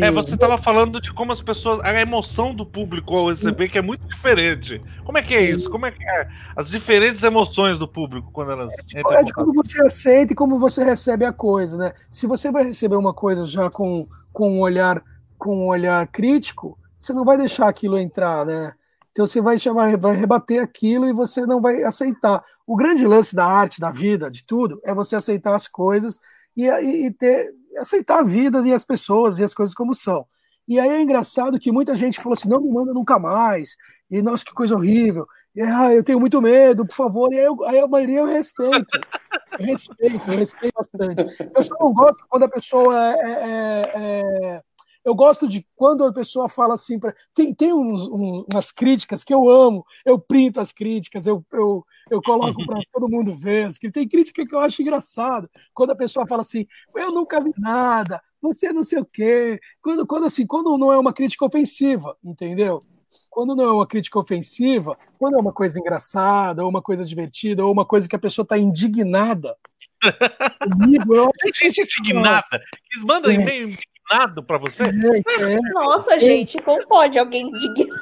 É, 0.00 0.10
você 0.10 0.34
estava 0.34 0.60
falando 0.62 1.00
de 1.00 1.12
como 1.12 1.32
as 1.32 1.40
pessoas. 1.40 1.80
A 1.84 1.92
emoção 2.00 2.54
do 2.54 2.66
público 2.66 3.16
ao 3.16 3.30
receber, 3.30 3.68
que 3.68 3.78
é 3.78 3.82
muito 3.82 4.06
diferente. 4.06 4.82
Como 5.04 5.18
é 5.18 5.22
que 5.22 5.34
é 5.34 5.50
isso? 5.50 5.70
Como 5.70 5.86
é 5.86 5.90
que 5.90 6.02
é 6.02 6.28
as 6.56 6.68
diferentes 6.68 7.22
emoções 7.22 7.78
do 7.78 7.86
público 7.86 8.30
quando 8.32 8.52
elas. 8.52 8.72
É, 8.72 8.82
tipo, 8.82 9.12
é 9.12 9.22
de 9.22 9.32
como 9.32 9.52
você 9.52 9.82
aceita 9.82 10.32
e 10.32 10.36
como 10.36 10.58
você 10.58 10.82
recebe 10.84 11.24
a 11.24 11.32
coisa, 11.32 11.76
né? 11.76 11.92
Se 12.10 12.26
você 12.26 12.50
vai 12.50 12.64
receber 12.64 12.96
uma 12.96 13.14
coisa 13.14 13.44
já 13.46 13.70
com, 13.70 14.06
com 14.32 14.58
um 14.58 14.60
olhar 14.60 15.02
com 15.38 15.58
um 15.58 15.66
olhar 15.66 16.06
crítico, 16.08 16.78
você 16.96 17.12
não 17.12 17.24
vai 17.24 17.36
deixar 17.36 17.68
aquilo 17.68 17.98
entrar, 17.98 18.46
né? 18.46 18.72
Então 19.12 19.26
você 19.26 19.40
vai 19.40 19.58
chamar, 19.58 19.96
vai 19.96 20.16
rebater 20.16 20.62
aquilo 20.62 21.06
e 21.06 21.12
você 21.12 21.46
não 21.46 21.60
vai 21.60 21.82
aceitar. 21.84 22.42
O 22.66 22.74
grande 22.74 23.06
lance 23.06 23.34
da 23.34 23.44
arte, 23.44 23.80
da 23.80 23.90
vida, 23.90 24.30
de 24.30 24.44
tudo, 24.44 24.80
é 24.82 24.94
você 24.94 25.14
aceitar 25.14 25.54
as 25.54 25.68
coisas 25.68 26.18
e, 26.56 26.66
e, 26.66 27.10
ter 27.10 27.52
aceitar 27.78 28.20
a 28.20 28.24
vida 28.24 28.60
e 28.66 28.72
as 28.72 28.84
pessoas 28.84 29.38
e 29.38 29.44
as 29.44 29.54
coisas 29.54 29.74
como 29.74 29.94
são. 29.94 30.26
E 30.66 30.78
aí 30.78 30.88
é 30.88 31.00
engraçado 31.00 31.58
que 31.58 31.72
muita 31.72 31.96
gente 31.96 32.20
falou 32.20 32.34
assim: 32.34 32.48
não 32.48 32.60
me 32.60 32.70
manda 32.70 32.92
nunca 32.92 33.18
mais, 33.18 33.76
e 34.10 34.22
nossa, 34.22 34.44
que 34.44 34.52
coisa 34.52 34.74
horrível, 34.74 35.26
ah, 35.62 35.92
eu 35.92 36.02
tenho 36.02 36.18
muito 36.18 36.40
medo, 36.40 36.86
por 36.86 36.94
favor. 36.94 37.32
E 37.32 37.38
aí, 37.38 37.44
eu, 37.44 37.64
aí 37.64 37.78
a 37.78 37.86
maioria 37.86 38.20
eu 38.20 38.26
respeito, 38.26 38.86
eu 39.58 39.66
respeito, 39.66 40.30
eu 40.30 40.38
respeito 40.38 40.74
bastante. 40.74 41.24
Eu 41.54 41.62
só 41.62 41.74
não 41.78 41.92
gosto 41.92 42.24
quando 42.28 42.44
a 42.44 42.48
pessoa 42.48 43.12
é, 43.12 43.30
é, 43.30 43.92
é 43.94 44.62
eu 45.04 45.14
gosto 45.14 45.46
de 45.46 45.66
quando 45.76 46.04
a 46.04 46.12
pessoa 46.12 46.48
fala 46.48 46.74
assim, 46.74 46.98
pra... 46.98 47.14
tem, 47.34 47.54
tem 47.54 47.72
uns, 47.72 48.08
um, 48.08 48.44
umas 48.50 48.72
críticas 48.72 49.22
que 49.22 49.34
eu 49.34 49.48
amo, 49.48 49.84
eu 50.04 50.18
printo 50.18 50.60
as 50.60 50.72
críticas, 50.72 51.26
eu, 51.26 51.44
eu, 51.52 51.84
eu 52.10 52.22
coloco 52.22 52.64
para 52.64 52.80
todo 52.92 53.08
mundo 53.08 53.34
ver. 53.34 53.70
Tem 53.92 54.08
crítica 54.08 54.46
que 54.46 54.54
eu 54.54 54.60
acho 54.60 54.80
engraçado, 54.80 55.48
quando 55.74 55.90
a 55.90 55.96
pessoa 55.96 56.26
fala 56.26 56.40
assim, 56.40 56.66
eu 56.96 57.12
nunca 57.12 57.42
vi 57.42 57.52
nada, 57.58 58.22
você 58.40 58.72
não 58.72 58.82
sei 58.82 59.00
o 59.00 59.04
quê. 59.04 59.60
Quando, 59.82 60.06
quando, 60.06 60.24
assim, 60.24 60.46
quando 60.46 60.76
não 60.78 60.92
é 60.92 60.98
uma 60.98 61.12
crítica 61.12 61.44
ofensiva, 61.44 62.16
entendeu? 62.24 62.82
Quando 63.30 63.54
não 63.54 63.64
é 63.64 63.72
uma 63.72 63.86
crítica 63.86 64.18
ofensiva, 64.18 64.96
quando 65.18 65.36
é 65.36 65.40
uma 65.40 65.52
coisa 65.52 65.78
engraçada, 65.78 66.64
ou 66.64 66.70
uma 66.70 66.82
coisa 66.82 67.04
divertida, 67.04 67.64
ou 67.64 67.70
uma 67.70 67.84
coisa 67.84 68.08
que 68.08 68.16
a 68.16 68.18
pessoa 68.18 68.42
está 68.42 68.56
indignada, 68.58 69.54
comigo, 70.72 71.14
eu 71.14 71.30
Tem 71.58 71.72
gente 71.72 72.00
indignada. 72.00 72.46
Eles 72.92 73.04
mandam 73.04 73.30
é. 73.30 73.34
e-mail 73.34 73.76
indignado 74.04 74.42
para 74.42 74.58
você? 74.58 74.82
É, 74.82 75.54
é. 75.54 75.60
Nossa, 75.72 76.18
gente, 76.18 76.60
como 76.62 76.86
pode 76.86 77.18
alguém 77.18 77.48
indignado? 77.48 77.94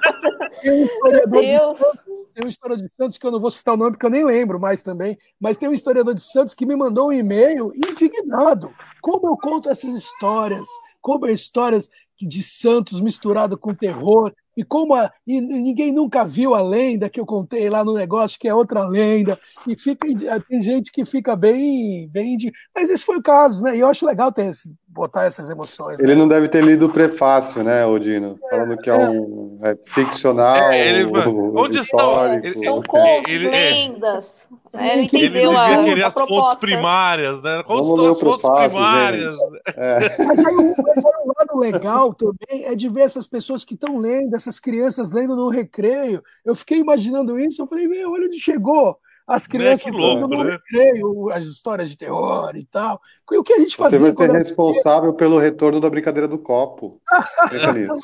Tem 0.61 0.73
um 0.73 0.85
historiador 0.85 1.41
Deus. 1.41 1.79
De 1.79 1.85
Santos, 1.85 2.05
tem 2.35 2.45
um 2.45 2.49
historiador 2.49 2.87
de 2.87 2.95
Santos 2.95 3.19
que 3.19 3.27
eu 3.27 3.31
não 3.31 3.41
vou 3.41 3.51
citar 3.51 3.75
o 3.75 3.77
nome 3.77 3.93
porque 3.93 4.07
eu 4.07 4.11
nem 4.11 4.25
lembro 4.25 4.61
mais 4.61 4.83
também, 4.83 5.19
mas 5.41 5.57
tem 5.57 5.69
um 5.69 5.75
historiador 5.75 6.15
de 6.15 6.23
Santos 6.23 6.55
que 6.55 6.67
me 6.67 6.77
mandou 6.77 7.09
um 7.09 7.13
e-mail 7.13 7.73
indignado. 7.75 8.73
Como 9.01 9.29
eu 9.29 9.37
conto 9.37 9.69
essas 9.69 9.95
histórias? 9.95 10.69
Como 11.01 11.27
é 11.27 11.33
histórias 11.33 11.91
de 12.21 12.43
Santos 12.43 13.01
misturado 13.01 13.59
com 13.59 13.75
terror. 13.75 14.33
E 14.55 14.63
como 14.63 14.95
a, 14.95 15.11
e 15.27 15.41
ninguém 15.41 15.91
nunca 15.91 16.27
viu 16.27 16.55
a 16.55 16.61
lenda 16.61 17.09
que 17.09 17.19
eu 17.19 17.25
contei 17.25 17.71
lá 17.71 17.83
no 17.83 17.95
negócio, 17.95 18.39
que 18.39 18.47
é 18.47 18.55
outra 18.55 18.87
lenda, 18.87 19.41
e 19.67 19.79
fica 19.79 20.07
tem 20.47 20.61
gente 20.61 20.93
que 20.93 21.07
fica 21.07 21.35
bem, 21.35 22.07
bem 22.09 22.37
de, 22.37 22.53
mas 22.75 22.91
esse 22.91 23.03
foi 23.03 23.17
o 23.17 23.23
caso, 23.23 23.65
né? 23.65 23.75
E 23.75 23.81
eu 23.81 23.89
acho 23.89 24.05
legal 24.05 24.31
ter 24.31 24.51
esse, 24.51 24.71
botar 24.93 25.25
essas 25.25 25.49
emoções. 25.49 25.99
Ele 25.99 26.15
né? 26.15 26.15
não 26.15 26.29
deve 26.29 26.49
ter 26.49 26.63
lido 26.63 26.87
o 26.87 26.89
prefácio, 26.93 27.65
né, 27.65 27.85
Odino? 27.87 28.39
Falando 28.51 28.77
que 28.77 28.91
é, 28.91 28.95
um 28.95 29.59
é 29.63 29.77
ficcional, 29.83 30.71
é, 30.71 30.89
ele, 30.89 31.05
onde 31.05 31.79
histórico. 31.79 32.47
Estão, 32.47 32.63
são 32.63 32.83
contos, 32.83 33.33
ele, 33.33 33.49
lendas. 33.49 34.47
Sim, 34.65 34.81
é, 34.81 34.93
ele 34.93 35.03
entendeu 35.05 35.53
a, 35.53 35.67
a, 35.67 36.07
a 36.07 36.11
proposta. 36.11 36.67
primárias, 36.67 37.43
né? 37.43 37.63
Quantas 37.67 37.87
Vamos 37.87 38.03
ler 38.03 38.11
o 38.11 38.17
prefácio, 38.17 38.71
primárias. 38.71 39.37
É. 39.75 39.99
Mas, 39.99 40.19
aí, 40.19 40.75
mas 40.85 41.05
aí, 41.05 41.13
o 41.25 41.33
lado 41.39 41.59
legal 41.59 42.15
também 42.15 42.67
é 42.67 42.75
de 42.75 42.89
ver 42.89 43.03
essas 43.03 43.27
pessoas 43.27 43.65
que 43.65 43.75
estão 43.75 43.99
lendo, 43.99 44.37
essas 44.37 44.61
crianças 44.61 45.11
lendo 45.11 45.35
no 45.35 45.49
recreio. 45.49 46.23
Eu 46.45 46.55
fiquei 46.55 46.79
imaginando 46.79 47.39
isso, 47.41 47.63
eu 47.63 47.67
falei, 47.67 47.89
meu, 47.89 48.13
olha 48.13 48.27
onde 48.27 48.39
chegou. 48.39 48.99
As 49.33 49.49
né, 49.49 49.59
crianças 49.59 49.91
né? 49.91 49.99
louco, 49.99 50.29
no 50.29 50.45
né? 50.45 50.51
recreio, 50.53 51.31
as 51.31 51.47
histórias 51.47 51.89
de 51.89 51.97
terror 51.97 52.55
e 52.55 52.67
tal. 52.67 53.01
E 53.33 53.39
o 53.39 53.43
que 53.43 53.55
a 53.55 53.61
gente 53.61 53.75
fazia? 53.75 53.99
Você 53.99 54.13
vai 54.13 54.15
ser 54.15 54.31
responsável 54.31 55.15
pelo 55.15 55.39
retorno 55.39 55.81
da 55.81 55.89
brincadeira 55.89 56.29
do 56.29 56.39
copo. 56.39 57.01
Pensa 57.49 57.73
nisso. 57.73 58.03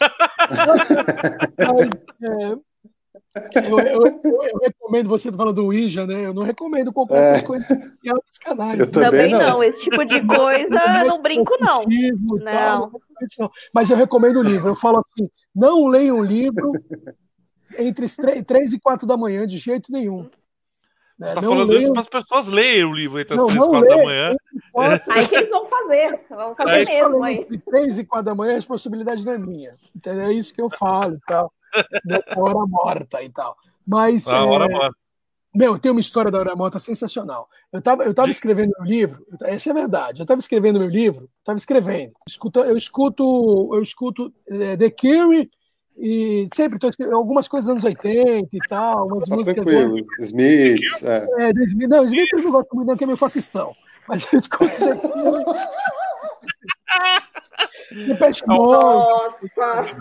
eu, 3.55 3.78
eu, 3.78 4.06
eu, 4.06 4.42
eu, 4.42 4.59
recomendo, 4.59 5.06
você 5.06 5.30
falando 5.30 5.56
do 5.56 5.66
Ouija, 5.66 6.06
né? 6.06 6.24
Eu 6.24 6.32
não 6.32 6.44
recomendo 6.44 6.90
comprar 6.94 7.18
é. 7.18 7.20
essas 7.20 7.46
coisas 7.46 7.68
em 8.02 8.10
outros 8.10 8.38
canais. 8.38 8.80
Eu 8.80 8.90
também, 8.90 9.30
não. 9.30 9.38
não. 9.38 9.62
esse 9.62 9.82
tipo 9.82 10.02
de 10.06 10.26
coisa 10.26 11.05
não 11.05 11.20
brinco, 11.20 11.55
não. 11.60 11.84
Não. 12.42 12.92
não. 13.38 13.50
Mas 13.74 13.90
eu 13.90 13.98
recomendo 13.98 14.38
o 14.38 14.42
livro. 14.42 14.68
Eu 14.68 14.76
falo 14.76 15.00
assim: 15.00 15.28
não 15.55 15.88
leia 15.88 16.14
um 16.14 16.24
livro 16.24 16.72
entre 17.78 18.06
3 18.42 18.72
e 18.72 18.80
4 18.80 19.06
da 19.06 19.14
manhã, 19.14 19.46
de 19.46 19.59
jeito 19.59 19.92
nenhum. 19.92 20.26
Né? 21.19 21.35
Tá 21.35 21.40
não 21.40 21.51
falando 21.51 21.69
leio... 21.70 21.82
isso 21.82 21.93
para 21.93 22.03
as 22.03 22.09
pessoas 22.09 22.47
lerem 22.47 22.85
o 22.85 22.93
livro 22.93 23.20
entre 23.20 23.35
as 23.35 23.45
3 23.45 23.55
e 23.55 23.69
4 23.69 23.89
da 23.89 24.05
manhã. 24.05 24.36
Quatro... 24.73 25.12
Aí 25.12 25.28
que 25.28 25.36
eles 25.36 25.51
vão 25.51 25.66
fazer. 25.66 26.20
Vão 26.31 26.55
fazer 26.55 26.70
aí, 26.70 26.85
mesmo. 26.85 27.24
Aí. 27.24 27.39
Entre 27.40 27.59
3 27.59 27.99
e 27.99 28.05
4 28.05 28.24
da 28.24 28.35
manhã, 28.35 28.53
a 28.53 28.57
responsabilidade 28.57 29.27
não 29.27 29.32
é 29.32 29.39
minha. 29.39 29.74
Entendeu? 29.95 30.27
É 30.27 30.32
isso 30.32 30.55
que 30.55 30.62
eu 30.62 30.70
falo 30.70 31.15
e 31.15 31.20
tal. 31.27 31.53
da 32.05 32.23
hora 32.36 32.66
morta 32.66 33.23
e 33.23 33.28
tal. 33.28 33.57
Mas. 33.86 34.28
Hora 34.28 34.66
é... 34.66 34.69
morta. 34.69 34.97
Meu, 35.55 35.78
tem 35.78 35.90
uma 35.90 36.01
história 36.01 36.31
da 36.31 36.39
hora 36.39 36.55
morta 36.55 36.78
sensacional. 36.78 37.49
Eu 37.73 37.78
estava 37.81 38.05
eu 38.05 38.15
tava 38.15 38.31
escrevendo 38.31 38.70
meu 38.78 38.86
livro, 38.86 39.27
essa 39.43 39.70
é 39.70 39.73
a 39.73 39.74
verdade. 39.74 40.20
Eu 40.20 40.24
estava 40.24 40.39
escrevendo 40.39 40.78
meu 40.78 40.89
livro, 40.89 41.28
estava 41.39 41.57
escrevendo. 41.57 42.12
Escuta, 42.28 42.61
eu 42.61 42.77
escuto, 42.77 43.74
eu 43.74 43.82
escuto 43.82 44.32
é, 44.47 44.77
The 44.77 44.90
Cure 44.90 45.51
e 46.00 46.48
sempre 46.54 46.78
tô 46.78 46.88
escrevendo 46.88 47.16
algumas 47.16 47.48
coisas 47.48 47.66
dos 47.66 47.72
anos 47.72 47.84
80 47.84 48.48
e 48.52 48.58
tal, 48.68 49.08
umas 49.08 49.28
tá 49.28 49.34
músicas. 49.34 49.64
Tranquilo. 49.64 50.06
Smith. 50.20 51.02
É. 51.02 51.48
É, 51.48 51.50
Smith. 51.64 51.88
Não, 51.88 52.04
Smith 52.04 52.28
eu 52.32 52.42
não 52.42 52.52
gosto 52.52 52.76
muito, 52.76 52.88
não, 52.88 52.96
que 52.96 53.02
é 53.02 53.06
meio 53.06 53.16
fascistão. 53.16 53.74
Mas 54.08 54.32
eu 54.32 54.38
escuto. 54.38 54.72
Depeche 58.06 58.46
Nossa! 58.46 59.46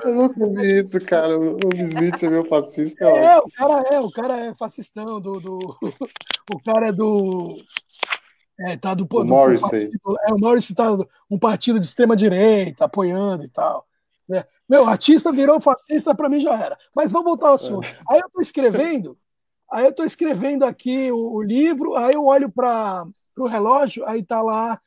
Eu 0.03 0.13
nunca 0.13 0.47
vi 0.47 0.79
isso, 0.79 0.99
cara. 1.05 1.37
O 1.37 1.59
Smith 1.75 2.23
é 2.23 2.29
meu 2.29 2.45
fascista. 2.45 3.05
É, 3.05 3.37
o 3.39 3.49
cara 3.49 3.83
é, 3.89 3.99
o 3.99 4.11
cara 4.11 4.37
é 4.37 4.53
fascistão 4.53 5.19
do. 5.19 5.39
do 5.39 5.57
o 6.53 6.63
cara 6.63 6.89
é 6.89 6.91
do. 6.91 7.57
É, 8.59 8.77
tá 8.77 8.93
do, 8.93 9.03
o 9.03 9.07
do 9.07 9.25
Morrissey. 9.25 9.91
é, 10.27 10.33
o 10.33 10.37
Morrissey 10.37 10.75
tá 10.75 10.97
um 11.29 11.39
partido 11.39 11.79
de 11.79 11.85
extrema 11.85 12.15
direita 12.15 12.85
apoiando 12.85 13.43
e 13.43 13.49
tal. 13.49 13.85
Né? 14.27 14.43
Meu, 14.67 14.87
artista 14.87 15.31
virou 15.31 15.61
fascista, 15.61 16.13
para 16.13 16.29
mim 16.29 16.39
já 16.39 16.53
era. 16.61 16.77
Mas 16.95 17.11
vamos 17.11 17.25
voltar 17.25 17.49
ao 17.49 17.55
assunto. 17.55 17.85
É. 17.85 17.99
Aí 18.09 18.19
eu 18.19 18.29
tô 18.29 18.41
escrevendo, 18.41 19.17
aí 19.71 19.85
eu 19.85 19.93
tô 19.93 20.03
escrevendo 20.03 20.65
aqui 20.65 21.11
o, 21.11 21.35
o 21.35 21.41
livro, 21.41 21.95
aí 21.95 22.15
eu 22.15 22.25
olho 22.25 22.51
para 22.51 23.05
o 23.37 23.47
relógio, 23.47 24.05
aí 24.05 24.23
tá 24.23 24.41
lá 24.41 24.79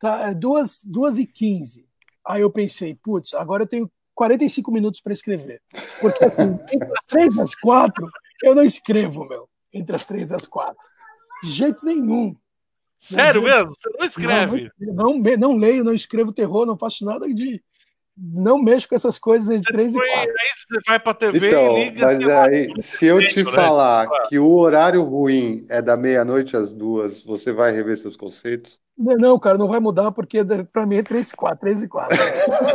tá, 0.00 0.30
é 0.30 0.34
2, 0.34 0.84
2 0.84 1.18
e 1.18 1.26
15. 1.26 1.86
Aí 2.26 2.40
eu 2.40 2.50
pensei, 2.50 2.94
putz, 2.94 3.34
agora 3.34 3.62
eu 3.62 3.68
tenho 3.68 3.90
45 4.14 4.72
minutos 4.72 5.00
para 5.00 5.12
escrever. 5.12 5.62
Porque 6.00 6.24
assim, 6.24 6.58
entre 6.72 6.92
as 6.98 7.04
3 7.06 7.36
e 7.36 7.40
as 7.42 7.54
4, 7.54 8.10
eu 8.42 8.54
não 8.54 8.64
escrevo, 8.64 9.24
meu. 9.24 9.48
Entre 9.72 9.94
as 9.94 10.06
3 10.06 10.30
e 10.30 10.34
as 10.34 10.46
4. 10.46 10.76
De 11.44 11.50
jeito 11.50 11.84
nenhum. 11.84 12.34
Sério 13.00 13.42
mesmo? 13.42 13.74
Você 13.74 13.96
não 13.96 14.04
escreve? 14.04 14.70
Não, 14.78 15.18
não, 15.18 15.36
não, 15.38 15.56
leio, 15.56 15.84
não 15.84 15.94
escrevo 15.94 16.34
terror, 16.34 16.66
não 16.66 16.78
faço 16.78 17.04
nada 17.04 17.32
de. 17.32 17.62
Não 18.22 18.58
mexo 18.58 18.86
com 18.88 18.94
essas 18.94 19.18
coisas 19.18 19.48
entre 19.48 19.72
3 19.72 19.94
e 19.94 19.98
4. 19.98 20.20
Aí 20.20 20.26
você 20.68 20.80
vai 20.86 21.00
pra 21.00 21.14
TV 21.14 21.46
então, 21.46 21.78
e 21.78 21.84
liga. 21.84 22.00
Mas 22.00 22.28
aí, 22.28 22.82
se 22.82 23.06
eu 23.06 23.18
te 23.26 23.42
né? 23.42 23.50
falar 23.50 24.08
que 24.28 24.38
o 24.38 24.52
horário 24.56 25.02
ruim 25.02 25.64
é 25.70 25.80
da 25.80 25.96
meia-noite 25.96 26.54
às 26.54 26.74
duas, 26.74 27.22
você 27.22 27.50
vai 27.50 27.72
rever 27.72 27.96
seus 27.96 28.16
conceitos? 28.16 28.78
Não, 28.98 29.38
cara, 29.38 29.56
não 29.56 29.68
vai 29.68 29.80
mudar, 29.80 30.12
porque 30.12 30.44
para 30.70 30.84
mim 30.84 30.96
é 30.96 31.02
3 31.02 31.30
e 31.30 31.36
4, 31.36 31.60
3 31.60 31.82
e 31.82 31.88
4. 31.88 32.18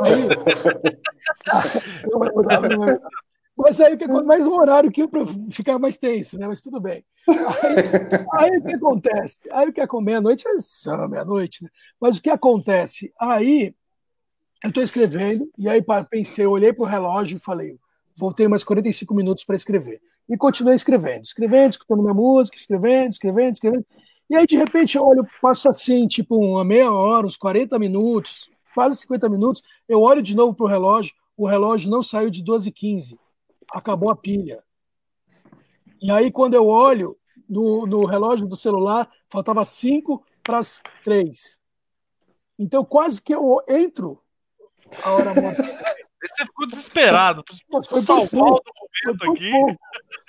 Aí, 0.02 0.28
não 2.10 2.20
vai 2.20 2.30
mudar, 2.32 2.62
não 2.62 2.80
vai 2.80 2.94
mudar. 2.94 3.10
Mas 3.58 3.80
aí 3.80 3.98
mais 4.26 4.46
um 4.46 4.54
horário 4.54 4.92
que 4.92 5.08
para 5.08 5.26
ficar 5.50 5.80
mais 5.80 5.98
tenso, 5.98 6.38
né? 6.38 6.46
Mas 6.46 6.62
tudo 6.62 6.80
bem. 6.80 7.06
Aí, 7.28 8.50
aí 8.52 8.58
o 8.58 8.64
que 8.64 8.76
acontece? 8.76 9.40
Aí 9.50 9.70
o 9.70 9.74
que 9.74 9.80
acontece? 9.80 10.06
Meia-noite 10.06 10.48
é 10.48 10.60
só 10.60 11.08
meia-noite, 11.08 11.64
né? 11.64 11.70
Mas 12.00 12.18
o 12.18 12.22
que 12.22 12.30
acontece? 12.30 13.14
Aí 13.18 13.74
eu 14.66 14.70
estou 14.70 14.84
escrevendo, 14.84 15.48
e 15.60 15.70
aí 15.70 15.80
pensei, 16.10 16.46
olhei 16.48 16.74
para 16.74 16.84
o 16.84 16.88
relógio 16.88 17.38
e 17.38 17.40
falei, 17.40 17.78
voltei 18.16 18.48
mais 18.48 18.64
45 18.64 19.14
minutos 19.14 19.44
para 19.44 19.56
escrever. 19.56 20.02
E 20.28 20.36
continuei 20.36 20.76
escrevendo, 20.76 21.24
escrevendo, 21.24 21.72
escutando 21.72 22.02
minha 22.02 22.16
música, 22.16 22.58
escrevendo, 22.58 23.12
escrevendo, 23.12 23.54
escrevendo. 23.54 23.86
E 24.28 24.36
aí, 24.36 24.48
de 24.48 24.58
repente, 24.58 24.98
eu 24.98 25.06
olho, 25.06 25.24
passa 25.40 25.70
assim, 25.70 26.08
tipo, 26.08 26.36
uma 26.36 26.64
meia 26.64 26.92
hora, 26.92 27.28
uns 27.28 27.38
40 27.38 27.78
minutos, 27.78 28.50
quase 28.74 28.98
50 28.98 29.30
minutos, 29.30 29.62
eu 29.88 30.02
olho 30.02 30.24
de 30.24 30.36
novo 30.36 30.56
para 30.56 30.66
o 30.66 30.70
relógio, 30.70 31.14
o 31.38 31.46
relógio 31.46 31.92
não 31.92 32.02
saiu 32.02 32.32
de 32.32 32.44
12 32.44 32.70
h 32.70 32.76
15 32.76 33.20
acabou 33.72 34.10
a 34.10 34.16
pilha. 34.16 34.64
E 36.02 36.10
aí, 36.10 36.32
quando 36.32 36.56
eu 36.56 36.68
olho 36.68 37.16
no, 37.48 37.86
no 37.86 38.06
relógio 38.06 38.48
do 38.48 38.56
celular, 38.56 39.08
faltava 39.30 39.64
5 39.64 40.24
para 40.44 40.58
as 40.58 40.82
3. 41.04 41.60
Então, 42.58 42.84
quase 42.84 43.22
que 43.22 43.34
eu 43.34 43.62
entro 43.68 44.20
a 45.04 45.12
hora 45.12 45.34
morta. 45.34 45.64
Você 45.64 46.46
ficou 46.46 46.68
desesperado. 46.68 47.44
Mas 47.72 47.88
foi 47.88 48.02
salvar 48.02 48.50
o 48.50 48.62
documento 48.62 49.32
aqui. 49.32 49.52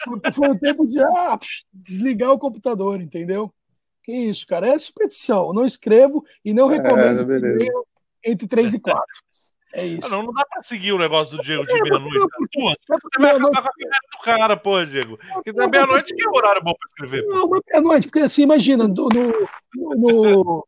Foi, 0.05 0.33
foi 0.33 0.49
o 0.51 0.59
tempo 0.59 0.87
de 0.87 1.01
ah, 1.01 1.39
desligar 1.73 2.31
o 2.33 2.39
computador, 2.39 3.01
entendeu? 3.01 3.53
Que 4.03 4.13
isso, 4.13 4.47
cara? 4.47 4.69
É 4.69 4.79
superstição. 4.79 5.49
Eu 5.49 5.55
não 5.55 5.65
escrevo 5.65 6.25
e 6.45 6.55
não 6.55 6.71
é, 6.71 6.77
recomendo 6.77 7.33
é, 7.33 8.31
entre 8.31 8.47
3 8.47 8.75
e 8.75 8.81
4. 8.81 9.03
É 9.73 9.85
isso. 9.85 10.09
Não, 10.09 10.23
não 10.23 10.33
dá 10.33 10.45
pra 10.47 10.63
seguir 10.63 10.93
o 10.93 10.99
negócio 10.99 11.37
do 11.37 11.43
Diego 11.43 11.67
de 11.67 11.73
é, 11.73 11.83
meia-noite. 11.83 12.27
Você 12.89 13.21
vai 13.21 13.31
acabar 13.31 13.63
com 13.63 13.69
a 13.69 13.73
vida 13.77 13.97
do 14.13 14.25
cara, 14.25 14.57
pô, 14.57 14.85
Diego. 14.85 15.19
Porque 15.35 15.53
da 15.53 15.69
meia-noite 15.69 16.15
que 16.15 16.25
é 16.25 16.29
o 16.29 16.35
horário 16.35 16.63
bom 16.63 16.73
pra 16.73 16.89
escrever? 16.89 17.27
Não, 17.27 17.47
meia-noite, 17.49 18.07
porque 18.07 18.21
assim, 18.21 18.43
imagina, 18.43 18.89
no, 18.89 19.09
no, 19.75 19.95
no 19.97 20.67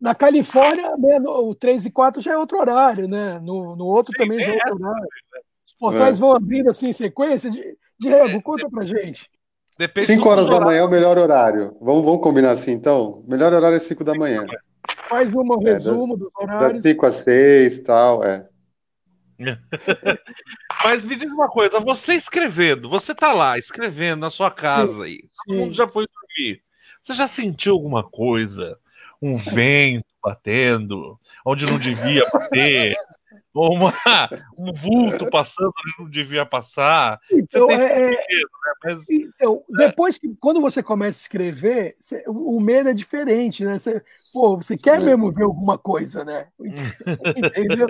na 0.00 0.14
Califórnia, 0.14 0.96
né, 0.96 1.18
o 1.26 1.54
3 1.54 1.86
e 1.86 1.90
4 1.90 2.22
já 2.22 2.32
é 2.32 2.38
outro 2.38 2.58
horário, 2.58 3.08
né? 3.08 3.38
No, 3.40 3.74
no 3.74 3.84
outro 3.84 4.12
Sim, 4.16 4.22
também 4.22 4.42
já 4.42 4.52
é 4.52 4.54
outro 4.54 4.74
horário. 4.74 5.08
Os 5.66 5.74
portais 5.74 6.16
é. 6.16 6.20
vão 6.20 6.32
abrindo 6.32 6.70
assim 6.70 6.88
em 6.88 6.92
sequência. 6.92 7.50
Diego, 7.98 8.42
conta 8.42 8.68
pra 8.70 8.84
gente. 8.84 9.28
5 10.04 10.28
horas 10.28 10.48
da 10.48 10.60
manhã 10.60 10.80
é 10.80 10.84
o 10.84 10.90
melhor 10.90 11.18
horário. 11.18 11.76
Vamos, 11.80 12.04
vamos 12.04 12.22
combinar 12.22 12.52
assim, 12.52 12.72
então? 12.72 13.24
Melhor 13.28 13.52
horário 13.52 13.76
é 13.76 13.80
5 13.80 14.02
da 14.02 14.14
manhã. 14.14 14.44
Faz 15.02 15.32
um 15.32 15.58
resumo 15.58 16.14
é, 16.14 16.18
dos 16.18 16.30
horários. 16.36 16.68
Das 16.68 16.82
5 16.82 17.06
a 17.06 17.12
6 17.12 17.76
e 17.76 17.82
tal, 17.82 18.24
é. 18.24 18.48
Mas 20.84 21.04
me 21.04 21.16
diz 21.16 21.30
uma 21.32 21.48
coisa, 21.48 21.78
você 21.80 22.14
escrevendo, 22.14 22.88
você 22.88 23.14
tá 23.14 23.32
lá 23.32 23.56
escrevendo 23.56 24.20
na 24.20 24.30
sua 24.30 24.50
casa 24.50 25.04
aí, 25.04 25.20
todo 25.46 25.56
mundo 25.56 25.74
já 25.74 25.86
foi 25.86 26.06
dormir. 26.06 26.60
Você 27.04 27.14
já 27.14 27.28
sentiu 27.28 27.74
alguma 27.74 28.02
coisa? 28.02 28.76
Um 29.20 29.36
vento 29.36 30.06
batendo, 30.22 31.18
onde 31.44 31.64
não 31.64 31.78
devia 31.78 32.24
bater? 32.32 32.96
ou 33.58 33.74
uma, 33.74 33.92
um 34.58 34.72
vulto 34.72 35.28
passando 35.30 35.68
onde 35.68 35.94
não 35.98 36.10
devia 36.10 36.46
passar. 36.46 37.18
Então, 37.30 37.70
é, 37.70 37.74
é, 37.74 38.10
medo, 38.10 38.16
né? 38.16 38.72
Mas, 38.84 38.98
então 39.08 39.64
é. 39.74 39.86
depois 39.88 40.16
que 40.16 40.28
quando 40.38 40.60
você 40.60 40.82
começa 40.82 41.18
a 41.18 41.22
escrever, 41.22 41.96
você, 41.98 42.22
o 42.28 42.60
medo 42.60 42.88
é 42.88 42.94
diferente, 42.94 43.64
né? 43.64 43.78
Você, 43.78 44.02
pô, 44.32 44.56
você 44.56 44.76
quer 44.76 45.02
mesmo 45.02 45.32
ver 45.32 45.44
alguma 45.44 45.76
coisa, 45.76 46.24
né? 46.24 46.46
Entendeu? 46.60 47.88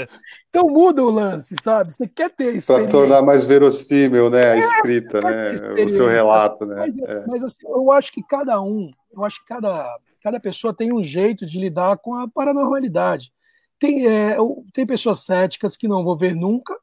Então 0.48 0.68
muda 0.68 1.02
o 1.02 1.10
lance, 1.10 1.54
sabe? 1.62 1.92
Você 1.92 2.08
quer 2.08 2.30
ter 2.30 2.56
isso. 2.56 2.72
Para 2.72 2.86
tornar 2.86 3.20
mais 3.20 3.44
verossímil, 3.44 4.30
né? 4.30 4.52
A 4.52 4.56
é, 4.56 4.58
escrita, 4.60 5.20
né? 5.20 5.54
O 5.84 5.88
seu 5.90 6.08
relato, 6.08 6.64
né? 6.64 6.76
Mas, 6.76 7.10
é. 7.10 7.26
mas 7.26 7.42
assim, 7.42 7.66
eu 7.66 7.92
acho 7.92 8.12
que 8.12 8.22
cada 8.22 8.60
um, 8.62 8.90
eu 9.12 9.22
acho 9.24 9.40
que 9.40 9.46
cada, 9.46 9.98
cada 10.22 10.40
pessoa 10.40 10.74
tem 10.74 10.92
um 10.92 11.02
jeito 11.02 11.46
de 11.46 11.58
lidar 11.58 11.98
com 11.98 12.14
a 12.14 12.28
paranormalidade. 12.28 13.32
tem, 13.78 14.06
é, 14.06 14.36
tem 14.72 14.86
pessoas 14.86 15.20
céticas 15.20 15.76
que 15.76 15.88
não 15.88 16.04
vão 16.04 16.16
ver 16.16 16.34
nunca. 16.34 16.76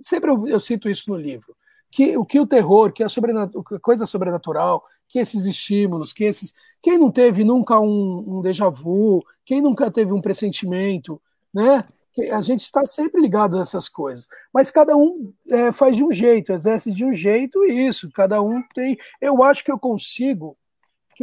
Sempre 0.00 0.30
eu, 0.30 0.60
cito 0.60 0.88
isso 0.88 1.10
no 1.10 1.16
livro. 1.16 1.54
Que 1.90 2.16
o 2.16 2.24
que 2.24 2.40
o 2.40 2.46
terror, 2.46 2.92
que 2.92 3.02
a, 3.02 3.06
a 3.06 3.80
coisa 3.80 4.06
sobrenatural, 4.06 4.84
que 5.08 5.18
esses 5.18 5.44
estímulos, 5.44 6.12
que 6.12 6.24
esses. 6.24 6.54
Quem 6.82 6.98
não 6.98 7.10
teve 7.10 7.44
nunca 7.44 7.78
um, 7.78 8.22
um 8.26 8.42
déjà 8.42 8.70
vu, 8.70 9.22
quem 9.44 9.60
nunca 9.60 9.90
teve 9.90 10.12
um 10.12 10.20
pressentimento, 10.20 11.20
né? 11.52 11.84
a 12.32 12.40
gente 12.40 12.60
está 12.60 12.84
sempre 12.84 13.20
ligado 13.20 13.56
a 13.56 13.60
essas 13.60 13.88
coisas, 13.88 14.28
mas 14.52 14.70
cada 14.70 14.96
um 14.96 15.32
é, 15.48 15.70
faz 15.72 15.96
de 15.96 16.04
um 16.04 16.10
jeito, 16.10 16.52
exerce 16.52 16.90
de 16.90 17.04
um 17.04 17.12
jeito 17.12 17.64
isso, 17.64 18.10
cada 18.12 18.42
um 18.42 18.62
tem. 18.74 18.98
Eu 19.20 19.42
acho 19.42 19.64
que 19.64 19.70
eu 19.70 19.78
consigo, 19.78 20.56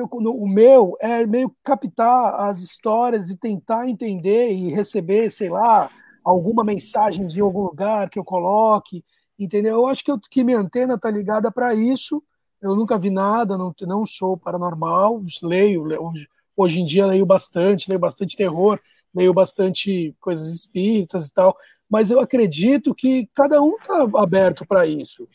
que 0.05 0.15
eu, 0.15 0.21
no, 0.21 0.31
o 0.31 0.47
meu 0.47 0.95
é 0.99 1.25
meio 1.25 1.53
captar 1.63 2.35
as 2.41 2.59
histórias 2.59 3.29
e 3.29 3.37
tentar 3.37 3.87
entender 3.89 4.51
e 4.51 4.69
receber, 4.69 5.29
sei 5.31 5.49
lá, 5.49 5.89
alguma 6.23 6.63
mensagem 6.63 7.25
de 7.25 7.41
algum 7.41 7.61
lugar 7.61 8.09
que 8.09 8.19
eu 8.19 8.23
coloque, 8.23 9.03
entendeu? 9.39 9.75
Eu 9.75 9.87
acho 9.87 10.03
que, 10.03 10.11
eu, 10.11 10.19
que 10.19 10.43
minha 10.43 10.59
antena 10.59 10.95
está 10.95 11.09
ligada 11.09 11.51
para 11.51 11.73
isso. 11.73 12.23
Eu 12.61 12.75
nunca 12.75 12.97
vi 12.97 13.09
nada, 13.09 13.57
não, 13.57 13.73
não 13.81 14.05
sou 14.05 14.37
paranormal, 14.37 15.23
leio, 15.43 15.83
hoje, 15.83 16.27
hoje 16.55 16.81
em 16.81 16.85
dia 16.85 17.05
leio 17.05 17.25
bastante, 17.25 17.89
leio 17.89 17.99
bastante 17.99 18.35
terror 18.35 18.79
leio 19.17 19.33
bastante 19.33 20.15
coisas 20.19 20.53
espíritas 20.53 21.27
e 21.27 21.33
tal, 21.33 21.57
mas 21.89 22.11
eu 22.11 22.19
acredito 22.19 22.93
que 22.93 23.27
cada 23.33 23.61
um 23.61 23.75
está 23.77 24.07
aberto 24.17 24.65
para 24.65 24.85
isso, 24.85 25.27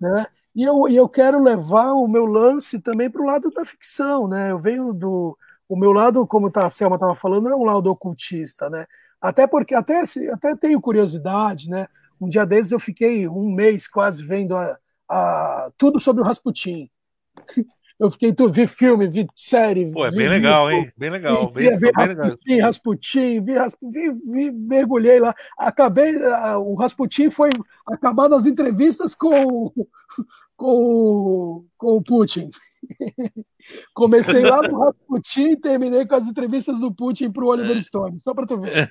né? 0.00 0.26
E 0.54 0.62
eu, 0.62 0.88
e 0.88 0.94
eu 0.94 1.08
quero 1.08 1.42
levar 1.42 1.92
o 1.92 2.06
meu 2.06 2.26
lance 2.26 2.78
também 2.78 3.10
para 3.10 3.22
o 3.22 3.26
lado 3.26 3.50
da 3.50 3.64
ficção, 3.64 4.28
né? 4.28 4.52
Eu 4.52 4.58
venho 4.58 4.92
do 4.92 5.36
o 5.68 5.76
meu 5.76 5.92
lado, 5.92 6.26
como 6.26 6.50
tá, 6.50 6.66
a 6.66 6.70
Selma 6.70 6.96
estava 6.96 7.14
falando, 7.14 7.48
é 7.48 7.56
um 7.56 7.64
lado 7.64 7.90
ocultista, 7.90 8.68
né? 8.68 8.86
Até 9.20 9.46
porque 9.46 9.74
até 9.74 10.04
até 10.32 10.54
tenho 10.54 10.80
curiosidade, 10.80 11.68
né? 11.70 11.88
Um 12.20 12.28
dia 12.28 12.44
desses 12.46 12.72
eu 12.72 12.78
fiquei 12.78 13.26
um 13.28 13.50
mês 13.50 13.88
quase 13.88 14.24
vendo 14.24 14.54
a, 14.54 14.78
a 15.08 15.70
tudo 15.76 15.98
sobre 15.98 16.22
o 16.22 16.26
Rasputin. 16.26 16.90
Eu 17.96 18.10
fiquei 18.10 18.32
tudo, 18.32 18.52
vi 18.52 18.66
filme, 18.66 19.08
vi 19.08 19.24
série. 19.36 19.90
Pô, 19.92 20.04
é 20.04 20.10
bem 20.10 20.28
legal, 20.28 20.68
hein? 20.68 20.92
Bem 20.96 21.10
legal. 21.10 21.46
Vi, 21.52 21.70
bem, 21.70 21.78
vi, 21.78 21.92
bem 21.92 21.92
Rasputin, 21.94 22.50
legal. 22.50 22.66
Rasputin, 22.66 23.40
vi, 23.40 23.54
vi, 23.82 24.12
vi, 24.26 24.50
mergulhei 24.50 25.20
lá. 25.20 25.32
Acabei, 25.56 26.12
o 26.58 26.74
Rasputin 26.74 27.30
foi 27.30 27.50
acabar 27.86 28.28
nas 28.28 28.46
entrevistas 28.46 29.14
com, 29.14 29.72
com, 30.56 31.64
com 31.76 31.96
o 31.96 32.02
Putin. 32.02 32.50
Comecei 33.94 34.42
lá 34.42 34.62
no 34.62 34.78
Rasputin 34.78 35.50
e 35.50 35.56
terminei 35.56 36.06
com 36.06 36.14
as 36.14 36.26
entrevistas 36.26 36.78
do 36.78 36.92
Putin 36.92 37.30
para 37.30 37.44
o 37.44 37.48
Oliver 37.48 37.80
Stone, 37.82 38.20
só 38.22 38.34
para 38.34 38.46
tu 38.46 38.58
ver. 38.58 38.88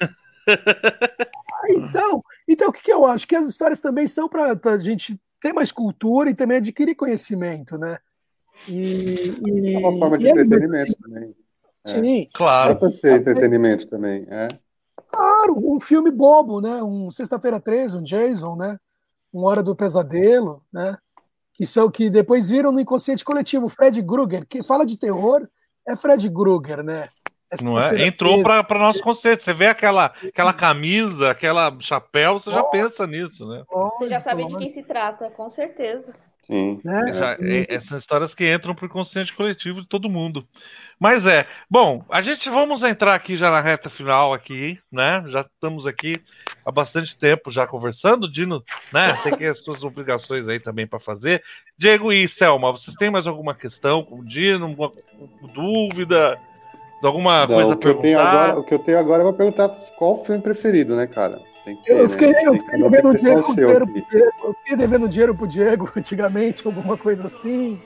então, 1.69 2.23
então, 2.47 2.69
o 2.69 2.73
que, 2.73 2.81
que 2.81 2.91
eu 2.91 3.05
acho? 3.05 3.27
Que 3.27 3.35
as 3.35 3.47
histórias 3.47 3.81
também 3.81 4.07
são 4.07 4.27
para 4.27 4.57
a 4.63 4.77
gente 4.77 5.19
ter 5.39 5.53
mais 5.53 5.71
cultura 5.71 6.29
e 6.29 6.35
também 6.35 6.57
adquirir 6.57 6.95
conhecimento, 6.95 7.77
né? 7.77 7.97
E, 8.67 9.33
e, 9.45 9.75
é 9.75 9.79
uma 9.79 9.97
forma 9.99 10.17
de 10.17 10.27
entretenimento 10.27 10.91
é 10.91 11.03
também. 11.03 11.35
Sim, 11.85 12.21
é. 12.21 12.27
claro. 12.33 12.73
Dá 12.73 12.79
para 12.79 12.91
ser 12.91 13.19
entretenimento 13.19 13.87
também, 13.87 14.25
é. 14.29 14.47
Claro, 15.07 15.55
um 15.57 15.79
filme 15.79 16.09
bobo, 16.09 16.61
né? 16.61 16.81
Um 16.81 17.11
Sexta-feira 17.11 17.59
13, 17.59 17.97
um 17.97 18.03
Jason, 18.03 18.55
né? 18.55 18.79
Um 19.33 19.43
Hora 19.43 19.61
do 19.61 19.75
Pesadelo, 19.75 20.63
né? 20.71 20.97
Que 21.53 21.65
são 21.65 21.89
que 21.89 22.09
depois 22.09 22.49
viram 22.49 22.71
no 22.71 22.79
inconsciente 22.79 23.23
coletivo. 23.23 23.69
Fred 23.69 24.01
Krueger, 24.03 24.45
que 24.47 24.63
fala 24.63 24.85
de 24.85 24.97
terror, 24.97 25.47
é 25.87 25.95
Fred 25.95 26.29
Krueger, 26.31 26.83
né? 26.83 27.09
não 27.61 27.79
é? 27.79 28.07
Entrou 28.07 28.41
para 28.41 28.79
nosso 28.79 29.01
conceito. 29.01 29.43
Você 29.43 29.53
vê 29.53 29.67
aquela, 29.67 30.13
aquela 30.23 30.53
camisa, 30.53 31.29
aquela 31.29 31.75
chapéu, 31.81 32.39
você 32.39 32.49
oh. 32.49 32.53
já 32.53 32.63
pensa 32.63 33.05
nisso, 33.05 33.47
né? 33.47 33.63
Você 33.69 34.07
já 34.07 34.19
sabe 34.19 34.47
de 34.47 34.57
quem 34.57 34.69
se 34.69 34.83
trata, 34.83 35.29
com 35.29 35.49
certeza. 35.49 36.15
Sim. 36.43 36.81
Né? 36.83 37.13
Já, 37.13 37.37
é, 37.39 37.79
são 37.81 37.97
histórias 37.97 38.33
que 38.33 38.51
entram 38.51 38.75
para 38.75 38.85
o 38.85 38.89
consciente 38.89 39.33
coletivo 39.33 39.81
de 39.81 39.87
todo 39.87 40.09
mundo. 40.09 40.45
Mas 40.99 41.25
é, 41.25 41.47
bom, 41.69 42.03
a 42.09 42.21
gente 42.21 42.49
vamos 42.49 42.83
entrar 42.83 43.15
aqui 43.15 43.37
já 43.37 43.49
na 43.49 43.61
reta 43.61 43.89
final 43.89 44.33
aqui, 44.33 44.77
né? 44.91 45.23
Já 45.27 45.41
estamos 45.41 45.87
aqui 45.87 46.21
há 46.65 46.71
bastante 46.71 47.15
tempo 47.17 47.51
já 47.51 47.67
conversando, 47.67 48.31
Dino, 48.31 48.63
né? 48.91 49.13
Tem 49.23 49.35
que 49.35 49.45
as 49.45 49.59
suas 49.59 49.83
obrigações 49.83 50.47
aí 50.47 50.59
também 50.59 50.87
para 50.87 50.99
fazer. 50.99 51.43
Diego 51.77 52.11
e 52.11 52.27
Selma, 52.27 52.71
vocês 52.71 52.95
têm 52.95 53.11
mais 53.11 53.27
alguma 53.27 53.53
questão 53.53 54.03
com 54.03 54.19
o 54.19 54.25
Dino, 54.25 54.65
alguma 54.65 54.91
dúvida? 55.53 56.39
Alguma 57.03 57.45
Não, 57.45 57.55
coisa 57.55 57.73
o 57.73 57.77
que 57.77 57.87
eu 57.87 57.95
tenho 57.95 58.19
agora, 58.19 58.59
O 58.59 58.63
que 58.63 58.73
eu 58.73 58.79
tenho 58.79 58.97
agora 58.97 59.21
é 59.21 59.25
vou 59.25 59.33
perguntar 59.33 59.69
qual 59.97 60.21
o 60.21 60.25
filme 60.25 60.41
preferido, 60.41 60.95
né, 60.95 61.05
cara? 61.05 61.39
Tem 61.63 61.77
que 61.77 61.91
eu 61.91 62.09
fiquei, 62.09 62.31
né? 62.31 62.43
eu 62.45 62.53
fiquei 62.55 62.77
devendo 62.77 63.15
dinheiro 63.15 63.43
pro 63.43 63.55
Diego, 63.55 63.91
eu 64.43 64.53
fiquei 64.53 64.75
devendo 64.75 65.09
dinheiro 65.09 65.35
pro 65.35 65.47
Diego 65.47 65.91
antigamente, 65.95 66.65
alguma 66.65 66.97
coisa 66.97 67.27
assim. 67.27 67.79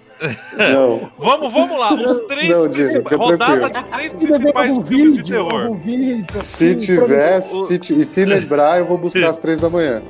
Não. 0.57 1.11
vamos, 1.15 1.53
vamos 1.53 1.77
lá. 1.77 1.93
Os 1.93 2.25
três 2.25 2.49
não, 2.49 2.67
Diego, 2.67 3.15
rodada 3.15 3.69
de 3.69 3.83
três 3.83 4.13
principais 4.13 4.71
filmes 4.71 4.89
vídeo, 4.89 5.23
de 5.23 5.31
terror. 5.31 5.73
Vídeo, 5.75 6.25
assim, 6.39 6.43
se 6.43 6.75
tiver, 6.75 7.41
se, 7.41 7.93
e 7.93 8.03
se 8.03 8.25
lembrar, 8.25 8.79
eu 8.79 8.85
vou 8.87 8.97
buscar 8.97 9.29
às 9.29 9.37
três 9.37 9.59
da 9.59 9.69
manhã. 9.69 10.01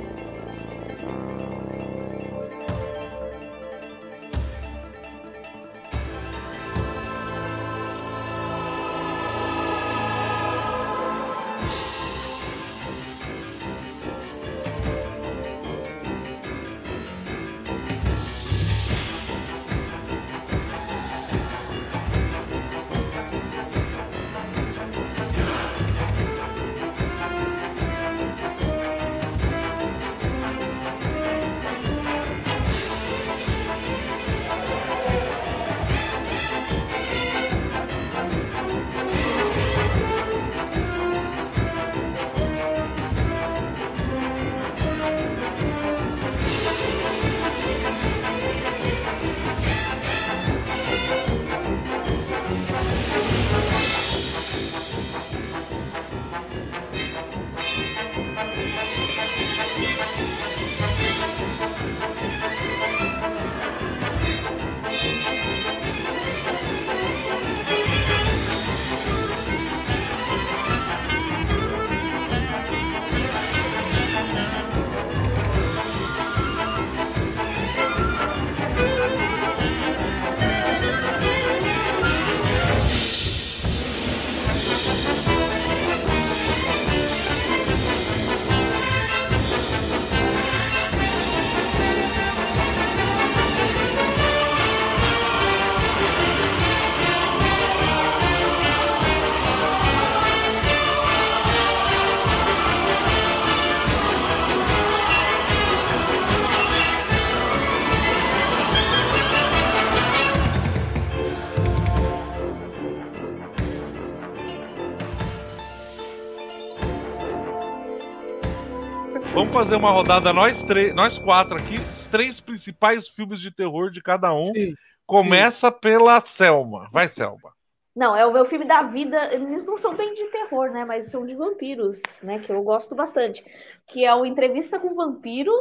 Fazer 119.67 119.75
uma 119.75 119.91
rodada 119.91 120.31
nós 120.31 120.63
três, 120.63 120.95
nós 120.95 121.19
quatro 121.19 121.55
aqui, 121.55 121.75
os 121.75 122.07
três 122.07 122.39
principais 122.39 123.09
filmes 123.09 123.41
de 123.41 123.51
terror 123.51 123.91
de 123.91 124.01
cada 124.01 124.33
um. 124.33 124.45
Sim, 124.45 124.73
Começa 125.05 125.69
sim. 125.69 125.77
pela 125.81 126.25
Selma. 126.25 126.89
Vai, 126.89 127.09
Selma. 127.09 127.53
Não, 127.93 128.15
é 128.15 128.25
o 128.25 128.31
meu 128.31 128.45
filme 128.45 128.63
da 128.63 128.83
vida. 128.83 129.33
Eles 129.33 129.65
não 129.65 129.77
são 129.77 129.93
bem 129.93 130.13
de 130.13 130.23
terror, 130.27 130.71
né? 130.71 130.85
Mas 130.85 131.11
são 131.11 131.25
de 131.25 131.35
vampiros, 131.35 132.01
né? 132.23 132.39
Que 132.39 132.49
eu 132.49 132.63
gosto 132.63 132.95
bastante. 132.95 133.43
Que 133.87 134.05
é 134.05 134.15
o 134.15 134.25
Entrevista 134.25 134.79
com 134.79 134.87
o 134.87 134.95
Vampiro. 134.95 135.51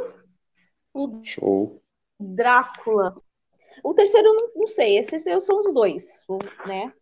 O 0.94 1.20
Show. 1.24 1.82
Drácula. 2.20 3.16
O 3.82 3.92
terceiro, 3.92 4.32
não, 4.34 4.50
não 4.54 4.66
sei. 4.68 4.98
Esses 4.98 5.24
são 5.44 5.58
os 5.58 5.74
dois, 5.74 6.24
né? 6.64 6.92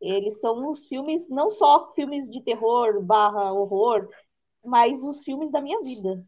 Eles 0.00 0.40
são 0.40 0.68
os 0.72 0.88
filmes, 0.88 1.30
não 1.30 1.52
só 1.52 1.92
filmes 1.94 2.28
de 2.28 2.42
terror 2.42 3.00
barra 3.00 3.52
horror, 3.52 4.08
mas 4.64 5.04
os 5.04 5.22
filmes 5.22 5.52
da 5.52 5.60
minha 5.60 5.80
vida. 5.82 6.20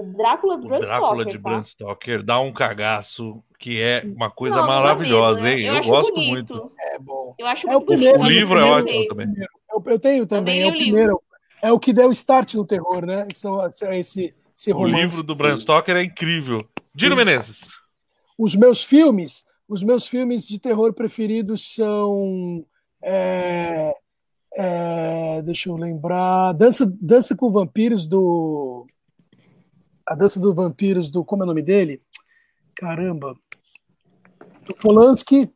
O 0.00 0.16
Drácula 0.16 0.58
de 0.58 0.66
Bram 0.66 0.82
Stoker. 0.82 1.00
Drácula 1.00 1.24
de 1.24 1.32
tá? 1.32 1.38
Bram 1.38 1.62
Stoker 1.62 2.22
dá 2.22 2.40
um 2.40 2.52
cagaço 2.52 3.42
que 3.58 3.80
é 3.80 4.02
uma 4.04 4.30
coisa 4.30 4.56
não, 4.56 4.66
maravilhosa, 4.66 5.48
hein? 5.48 5.64
Eu, 5.64 5.74
eu 5.74 5.82
gosto 5.82 6.14
bonito. 6.14 6.54
muito. 6.54 6.72
É 6.78 6.98
bom. 6.98 7.34
Eu 7.38 7.46
acho 7.46 7.68
é 7.68 7.76
o 7.76 7.82
primeiro. 7.82 8.20
O 8.20 8.26
livro 8.26 8.58
é 8.58 8.64
ótimo 8.64 9.06
também. 9.08 9.26
Eu, 9.38 9.82
eu 9.84 9.98
tenho 9.98 10.26
também, 10.26 10.62
também 10.62 10.62
é 10.62 10.68
o 10.68 10.72
primeiro. 10.72 11.22
É 11.62 11.72
o 11.72 11.78
que 11.78 11.92
deu 11.92 12.10
start 12.10 12.54
no 12.54 12.66
terror, 12.66 13.04
né? 13.04 13.26
Esse, 13.92 14.34
esse 14.56 14.72
o 14.72 14.86
livro 14.86 15.22
do 15.22 15.34
Bram 15.34 15.60
Stoker 15.60 15.96
é 15.96 16.02
incrível. 16.02 16.58
Dino 16.94 17.14
Menezes. 17.14 17.60
Os 18.38 18.54
meus 18.54 18.82
filmes, 18.82 19.44
os 19.68 19.82
meus 19.82 20.06
filmes 20.06 20.48
de 20.48 20.58
terror 20.58 20.94
preferidos 20.94 21.74
são 21.74 22.64
é, 23.02 23.94
é, 24.54 25.42
deixa 25.42 25.68
eu 25.68 25.76
lembrar. 25.76 26.52
Dança, 26.52 26.90
Dança 27.00 27.36
com 27.36 27.50
Vampiros 27.50 28.06
do. 28.06 28.86
A 30.10 30.16
Dança 30.16 30.40
dos 30.40 30.52
Vampiros 30.52 31.08
do. 31.08 31.24
Como 31.24 31.42
é 31.42 31.44
o 31.44 31.46
nome 31.46 31.62
dele? 31.62 32.02
Caramba. 32.74 33.36
Do 34.66 34.74
Polanski. 34.74 35.48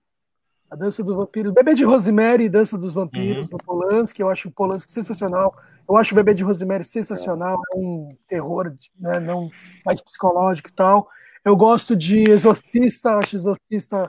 A 0.70 0.76
Dança 0.76 1.02
dos 1.02 1.16
Vampiros. 1.16 1.52
Bebê 1.52 1.74
de 1.74 1.82
Rosemary, 1.82 2.48
Dança 2.48 2.78
dos 2.78 2.94
Vampiros, 2.94 3.51
uhum. 3.51 3.59
do 3.59 3.64
Polanski. 3.64 4.22
Eu 4.22 4.28
acho 4.28 4.48
o 4.48 4.52
Polanski 4.52 4.93
sensacional. 4.93 5.56
Eu 5.89 5.97
acho 5.97 6.14
o 6.14 6.14
Bebê 6.14 6.35
de 6.35 6.44
Rosemary 6.44 6.85
sensacional. 6.85 7.60
É 7.72 7.76
um 7.76 8.09
terror, 8.28 8.72
né, 8.97 9.18
não 9.18 9.51
mais 9.85 10.01
psicológico 10.01 10.68
e 10.68 10.72
tal. 10.72 11.09
Eu 11.44 11.56
gosto 11.56 11.97
de 11.97 12.31
Exorcista, 12.31 13.16
acho 13.16 13.35
Exorcista 13.35 14.09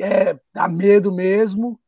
é, 0.00 0.34
dá 0.54 0.66
medo 0.66 1.12
mesmo. 1.12 1.78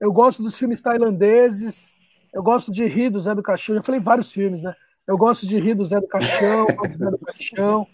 Eu 0.00 0.12
gosto 0.12 0.42
dos 0.42 0.58
filmes 0.58 0.82
tailandeses. 0.82 1.94
Eu 2.34 2.42
gosto 2.42 2.72
de 2.72 2.84
rir 2.84 3.10
do 3.10 3.20
Zé 3.20 3.32
do 3.32 3.44
Caixão. 3.44 3.76
Já 3.76 3.82
falei 3.82 4.00
vários 4.00 4.32
filmes, 4.32 4.60
né? 4.60 4.74
Eu 5.06 5.16
gosto 5.16 5.46
de 5.46 5.58
rir 5.58 5.74
do 5.74 5.84
Zé 5.84 6.00
do 6.00 6.06
Caixão, 6.06 6.66
do 6.66 6.98
Zé 6.98 7.10
do 7.10 7.18
Caixão. 7.18 7.86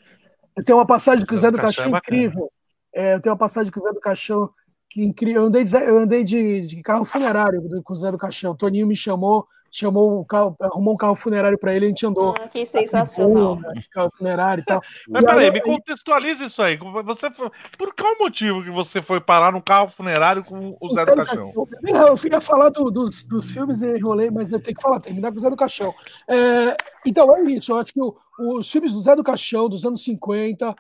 Eu 0.56 0.64
tenho 0.64 0.78
uma 0.78 0.86
passagem 0.86 1.24
com 1.24 1.34
o 1.34 1.38
Zé 1.38 1.50
do 1.50 1.58
Caixão 1.58 1.86
é 1.86 1.98
incrível. 1.98 2.50
É, 2.94 3.14
eu 3.14 3.20
tenho 3.20 3.32
uma 3.32 3.38
passagem 3.38 3.72
com 3.72 3.80
o 3.80 3.82
Zé 3.82 3.92
do 3.92 4.00
Caixão 4.00 4.50
que 4.90 5.02
incrível. 5.02 5.42
Eu 5.42 5.48
andei, 5.48 5.64
de, 5.64 5.76
eu 5.76 5.98
andei 5.98 6.24
de, 6.24 6.60
de 6.62 6.82
carro 6.82 7.04
funerário 7.04 7.62
com 7.82 7.92
o 7.92 7.96
Zé 7.96 8.10
do 8.10 8.18
Caixão. 8.18 8.52
O 8.52 8.56
Toninho 8.56 8.86
me 8.86 8.96
chamou 8.96 9.46
chamou 9.70 10.20
um 10.20 10.24
carro, 10.24 10.56
arrumou 10.60 10.94
um 10.94 10.96
carro 10.96 11.14
funerário 11.14 11.58
para 11.58 11.74
ele, 11.74 11.86
a 11.86 11.88
gente 11.88 12.06
andou. 12.06 12.34
Ah, 12.38 12.48
que 12.48 12.64
sensacional. 12.64 13.56
Né, 13.56 13.82
carro 13.90 14.12
funerário 14.16 14.62
e 14.62 14.64
tal. 14.64 14.80
Mas 15.08 15.22
e 15.22 15.26
peraí, 15.26 15.46
aí, 15.46 15.52
me 15.52 15.60
contextualize 15.60 16.44
isso 16.44 16.62
aí. 16.62 16.76
Você 16.76 17.30
por 17.30 17.94
qual 17.94 18.18
motivo 18.18 18.62
que 18.62 18.70
você 18.70 19.02
foi 19.02 19.20
parar 19.20 19.52
no 19.52 19.62
carro 19.62 19.90
funerário 19.90 20.44
com 20.44 20.76
o 20.80 20.94
Zé 20.94 21.04
do 21.04 21.16
Caixão? 21.16 21.52
Não, 21.82 22.08
eu 22.08 22.18
ia 22.30 22.40
falar 22.40 22.70
do, 22.70 22.90
dos, 22.90 23.24
dos 23.24 23.50
filmes 23.50 23.82
e 23.82 23.96
enrolei, 23.96 24.30
mas 24.30 24.52
eu 24.52 24.60
tenho 24.60 24.76
que 24.76 24.82
falar, 24.82 25.00
terminar 25.00 25.30
com 25.30 25.38
o 25.38 25.40
Zé 25.40 25.50
do 25.50 25.56
Caixão. 25.56 25.94
É, 26.28 26.76
então, 27.06 27.34
é 27.36 27.42
isso. 27.42 27.72
Eu 27.72 27.78
acho 27.78 27.92
que 27.92 28.00
o, 28.00 28.16
os 28.38 28.70
filmes 28.70 28.92
do 28.92 29.00
Zé 29.00 29.14
do 29.16 29.24
Caixão, 29.24 29.68
dos 29.68 29.84
anos 29.84 30.02
50, 30.02 30.74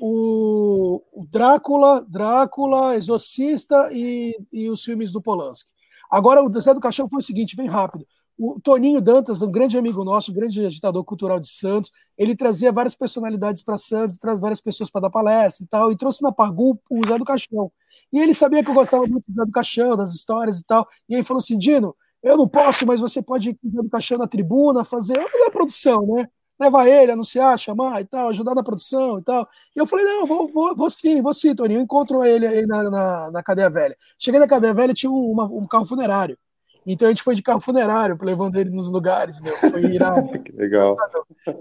o, 0.00 1.02
o 1.12 1.26
Drácula, 1.26 2.04
Drácula, 2.08 2.96
Exorcista 2.96 3.88
e, 3.92 4.36
e 4.52 4.68
os 4.68 4.82
filmes 4.84 5.12
do 5.12 5.22
Polanski. 5.22 5.70
Agora, 6.10 6.42
o 6.42 6.60
Zé 6.60 6.74
do 6.74 6.80
Caixão 6.80 7.08
foi 7.08 7.20
o 7.20 7.22
seguinte, 7.22 7.56
bem 7.56 7.66
rápido. 7.66 8.06
O 8.38 8.58
Toninho 8.60 9.00
Dantas, 9.00 9.42
um 9.42 9.50
grande 9.50 9.76
amigo 9.76 10.02
nosso, 10.04 10.30
um 10.30 10.34
grande 10.34 10.64
agitador 10.64 11.04
cultural 11.04 11.38
de 11.38 11.48
Santos, 11.48 11.92
ele 12.16 12.34
trazia 12.34 12.72
várias 12.72 12.94
personalidades 12.94 13.62
para 13.62 13.78
Santos, 13.78 14.18
traz 14.18 14.40
várias 14.40 14.60
pessoas 14.60 14.90
para 14.90 15.02
dar 15.02 15.10
palestra 15.10 15.64
e 15.64 15.68
tal, 15.68 15.92
e 15.92 15.96
trouxe 15.96 16.22
na 16.22 16.32
Pargu 16.32 16.80
o 16.90 17.06
Zé 17.06 17.18
do 17.18 17.24
Caixão. 17.24 17.70
E 18.12 18.18
ele 18.18 18.34
sabia 18.34 18.64
que 18.64 18.70
eu 18.70 18.74
gostava 18.74 19.06
muito 19.06 19.24
do 19.28 19.34
Zé 19.34 19.44
do 19.44 19.52
Caixão, 19.52 19.96
das 19.96 20.14
histórias 20.14 20.58
e 20.58 20.64
tal, 20.64 20.88
e 21.08 21.14
aí 21.16 21.22
falou 21.22 21.40
assim: 21.40 21.58
Dino, 21.58 21.94
eu 22.22 22.36
não 22.36 22.48
posso, 22.48 22.86
mas 22.86 23.00
você 23.00 23.20
pode 23.22 23.50
ir 23.50 23.54
com 23.54 23.68
o 23.68 23.70
Zé 23.70 23.82
do 23.82 23.90
Caixão 23.90 24.18
na 24.18 24.26
tribuna, 24.26 24.84
fazer, 24.84 25.14
fazer 25.30 25.44
a 25.46 25.50
produção, 25.50 26.06
né? 26.06 26.28
Levar 26.60 26.86
ele, 26.86 27.12
anunciar, 27.12 27.58
chamar 27.58 28.00
e 28.00 28.04
tal, 28.04 28.28
ajudar 28.28 28.54
na 28.54 28.62
produção 28.62 29.18
e 29.18 29.22
tal. 29.22 29.48
E 29.74 29.78
eu 29.80 29.86
falei: 29.86 30.04
não, 30.04 30.26
vou, 30.26 30.48
vou, 30.48 30.76
vou 30.76 30.90
sim, 30.90 31.20
vou 31.20 31.34
sim, 31.34 31.54
Toninho. 31.54 31.80
Encontro 31.80 32.24
ele 32.24 32.46
aí 32.46 32.66
na, 32.66 32.90
na, 32.90 33.30
na 33.30 33.42
cadeia 33.42 33.68
velha. 33.70 33.96
Cheguei 34.18 34.38
na 34.40 34.46
cadeia 34.46 34.72
velha, 34.74 34.94
tinha 34.94 35.10
uma, 35.10 35.44
um 35.44 35.66
carro 35.66 35.86
funerário. 35.86 36.38
Então 36.86 37.06
a 37.06 37.10
gente 37.10 37.22
foi 37.22 37.34
de 37.34 37.42
carro 37.42 37.60
funerário, 37.60 38.16
levando 38.20 38.56
ele 38.56 38.70
nos 38.70 38.90
lugares, 38.90 39.40
meu. 39.40 39.54
Foi 39.56 39.82
irado. 39.84 40.28
que 40.42 40.52
legal. 40.52 40.96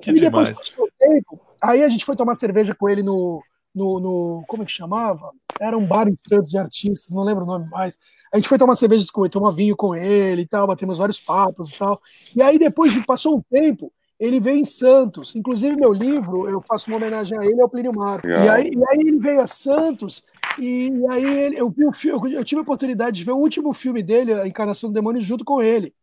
Que 0.02 0.12
e 0.12 0.20
depois 0.20 0.50
passou 0.50 0.86
o 0.86 0.90
tempo, 1.00 1.40
aí 1.62 1.84
a 1.84 1.90
gente 1.90 2.06
foi 2.06 2.16
tomar 2.16 2.36
cerveja 2.36 2.74
com 2.74 2.90
ele 2.90 3.04
no, 3.04 3.42
no, 3.74 4.00
no, 4.00 4.44
Como 4.48 4.64
é 4.64 4.66
que 4.66 4.72
chamava? 4.72 5.32
Era 5.60 5.78
um 5.78 5.86
bar 5.86 6.08
em 6.08 6.16
Santos 6.18 6.50
de 6.50 6.58
artistas, 6.58 7.16
não 7.16 7.24
lembro 7.24 7.44
o 7.44 7.48
nome 7.48 7.70
mais. 7.70 8.00
A 8.34 8.38
gente 8.38 8.48
foi 8.48 8.58
tomar 8.58 8.76
cerveja 8.76 9.06
com 9.12 9.24
ele, 9.24 9.32
tomar 9.32 9.52
vinho 9.52 9.76
com 9.76 9.96
ele 9.96 10.44
e 10.44 10.48
tal, 10.48 10.68
batemos 10.68 10.98
vários 10.98 11.20
papos 11.20 11.70
e 11.70 11.78
tal. 11.78 12.02
E 12.36 12.42
aí, 12.42 12.58
depois 12.58 12.94
de 12.94 13.06
passou 13.06 13.38
um 13.38 13.42
tempo, 13.42 13.92
ele 14.20 14.40
veio 14.40 14.58
em 14.58 14.66
Santos. 14.66 15.36
Inclusive, 15.36 15.76
meu 15.76 15.92
livro, 15.92 16.48
eu 16.48 16.62
faço 16.62 16.90
uma 16.90 16.98
homenagem 16.98 17.38
a 17.38 17.44
ele, 17.44 17.60
é 17.60 17.66
o 17.66 17.70
Plínio 17.70 17.94
Marco. 17.94 18.28
E 18.28 18.50
aí, 18.50 18.72
e 18.72 18.84
aí 18.88 19.00
ele 19.00 19.20
veio 19.20 19.42
a 19.42 19.48
Santos, 19.48 20.24
e 20.58 20.92
aí 21.10 21.24
ele, 21.24 21.60
eu, 21.60 21.70
vi 21.70 21.86
o 21.86 21.94
filme, 21.94 22.34
eu 22.34 22.44
tive 22.44 22.60
a 22.60 22.64
oportunidade 22.64 23.18
de 23.18 23.24
ver 23.24 23.32
o 23.32 23.38
último 23.38 23.74
filme 23.74 24.02
dele, 24.04 24.34
A 24.34 24.48
Encarnação 24.48 24.90
do 24.90 24.94
Demônio, 24.94 25.22
junto 25.22 25.46
com 25.46 25.62
ele. 25.62 25.94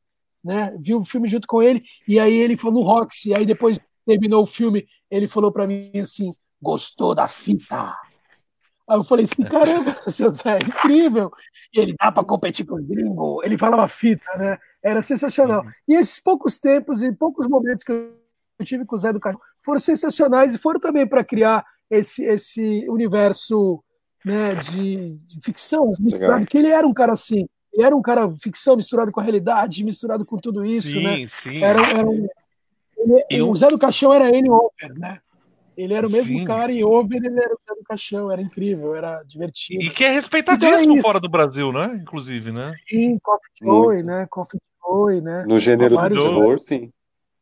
Né? 0.44 0.76
Vi 0.78 0.94
o 0.94 1.04
filme 1.04 1.28
junto 1.28 1.46
com 1.46 1.62
ele, 1.62 1.82
e 2.06 2.18
aí 2.18 2.34
ele 2.34 2.56
falou 2.56 2.80
no 2.80 2.86
Roxy, 2.86 3.30
e 3.30 3.34
aí 3.34 3.44
depois 3.44 3.78
terminou 4.06 4.42
o 4.42 4.46
filme, 4.46 4.86
ele 5.10 5.28
falou 5.28 5.52
para 5.52 5.66
mim 5.66 5.90
assim: 6.00 6.32
gostou 6.60 7.14
da 7.14 7.28
fita? 7.28 7.94
Aí 8.88 8.96
eu 8.96 9.04
falei 9.04 9.26
assim, 9.26 9.42
caramba, 9.42 9.94
seu 10.10 10.32
Zé, 10.32 10.54
é 10.54 10.66
incrível. 10.66 11.30
E 11.74 11.78
ele 11.78 11.94
dá 12.00 12.10
para 12.10 12.24
competir 12.24 12.64
com 12.64 12.76
o 12.76 12.82
gringo. 12.82 13.42
Ele 13.44 13.58
falava 13.58 13.86
fita, 13.86 14.24
né? 14.38 14.56
Era 14.82 15.02
sensacional. 15.02 15.62
Uhum. 15.62 15.70
E 15.86 15.94
esses 15.94 16.18
poucos 16.18 16.58
tempos 16.58 17.02
e 17.02 17.12
poucos 17.12 17.46
momentos 17.46 17.84
que 17.84 17.92
eu 17.92 18.14
tive 18.64 18.86
com 18.86 18.96
o 18.96 18.98
Zé 18.98 19.12
do 19.12 19.20
Carro 19.20 19.40
foram 19.60 19.78
sensacionais 19.78 20.54
e 20.54 20.58
foram 20.58 20.80
também 20.80 21.06
para 21.06 21.22
criar 21.22 21.66
esse, 21.90 22.24
esse 22.24 22.88
universo 22.88 23.84
né, 24.28 24.54
de, 24.54 25.14
de 25.14 25.40
ficção 25.42 25.90
misturado, 25.98 26.46
que 26.46 26.58
ele 26.58 26.68
era 26.68 26.86
um 26.86 26.92
cara 26.92 27.12
assim. 27.12 27.48
Ele 27.72 27.84
era 27.84 27.96
um 27.96 28.02
cara 28.02 28.30
ficção 28.40 28.76
misturado 28.76 29.10
com 29.10 29.20
a 29.20 29.22
realidade, 29.22 29.84
misturado 29.84 30.24
com 30.24 30.36
tudo 30.36 30.64
isso, 30.64 30.90
sim, 30.90 31.02
né? 31.02 31.26
Sim. 31.42 31.62
Era, 31.62 31.80
era 31.86 32.08
um, 32.08 32.28
ele, 32.96 33.24
eu... 33.30 33.48
O 33.48 33.54
Zé 33.54 33.68
do 33.68 33.78
Caixão 33.78 34.12
era 34.12 34.28
ele 34.28 34.50
over, 34.50 34.92
né? 34.96 35.18
Ele 35.76 35.94
era 35.94 36.06
o 36.06 36.10
mesmo 36.10 36.36
Sim. 36.36 36.44
cara 36.44 36.72
e 36.72 36.82
over 36.82 37.24
ele 37.24 37.38
era 37.38 37.54
o 37.54 37.58
Zé 37.58 37.74
do 37.74 37.84
Caixão, 37.84 38.32
era 38.32 38.42
incrível, 38.42 38.96
era 38.96 39.22
divertido. 39.22 39.80
E 39.80 39.90
que 39.90 40.02
é 40.02 40.10
respeitadíssimo 40.10 40.94
então, 40.94 41.02
fora 41.02 41.20
do 41.20 41.28
Brasil, 41.28 41.72
né? 41.72 42.00
Inclusive, 42.02 42.50
né? 42.50 42.72
Sim, 42.88 43.16
Coffee 43.22 43.50
Joy, 43.62 44.02
né? 44.02 44.26
Coffee 44.28 44.60
Joy, 44.84 45.20
né? 45.20 45.44
No 45.46 45.60
gênero 45.60 45.96
do 45.96 46.08
terror, 46.08 46.58
sim. 46.58 46.92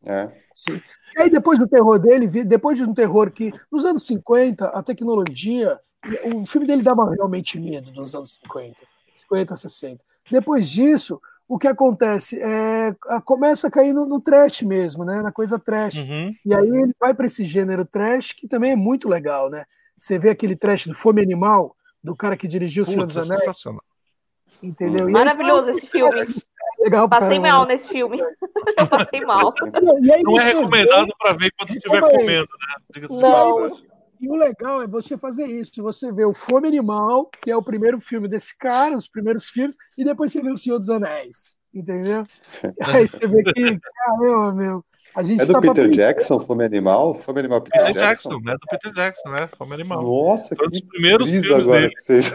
É. 0.04 0.30
Sim. 0.54 0.80
E 1.16 1.22
aí, 1.22 1.30
depois 1.30 1.58
do 1.58 1.66
terror 1.66 1.98
dele, 1.98 2.26
depois 2.44 2.76
de 2.76 2.84
um 2.84 2.92
terror 2.92 3.30
que, 3.30 3.52
nos 3.72 3.86
anos 3.86 4.06
50, 4.06 4.66
a 4.66 4.82
tecnologia, 4.82 5.80
o 6.24 6.44
filme 6.44 6.66
dele 6.66 6.82
dava 6.82 7.10
realmente 7.14 7.58
medo 7.58 7.92
nos 7.92 8.14
anos 8.14 8.38
50, 8.42 8.76
50, 9.14 9.56
60. 9.56 10.04
Depois 10.30 10.68
disso, 10.68 11.20
o 11.48 11.58
que 11.58 11.68
acontece 11.68 12.40
é 12.40 12.94
começa 13.24 13.68
a 13.68 13.70
cair 13.70 13.92
no, 13.92 14.06
no 14.06 14.20
trash 14.20 14.62
mesmo, 14.62 15.04
né? 15.04 15.22
Na 15.22 15.30
coisa 15.30 15.58
trash. 15.58 15.98
Uhum. 15.98 16.34
E 16.44 16.54
aí 16.54 16.68
ele 16.68 16.94
vai 17.00 17.14
para 17.14 17.26
esse 17.26 17.44
gênero 17.44 17.84
trash 17.84 18.32
que 18.32 18.48
também 18.48 18.72
é 18.72 18.76
muito 18.76 19.08
legal, 19.08 19.48
né? 19.48 19.64
Você 19.96 20.18
vê 20.18 20.30
aquele 20.30 20.56
trash 20.56 20.86
do 20.86 20.94
Fome 20.94 21.22
Animal, 21.22 21.74
do 22.02 22.14
cara 22.14 22.36
que 22.36 22.48
dirigiu 22.48 22.82
o 22.82 22.86
Senhor 22.86 23.06
dos 23.06 23.16
Anéis. 23.16 23.42
Entendeu? 24.62 25.08
Maravilhoso 25.08 25.70
esse 25.70 25.86
filme. 25.86 26.20
É 26.78 26.84
legal 26.84 27.08
passei 27.08 27.38
mal 27.38 27.64
nesse 27.64 27.88
filme. 27.88 28.18
Eu 28.76 28.88
passei 28.88 29.20
mal. 29.20 29.54
Não 30.22 30.38
é 30.38 30.44
recomendado 30.44 31.12
para 31.18 31.36
ver 31.36 31.52
quando 31.56 31.70
estiver 31.70 32.00
comendo, 32.00 32.46
né? 32.46 33.06
Não. 33.10 33.95
E 34.20 34.28
o 34.28 34.34
legal 34.34 34.82
é 34.82 34.86
você 34.86 35.16
fazer 35.16 35.46
isso. 35.46 35.82
Você 35.82 36.12
vê 36.12 36.24
o 36.24 36.32
Fome 36.32 36.68
Animal, 36.68 37.30
que 37.42 37.50
é 37.50 37.56
o 37.56 37.62
primeiro 37.62 38.00
filme 38.00 38.28
desse 38.28 38.56
cara, 38.56 38.96
os 38.96 39.08
primeiros 39.08 39.48
filmes, 39.48 39.76
e 39.96 40.04
depois 40.04 40.32
você 40.32 40.42
vê 40.42 40.50
o 40.50 40.56
Senhor 40.56 40.78
dos 40.78 40.90
Anéis. 40.90 41.54
Entendeu? 41.74 42.24
Aí 42.82 43.06
você 43.06 43.26
vê 43.26 43.42
que, 43.42 43.80
caramba, 43.80 44.52
meu. 44.52 44.84
A 45.14 45.22
gente 45.22 45.40
é 45.40 45.46
do 45.46 45.52
tá 45.52 45.60
Peter 45.60 45.88
Jackson, 45.88 46.40
Fome 46.40 46.64
Animal? 46.64 47.18
Fome 47.20 47.40
Animal 47.40 47.62
Peter 47.62 47.80
é 47.80 47.92
Jackson? 47.92 48.28
Jackson? 48.28 48.50
É 48.50 48.52
do 48.52 48.66
Peter 48.70 48.92
Jackson, 48.92 49.28
né? 49.30 49.48
Fome 49.56 49.74
Animal. 49.74 50.02
Nossa, 50.02 50.54
Foi 50.54 50.68
que 50.68 50.84
primeiros 50.84 51.30
filmes 51.30 51.52
agora 51.52 51.80
dele. 51.80 51.94
que 51.94 52.02
vocês... 52.02 52.30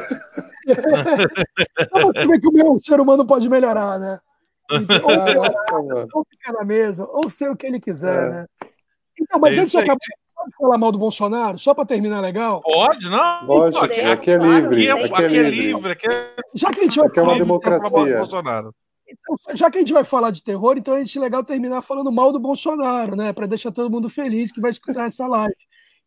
Como 1.92 2.36
é 2.36 2.40
que 2.40 2.48
o 2.48 2.52
meu 2.52 2.80
ser 2.80 3.00
humano 3.00 3.26
pode 3.26 3.48
melhorar, 3.48 4.00
né? 4.00 4.20
Então, 4.72 5.02
ou, 5.04 5.18
Caraca, 5.18 6.08
ou 6.14 6.26
ficar 6.30 6.54
na 6.54 6.64
mesa, 6.64 7.06
ou 7.06 7.30
ser 7.30 7.52
o 7.52 7.58
que 7.58 7.68
ele 7.68 7.78
quiser, 7.78 8.24
é. 8.24 8.30
né? 8.30 8.46
Então, 9.20 9.38
mas 9.38 9.58
é 9.58 9.60
antes 9.60 9.72
de 9.72 9.78
acabar 9.78 10.00
pode 10.42 10.56
falar 10.58 10.78
mal 10.78 10.92
do 10.92 10.98
Bolsonaro, 10.98 11.60
só 11.60 11.74
para 11.74 11.86
terminar 11.86 12.20
legal? 12.20 12.62
Pode, 12.62 13.10
não? 13.10 13.46
Pode, 13.46 13.78
aqui 13.78 14.32
é 14.32 14.38
livre. 14.38 14.90
Aqui 14.90 15.02
é, 15.02 15.06
aqui 15.06 15.24
é 15.24 15.50
livre. 15.50 15.92
Aqui 15.92 16.08
é... 16.08 16.36
Já 16.56 16.72
que 16.72 16.80
a 16.80 16.84
gente 16.84 16.98
vai 16.98 17.08
aqui 17.08 17.20
é 17.20 17.24
uma 17.24 17.38
democracia. 17.38 18.22
Então, 19.08 19.56
já 19.56 19.70
que 19.70 19.78
a 19.78 19.82
gente 19.82 19.94
vai 19.94 20.04
falar 20.04 20.32
de 20.32 20.42
terror, 20.42 20.78
então 20.78 20.94
a 20.94 21.00
gente 21.00 21.18
é 21.18 21.22
legal 21.22 21.44
terminar 21.44 21.82
falando 21.82 22.12
mal 22.12 22.32
do 22.32 22.40
Bolsonaro, 22.40 23.16
né? 23.16 23.34
Para 23.34 23.46
deixar 23.46 23.72
todo 23.72 23.92
mundo 23.92 24.10
feliz 24.10 24.52
que 24.52 24.62
vai 24.62 24.72
escutar 24.72 25.08
essa 25.08 25.28
live. 25.28 25.54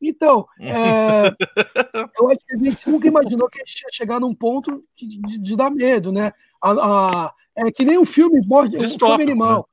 Então, 0.01 0.47
é, 0.59 1.29
eu 2.19 2.29
acho 2.29 2.39
que 2.47 2.55
a 2.55 2.59
gente 2.59 2.91
nunca 2.91 3.09
imaginou 3.09 3.49
que 3.49 3.61
a 3.61 3.65
gente 3.65 3.83
ia 3.83 3.93
chegar 3.93 4.21
num 4.21 4.35
ponto 4.35 4.83
de, 4.97 5.21
de, 5.21 5.39
de 5.39 5.57
dar 5.57 5.71
medo, 5.71 6.11
né? 6.11 6.33
A, 6.63 6.71
a, 6.73 7.35
é 7.57 7.71
que 7.71 7.85
nem 7.85 7.99
um 7.99 8.05
filme, 8.05 8.41
um 8.41 8.99
filme 8.99 9.23
animal. 9.23 9.69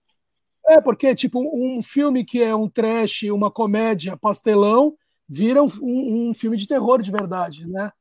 É, 0.72 0.80
porque, 0.80 1.14
tipo, 1.14 1.42
um 1.54 1.82
filme 1.82 2.24
que 2.24 2.42
é 2.42 2.56
um 2.56 2.70
trash, 2.70 3.24
uma 3.24 3.52
comédia, 3.52 4.16
pastelão, 4.16 4.96
vira 5.28 5.62
um, 5.62 5.68
um, 5.82 6.34
filme 6.34 6.56
de 6.56 6.66
terror 6.66 7.02
de 7.02 7.12
verdade, 7.12 7.68
né? 7.68 7.92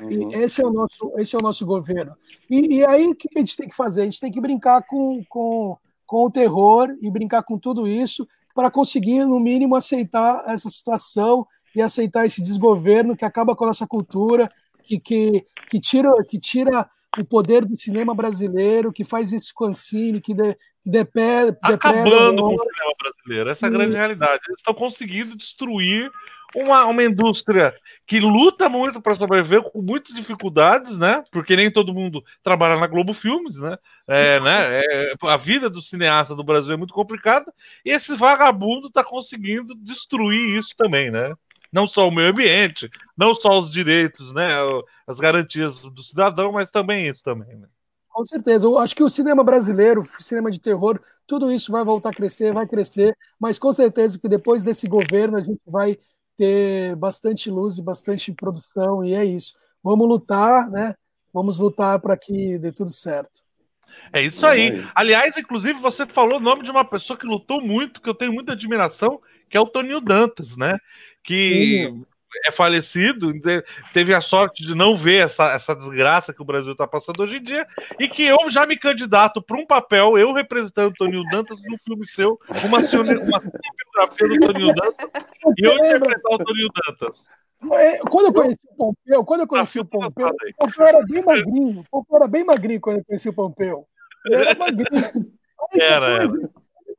Uhum. 0.00 0.30
esse, 0.32 0.62
é 0.62 0.66
o 0.66 0.72
nosso, 0.72 1.12
esse 1.16 1.34
é 1.34 1.38
o 1.38 1.42
nosso 1.42 1.66
governo. 1.66 2.14
E, 2.48 2.76
e, 2.76 2.86
aí, 2.86 3.08
o 3.08 3.14
que 3.16 3.28
a 3.34 3.40
gente 3.40 3.56
tem 3.56 3.68
que 3.68 3.74
fazer? 3.74 4.02
A 4.02 4.04
gente 4.04 4.20
tem 4.20 4.30
que 4.30 4.40
brincar 4.40 4.82
com, 4.86 5.24
com, 5.28 5.76
com 6.06 6.24
o 6.24 6.30
terror 6.30 6.96
e 7.00 7.10
brincar 7.10 7.42
com 7.42 7.58
tudo 7.58 7.88
isso 7.88 8.24
para 8.54 8.70
conseguir, 8.70 9.24
no 9.24 9.40
mínimo, 9.40 9.74
aceitar 9.74 10.44
essa 10.46 10.70
situação 10.70 11.44
e 11.74 11.82
aceitar 11.82 12.24
esse 12.24 12.40
desgoverno 12.40 13.16
que 13.16 13.24
acaba 13.24 13.56
com 13.56 13.64
a 13.64 13.68
nossa 13.68 13.86
cultura, 13.86 14.48
que, 14.84 15.00
que, 15.00 15.44
que, 15.68 15.80
tira, 15.80 16.12
que 16.22 16.38
tira 16.38 16.88
o 17.18 17.24
poder 17.24 17.64
do 17.64 17.76
cinema 17.76 18.14
brasileiro, 18.14 18.92
que 18.92 19.04
faz 19.04 19.32
esse 19.32 19.54
cancine, 19.54 20.20
que, 20.20 20.34
de, 20.34 20.54
que 20.54 20.90
depede, 20.90 21.56
Acabando 21.62 22.42
com 22.42 22.54
o 22.54 22.58
cinema 22.58 22.92
brasileiro, 23.02 23.50
essa 23.50 23.66
é 23.66 23.68
a 23.68 23.72
grande 23.72 23.94
realidade. 23.94 24.42
Eles 24.48 24.58
estão 24.58 24.74
conseguindo 24.74 25.36
destruir 25.36 26.10
uma, 26.54 26.84
uma 26.86 27.02
indústria 27.02 27.74
que 28.06 28.20
luta 28.20 28.68
muito 28.68 29.00
para 29.00 29.16
sobreviver 29.16 29.62
com 29.62 29.80
muitas 29.80 30.14
dificuldades, 30.14 30.98
né? 30.98 31.24
Porque 31.30 31.56
nem 31.56 31.70
todo 31.70 31.94
mundo 31.94 32.22
trabalha 32.42 32.78
na 32.78 32.86
Globo 32.86 33.14
Filmes, 33.14 33.56
né? 33.56 33.78
É, 34.06 34.40
né? 34.40 34.82
É, 34.84 35.14
a 35.22 35.36
vida 35.36 35.70
do 35.70 35.80
cineasta 35.80 36.34
do 36.34 36.44
Brasil 36.44 36.74
é 36.74 36.76
muito 36.76 36.92
complicada 36.92 37.52
e 37.84 37.90
esse 37.90 38.14
vagabundo 38.16 38.88
está 38.88 39.02
conseguindo 39.04 39.74
destruir 39.76 40.58
isso 40.58 40.74
também, 40.76 41.10
né? 41.10 41.32
Não 41.72 41.86
só 41.86 42.06
o 42.06 42.10
meio 42.10 42.30
ambiente, 42.30 42.90
não 43.16 43.34
só 43.34 43.58
os 43.58 43.70
direitos, 43.70 44.32
né? 44.34 44.50
As 45.06 45.18
garantias 45.18 45.78
do 45.78 46.02
cidadão, 46.02 46.52
mas 46.52 46.70
também 46.70 47.08
isso 47.08 47.22
também, 47.22 47.56
né? 47.56 47.66
Com 48.10 48.26
certeza. 48.26 48.66
Eu 48.66 48.78
acho 48.78 48.94
que 48.94 49.02
o 49.02 49.08
cinema 49.08 49.42
brasileiro, 49.42 50.02
o 50.02 50.22
cinema 50.22 50.50
de 50.50 50.60
terror, 50.60 51.00
tudo 51.26 51.50
isso 51.50 51.72
vai 51.72 51.82
voltar 51.82 52.10
a 52.10 52.14
crescer, 52.14 52.52
vai 52.52 52.66
crescer, 52.66 53.16
mas 53.40 53.58
com 53.58 53.72
certeza 53.72 54.18
que 54.18 54.28
depois 54.28 54.62
desse 54.62 54.86
governo 54.86 55.38
a 55.38 55.40
gente 55.40 55.62
vai 55.66 55.98
ter 56.36 56.94
bastante 56.96 57.50
luz 57.50 57.78
e 57.78 57.82
bastante 57.82 58.32
produção, 58.32 59.02
e 59.02 59.14
é 59.14 59.24
isso. 59.24 59.54
Vamos 59.82 60.06
lutar, 60.06 60.70
né? 60.70 60.94
Vamos 61.32 61.58
lutar 61.58 61.98
para 62.00 62.16
que 62.16 62.58
dê 62.58 62.70
tudo 62.70 62.90
certo. 62.90 63.40
É 64.12 64.22
isso 64.22 64.44
aí. 64.46 64.86
Aliás, 64.94 65.36
inclusive, 65.36 65.80
você 65.80 66.06
falou 66.06 66.36
o 66.36 66.42
nome 66.42 66.64
de 66.64 66.70
uma 66.70 66.84
pessoa 66.84 67.18
que 67.18 67.26
lutou 67.26 67.60
muito, 67.60 68.00
que 68.00 68.08
eu 68.08 68.14
tenho 68.14 68.32
muita 68.32 68.52
admiração, 68.52 69.20
que 69.48 69.56
é 69.56 69.60
o 69.60 69.66
Toninho 69.66 70.00
Dantas, 70.00 70.56
né? 70.56 70.76
Que 71.24 71.88
Sim 71.90 72.04
é 72.44 72.50
falecido, 72.50 73.32
teve 73.92 74.14
a 74.14 74.20
sorte 74.20 74.64
de 74.64 74.74
não 74.74 74.96
ver 74.96 75.26
essa, 75.26 75.52
essa 75.52 75.74
desgraça 75.74 76.32
que 76.32 76.40
o 76.40 76.44
Brasil 76.44 76.72
está 76.72 76.86
passando 76.86 77.22
hoje 77.22 77.36
em 77.36 77.42
dia, 77.42 77.66
e 78.00 78.08
que 78.08 78.24
eu 78.24 78.50
já 78.50 78.66
me 78.66 78.76
candidato 78.76 79.42
para 79.42 79.58
um 79.58 79.66
papel, 79.66 80.18
eu 80.18 80.32
representando 80.32 80.90
o 80.90 80.94
Toninho 80.94 81.24
Dantas 81.30 81.58
no 81.62 81.78
filme 81.84 82.06
seu, 82.06 82.40
uma, 82.64 82.78
uma 82.78 82.80
biografia 82.80 84.28
do 84.28 84.46
Toninho 84.46 84.74
Dantas, 84.74 85.26
e 85.58 85.66
eu 85.66 85.74
interpretar 85.74 86.32
o 86.32 86.38
Toninho 86.38 86.68
Dantas. 86.86 87.22
É, 87.74 87.98
quando 87.98 88.26
eu 88.26 88.32
conheci 88.32 88.60
o 88.70 88.76
Pompeu, 88.76 89.24
quando 89.24 89.40
eu 89.40 89.46
conheci 89.46 89.78
o 89.78 89.84
Pompeu, 89.84 90.28
o 90.28 90.56
Pompeu 90.58 90.86
era 90.86 91.02
bem 91.06 91.22
magrinho, 91.22 91.80
o 91.80 91.84
Pompeu 91.90 92.16
era 92.16 92.26
bem 92.26 92.44
magrinho 92.44 92.80
quando 92.80 92.98
eu 92.98 93.04
conheci 93.04 93.28
o 93.28 93.34
Pompeu. 93.34 93.86
Ele 94.26 94.34
era 94.34 94.54
magrinho. 94.58 94.88
Aí, 95.72 95.78
era, 95.80 96.26
depois, 96.26 96.50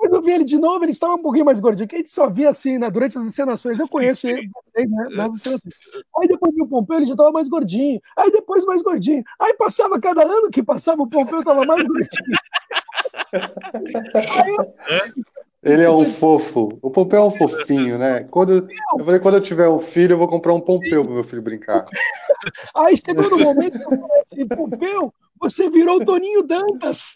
Depois 0.04 0.12
eu 0.12 0.22
vi 0.22 0.32
ele 0.32 0.44
de 0.44 0.58
novo, 0.58 0.84
ele 0.84 0.92
estava 0.92 1.14
um 1.14 1.22
pouquinho 1.22 1.46
mais 1.46 1.62
gordinho, 1.62 1.88
que 1.88 1.96
a 1.96 2.00
gente 2.00 2.12
só 2.12 2.30
via 2.30 2.50
assim, 2.50 2.78
né? 2.78 2.92
Durante 2.92 3.18
as 3.18 3.24
encenações. 3.26 3.80
Eu 3.80 3.88
conheço 3.88 4.28
ele 4.28 4.50
né, 4.76 5.08
nas 5.16 5.38
encenações. 5.38 5.74
Aí 6.20 6.28
depois 6.28 6.54
viu 6.54 6.66
o 6.66 6.68
Pompeu, 6.68 6.98
ele 6.98 7.06
já 7.06 7.14
estava 7.14 7.32
mais 7.32 7.48
gordinho. 7.48 8.02
Aí 8.18 8.30
depois 8.30 8.66
mais 8.66 8.82
gordinho. 8.82 9.24
Aí 9.40 9.54
passava 9.54 10.00
cada 10.00 10.24
ano 10.24 10.50
que 10.50 10.62
passava, 10.62 11.02
o 11.02 11.08
Pompeu 11.08 11.40
estava 11.40 11.66
mais 11.66 11.88
gordinho. 11.88 12.38
Ele 15.64 15.84
é 15.84 15.90
um 15.90 16.06
fofo. 16.06 16.78
O 16.82 16.92
Pompeu 16.92 17.20
é 17.20 17.26
um 17.26 17.32
fofinho, 17.32 17.98
né? 17.98 18.26
Quando, 18.26 18.68
eu 19.00 19.06
falei, 19.06 19.20
quando 19.22 19.36
eu 19.36 19.42
tiver 19.42 19.70
um 19.70 19.80
filho, 19.80 20.14
eu 20.14 20.18
vou 20.18 20.28
comprar 20.28 20.54
um 20.54 20.60
Pompeu 20.60 21.06
para 21.06 21.14
meu 21.14 21.24
filho 21.24 21.42
brincar. 21.42 21.86
Aí 22.76 22.98
chegou 22.98 23.30
no 23.30 23.40
momento 23.40 23.80
que 23.80 23.86
eu 23.86 23.98
falei 23.98 24.24
assim, 24.26 24.48
Pompeu, 24.48 25.14
você 25.44 25.70
virou 25.70 25.98
o 25.98 26.06
Toninho 26.06 26.41
Dantas. 26.44 27.14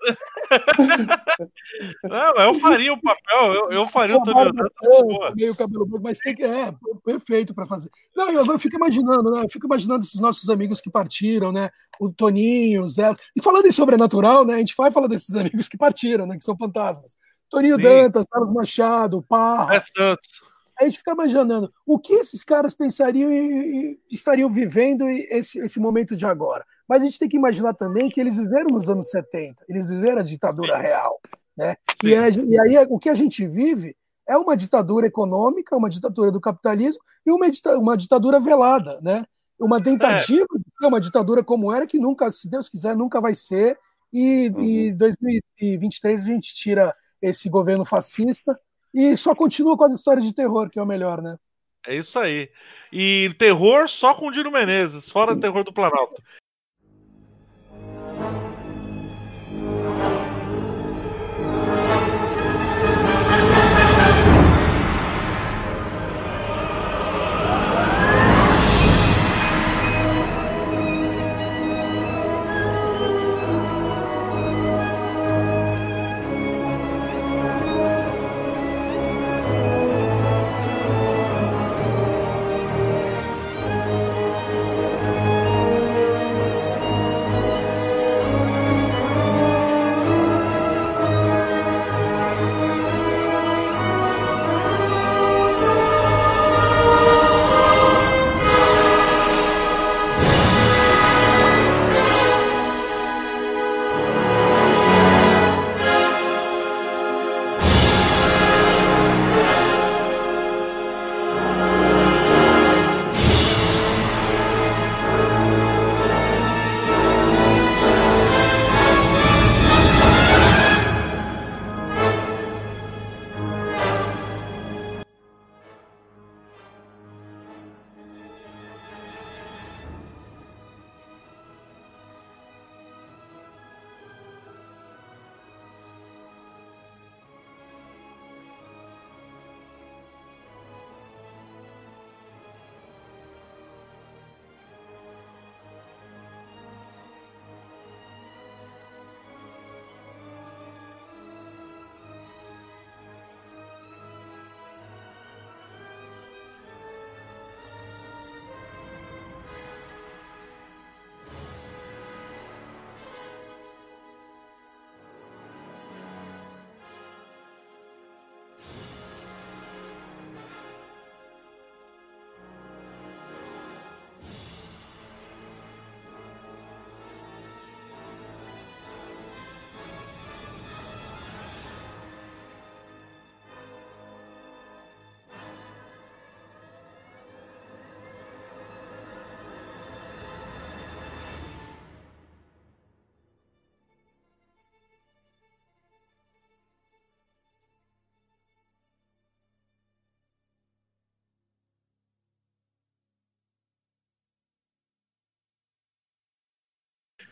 Não, 2.03 2.35
eu 2.35 2.53
faria 2.55 2.91
o 2.91 3.01
papel, 3.01 3.53
eu, 3.53 3.71
eu 3.71 3.85
faria 3.87 4.17
o 4.17 4.23
Toninho 4.23 4.51
Dantas. 4.51 5.35
Meio 5.35 5.55
cabelo 5.55 5.85
branco, 5.85 6.03
mas 6.03 6.19
tem 6.19 6.35
que. 6.35 6.43
É, 6.43 6.73
perfeito 7.05 7.55
para 7.55 7.65
fazer. 7.65 7.89
Não, 8.13 8.29
eu, 8.29 8.59
fico 8.59 8.75
imaginando, 8.75 9.31
né? 9.31 9.43
Eu 9.45 9.49
fico 9.49 9.65
imaginando 9.65 10.03
esses 10.03 10.19
nossos 10.19 10.49
amigos 10.49 10.81
que 10.81 10.89
partiram, 10.89 11.53
né? 11.53 11.69
O 11.99 12.09
Toninho, 12.09 12.83
o 12.83 12.87
Zé. 12.87 13.13
E 13.33 13.41
falando 13.41 13.65
em 13.65 13.71
sobrenatural, 13.71 14.45
né? 14.45 14.55
A 14.55 14.59
gente 14.59 14.75
vai 14.75 14.91
falar 14.91 15.07
desses 15.07 15.33
amigos 15.35 15.69
que 15.69 15.77
partiram, 15.77 16.25
né? 16.25 16.35
Que 16.37 16.43
são 16.43 16.57
fantasmas. 16.57 17.15
Toninho 17.49 17.77
Sim. 17.77 17.83
Dantas, 17.83 18.25
Carlos 18.29 18.53
Machado, 18.53 19.23
Parra. 19.23 19.77
É 19.77 19.83
Santos 19.95 20.47
a 20.79 20.83
gente 20.83 20.99
fica 20.99 21.11
imaginando 21.11 21.73
o 21.85 21.97
que 21.97 22.13
esses 22.13 22.43
caras 22.43 22.73
pensariam 22.73 23.31
e, 23.31 23.99
e 24.09 24.13
estariam 24.13 24.49
vivendo 24.49 25.09
esse, 25.09 25.59
esse 25.59 25.79
momento 25.79 26.15
de 26.15 26.25
agora. 26.25 26.63
Mas 26.87 27.01
a 27.01 27.05
gente 27.05 27.19
tem 27.19 27.27
que 27.27 27.37
imaginar 27.37 27.73
também 27.73 28.09
que 28.09 28.19
eles 28.19 28.37
viveram 28.37 28.69
nos 28.69 28.89
anos 28.89 29.09
70, 29.09 29.65
eles 29.67 29.89
viveram 29.89 30.19
a 30.19 30.23
ditadura 30.23 30.77
real. 30.77 31.19
Né? 31.57 31.75
E, 32.03 32.13
é, 32.13 32.29
e 32.29 32.59
aí 32.59 32.87
o 32.89 32.99
que 32.99 33.09
a 33.09 33.15
gente 33.15 33.45
vive 33.45 33.95
é 34.27 34.37
uma 34.37 34.55
ditadura 34.55 35.07
econômica, 35.07 35.75
uma 35.75 35.89
ditadura 35.89 36.31
do 36.31 36.39
capitalismo 36.39 37.01
e 37.25 37.31
uma, 37.31 37.47
uma 37.77 37.97
ditadura 37.97 38.39
velada, 38.39 38.99
né? 39.01 39.25
Uma 39.59 39.81
tentativa 39.81 40.45
é. 40.53 40.57
de 40.57 40.77
ser 40.77 40.85
uma 40.85 40.99
ditadura 40.99 41.43
como 41.43 41.73
era, 41.73 41.87
que 41.87 41.97
nunca, 41.97 42.31
se 42.31 42.47
Deus 42.49 42.69
quiser, 42.69 42.95
nunca 42.95 43.19
vai 43.19 43.33
ser. 43.33 43.77
E 44.13 44.45
em 44.47 44.91
uhum. 44.91 44.97
2023 44.97 46.21
a 46.21 46.25
gente 46.25 46.53
tira 46.53 46.93
esse 47.21 47.49
governo 47.49 47.83
fascista 47.83 48.57
e 48.93 49.17
só 49.17 49.33
continua 49.33 49.75
com 49.75 49.85
as 49.85 49.93
histórias 49.93 50.25
de 50.25 50.33
terror, 50.33 50.69
que 50.69 50.77
é 50.77 50.83
o 50.83 50.85
melhor, 50.85 51.21
né? 51.21 51.37
É 51.87 51.95
isso 51.95 52.19
aí. 52.19 52.49
E 52.91 53.33
terror 53.39 53.89
só 53.89 54.13
com 54.13 54.27
o 54.27 54.31
Dino 54.31 54.51
Menezes, 54.51 55.09
fora 55.09 55.33
o 55.33 55.39
terror 55.39 55.63
do 55.63 55.73
Planalto. 55.73 56.21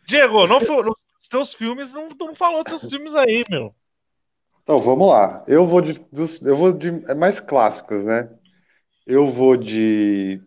Diego, 0.07 0.47
não, 0.47 0.59
os 0.59 1.27
teus 1.27 1.53
filmes 1.53 1.91
não, 1.91 2.09
não 2.09 2.35
falou 2.35 2.63
teus 2.63 2.83
filmes 2.83 3.15
aí, 3.15 3.43
meu. 3.49 3.73
Então, 4.63 4.79
vamos 4.79 5.07
lá. 5.07 5.43
Eu 5.47 5.65
vou 5.65 5.81
de, 5.81 5.99
dos, 6.11 6.41
eu 6.41 6.57
vou 6.57 6.71
de 6.71 6.89
é 7.07 7.13
mais 7.13 7.39
clássicos, 7.39 8.05
né? 8.05 8.29
Eu 9.05 9.27
vou 9.27 9.55
de 9.55 10.41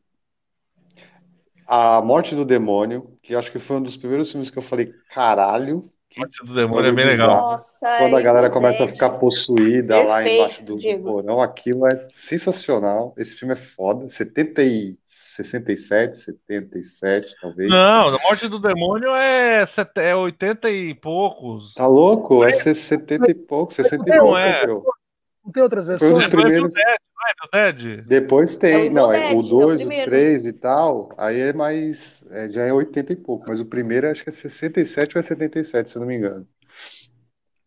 A 1.66 2.02
Morte 2.02 2.34
do 2.34 2.44
Demônio, 2.44 3.16
que 3.22 3.34
acho 3.34 3.52
que 3.52 3.58
foi 3.58 3.76
um 3.76 3.82
dos 3.82 3.96
primeiros 3.96 4.30
filmes 4.30 4.50
que 4.50 4.58
eu 4.58 4.62
falei, 4.62 4.92
caralho, 5.14 5.90
Morte 6.16 6.44
do 6.44 6.54
Demônio 6.54 6.90
é 6.90 6.94
bem 6.94 7.04
legal. 7.04 7.50
Nossa, 7.50 7.98
Quando 7.98 8.16
a 8.16 8.20
galera 8.20 8.50
começa 8.50 8.84
a 8.84 8.88
ficar 8.88 9.10
possuída 9.10 9.94
Perfeito, 9.94 10.08
lá 10.08 10.28
embaixo 10.28 10.64
do, 10.64 10.76
do 10.76 11.02
porão, 11.02 11.40
aquilo 11.40 11.86
é 11.86 12.08
sensacional. 12.16 13.14
Esse 13.16 13.34
filme 13.34 13.54
é 13.54 13.56
foda. 13.56 14.08
70 14.08 14.62
e 14.62 14.98
67, 15.44 16.16
77, 16.16 17.34
talvez. 17.40 17.68
Não, 17.68 18.08
a 18.08 18.18
Morte 18.22 18.48
do 18.48 18.58
Demônio 18.58 19.14
é, 19.14 19.64
é 19.96 20.16
80 20.16 20.70
e 20.70 20.94
poucos. 20.94 21.74
Tá 21.74 21.86
louco? 21.86 22.44
É 22.44 22.52
70 22.52 23.30
e 23.30 23.34
poucos, 23.34 23.76
60 23.76 24.02
e 24.02 24.18
poucos. 24.18 24.38
É. 24.38 24.66
Não 24.66 25.52
tem 25.52 25.62
outras 25.62 25.86
versões? 25.86 26.10
Foi 26.10 26.10
um 26.10 26.22
dos 26.22 26.26
primeiros. 26.28 26.74
É 26.76 27.72
Dead. 27.72 28.04
Depois 28.06 28.56
tem, 28.56 28.86
é 28.86 28.90
não, 28.90 29.12
é 29.12 29.32
o 29.34 29.42
2, 29.42 29.82
o 29.82 29.88
3 29.88 30.46
e 30.46 30.52
tal, 30.52 31.10
aí 31.16 31.38
é 31.40 31.52
mais, 31.52 32.24
é, 32.30 32.48
já 32.48 32.62
é 32.62 32.72
80 32.72 33.12
e 33.12 33.16
pouco, 33.16 33.44
mas 33.48 33.60
o 33.60 33.66
primeiro 33.66 34.08
acho 34.08 34.22
que 34.22 34.30
é 34.30 34.32
67 34.32 35.16
ou 35.16 35.20
é 35.20 35.22
77, 35.22 35.90
se 35.90 35.96
eu 35.96 36.00
não 36.00 36.06
me 36.06 36.16
engano. 36.16 36.46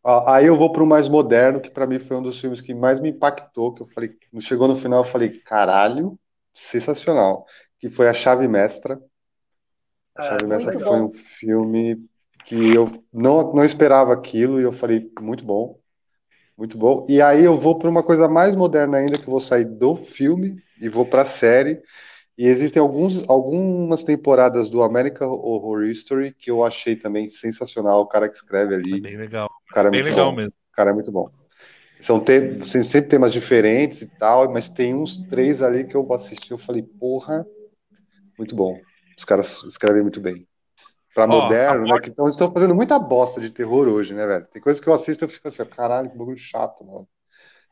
Aí 0.03 0.47
eu 0.47 0.55
vou 0.55 0.71
para 0.71 0.83
o 0.83 0.87
mais 0.87 1.07
moderno, 1.07 1.61
que 1.61 1.69
para 1.69 1.85
mim 1.85 1.99
foi 1.99 2.17
um 2.17 2.23
dos 2.23 2.39
filmes 2.39 2.59
que 2.59 2.73
mais 2.73 2.99
me 2.99 3.09
impactou, 3.09 3.73
que 3.73 3.83
eu 3.83 3.87
falei, 3.87 4.11
chegou 4.39 4.67
no 4.67 4.75
final, 4.75 5.01
eu 5.01 5.09
falei, 5.09 5.29
caralho, 5.29 6.17
sensacional, 6.53 7.45
que 7.79 7.89
foi 7.89 8.07
A 8.07 8.13
Chave 8.13 8.47
Mestra. 8.47 8.99
A 10.15 10.23
Chave 10.23 10.43
é, 10.43 10.47
Mestra 10.47 10.77
que 10.77 10.83
foi 10.83 11.01
um 11.01 11.13
filme 11.13 12.05
que 12.45 12.73
eu 12.73 13.03
não, 13.13 13.53
não 13.53 13.63
esperava 13.63 14.13
aquilo 14.13 14.59
e 14.59 14.63
eu 14.63 14.71
falei, 14.71 15.09
muito 15.19 15.45
bom. 15.45 15.79
Muito 16.57 16.77
bom. 16.77 17.05
E 17.07 17.21
aí 17.21 17.43
eu 17.43 17.57
vou 17.57 17.77
para 17.77 17.89
uma 17.89 18.03
coisa 18.03 18.27
mais 18.27 18.55
moderna 18.55 18.97
ainda, 18.97 19.17
que 19.17 19.23
eu 19.23 19.31
vou 19.31 19.39
sair 19.39 19.65
do 19.65 19.95
filme 19.95 20.61
e 20.79 20.87
vou 20.89 21.05
para 21.05 21.23
a 21.23 21.25
série. 21.25 21.81
E 22.37 22.47
existem 22.47 22.81
alguns, 22.81 23.27
algumas 23.29 24.03
temporadas 24.03 24.69
do 24.69 24.83
American 24.83 25.31
Horror 25.31 25.85
History 25.85 26.33
que 26.33 26.51
eu 26.51 26.63
achei 26.63 26.95
também 26.95 27.29
sensacional. 27.29 28.01
O 28.01 28.07
cara 28.07 28.29
que 28.29 28.35
escreve 28.35 28.75
ali. 28.75 28.97
É 28.97 29.01
bem 29.01 29.17
legal. 29.17 29.49
O 29.69 29.73
cara 29.73 29.87
é 29.87 29.91
bem 29.91 30.01
muito 30.01 30.11
legal 30.11 30.29
bom. 30.29 30.35
mesmo. 30.35 30.53
O 30.71 30.75
cara 30.75 30.91
é 30.91 30.93
muito 30.93 31.11
bom. 31.11 31.29
São 32.01 32.19
te... 32.19 32.65
sempre 32.83 33.09
temas 33.09 33.31
diferentes 33.31 34.01
e 34.01 34.07
tal, 34.07 34.51
mas 34.51 34.67
tem 34.67 34.93
uns 34.93 35.17
três 35.29 35.61
ali 35.61 35.85
que 35.85 35.95
eu 35.95 36.11
assisti 36.13 36.51
eu 36.51 36.57
falei, 36.57 36.81
porra, 36.81 37.45
muito 38.37 38.55
bom. 38.55 38.79
Os 39.17 39.23
caras 39.23 39.63
escrevem 39.63 40.01
muito 40.01 40.19
bem 40.19 40.47
pra 41.13 41.27
moderno, 41.27 41.85
né? 41.85 41.99
Que 41.99 42.09
então 42.09 42.25
estão 42.27 42.51
fazendo 42.51 42.73
muita 42.73 42.97
bosta 42.97 43.39
de 43.39 43.51
terror 43.51 43.87
hoje, 43.87 44.13
né, 44.13 44.25
velho? 44.25 44.47
Tem 44.47 44.61
coisas 44.61 44.81
que 44.81 44.87
eu 44.87 44.93
assisto 44.93 45.23
e 45.23 45.25
eu 45.25 45.29
fico 45.29 45.47
assim, 45.47 45.63
caralho, 45.65 46.09
que 46.09 46.17
bagulho 46.17 46.37
chato, 46.37 46.83
mano. 46.83 47.07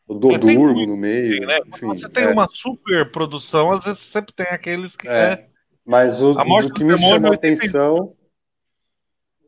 Eu 0.08 0.16
dou, 0.16 0.32
é, 0.34 0.38
durmo 0.38 0.86
no 0.86 0.98
meio. 0.98 1.46
Né? 1.46 1.60
Enfim, 1.68 1.88
você 1.88 2.10
tem 2.10 2.24
é. 2.24 2.32
uma 2.32 2.48
super 2.52 3.12
produção, 3.12 3.72
às 3.72 3.86
vezes 3.86 4.00
sempre 4.00 4.34
tem 4.34 4.48
aqueles 4.48 4.96
que. 4.96 5.08
É. 5.08 5.38
Né? 5.38 5.46
Mas 5.86 6.22
o, 6.22 6.34
o 6.34 6.74
que 6.74 6.84
me 6.84 6.98
chamou 6.98 7.32
a 7.32 7.36
atenção. 7.36 8.16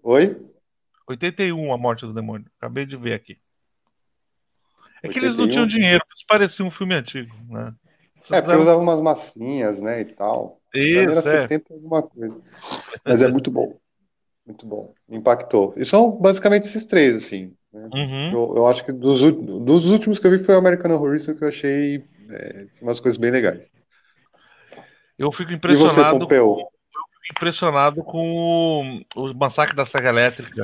Oi? 0.03 0.39
81 1.07 1.73
a 1.73 1.77
morte 1.77 2.05
do 2.05 2.13
demônio. 2.13 2.47
Acabei 2.57 2.85
de 2.85 2.95
ver 2.95 3.13
aqui. 3.13 3.37
É 5.03 5.07
81? 5.07 5.11
que 5.11 5.19
eles 5.19 5.37
não 5.37 5.49
tinham 5.49 5.67
dinheiro, 5.67 6.03
parecia 6.27 6.65
um 6.65 6.71
filme 6.71 6.95
antigo, 6.95 7.35
né? 7.49 7.73
Você 8.23 8.35
é, 8.35 8.41
porque 8.41 8.57
usavam 8.57 8.83
umas 8.83 9.01
massinhas, 9.01 9.81
né, 9.81 10.01
e 10.01 10.05
tal. 10.05 10.59
Isso, 10.73 11.11
era 11.11 11.19
é. 11.19 11.47
70 11.47 11.73
alguma 11.73 12.03
coisa. 12.03 12.39
Mas 13.03 13.21
é 13.21 13.27
muito 13.27 13.51
bom. 13.51 13.77
Muito 14.45 14.65
bom. 14.65 14.93
Impactou. 15.09 15.73
E 15.77 15.85
são 15.85 16.11
basicamente 16.11 16.67
esses 16.67 16.85
três, 16.85 17.15
assim. 17.15 17.53
Né? 17.73 17.89
Uhum. 17.93 18.31
Eu, 18.31 18.53
eu, 18.57 18.67
acho 18.67 18.85
que 18.85 18.91
dos, 18.91 19.21
dos 19.33 19.89
últimos 19.89 20.19
que 20.19 20.27
eu 20.27 20.31
vi 20.31 20.43
foi 20.43 20.55
o 20.55 20.57
American 20.57 20.91
Horror 20.91 21.15
Story 21.15 21.37
que 21.37 21.43
eu 21.43 21.47
achei 21.47 22.03
é, 22.29 22.67
umas 22.81 22.99
coisas 22.99 23.17
bem 23.17 23.31
legais. 23.31 23.69
Eu 25.17 25.31
fico 25.31 25.51
impressionado. 25.51 26.19
Você, 26.19 26.25
com, 26.25 26.33
eu 26.33 26.55
fico 27.21 27.33
impressionado 27.37 28.03
com 28.03 29.03
o, 29.15 29.21
o 29.21 29.33
Massacre 29.33 29.75
da 29.75 29.85
Saga 29.85 30.09
Elétrica. 30.09 30.63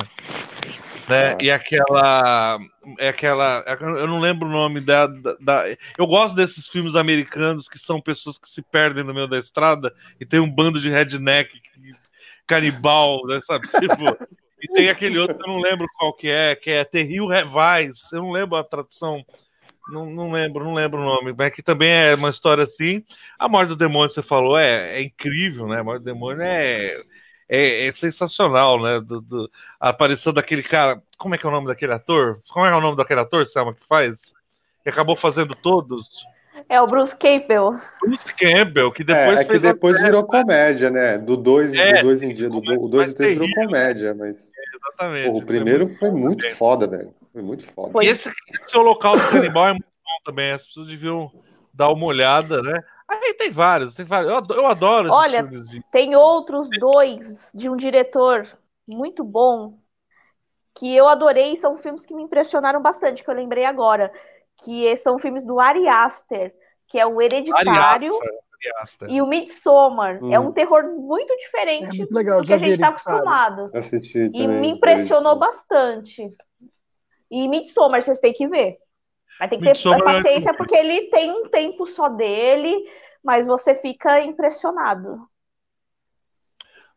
Né? 1.07 1.31
Ah. 1.31 1.37
E 1.41 1.49
aquela. 1.49 2.59
É 2.99 3.09
aquela. 3.09 3.63
Eu 3.79 4.07
não 4.07 4.19
lembro 4.19 4.47
o 4.47 4.51
nome 4.51 4.81
da, 4.81 5.07
da, 5.07 5.37
da, 5.39 5.63
Eu 5.97 6.05
gosto 6.05 6.35
desses 6.35 6.67
filmes 6.67 6.95
americanos 6.95 7.67
que 7.67 7.79
são 7.79 8.01
pessoas 8.01 8.37
que 8.37 8.49
se 8.49 8.61
perdem 8.61 9.03
no 9.03 9.13
meio 9.13 9.27
da 9.27 9.39
estrada 9.39 9.93
e 10.19 10.25
tem 10.25 10.39
um 10.39 10.49
bando 10.49 10.81
de 10.81 10.89
redneck 10.89 11.49
canibal, 12.45 13.25
né, 13.25 13.39
sabe? 13.45 13.67
Tipo, 13.79 14.17
e 14.61 14.67
tem 14.73 14.89
aquele 14.89 15.19
outro 15.19 15.37
que 15.37 15.43
eu 15.43 15.53
não 15.53 15.59
lembro 15.59 15.87
qual 15.97 16.13
que 16.13 16.29
é, 16.29 16.55
que 16.55 16.71
é 16.71 16.83
Terril 16.83 17.27
Revais. 17.27 18.01
Eu 18.11 18.21
não 18.21 18.31
lembro 18.31 18.57
a 18.57 18.63
tradução. 18.63 19.23
Não, 19.89 20.05
não 20.05 20.31
lembro, 20.31 20.65
não 20.65 20.73
lembro 20.73 20.99
o 20.99 21.05
nome, 21.05 21.33
mas 21.37 21.53
que 21.53 21.61
também 21.61 21.89
é 21.89 22.15
uma 22.15 22.29
história 22.29 22.65
assim. 22.65 23.03
A 23.39 23.47
Morte 23.47 23.69
do 23.69 23.75
Demônio, 23.75 24.09
você 24.09 24.21
falou, 24.21 24.57
é, 24.57 24.97
é 24.97 25.01
incrível, 25.01 25.67
né? 25.67 25.79
A 25.79 25.83
Morte 25.83 26.01
do 26.01 26.05
Demônio 26.05 26.41
é, 26.41 26.97
é, 27.49 27.87
é 27.87 27.91
sensacional, 27.91 28.81
né? 28.81 28.99
Do, 28.99 29.21
do, 29.21 29.51
a 29.79 29.89
aparição 29.89 30.33
daquele 30.33 30.63
cara. 30.63 31.01
Como 31.17 31.33
é 31.33 31.37
que 31.37 31.45
é 31.45 31.49
o 31.49 31.51
nome 31.51 31.67
daquele 31.67 31.93
ator? 31.93 32.41
Como 32.49 32.65
é, 32.65 32.75
o 32.75 32.81
nome 32.81 32.97
daquele 32.97 33.21
ator, 33.21 33.45
Selma, 33.45 33.73
que 33.73 33.85
faz? 33.87 34.17
Que 34.83 34.89
acabou 34.89 35.15
fazendo 35.15 35.55
todos. 35.55 36.05
É 36.69 36.81
o 36.81 36.87
Bruce 36.87 37.15
Campbell. 37.15 37.75
Bruce 38.01 38.33
Campbell, 38.35 38.91
que 38.91 39.03
depois 39.03 39.37
é, 39.37 39.41
é 39.41 39.45
que 39.45 39.59
depois 39.59 40.01
virou 40.01 40.23
comédia, 40.23 40.89
né? 40.89 41.17
Do 41.17 41.37
2 41.37 41.73
é, 41.73 42.01
dois 42.01 42.21
em 42.21 42.33
dia, 42.33 42.49
do 42.49 42.59
2 42.59 43.11
e 43.11 43.15
3 43.15 43.39
virou 43.39 43.47
comédia, 43.53 44.13
mas. 44.13 44.35
É, 44.35 44.75
exatamente. 44.75 45.27
Porra, 45.27 45.37
o 45.37 45.45
primeiro 45.45 45.87
foi 45.87 46.11
muito, 46.11 46.41
foi 46.41 46.49
muito 46.49 46.57
foda, 46.57 46.87
velho. 46.87 47.13
Foi 47.31 47.41
muito 47.41 47.65
foda. 47.71 47.91
Foi. 47.91 48.05
E 48.05 48.09
esse, 48.09 48.29
esse 48.61 48.77
Holocausto 48.77 49.31
Canibal 49.31 49.67
é 49.67 49.71
muito 49.71 49.85
bom 49.85 50.23
também. 50.25 50.51
As 50.51 50.65
pessoas 50.65 50.87
deviam 50.87 51.31
dar 51.73 51.89
uma 51.89 52.05
olhada, 52.05 52.61
né? 52.61 52.83
Aí 53.09 53.33
tem 53.35 53.51
vários, 53.51 53.93
tem 53.93 54.05
vários. 54.05 54.29
Eu 54.29 54.37
adoro, 54.37 54.59
eu 54.59 54.65
adoro 54.67 55.11
Olha, 55.11 55.43
de... 55.43 55.81
tem 55.91 56.15
outros 56.15 56.67
dois 56.79 57.51
de 57.53 57.69
um 57.69 57.75
diretor 57.75 58.45
muito 58.87 59.23
bom 59.23 59.79
que 60.75 60.93
eu 60.93 61.07
adorei. 61.07 61.55
São 61.55 61.77
filmes 61.77 62.05
que 62.05 62.13
me 62.13 62.23
impressionaram 62.23 62.81
bastante, 62.81 63.23
que 63.23 63.29
eu 63.29 63.35
lembrei 63.35 63.65
agora 63.65 64.11
que 64.63 64.95
são 64.97 65.19
filmes 65.19 65.45
do 65.45 65.59
Ari 65.59 65.87
Aster, 65.87 66.53
que 66.87 66.99
é 66.99 67.05
o 67.05 67.21
Hereditário 67.21 68.11
e 69.07 69.21
o 69.21 69.27
Midsommar. 69.27 70.21
Hum. 70.21 70.33
É 70.33 70.39
um 70.39 70.51
terror 70.51 70.83
muito 70.95 71.35
diferente 71.37 72.01
é 72.01 72.05
legal, 72.13 72.41
do 72.41 72.47
que 72.47 72.53
a 72.53 72.57
gente 72.57 72.73
está 72.73 72.89
acostumado. 72.89 73.69
Assisti 73.73 74.31
e 74.33 74.47
me 74.47 74.69
impressionou 74.69 75.37
bastante. 75.37 76.27
E 77.29 77.47
Midsommar 77.47 78.01
vocês 78.01 78.19
têm 78.19 78.33
que 78.33 78.47
ver. 78.47 78.77
Vai 79.39 79.47
ter 79.47 79.57
que 79.57 79.65
Midsommar 79.65 79.99
ter 79.99 80.09
é 80.09 80.13
paciência, 80.13 80.53
porque 80.53 80.75
ele 80.75 81.09
tem 81.09 81.31
um 81.31 81.43
tempo 81.43 81.85
só 81.85 82.09
dele, 82.09 82.75
mas 83.23 83.45
você 83.45 83.75
fica 83.75 84.21
impressionado. 84.21 85.27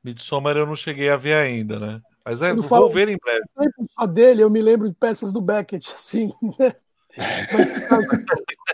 Midsommar 0.02 0.56
eu 0.56 0.66
não 0.66 0.76
cheguei 0.76 1.10
a 1.10 1.16
ver 1.16 1.34
ainda, 1.34 1.78
né? 1.78 2.00
Mas 2.24 2.40
é, 2.42 2.54
vou 2.54 2.62
falo, 2.62 2.90
ver 2.90 3.08
em 3.08 3.16
breve. 3.16 3.44
Só 3.90 4.06
dele, 4.06 4.42
eu 4.42 4.50
me 4.50 4.62
lembro 4.62 4.88
de 4.88 4.94
peças 4.94 5.32
do 5.32 5.40
Beckett, 5.40 5.92
assim, 5.92 6.32
né? 6.58 6.74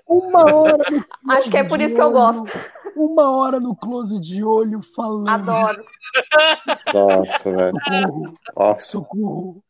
Uma 0.07 0.55
hora. 0.55 0.77
Acho 1.31 1.51
que 1.51 1.57
é 1.57 1.65
por 1.65 1.81
isso 1.81 1.95
que 1.95 2.01
eu 2.01 2.11
gosto. 2.11 2.51
Uma 2.95 3.37
hora 3.37 3.61
no 3.61 3.75
close 3.75 4.21
de 4.21 4.43
olho 4.43 4.81
falando. 4.83 5.51
Adoro. 5.51 5.85
Nossa, 6.95 7.53
velho. 7.53 7.73
Socorro. 7.85 8.81
Socorro. 8.81 9.65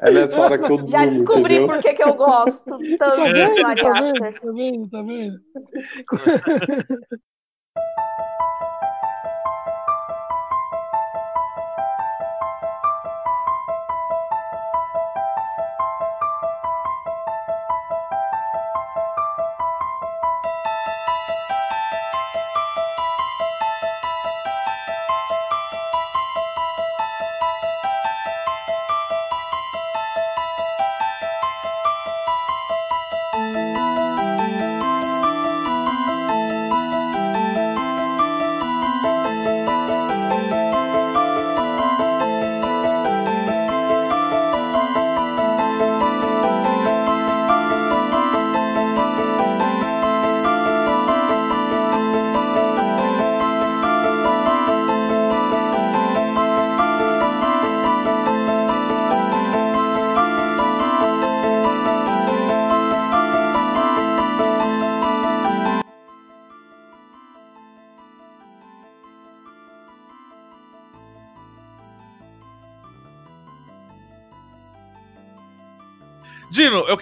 É. 0.00 0.08
é 0.08 0.12
nessa 0.12 0.40
hora 0.40 0.58
que 0.58 0.70
eu 0.70 0.88
Já 0.88 1.06
descobri 1.06 1.66
por 1.66 1.80
que, 1.80 1.94
que 1.94 2.02
eu 2.02 2.14
gosto 2.14 2.78
tanto 2.78 2.96
tá 2.98 3.14
vendo, 3.24 3.62
tá 3.62 3.92
vendo, 3.92 4.20
tá 4.20 4.52
vendo, 4.52 4.90
tá 4.90 5.02
vendo? 5.02 5.40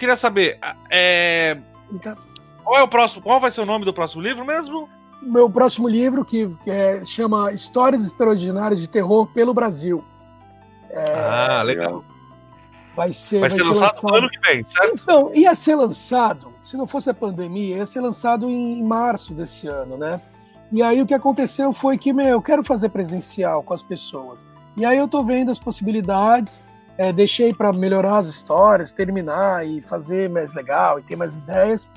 Queria 0.01 0.17
saber. 0.17 0.57
É... 0.89 1.57
Qual 2.63 2.79
é 2.79 2.81
o 2.81 2.87
próximo? 2.87 3.21
Qual 3.21 3.39
vai 3.39 3.51
ser 3.51 3.61
o 3.61 3.65
nome 3.65 3.85
do 3.85 3.93
próximo 3.93 4.21
livro 4.21 4.43
mesmo? 4.43 4.89
Meu 5.21 5.47
próximo 5.47 5.87
livro, 5.87 6.25
que, 6.25 6.49
é, 6.65 7.05
chama 7.05 7.51
Histórias 7.51 8.03
Extraordinárias 8.03 8.81
de 8.81 8.89
Terror 8.89 9.27
pelo 9.27 9.53
Brasil. 9.53 10.03
É, 10.89 11.13
ah, 11.13 11.61
legal. 11.61 12.03
Vai 12.95 13.13
ser, 13.13 13.39
vai, 13.39 13.49
vai 13.49 13.59
ser, 13.59 13.63
ser 13.63 13.69
lançado, 13.69 13.93
lançado 13.93 14.15
ano 14.15 14.29
que 14.29 14.39
vem, 14.39 14.63
certo? 14.63 14.99
Então, 15.01 15.31
ia 15.35 15.53
ser 15.53 15.75
lançado, 15.75 16.51
se 16.61 16.75
não 16.75 16.87
fosse 16.87 17.09
a 17.09 17.13
pandemia, 17.13 17.77
ia 17.77 17.85
ser 17.85 18.01
lançado 18.01 18.49
em 18.49 18.83
março 18.83 19.33
desse 19.33 19.67
ano, 19.67 19.95
né? 19.95 20.19
E 20.71 20.81
aí 20.81 21.01
o 21.01 21.05
que 21.05 21.13
aconteceu 21.13 21.71
foi 21.71 21.97
que, 21.97 22.11
meu, 22.11 22.27
eu 22.27 22.41
quero 22.41 22.63
fazer 22.63 22.89
presencial 22.89 23.61
com 23.61 23.73
as 23.73 23.83
pessoas. 23.83 24.43
E 24.75 24.83
aí 24.83 24.97
eu 24.97 25.07
tô 25.07 25.23
vendo 25.23 25.51
as 25.51 25.59
possibilidades, 25.59 26.63
é, 26.97 27.11
deixei 27.11 27.53
para 27.53 27.71
melhorar 27.71 28.17
as 28.17 28.27
histórias, 28.27 28.91
terminar 28.91 29.65
e 29.65 29.81
fazer 29.81 30.29
mais 30.29 30.53
legal 30.53 30.99
e 30.99 31.01
ter 31.01 31.15
mais 31.15 31.39
ideias. 31.39 31.89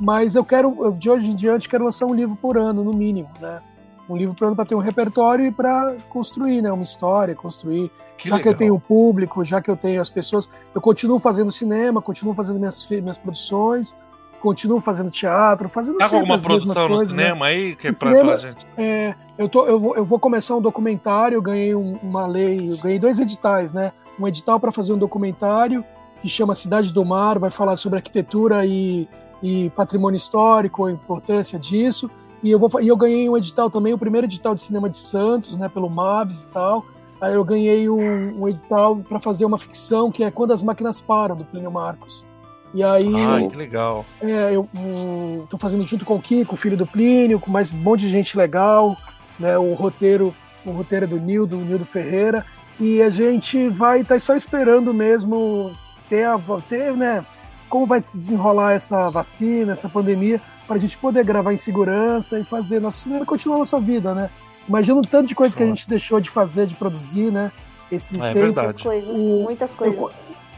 Mas 0.00 0.34
eu 0.34 0.44
quero, 0.44 0.94
de 0.98 1.10
hoje 1.10 1.28
em 1.28 1.34
diante, 1.34 1.68
quero 1.68 1.84
lançar 1.84 2.06
um 2.06 2.14
livro 2.14 2.36
por 2.36 2.56
ano, 2.56 2.82
no 2.82 2.92
mínimo, 2.92 3.28
né? 3.40 3.60
Um 4.08 4.16
livro 4.16 4.34
por 4.34 4.46
ano 4.46 4.56
para 4.56 4.64
ter 4.64 4.74
um 4.74 4.78
repertório 4.78 5.44
e 5.44 5.52
para 5.52 5.96
construir, 6.08 6.62
né? 6.62 6.72
Uma 6.72 6.82
história, 6.82 7.34
construir. 7.34 7.90
Que 8.16 8.28
já 8.28 8.36
legal. 8.36 8.42
que 8.42 8.48
eu 8.48 8.56
tenho 8.56 8.74
o 8.74 8.80
público, 8.80 9.44
já 9.44 9.60
que 9.60 9.70
eu 9.70 9.76
tenho 9.76 10.00
as 10.00 10.10
pessoas, 10.10 10.48
eu 10.74 10.80
continuo 10.80 11.18
fazendo 11.18 11.52
cinema, 11.52 12.02
continuo 12.02 12.34
fazendo 12.34 12.58
minhas, 12.58 12.86
minhas 12.88 13.18
produções, 13.18 13.94
continuo 14.40 14.80
fazendo 14.80 15.10
teatro, 15.10 15.68
fazendo 15.68 15.98
tá 15.98 16.06
alguma 16.06 16.38
produção 16.38 16.82
no 16.82 16.88
coisas, 16.88 17.14
né? 17.14 17.24
cinema 17.24 17.46
né? 17.46 17.52
aí 17.52 17.76
que 17.76 17.88
é 17.88 17.92
pra, 17.92 18.14
cinema, 18.14 18.36
gente? 18.38 18.66
É, 18.76 19.14
eu, 19.38 19.48
tô, 19.48 19.66
eu, 19.66 19.78
vou, 19.78 19.96
eu 19.96 20.04
vou 20.04 20.18
começar 20.18 20.56
um 20.56 20.60
documentário, 20.60 21.36
eu 21.36 21.42
ganhei 21.42 21.74
um, 21.74 21.92
uma 22.02 22.26
lei, 22.26 22.72
eu 22.72 22.78
ganhei 22.78 22.98
dois 22.98 23.20
editais, 23.20 23.72
né? 23.72 23.92
Um 24.20 24.28
edital 24.28 24.60
para 24.60 24.70
fazer 24.70 24.92
um 24.92 24.98
documentário 24.98 25.84
que 26.20 26.28
chama 26.28 26.54
Cidade 26.54 26.92
do 26.92 27.04
Mar, 27.04 27.38
vai 27.38 27.50
falar 27.50 27.76
sobre 27.78 27.98
arquitetura 27.98 28.66
e, 28.66 29.08
e 29.42 29.70
patrimônio 29.70 30.18
histórico, 30.18 30.84
a 30.84 30.92
importância 30.92 31.58
disso. 31.58 32.10
E 32.42 32.50
eu, 32.50 32.58
vou, 32.58 32.80
e 32.80 32.88
eu 32.88 32.96
ganhei 32.96 33.28
um 33.28 33.36
edital 33.36 33.70
também, 33.70 33.92
o 33.92 33.98
primeiro 33.98 34.26
edital 34.26 34.54
de 34.54 34.60
cinema 34.60 34.88
de 34.88 34.96
Santos, 34.96 35.56
né, 35.56 35.68
pelo 35.68 35.88
MAVS 35.88 36.42
e 36.42 36.48
tal. 36.48 36.84
Aí 37.20 37.34
eu 37.34 37.44
ganhei 37.44 37.88
um, 37.88 38.42
um 38.42 38.48
edital 38.48 38.96
para 38.96 39.18
fazer 39.18 39.44
uma 39.44 39.58
ficção 39.58 40.10
que 40.10 40.22
é 40.22 40.30
Quando 40.30 40.52
as 40.52 40.62
Máquinas 40.62 41.00
Param, 41.00 41.36
do 41.36 41.44
Plínio 41.44 41.70
Marcos. 41.70 42.24
E 42.72 42.82
aí. 42.82 43.12
Ai, 43.14 43.48
que 43.48 43.56
legal. 43.56 44.06
É, 44.22 44.54
eu 44.54 44.68
um, 44.74 45.46
tô 45.50 45.58
fazendo 45.58 45.82
junto 45.84 46.04
com 46.04 46.16
o 46.16 46.22
Kiko, 46.22 46.56
filho 46.56 46.76
do 46.76 46.86
Plínio, 46.86 47.40
com 47.40 47.50
mais 47.50 47.72
um 47.72 47.76
monte 47.76 48.00
de 48.00 48.10
gente 48.10 48.36
legal, 48.38 48.96
né? 49.38 49.58
O 49.58 49.74
roteiro, 49.74 50.34
o 50.64 50.70
roteiro 50.70 51.04
é 51.04 51.08
do 51.08 51.18
Nildo, 51.18 51.58
o 51.58 51.60
Nildo 51.60 51.84
Ferreira. 51.84 52.44
E 52.80 53.02
a 53.02 53.10
gente 53.10 53.68
vai 53.68 54.00
estar 54.00 54.14
tá 54.14 54.20
só 54.20 54.34
esperando 54.34 54.94
mesmo 54.94 55.70
ter, 56.08 56.24
a, 56.24 56.40
ter, 56.66 56.96
né? 56.96 57.22
Como 57.68 57.86
vai 57.86 58.02
se 58.02 58.18
desenrolar 58.18 58.72
essa 58.72 59.10
vacina, 59.10 59.74
essa 59.74 59.88
pandemia, 59.88 60.40
para 60.66 60.76
a 60.76 60.80
gente 60.80 60.96
poder 60.96 61.22
gravar 61.22 61.52
em 61.52 61.58
segurança 61.58 62.40
e 62.40 62.44
fazer 62.44 62.80
nosso 62.80 63.00
cinema 63.00 63.26
continuar 63.26 63.58
nossa 63.58 63.78
vida, 63.78 64.14
né? 64.14 64.30
Imagina 64.66 64.98
o 64.98 65.02
tanto 65.02 65.28
de 65.28 65.34
coisa 65.34 65.56
que 65.56 65.62
a 65.62 65.66
gente 65.66 65.88
deixou 65.88 66.20
de 66.20 66.30
fazer, 66.30 66.66
de 66.66 66.74
produzir, 66.74 67.30
né? 67.30 67.52
Esse 67.92 68.20
é, 68.20 68.32
tempo. 68.32 68.60
Muitas 68.60 68.82
coisas, 68.82 69.16
muitas 69.16 69.70
coisas. 69.72 69.98
Eu, 69.98 70.10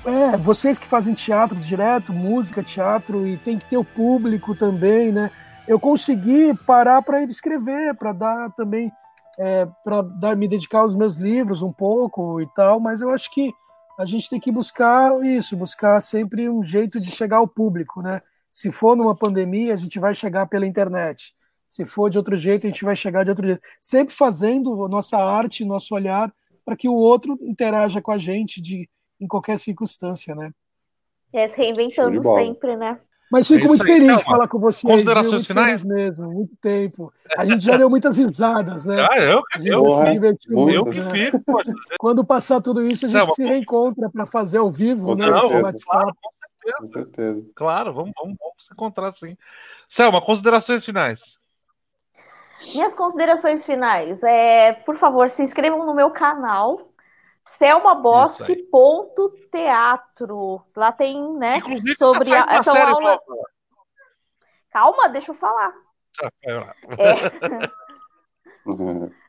é, 0.05 0.37
vocês 0.37 0.79
que 0.79 0.87
fazem 0.87 1.15
teatro 1.15 1.57
direto, 1.57 2.13
música, 2.13 2.63
teatro, 2.63 3.27
e 3.27 3.37
tem 3.37 3.59
que 3.59 3.65
ter 3.65 3.77
o 3.77 3.85
público 3.85 4.55
também, 4.55 5.11
né? 5.11 5.31
Eu 5.67 5.81
consegui 5.81 6.55
parar 6.67 7.03
para 7.03 7.23
escrever, 7.25 7.95
para 7.95 8.13
dar 8.13 8.51
também, 8.51 8.93
é, 9.39 9.67
para 9.85 10.37
me 10.37 10.47
dedicar 10.47 10.81
aos 10.81 10.95
meus 10.95 11.17
livros 11.17 11.63
um 11.63 11.73
pouco 11.73 12.41
e 12.41 12.47
tal, 12.55 12.81
mas 12.81 13.01
eu 13.01 13.11
acho 13.11 13.31
que 13.31 13.53
a 13.99 14.07
gente 14.07 14.29
tem 14.29 14.41
que 14.41 14.51
buscar 14.51 15.19
isso, 15.25 15.57
buscar 15.57 16.01
sempre 16.01 16.49
um 16.49 16.63
jeito 16.63 16.99
de 16.99 17.11
chegar 17.11 17.39
ao 17.39 17.49
público, 17.49 18.03
né? 18.03 18.21
Se 18.51 18.71
for 18.71 18.97
numa 18.97 19.15
pandemia, 19.15 19.75
a 19.75 19.77
gente 19.77 19.99
vai 19.99 20.15
chegar 20.15 20.47
pela 20.47 20.67
internet. 20.67 21.35
Se 21.69 21.87
for 21.87 22.11
de 22.11 22.19
outro 22.19 22.37
jeito, 22.37 22.67
a 22.67 22.71
gente 22.71 22.85
vai 22.85 22.95
chegar 22.95 23.25
de 23.25 23.31
outro 23.31 23.47
jeito. 23.47 23.63
Sempre 23.81 24.15
fazendo 24.15 24.89
nossa 24.89 25.17
arte, 25.17 25.65
nosso 25.65 25.95
olhar, 25.95 26.33
para 26.65 26.77
que 26.77 26.89
o 26.89 26.95
outro 26.95 27.37
interaja 27.41 28.01
com 28.03 28.13
a 28.13 28.19
gente 28.19 28.61
de 28.61 28.89
em 29.21 29.27
qualquer 29.27 29.59
circunstância, 29.59 30.35
né? 30.35 30.53
É, 31.33 31.47
se 31.47 31.57
reinventando 31.57 32.23
sempre, 32.35 32.77
né? 32.77 33.01
Mas 33.33 33.49
fico 33.49 33.65
é 33.65 33.69
muito 33.69 33.83
feliz 33.83 34.03
então, 34.03 34.17
de 34.17 34.25
falar 34.25 34.47
com 34.47 34.59
você. 34.59 34.87
Considerações 34.87 35.33
muito 35.33 35.47
finais? 35.47 35.83
mesmo, 35.83 36.31
muito 36.31 36.55
tempo. 36.57 37.11
A 37.39 37.47
gente 37.47 37.65
já 37.65 37.79
deu 37.79 37.89
muitas 37.89 38.19
risadas, 38.19 38.85
né? 38.85 38.97
Ah, 39.11 39.19
eu, 39.19 39.43
eu, 39.65 39.85
eu, 40.51 40.71
eu 40.71 40.85
que 40.85 41.01
fico. 41.01 41.39
Quando 41.99 42.23
passar 42.23 42.61
tudo 42.61 42.85
isso, 42.85 43.07
a 43.07 43.09
gente 43.09 43.27
não, 43.27 43.35
se 43.35 43.43
reencontra 43.43 44.11
para 44.11 44.27
fazer 44.27 44.59
ao 44.59 44.71
vivo, 44.71 45.15
né? 45.15 45.31
Não, 45.31 45.49
claro, 45.49 46.15
com 46.79 46.89
certeza. 46.89 47.43
Claro, 47.55 47.95
vamos, 47.95 48.13
vamos, 48.21 48.37
vamos 48.39 48.67
se 48.67 48.73
encontrar 48.73 49.15
sim. 49.15 49.35
Selma, 49.89 50.21
considerações 50.21 50.85
finais. 50.85 51.21
Minhas 52.75 52.95
considerações 52.95 53.65
finais. 53.65 54.23
É, 54.23 54.75
por 54.75 54.97
favor, 54.97 55.31
se 55.31 55.43
inscrevam 55.43 55.87
no 55.87 55.95
meu 55.95 56.11
canal, 56.11 56.92
Selma 57.45 57.95
Bosque 57.95 58.57
ponto 58.71 59.31
teatro. 59.51 60.63
Lá 60.77 60.93
tem, 60.93 61.21
né, 61.35 61.59
Inclusive, 61.59 61.97
sobre 61.97 62.35
a, 62.35 62.47
essa 62.51 62.73
aula. 62.73 63.21
Calma, 64.71 65.09
deixa 65.09 65.33
eu 65.33 65.35
falar. 65.35 65.73
É... 66.43 66.65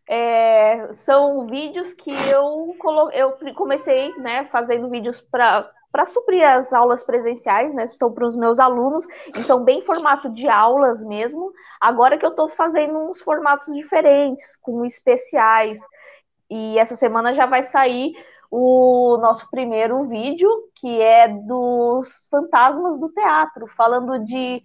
é, 0.87 0.93
são 0.93 1.47
vídeos 1.47 1.93
que 1.93 2.11
eu 2.29 2.75
colo... 2.79 3.09
eu 3.11 3.37
comecei, 3.55 4.15
né, 4.17 4.45
fazendo 4.45 4.89
vídeos 4.89 5.19
para 5.19 5.69
para 5.93 6.07
suprir 6.07 6.43
as 6.43 6.73
aulas 6.73 7.03
presenciais, 7.03 7.71
né? 7.71 7.85
São 7.85 8.11
para 8.11 8.25
os 8.25 8.35
meus 8.35 8.59
alunos 8.59 9.05
e 9.37 9.43
são 9.43 9.63
bem 9.63 9.85
formato 9.85 10.27
de 10.31 10.49
aulas 10.49 11.03
mesmo. 11.03 11.53
Agora 11.79 12.17
que 12.17 12.25
eu 12.25 12.31
estou 12.31 12.49
fazendo 12.49 12.97
uns 12.97 13.21
formatos 13.21 13.71
diferentes, 13.75 14.55
com 14.55 14.83
especiais. 14.83 15.79
E 16.55 16.77
essa 16.77 16.95
semana 16.95 17.33
já 17.33 17.47
vai 17.47 17.63
sair 17.63 18.13
o 18.51 19.17
nosso 19.17 19.49
primeiro 19.49 20.07
vídeo, 20.07 20.47
que 20.75 21.01
é 21.01 21.27
dos 21.27 22.27
fantasmas 22.29 22.99
do 22.99 23.09
teatro, 23.09 23.65
falando 23.75 24.23
de 24.23 24.61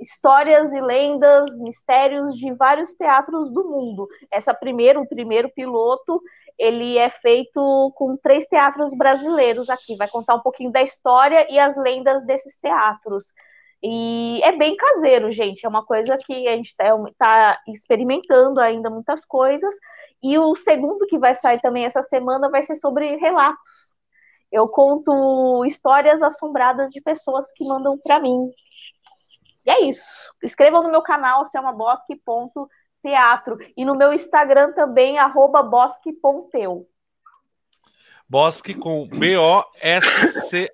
histórias 0.00 0.72
e 0.72 0.80
lendas, 0.80 1.56
mistérios 1.60 2.36
de 2.36 2.52
vários 2.54 2.92
teatros 2.96 3.52
do 3.52 3.62
mundo. 3.62 4.08
Essa 4.32 4.52
primeiro, 4.52 5.02
o 5.02 5.08
primeiro 5.08 5.48
piloto, 5.50 6.20
ele 6.58 6.98
é 6.98 7.08
feito 7.08 7.92
com 7.94 8.16
três 8.16 8.44
teatros 8.46 8.92
brasileiros 8.98 9.70
aqui. 9.70 9.96
Vai 9.96 10.08
contar 10.08 10.34
um 10.34 10.42
pouquinho 10.42 10.72
da 10.72 10.82
história 10.82 11.46
e 11.48 11.56
as 11.56 11.76
lendas 11.76 12.26
desses 12.26 12.58
teatros. 12.58 13.32
E 13.82 14.40
é 14.42 14.56
bem 14.56 14.76
caseiro, 14.76 15.30
gente. 15.30 15.64
É 15.64 15.68
uma 15.68 15.84
coisa 15.84 16.16
que 16.16 16.48
a 16.48 16.56
gente 16.56 16.68
está 16.68 16.96
tá 17.16 17.60
experimentando 17.68 18.60
ainda 18.60 18.90
muitas 18.90 19.24
coisas. 19.24 19.74
E 20.22 20.36
o 20.38 20.56
segundo 20.56 21.06
que 21.06 21.18
vai 21.18 21.34
sair 21.34 21.60
também 21.60 21.84
essa 21.84 22.02
semana 22.02 22.50
vai 22.50 22.62
ser 22.62 22.76
sobre 22.76 23.16
relatos. 23.16 23.68
Eu 24.50 24.66
conto 24.68 25.64
histórias 25.64 26.22
assombradas 26.22 26.90
de 26.90 27.00
pessoas 27.00 27.50
que 27.52 27.66
mandam 27.66 27.98
para 27.98 28.18
mim. 28.18 28.50
E 29.64 29.70
é 29.70 29.84
isso. 29.84 30.04
Escrevam 30.42 30.82
no 30.82 30.90
meu 30.90 31.02
canal, 31.02 31.44
selmabosque.teatro. 31.44 33.58
E 33.76 33.84
no 33.84 33.94
meu 33.94 34.12
Instagram 34.12 34.72
também, 34.72 35.18
arroba 35.18 35.62
bosque.eu. 35.62 36.88
Bosque 38.28 38.74
com 38.74 39.06
B-O-S-C-H. 39.06 40.70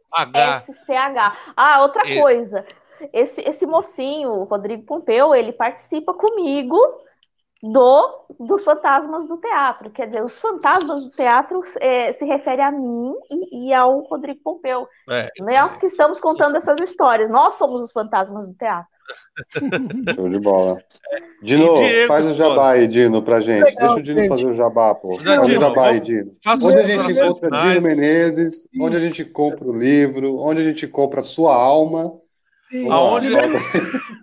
S-C-H. 0.57 1.37
Ah, 1.55 1.83
outra 1.83 2.03
coisa 2.03 2.65
esse, 3.12 3.41
esse 3.43 3.66
mocinho, 3.66 4.31
o 4.31 4.45
Rodrigo 4.45 4.85
Pompeu, 4.85 5.35
ele 5.35 5.53
participa 5.53 6.12
comigo 6.15 6.79
do 7.62 8.25
dos 8.39 8.65
fantasmas 8.65 9.27
do 9.27 9.39
teatro. 9.39 9.91
Quer 9.91 10.07
dizer, 10.07 10.25
os 10.25 10.39
fantasmas 10.39 11.05
do 11.05 11.11
teatro 11.11 11.62
é, 11.81 12.12
se 12.12 12.25
refere 12.25 12.61
a 12.61 12.71
mim 12.71 13.15
e, 13.31 13.69
e 13.69 13.75
ao 13.75 14.01
Rodrigo 14.01 14.41
Pompeu. 14.43 14.87
É. 15.09 15.29
Nós 15.41 15.79
que 15.79 15.87
estamos 15.87 16.21
contando 16.21 16.57
essas 16.57 16.81
histórias. 16.81 17.31
Nós 17.31 17.55
somos 17.55 17.85
os 17.85 17.93
fantasmas 17.93 18.47
do 18.47 18.55
teatro. 18.55 18.93
Show 20.15 20.29
de 20.29 20.39
bola. 20.39 20.79
Dino, 21.43 21.77
Diego, 21.77 22.09
faz 22.09 22.31
o 22.31 22.35
jabá 22.35 22.71
aí, 22.71 22.87
Dino, 22.87 23.23
pra 23.23 23.41
gente. 23.41 23.65
Legal, 23.65 23.89
Deixa 23.89 23.95
o 23.97 24.03
Dino 24.03 24.19
gente. 24.21 24.29
fazer 24.29 24.47
o 24.47 24.55
jabá, 24.55 24.95
pô. 24.95 25.12
Faz 25.12 25.43
o 25.43 25.55
jabá 25.55 25.89
aí, 25.89 26.01
Dino. 26.01 26.37
Onde 26.47 26.79
a 26.79 26.83
gente 26.83 27.12
encontra 27.12 27.51
Dino 27.51 27.83
Menezes, 27.83 28.69
onde 28.81 28.97
a 28.97 29.01
gente 29.01 29.25
compra 29.25 29.66
o 29.66 29.77
livro, 29.77 30.39
onde 30.39 30.61
a 30.61 30.65
gente 30.65 30.87
compra 30.87 31.21
a 31.21 31.25
sua 31.25 31.55
alma 31.55 32.12
Sim. 32.70 32.91
Aonde... 32.91 33.28
Primeiro, 33.28 33.59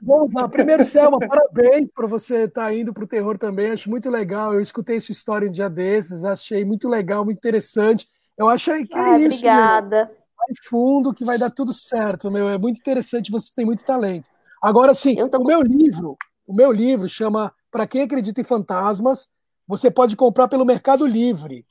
vamos 0.02 0.34
lá. 0.34 0.48
Primeiro, 0.50 0.84
Selma, 0.84 1.20
parabéns 1.20 1.88
por 1.94 2.08
você 2.08 2.44
estar 2.44 2.66
tá 2.66 2.74
indo 2.74 2.94
para 2.94 3.04
o 3.04 3.08
terror 3.08 3.38
também. 3.38 3.72
Acho 3.72 3.90
muito 3.90 4.10
legal. 4.10 4.54
Eu 4.54 4.62
escutei 4.62 5.00
sua 5.00 5.14
história 5.14 5.48
um 5.48 5.52
dia 5.52 5.70
desses, 5.70 6.24
achei 6.24 6.66
muito 6.66 6.90
legal, 6.90 7.24
muito 7.24 7.38
interessante. 7.38 8.08
Eu 8.38 8.50
achei 8.50 8.86
que 8.86 8.98
é 8.98 9.00
ah, 9.00 9.20
isso. 9.20 9.38
Obrigada. 9.38 10.06
Meu. 10.06 10.16
Vai 10.38 10.56
fundo 10.64 11.14
que 11.14 11.24
vai 11.24 11.38
dar 11.38 11.52
tudo 11.52 11.72
certo, 11.72 12.32
meu. 12.32 12.50
É 12.50 12.58
muito 12.58 12.80
interessante, 12.80 13.32
você 13.32 13.52
tem 13.56 13.66
muito 13.66 13.86
talento. 13.86 14.28
Agora, 14.62 14.94
sim, 14.94 15.16
tô... 15.30 15.40
o 15.40 15.46
meu 15.46 15.62
livro, 15.62 16.18
o 16.48 16.54
meu 16.54 16.72
livro 16.72 17.08
chama 17.08 17.54
Para 17.70 17.86
quem 17.86 18.02
acredita 18.02 18.42
em 18.42 18.44
fantasmas, 18.44 19.30
você 19.68 19.92
pode 19.92 20.16
comprar 20.16 20.48
pelo 20.48 20.66
Mercado 20.66 21.06
Livre. 21.06 21.66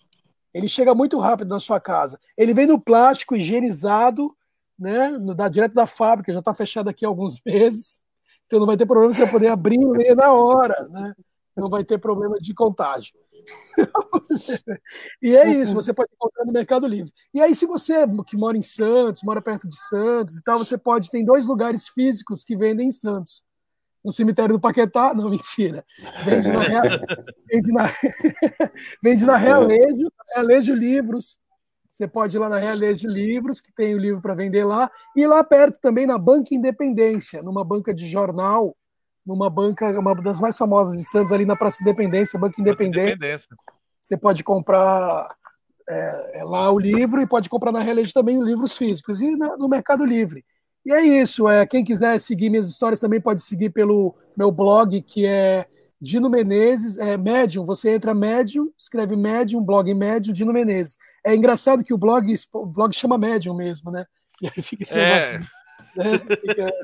Ele 0.55 0.69
chega 0.69 0.95
muito 0.95 1.19
rápido 1.19 1.51
na 1.51 1.61
sua 1.61 1.81
casa. 1.81 2.19
Ele 2.37 2.55
vem 2.55 2.67
no 2.67 2.81
plástico 2.81 3.37
higienizado 3.37 4.35
né? 4.81 5.19
Da, 5.37 5.49
direto 5.49 5.75
da 5.75 5.87
fábrica, 5.87 6.33
já 6.33 6.39
está 6.39 6.55
fechado 6.55 6.89
aqui 6.89 7.05
há 7.05 7.09
alguns 7.09 7.41
meses. 7.45 8.03
Então 8.47 8.59
não 8.59 8.67
vai 8.67 8.77
ter 8.77 8.87
problema 8.87 9.15
você 9.15 9.31
poder 9.31 9.49
abrir 9.49 9.81
e 9.81 9.85
ler 9.85 10.17
na 10.17 10.33
hora, 10.33 10.89
né? 10.89 11.15
Não 11.57 11.69
vai 11.69 11.85
ter 11.85 11.99
problema 11.99 12.39
de 12.41 12.55
contágio. 12.55 13.15
e 15.23 15.37
é 15.37 15.49
isso, 15.51 15.75
você 15.75 15.93
pode 15.95 16.11
encontrar 16.13 16.45
no 16.45 16.53
Mercado 16.53 16.87
Livre. 16.87 17.13
E 17.33 17.41
aí, 17.41 17.55
se 17.55 17.67
você 17.67 18.07
que 18.27 18.37
mora 18.37 18.57
em 18.57 18.63
Santos, 18.63 19.23
mora 19.23 19.43
perto 19.43 19.69
de 19.69 19.77
Santos 19.89 20.37
e 20.37 20.43
tal, 20.43 20.59
você 20.59 20.77
pode, 20.79 21.11
tem 21.11 21.25
dois 21.25 21.47
lugares 21.47 21.89
físicos 21.89 22.45
que 22.45 22.57
vendem 22.57 22.89
em 22.89 22.93
Santos. 22.93 23.43
No 24.03 24.11
cemitério 24.11 24.55
do 24.55 24.61
Paquetá, 24.61 25.13
não, 25.15 25.29
mentira. 25.29 25.85
Vende 26.25 26.49
na, 26.49 26.63
vende 27.47 27.73
na, 27.73 27.93
vende 29.03 29.27
na 29.27 29.37
Realejo, 29.37 30.11
Realejo 30.35 30.75
Livros. 30.75 31.39
Você 31.91 32.07
pode 32.07 32.37
ir 32.37 32.41
lá 32.41 32.49
na 32.49 32.59
Realejo 32.59 33.09
Livros, 33.09 33.61
que 33.61 33.73
tem 33.73 33.95
o 33.95 33.99
livro 33.99 34.23
para 34.23 34.35
vender 34.35 34.65
lá. 34.65 34.91
E 35.17 35.27
lá 35.27 35.43
perto 35.43 35.79
também, 35.81 36.07
na 36.07 36.17
Banca 36.17 36.55
Independência, 36.55 37.43
numa 37.43 37.65
banca 37.65 37.93
de 37.93 38.07
jornal, 38.07 38.77
numa 39.27 39.51
banca, 39.51 39.99
uma 39.99 40.15
das 40.15 40.41
mais 40.41 40.57
famosas 40.57 40.97
de 40.97 41.05
Santos, 41.05 41.33
ali 41.33 41.45
na 41.45 41.57
Praça 41.57 41.83
Independência, 41.83 42.39
Banca 42.39 42.61
Independência. 42.61 43.15
Independência. 43.15 43.57
Você 44.01 44.17
pode 44.17 44.45
comprar 44.45 45.29
é, 45.89 46.41
é, 46.41 46.45
lá 46.45 46.71
o 46.71 46.79
livro 46.79 47.21
e 47.21 47.27
pode 47.27 47.49
comprar 47.49 47.73
na 47.73 47.81
Realejo 47.81 48.13
também 48.13 48.41
livros 48.43 48.77
físicos 48.77 49.21
e 49.21 49.37
na, 49.37 49.57
no 49.57 49.69
Mercado 49.69 50.05
Livre. 50.05 50.45
E 50.87 50.93
é 50.93 51.03
isso. 51.03 51.49
É, 51.49 51.67
quem 51.67 51.85
quiser 51.85 52.19
seguir 52.21 52.49
minhas 52.49 52.69
histórias 52.69 53.01
também 53.01 53.21
pode 53.21 53.43
seguir 53.43 53.71
pelo 53.71 54.15
meu 54.37 54.51
blog, 54.53 55.03
que 55.03 55.27
é 55.27 55.67
Dino 56.01 56.31
Menezes, 56.31 56.97
é 56.99 57.17
Medium. 57.17 57.65
Você 57.67 57.91
entra 57.91 58.15
Medium, 58.15 58.73
escreve 58.79 59.17
Medium, 59.17 59.63
blog 59.63 59.93
Medium, 59.93 60.33
Dino 60.33 60.53
Menezes. 60.53 60.97
É 61.25 61.35
engraçado 61.35 61.85
que 61.85 61.93
o 61.93 61.99
blog, 61.99 62.35
o 62.55 62.67
blog 62.67 62.95
chama 62.95 63.19
Medium 63.19 63.55
mesmo, 63.55 63.91
né? 63.91 64.07
E 64.41 64.47
aí 64.47 64.63
fica 64.63 64.83
esse 64.83 64.99
é. 64.99 65.33
negócio, 65.33 65.51
né? 65.97 66.37
Fica 66.41 66.75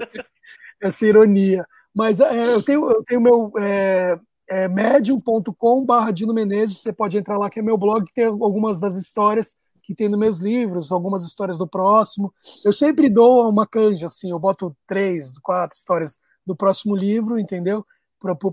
essa 0.83 1.07
ironia. 1.07 1.67
Mas 1.95 2.21
é, 2.21 2.55
eu 2.55 2.63
tenho 2.63 2.91
eu 2.91 3.03
tenho 3.03 3.21
meu 3.21 3.51
é, 3.59 4.19
é 4.49 4.69
medium.com/barra 4.69 6.11
Dino 6.11 6.35
Menezes. 6.35 6.79
Você 6.79 6.93
pode 6.93 7.17
entrar 7.17 7.39
lá, 7.39 7.49
que 7.49 7.61
é 7.61 7.63
meu 7.63 7.79
blog, 7.79 8.05
que 8.05 8.13
tem 8.13 8.27
algumas 8.27 8.79
das 8.79 8.97
histórias 8.97 9.57
que 9.83 9.95
tem 9.95 10.09
nos 10.09 10.19
meus 10.19 10.39
livros, 10.41 10.91
algumas 10.91 11.25
histórias 11.25 11.57
do 11.57 11.67
próximo. 11.67 12.35
Eu 12.65 12.73
sempre 12.73 13.09
dou 13.09 13.49
uma 13.49 13.67
canja, 13.67 14.07
assim, 14.07 14.31
eu 14.31 14.39
boto 14.39 14.77
três, 14.85 15.39
quatro 15.39 15.77
histórias 15.77 16.19
do 16.45 16.57
próximo 16.57 16.95
livro, 16.95 17.39
entendeu? 17.39 17.87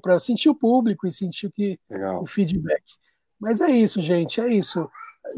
Para 0.01 0.19
sentir 0.19 0.49
o 0.49 0.55
público 0.55 1.07
e 1.07 1.11
sentir 1.11 1.51
que, 1.51 1.79
o 2.21 2.25
feedback. 2.25 2.83
Mas 3.39 3.61
é 3.61 3.69
isso, 3.69 4.01
gente, 4.01 4.39
é 4.39 4.47
isso. 4.53 4.89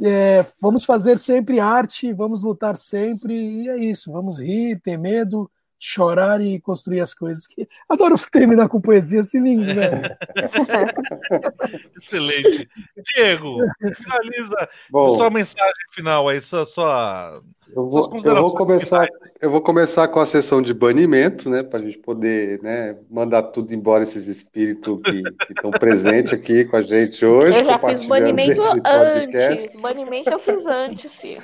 É, 0.02 0.46
vamos 0.60 0.84
fazer 0.84 1.18
sempre 1.18 1.60
arte, 1.60 2.12
vamos 2.12 2.44
lutar 2.44 2.76
sempre, 2.76 3.34
e 3.34 3.70
é 3.70 3.78
isso. 3.78 4.12
Vamos 4.12 4.40
rir, 4.40 4.80
ter 4.82 4.98
medo, 4.98 5.50
chorar 5.86 6.42
e 6.42 6.60
construir 6.60 7.00
as 7.00 7.14
coisas. 7.14 7.46
Que... 7.46 7.68
Adoro 7.88 8.16
terminar 8.32 8.68
com 8.68 8.82
poesia 8.82 9.22
assim 9.22 9.40
lindo, 9.40 9.74
né? 9.74 10.18
Excelente. 12.02 12.68
Diego, 13.14 13.58
finaliza 13.80 14.70
Bom, 14.90 15.16
sua 15.16 15.30
mensagem 15.30 15.74
final 15.94 16.28
aí, 16.28 16.42
sua, 16.42 16.66
sua 16.66 17.42
eu 17.76 17.90
vou, 17.90 18.12
eu 18.24 18.36
vou 18.36 18.54
começar, 18.56 19.08
eu 19.42 19.52
vou 19.52 19.62
começar 19.62 20.08
com 20.08 20.20
a 20.20 20.26
sessão 20.26 20.62
de 20.62 20.74
banimento, 20.74 21.50
né, 21.50 21.64
para 21.64 21.80
a 21.80 21.82
gente 21.82 21.98
poder, 21.98 22.62
né, 22.62 22.98
mandar 23.10 23.44
tudo 23.44 23.74
embora 23.74 24.04
esses 24.04 24.28
espíritos 24.28 25.00
que 25.02 25.24
estão 25.54 25.72
presentes 25.72 26.34
aqui 26.34 26.66
com 26.66 26.78
a 26.78 26.82
gente 26.82 27.26
hoje. 27.26 27.60
Eu 27.60 27.66
já 27.66 27.80
fiz 27.80 28.06
banimento 28.08 28.62
antes. 28.86 29.82
Banimento 29.82 30.30
eu 30.30 30.40
fiz 30.40 30.66
antes, 30.66 31.20
filho. 31.20 31.42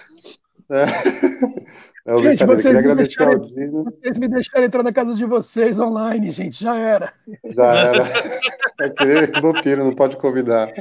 É. 0.71 0.85
É, 2.03 2.17
gente, 2.17 2.45
vocês 2.45 2.83
me, 2.83 2.95
deixaram, 2.95 3.39
vocês 3.39 4.17
me 4.17 4.27
deixaram 4.27 4.65
entrar 4.65 4.81
na 4.81 4.91
casa 4.91 5.13
de 5.13 5.23
vocês 5.23 5.79
online, 5.79 6.31
gente, 6.31 6.63
já 6.63 6.75
era. 6.75 7.13
Já 7.45 7.75
era. 7.75 8.03
É 8.79 8.89
que 9.27 9.39
vampiro, 9.39 9.83
não 9.83 9.93
pode 9.93 10.17
convidar. 10.17 10.73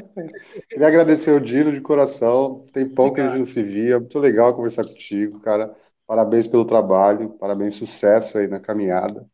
Queria 0.71 0.89
agradecer 0.89 1.31
o 1.33 1.41
Dino 1.41 1.73
de 1.73 1.81
coração. 1.83 2.65
Tem 2.73 2.89
pão 2.89 3.13
que 3.13 3.21
a 3.21 3.29
gente 3.29 3.39
não 3.39 3.45
se 3.45 3.63
via. 3.63 4.01
Muito 4.01 4.19
legal 4.19 4.55
conversar 4.55 4.85
contigo, 4.85 5.41
cara. 5.41 5.75
Parabéns 6.07 6.47
pelo 6.47 6.65
trabalho, 6.65 7.37
parabéns, 7.39 7.75
sucesso 7.75 8.39
aí 8.39 8.49
na 8.49 8.59
caminhada. 8.59 9.27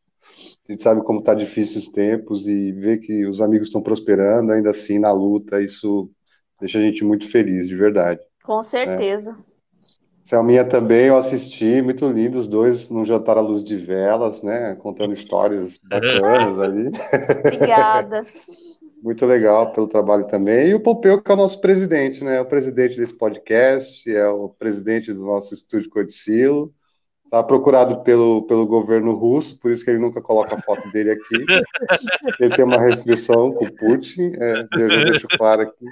A 0.69 0.73
gente 0.73 0.83
sabe 0.83 1.03
como 1.03 1.23
tá 1.23 1.35
difícil 1.35 1.79
os 1.79 1.89
tempos 1.89 2.49
e 2.49 2.73
ver 2.73 2.99
que 2.99 3.25
os 3.27 3.41
amigos 3.41 3.69
estão 3.69 3.81
prosperando, 3.81 4.51
ainda 4.51 4.71
assim, 4.71 4.99
na 4.99 5.13
luta, 5.13 5.63
isso 5.63 6.11
deixa 6.61 6.79
a 6.79 6.83
gente 6.83 7.05
muito 7.05 7.31
feliz, 7.31 7.69
de 7.69 7.77
verdade. 7.77 8.21
Com 8.45 8.61
certeza. 8.61 9.33
Né? 9.33 9.39
Selminha 10.27 10.65
também 10.65 11.07
eu 11.07 11.17
assisti, 11.17 11.81
muito 11.81 12.05
lindo, 12.09 12.41
os 12.41 12.49
dois 12.49 12.91
num 12.91 13.07
jantar 13.07 13.39
à 13.39 13.41
luz 13.41 13.63
de 13.63 13.77
velas, 13.77 14.43
né? 14.43 14.75
Contando 14.75 15.15
histórias 15.15 15.79
bacanas 15.89 16.61
ali. 16.61 16.91
Obrigada. 17.39 18.27
muito 19.01 19.25
legal 19.25 19.73
pelo 19.73 19.87
trabalho 19.87 20.27
também. 20.27 20.71
E 20.71 20.75
o 20.75 20.81
Pompeu, 20.81 21.23
que 21.23 21.31
é 21.31 21.35
o 21.35 21.37
nosso 21.39 21.61
presidente, 21.61 22.25
né? 22.25 22.39
É 22.39 22.41
o 22.41 22.45
presidente 22.45 22.97
desse 22.97 23.17
podcast, 23.17 24.11
é 24.11 24.29
o 24.29 24.49
presidente 24.49 25.13
do 25.13 25.25
nosso 25.25 25.55
estúdio 25.55 25.91
Codicilo. 25.91 26.75
Está 27.25 27.41
procurado 27.45 28.03
pelo, 28.03 28.43
pelo 28.49 28.67
governo 28.67 29.15
russo, 29.15 29.61
por 29.61 29.71
isso 29.71 29.85
que 29.85 29.91
ele 29.91 30.01
nunca 30.01 30.21
coloca 30.21 30.57
a 30.57 30.63
foto 30.63 30.91
dele 30.91 31.13
aqui. 31.13 31.37
Ele 32.41 32.55
tem 32.55 32.65
uma 32.65 32.81
restrição 32.81 33.53
com 33.53 33.65
o 33.65 33.73
Putin, 33.73 34.33
é, 34.41 34.67
eu 34.73 35.05
deixo 35.05 35.27
claro 35.37 35.63
aqui. 35.63 35.87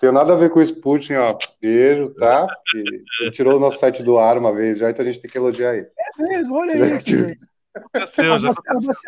Tem 0.00 0.10
nada 0.10 0.32
a 0.32 0.36
ver 0.36 0.48
com 0.48 0.60
o 0.60 0.80
Putin, 0.80 1.14
ó. 1.14 1.36
Beijo, 1.60 2.14
tá? 2.14 2.46
ele 2.74 3.30
tirou 3.30 3.58
o 3.58 3.60
nosso 3.60 3.78
site 3.78 4.02
do 4.02 4.18
ar 4.18 4.38
uma 4.38 4.50
vez 4.50 4.78
já, 4.78 4.88
então 4.88 5.02
a 5.02 5.06
gente 5.06 5.20
tem 5.20 5.30
que 5.30 5.36
elogiar 5.36 5.74
ele. 5.76 5.88
É 6.18 6.22
mesmo, 6.22 6.56
olha 6.56 6.96
isso. 6.96 7.16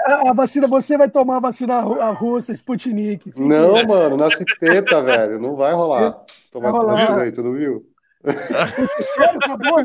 A, 0.07 0.31
a, 0.31 0.33
vacina, 0.33 0.69
você 0.69 0.97
vai 0.97 1.11
tomar 1.11 1.39
a 1.39 1.41
vacina 1.41 1.79
a 1.79 2.11
russa, 2.11 2.53
Sputnik. 2.53 3.33
Não, 3.37 3.85
mano, 3.85 4.17
nasce 4.17 4.45
teta, 4.61 5.03
velho. 5.03 5.41
Não 5.41 5.57
vai 5.57 5.73
rolar. 5.73 6.25
Tomar 6.53 6.69
essa 6.69 6.85
vacina 6.85 7.23
aí, 7.23 7.33
tu 7.33 7.43
não 7.43 7.55
viu? 7.55 7.83
Sério, 8.25 9.41
acabou? 9.43 9.81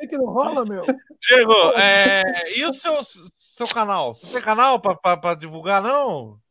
É 0.00 0.06
que 0.08 0.18
não 0.18 0.32
rola, 0.32 0.64
meu. 0.64 0.84
Diego, 0.84 1.52
é, 1.76 2.58
e 2.58 2.64
o 2.64 2.72
seu, 2.72 2.94
seu 3.38 3.68
canal? 3.68 4.16
Você 4.16 4.32
tem 4.32 4.42
canal 4.42 4.80
para 4.80 5.34
divulgar, 5.34 5.80
não? 5.80 6.41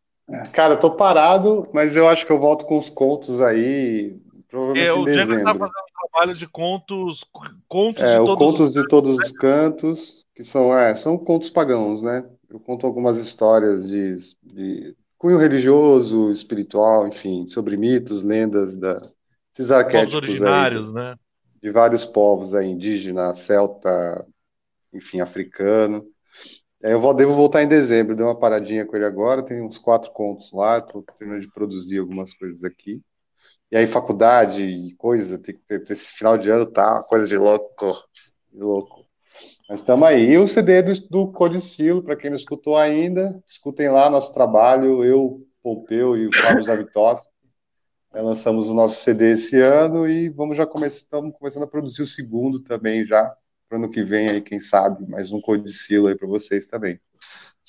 Cara, 0.53 0.75
eu 0.75 0.79
tô 0.79 0.91
parado, 0.91 1.67
mas 1.73 1.95
eu 1.95 2.07
acho 2.07 2.25
que 2.25 2.31
eu 2.31 2.39
volto 2.39 2.65
com 2.65 2.77
os 2.77 2.89
contos 2.89 3.41
aí, 3.41 4.17
provavelmente 4.49 4.89
é, 4.89 4.95
em 4.95 5.03
dezembro. 5.03 5.33
O 5.33 5.35
Diego 5.35 5.43
tá 5.43 5.53
fazendo 5.53 5.65
um 5.65 6.09
trabalho 6.09 6.37
de 6.37 6.47
contos, 6.47 7.23
contos 7.67 8.01
é, 8.01 8.19
de 8.19 8.25
todos 8.25 8.37
contos 8.37 8.67
os... 8.67 8.73
de 8.73 8.87
todos 8.87 9.17
os 9.17 9.31
cantos, 9.31 10.25
que 10.35 10.43
são, 10.43 10.77
é, 10.77 10.95
são 10.95 11.17
contos 11.17 11.49
pagãos, 11.49 12.01
né? 12.01 12.23
Eu 12.49 12.59
conto 12.59 12.85
algumas 12.85 13.17
histórias 13.17 13.87
de, 13.87 14.17
de 14.43 14.95
cunho 15.17 15.37
religioso, 15.37 16.31
espiritual, 16.31 17.07
enfim, 17.07 17.47
sobre 17.47 17.77
mitos, 17.77 18.23
lendas, 18.23 18.75
da, 18.75 19.01
esses 19.53 19.71
arquétipos 19.71 20.15
originários, 20.15 20.87
aí, 20.87 20.93
né? 20.93 21.15
De 21.61 21.69
vários 21.69 22.05
povos 22.05 22.55
aí, 22.55 22.67
indígena, 22.67 23.33
celta, 23.35 24.25
enfim, 24.93 25.19
africano. 25.21 26.05
É, 26.83 26.93
eu 26.93 26.99
vou, 26.99 27.13
devo 27.13 27.35
voltar 27.35 27.61
em 27.61 27.67
dezembro, 27.67 28.15
dei 28.15 28.25
uma 28.25 28.37
paradinha 28.37 28.85
com 28.85 28.95
ele 28.95 29.05
agora, 29.05 29.43
tem 29.43 29.61
uns 29.61 29.77
quatro 29.77 30.11
contos 30.11 30.51
lá, 30.51 30.79
estou 30.79 31.03
terminando 31.03 31.41
de 31.41 31.51
produzir 31.51 31.99
algumas 31.99 32.33
coisas 32.33 32.63
aqui. 32.63 33.01
E 33.71 33.77
aí, 33.77 33.87
faculdade 33.87 34.61
e 34.63 34.93
coisa, 34.95 35.37
tem 35.37 35.55
que 35.55 35.61
ter, 35.61 35.83
esse 35.91 36.13
final 36.13 36.37
de 36.37 36.49
ano 36.49 36.65
tá 36.65 37.03
coisa 37.03 37.27
de 37.27 37.37
louco, 37.37 37.93
de 38.51 38.59
louco. 38.59 39.05
Mas 39.69 39.79
estamos 39.79 40.07
aí. 40.07 40.31
E 40.31 40.37
o 40.37 40.47
CD 40.47 40.81
do, 40.81 40.93
do 41.07 41.31
Codicilo, 41.31 42.03
para 42.03 42.15
quem 42.15 42.29
não 42.31 42.37
escutou 42.37 42.75
ainda, 42.77 43.41
escutem 43.47 43.89
lá 43.89 44.09
nosso 44.09 44.33
trabalho, 44.33 45.03
eu, 45.03 45.45
Pompeu 45.63 46.17
e 46.17 46.27
o 46.27 46.35
Fábio 46.35 46.63
Zavitossi. 46.63 47.29
lançamos 48.13 48.67
o 48.67 48.73
nosso 48.73 49.01
CD 49.03 49.31
esse 49.31 49.59
ano 49.61 50.07
e 50.07 50.29
vamos 50.29 50.57
já 50.57 50.65
começar, 50.65 50.97
estamos 50.97 51.33
começando 51.37 51.63
a 51.63 51.67
produzir 51.67 52.01
o 52.01 52.07
segundo 52.07 52.59
também 52.59 53.05
já 53.05 53.33
para 53.71 53.77
ano 53.77 53.89
que 53.89 54.03
vem 54.03 54.29
aí, 54.29 54.41
quem 54.41 54.59
sabe, 54.59 55.09
mais 55.09 55.31
um 55.31 55.39
codicilo 55.39 56.07
aí 56.07 56.15
para 56.17 56.27
vocês 56.27 56.67
também. 56.67 56.99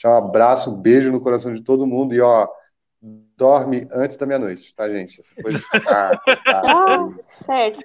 Um 0.04 0.08
abraço, 0.08 0.72
um 0.72 0.76
beijo 0.76 1.12
no 1.12 1.20
coração 1.20 1.54
de 1.54 1.62
todo 1.62 1.86
mundo 1.86 2.12
e 2.12 2.20
ó, 2.20 2.48
dorme 3.42 3.88
antes 3.92 4.16
da 4.16 4.24
meia-noite, 4.24 4.72
tá, 4.72 4.88
gente? 4.88 5.18
Essa 5.18 5.34
coisa 5.42 5.58
de 5.58 5.64
ficar. 5.64 6.12
ah, 6.46 7.08
certo. 7.24 7.82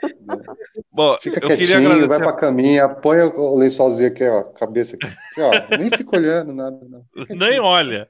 Bom, 0.91 1.17
Fica 1.19 1.41
quietinho, 1.41 1.77
agradecer... 1.77 2.07
vai 2.07 2.19
pra 2.19 2.34
caminha, 2.34 2.88
põe 2.88 3.17
o 3.21 3.57
lençolzinho 3.57 4.07
aqui, 4.09 4.23
ó, 4.23 4.43
cabeça 4.43 4.95
aqui. 4.95 5.07
aqui 5.07 5.41
ó, 5.41 5.77
nem 5.77 5.89
fica 5.89 6.15
olhando 6.15 6.53
nada, 6.53 6.77
não. 6.88 7.03
Nem 7.29 7.59
olha, 7.59 8.07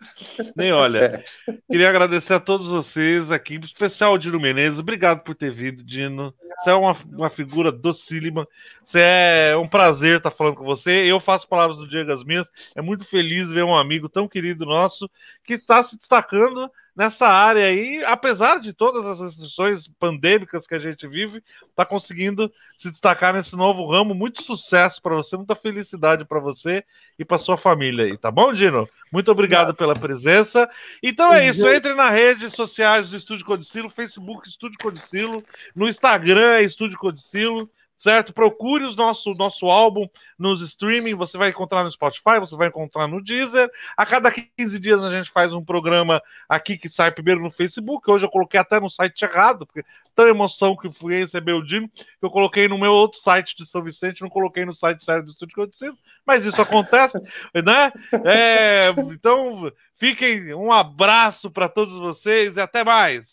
nem 0.57 0.73
olha. 0.73 1.23
É. 1.47 1.53
Queria 1.71 1.89
agradecer 1.89 2.33
a 2.33 2.39
todos 2.39 2.67
vocês 2.67 3.31
aqui, 3.31 3.55
em 3.55 3.61
especial 3.61 4.15
o 4.15 4.17
Dino 4.17 4.41
Menezes. 4.41 4.79
Obrigado 4.79 5.23
por 5.23 5.33
ter 5.33 5.51
vindo, 5.51 5.81
Dino. 5.85 6.33
Você 6.59 6.71
é 6.71 6.73
uma, 6.73 6.97
uma 7.13 7.29
figura 7.29 7.71
docílima. 7.71 8.45
Você 8.85 8.99
é 8.99 9.55
um 9.55 9.69
prazer 9.69 10.17
estar 10.17 10.31
falando 10.31 10.55
com 10.55 10.65
você. 10.65 10.91
Eu 11.05 11.21
faço 11.21 11.47
palavras 11.47 11.77
do 11.77 11.87
Diego 11.87 12.11
as 12.11 12.25
minhas. 12.25 12.45
É 12.75 12.81
muito 12.81 13.05
feliz 13.05 13.47
ver 13.49 13.63
um 13.63 13.75
amigo 13.75 14.09
tão 14.09 14.27
querido 14.27 14.65
nosso 14.65 15.09
que 15.45 15.53
está 15.53 15.81
se 15.81 15.97
destacando 15.97 16.69
nessa 16.97 17.27
área 17.27 17.63
aí, 17.67 18.03
apesar 18.05 18.59
de 18.59 18.73
todas 18.73 19.05
as 19.05 19.19
restrições 19.19 19.87
pandêmicas 19.99 20.65
que 20.65 20.73
a 20.73 20.79
gente 20.79 21.07
vive, 21.07 21.43
está 21.69 21.85
conseguindo 21.85 22.51
se 22.75 22.89
destacar 22.89 23.35
nesse 23.35 23.55
novo 23.55 23.85
ramo. 23.85 24.15
Muito 24.15 24.41
sucesso 24.41 24.99
para 24.99 25.13
você, 25.13 25.37
muita 25.37 25.55
felicidade 25.55 26.25
para 26.25 26.39
você 26.39 26.83
e 27.19 27.23
para 27.23 27.37
sua 27.37 27.55
família 27.55 28.05
aí, 28.05 28.17
tá 28.17 28.31
bom, 28.31 28.51
Dino? 28.51 28.87
Muito 29.13 29.31
obrigado 29.31 29.75
pela 29.75 29.93
presença. 29.93 30.67
Então 31.03 31.31
é 31.31 31.47
isso, 31.47 31.67
entre 31.69 31.93
nas 31.93 32.11
redes 32.11 32.53
sociais 32.53 33.11
do 33.11 33.17
Estúdio 33.17 33.45
Codicilo, 33.45 33.91
Facebook 33.91 34.49
Estúdio 34.49 34.79
Codicilo, 34.81 35.43
no 35.75 35.87
Instagram 35.87 36.55
é 36.55 36.63
Estúdio 36.63 36.97
Codicilo 36.97 37.69
certo? 37.97 38.31
Procure 38.31 38.85
o 38.85 38.95
nosso, 38.95 39.31
nosso 39.31 39.65
álbum 39.67 40.07
nos 40.37 40.61
streaming, 40.61 41.15
você 41.15 41.37
vai 41.37 41.49
encontrar 41.49 41.83
no 41.83 41.91
Spotify, 41.91 42.39
você 42.39 42.55
vai 42.55 42.67
encontrar 42.67 43.07
no 43.07 43.23
Deezer. 43.23 43.69
A 43.95 44.05
cada 44.05 44.31
15 44.31 44.79
dias 44.79 45.01
a 45.01 45.09
gente 45.09 45.31
faz 45.31 45.51
um 45.51 45.65
programa 45.65 46.21
aqui 46.47 46.77
que 46.77 46.89
sai 46.89 47.11
primeiro 47.11 47.41
no 47.41 47.51
Facebook. 47.51 48.09
Hoje 48.09 48.25
eu 48.25 48.29
coloquei 48.29 48.59
até 48.59 48.79
no 48.79 48.89
site 48.89 49.23
errado, 49.23 49.65
porque 49.65 49.83
tanta 50.15 50.29
emoção 50.29 50.75
que 50.75 50.91
fui 50.91 51.17
receber 51.19 51.53
o 51.53 51.63
Dino, 51.63 51.89
que 51.89 52.05
eu 52.21 52.29
coloquei 52.29 52.67
no 52.67 52.77
meu 52.77 52.91
outro 52.91 53.19
site 53.19 53.55
de 53.55 53.65
São 53.65 53.81
Vicente, 53.81 54.21
não 54.21 54.29
coloquei 54.29 54.63
no 54.63 54.75
site 54.75 55.03
sério 55.03 55.23
do 55.23 55.31
Estúdio 55.31 55.55
Conhecido, 55.55 55.97
mas 56.25 56.45
isso 56.45 56.61
acontece, 56.61 57.17
né? 57.65 57.91
É, 58.25 58.93
então, 59.11 59.71
fiquem, 59.95 60.53
um 60.53 60.71
abraço 60.71 61.49
para 61.49 61.67
todos 61.67 61.97
vocês 61.97 62.57
e 62.57 62.61
até 62.61 62.83
mais. 62.83 63.25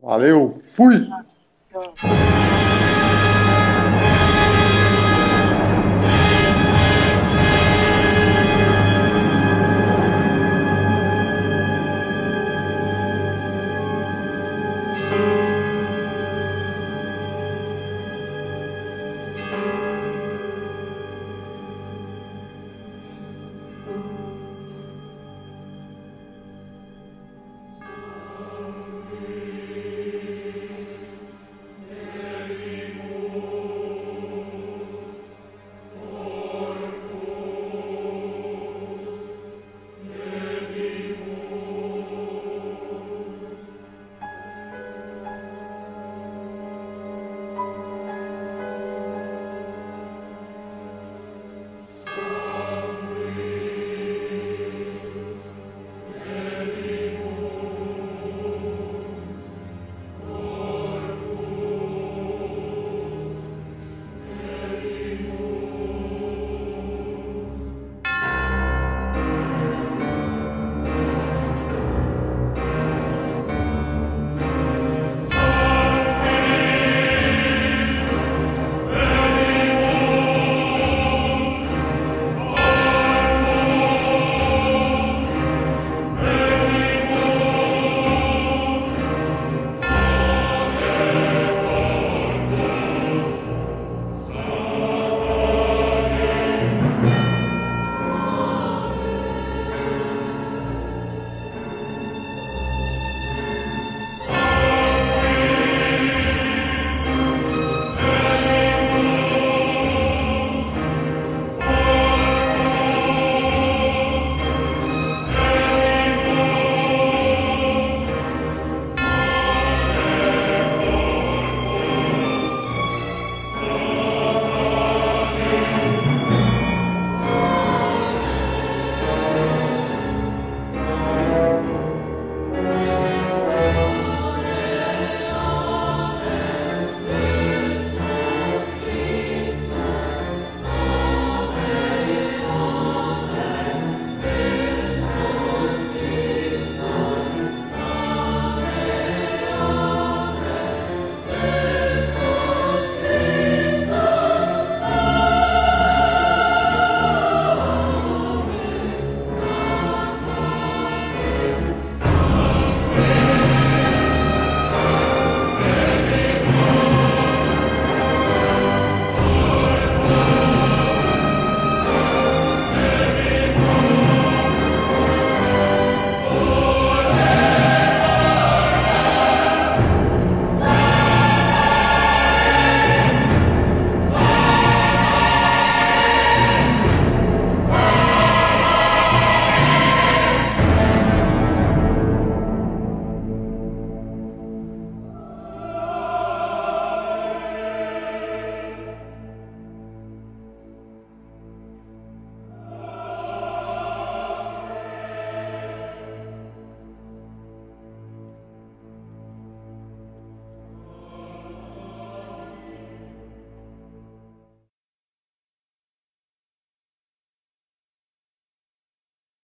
Valeu, 0.00 0.60
fui! 0.74 1.08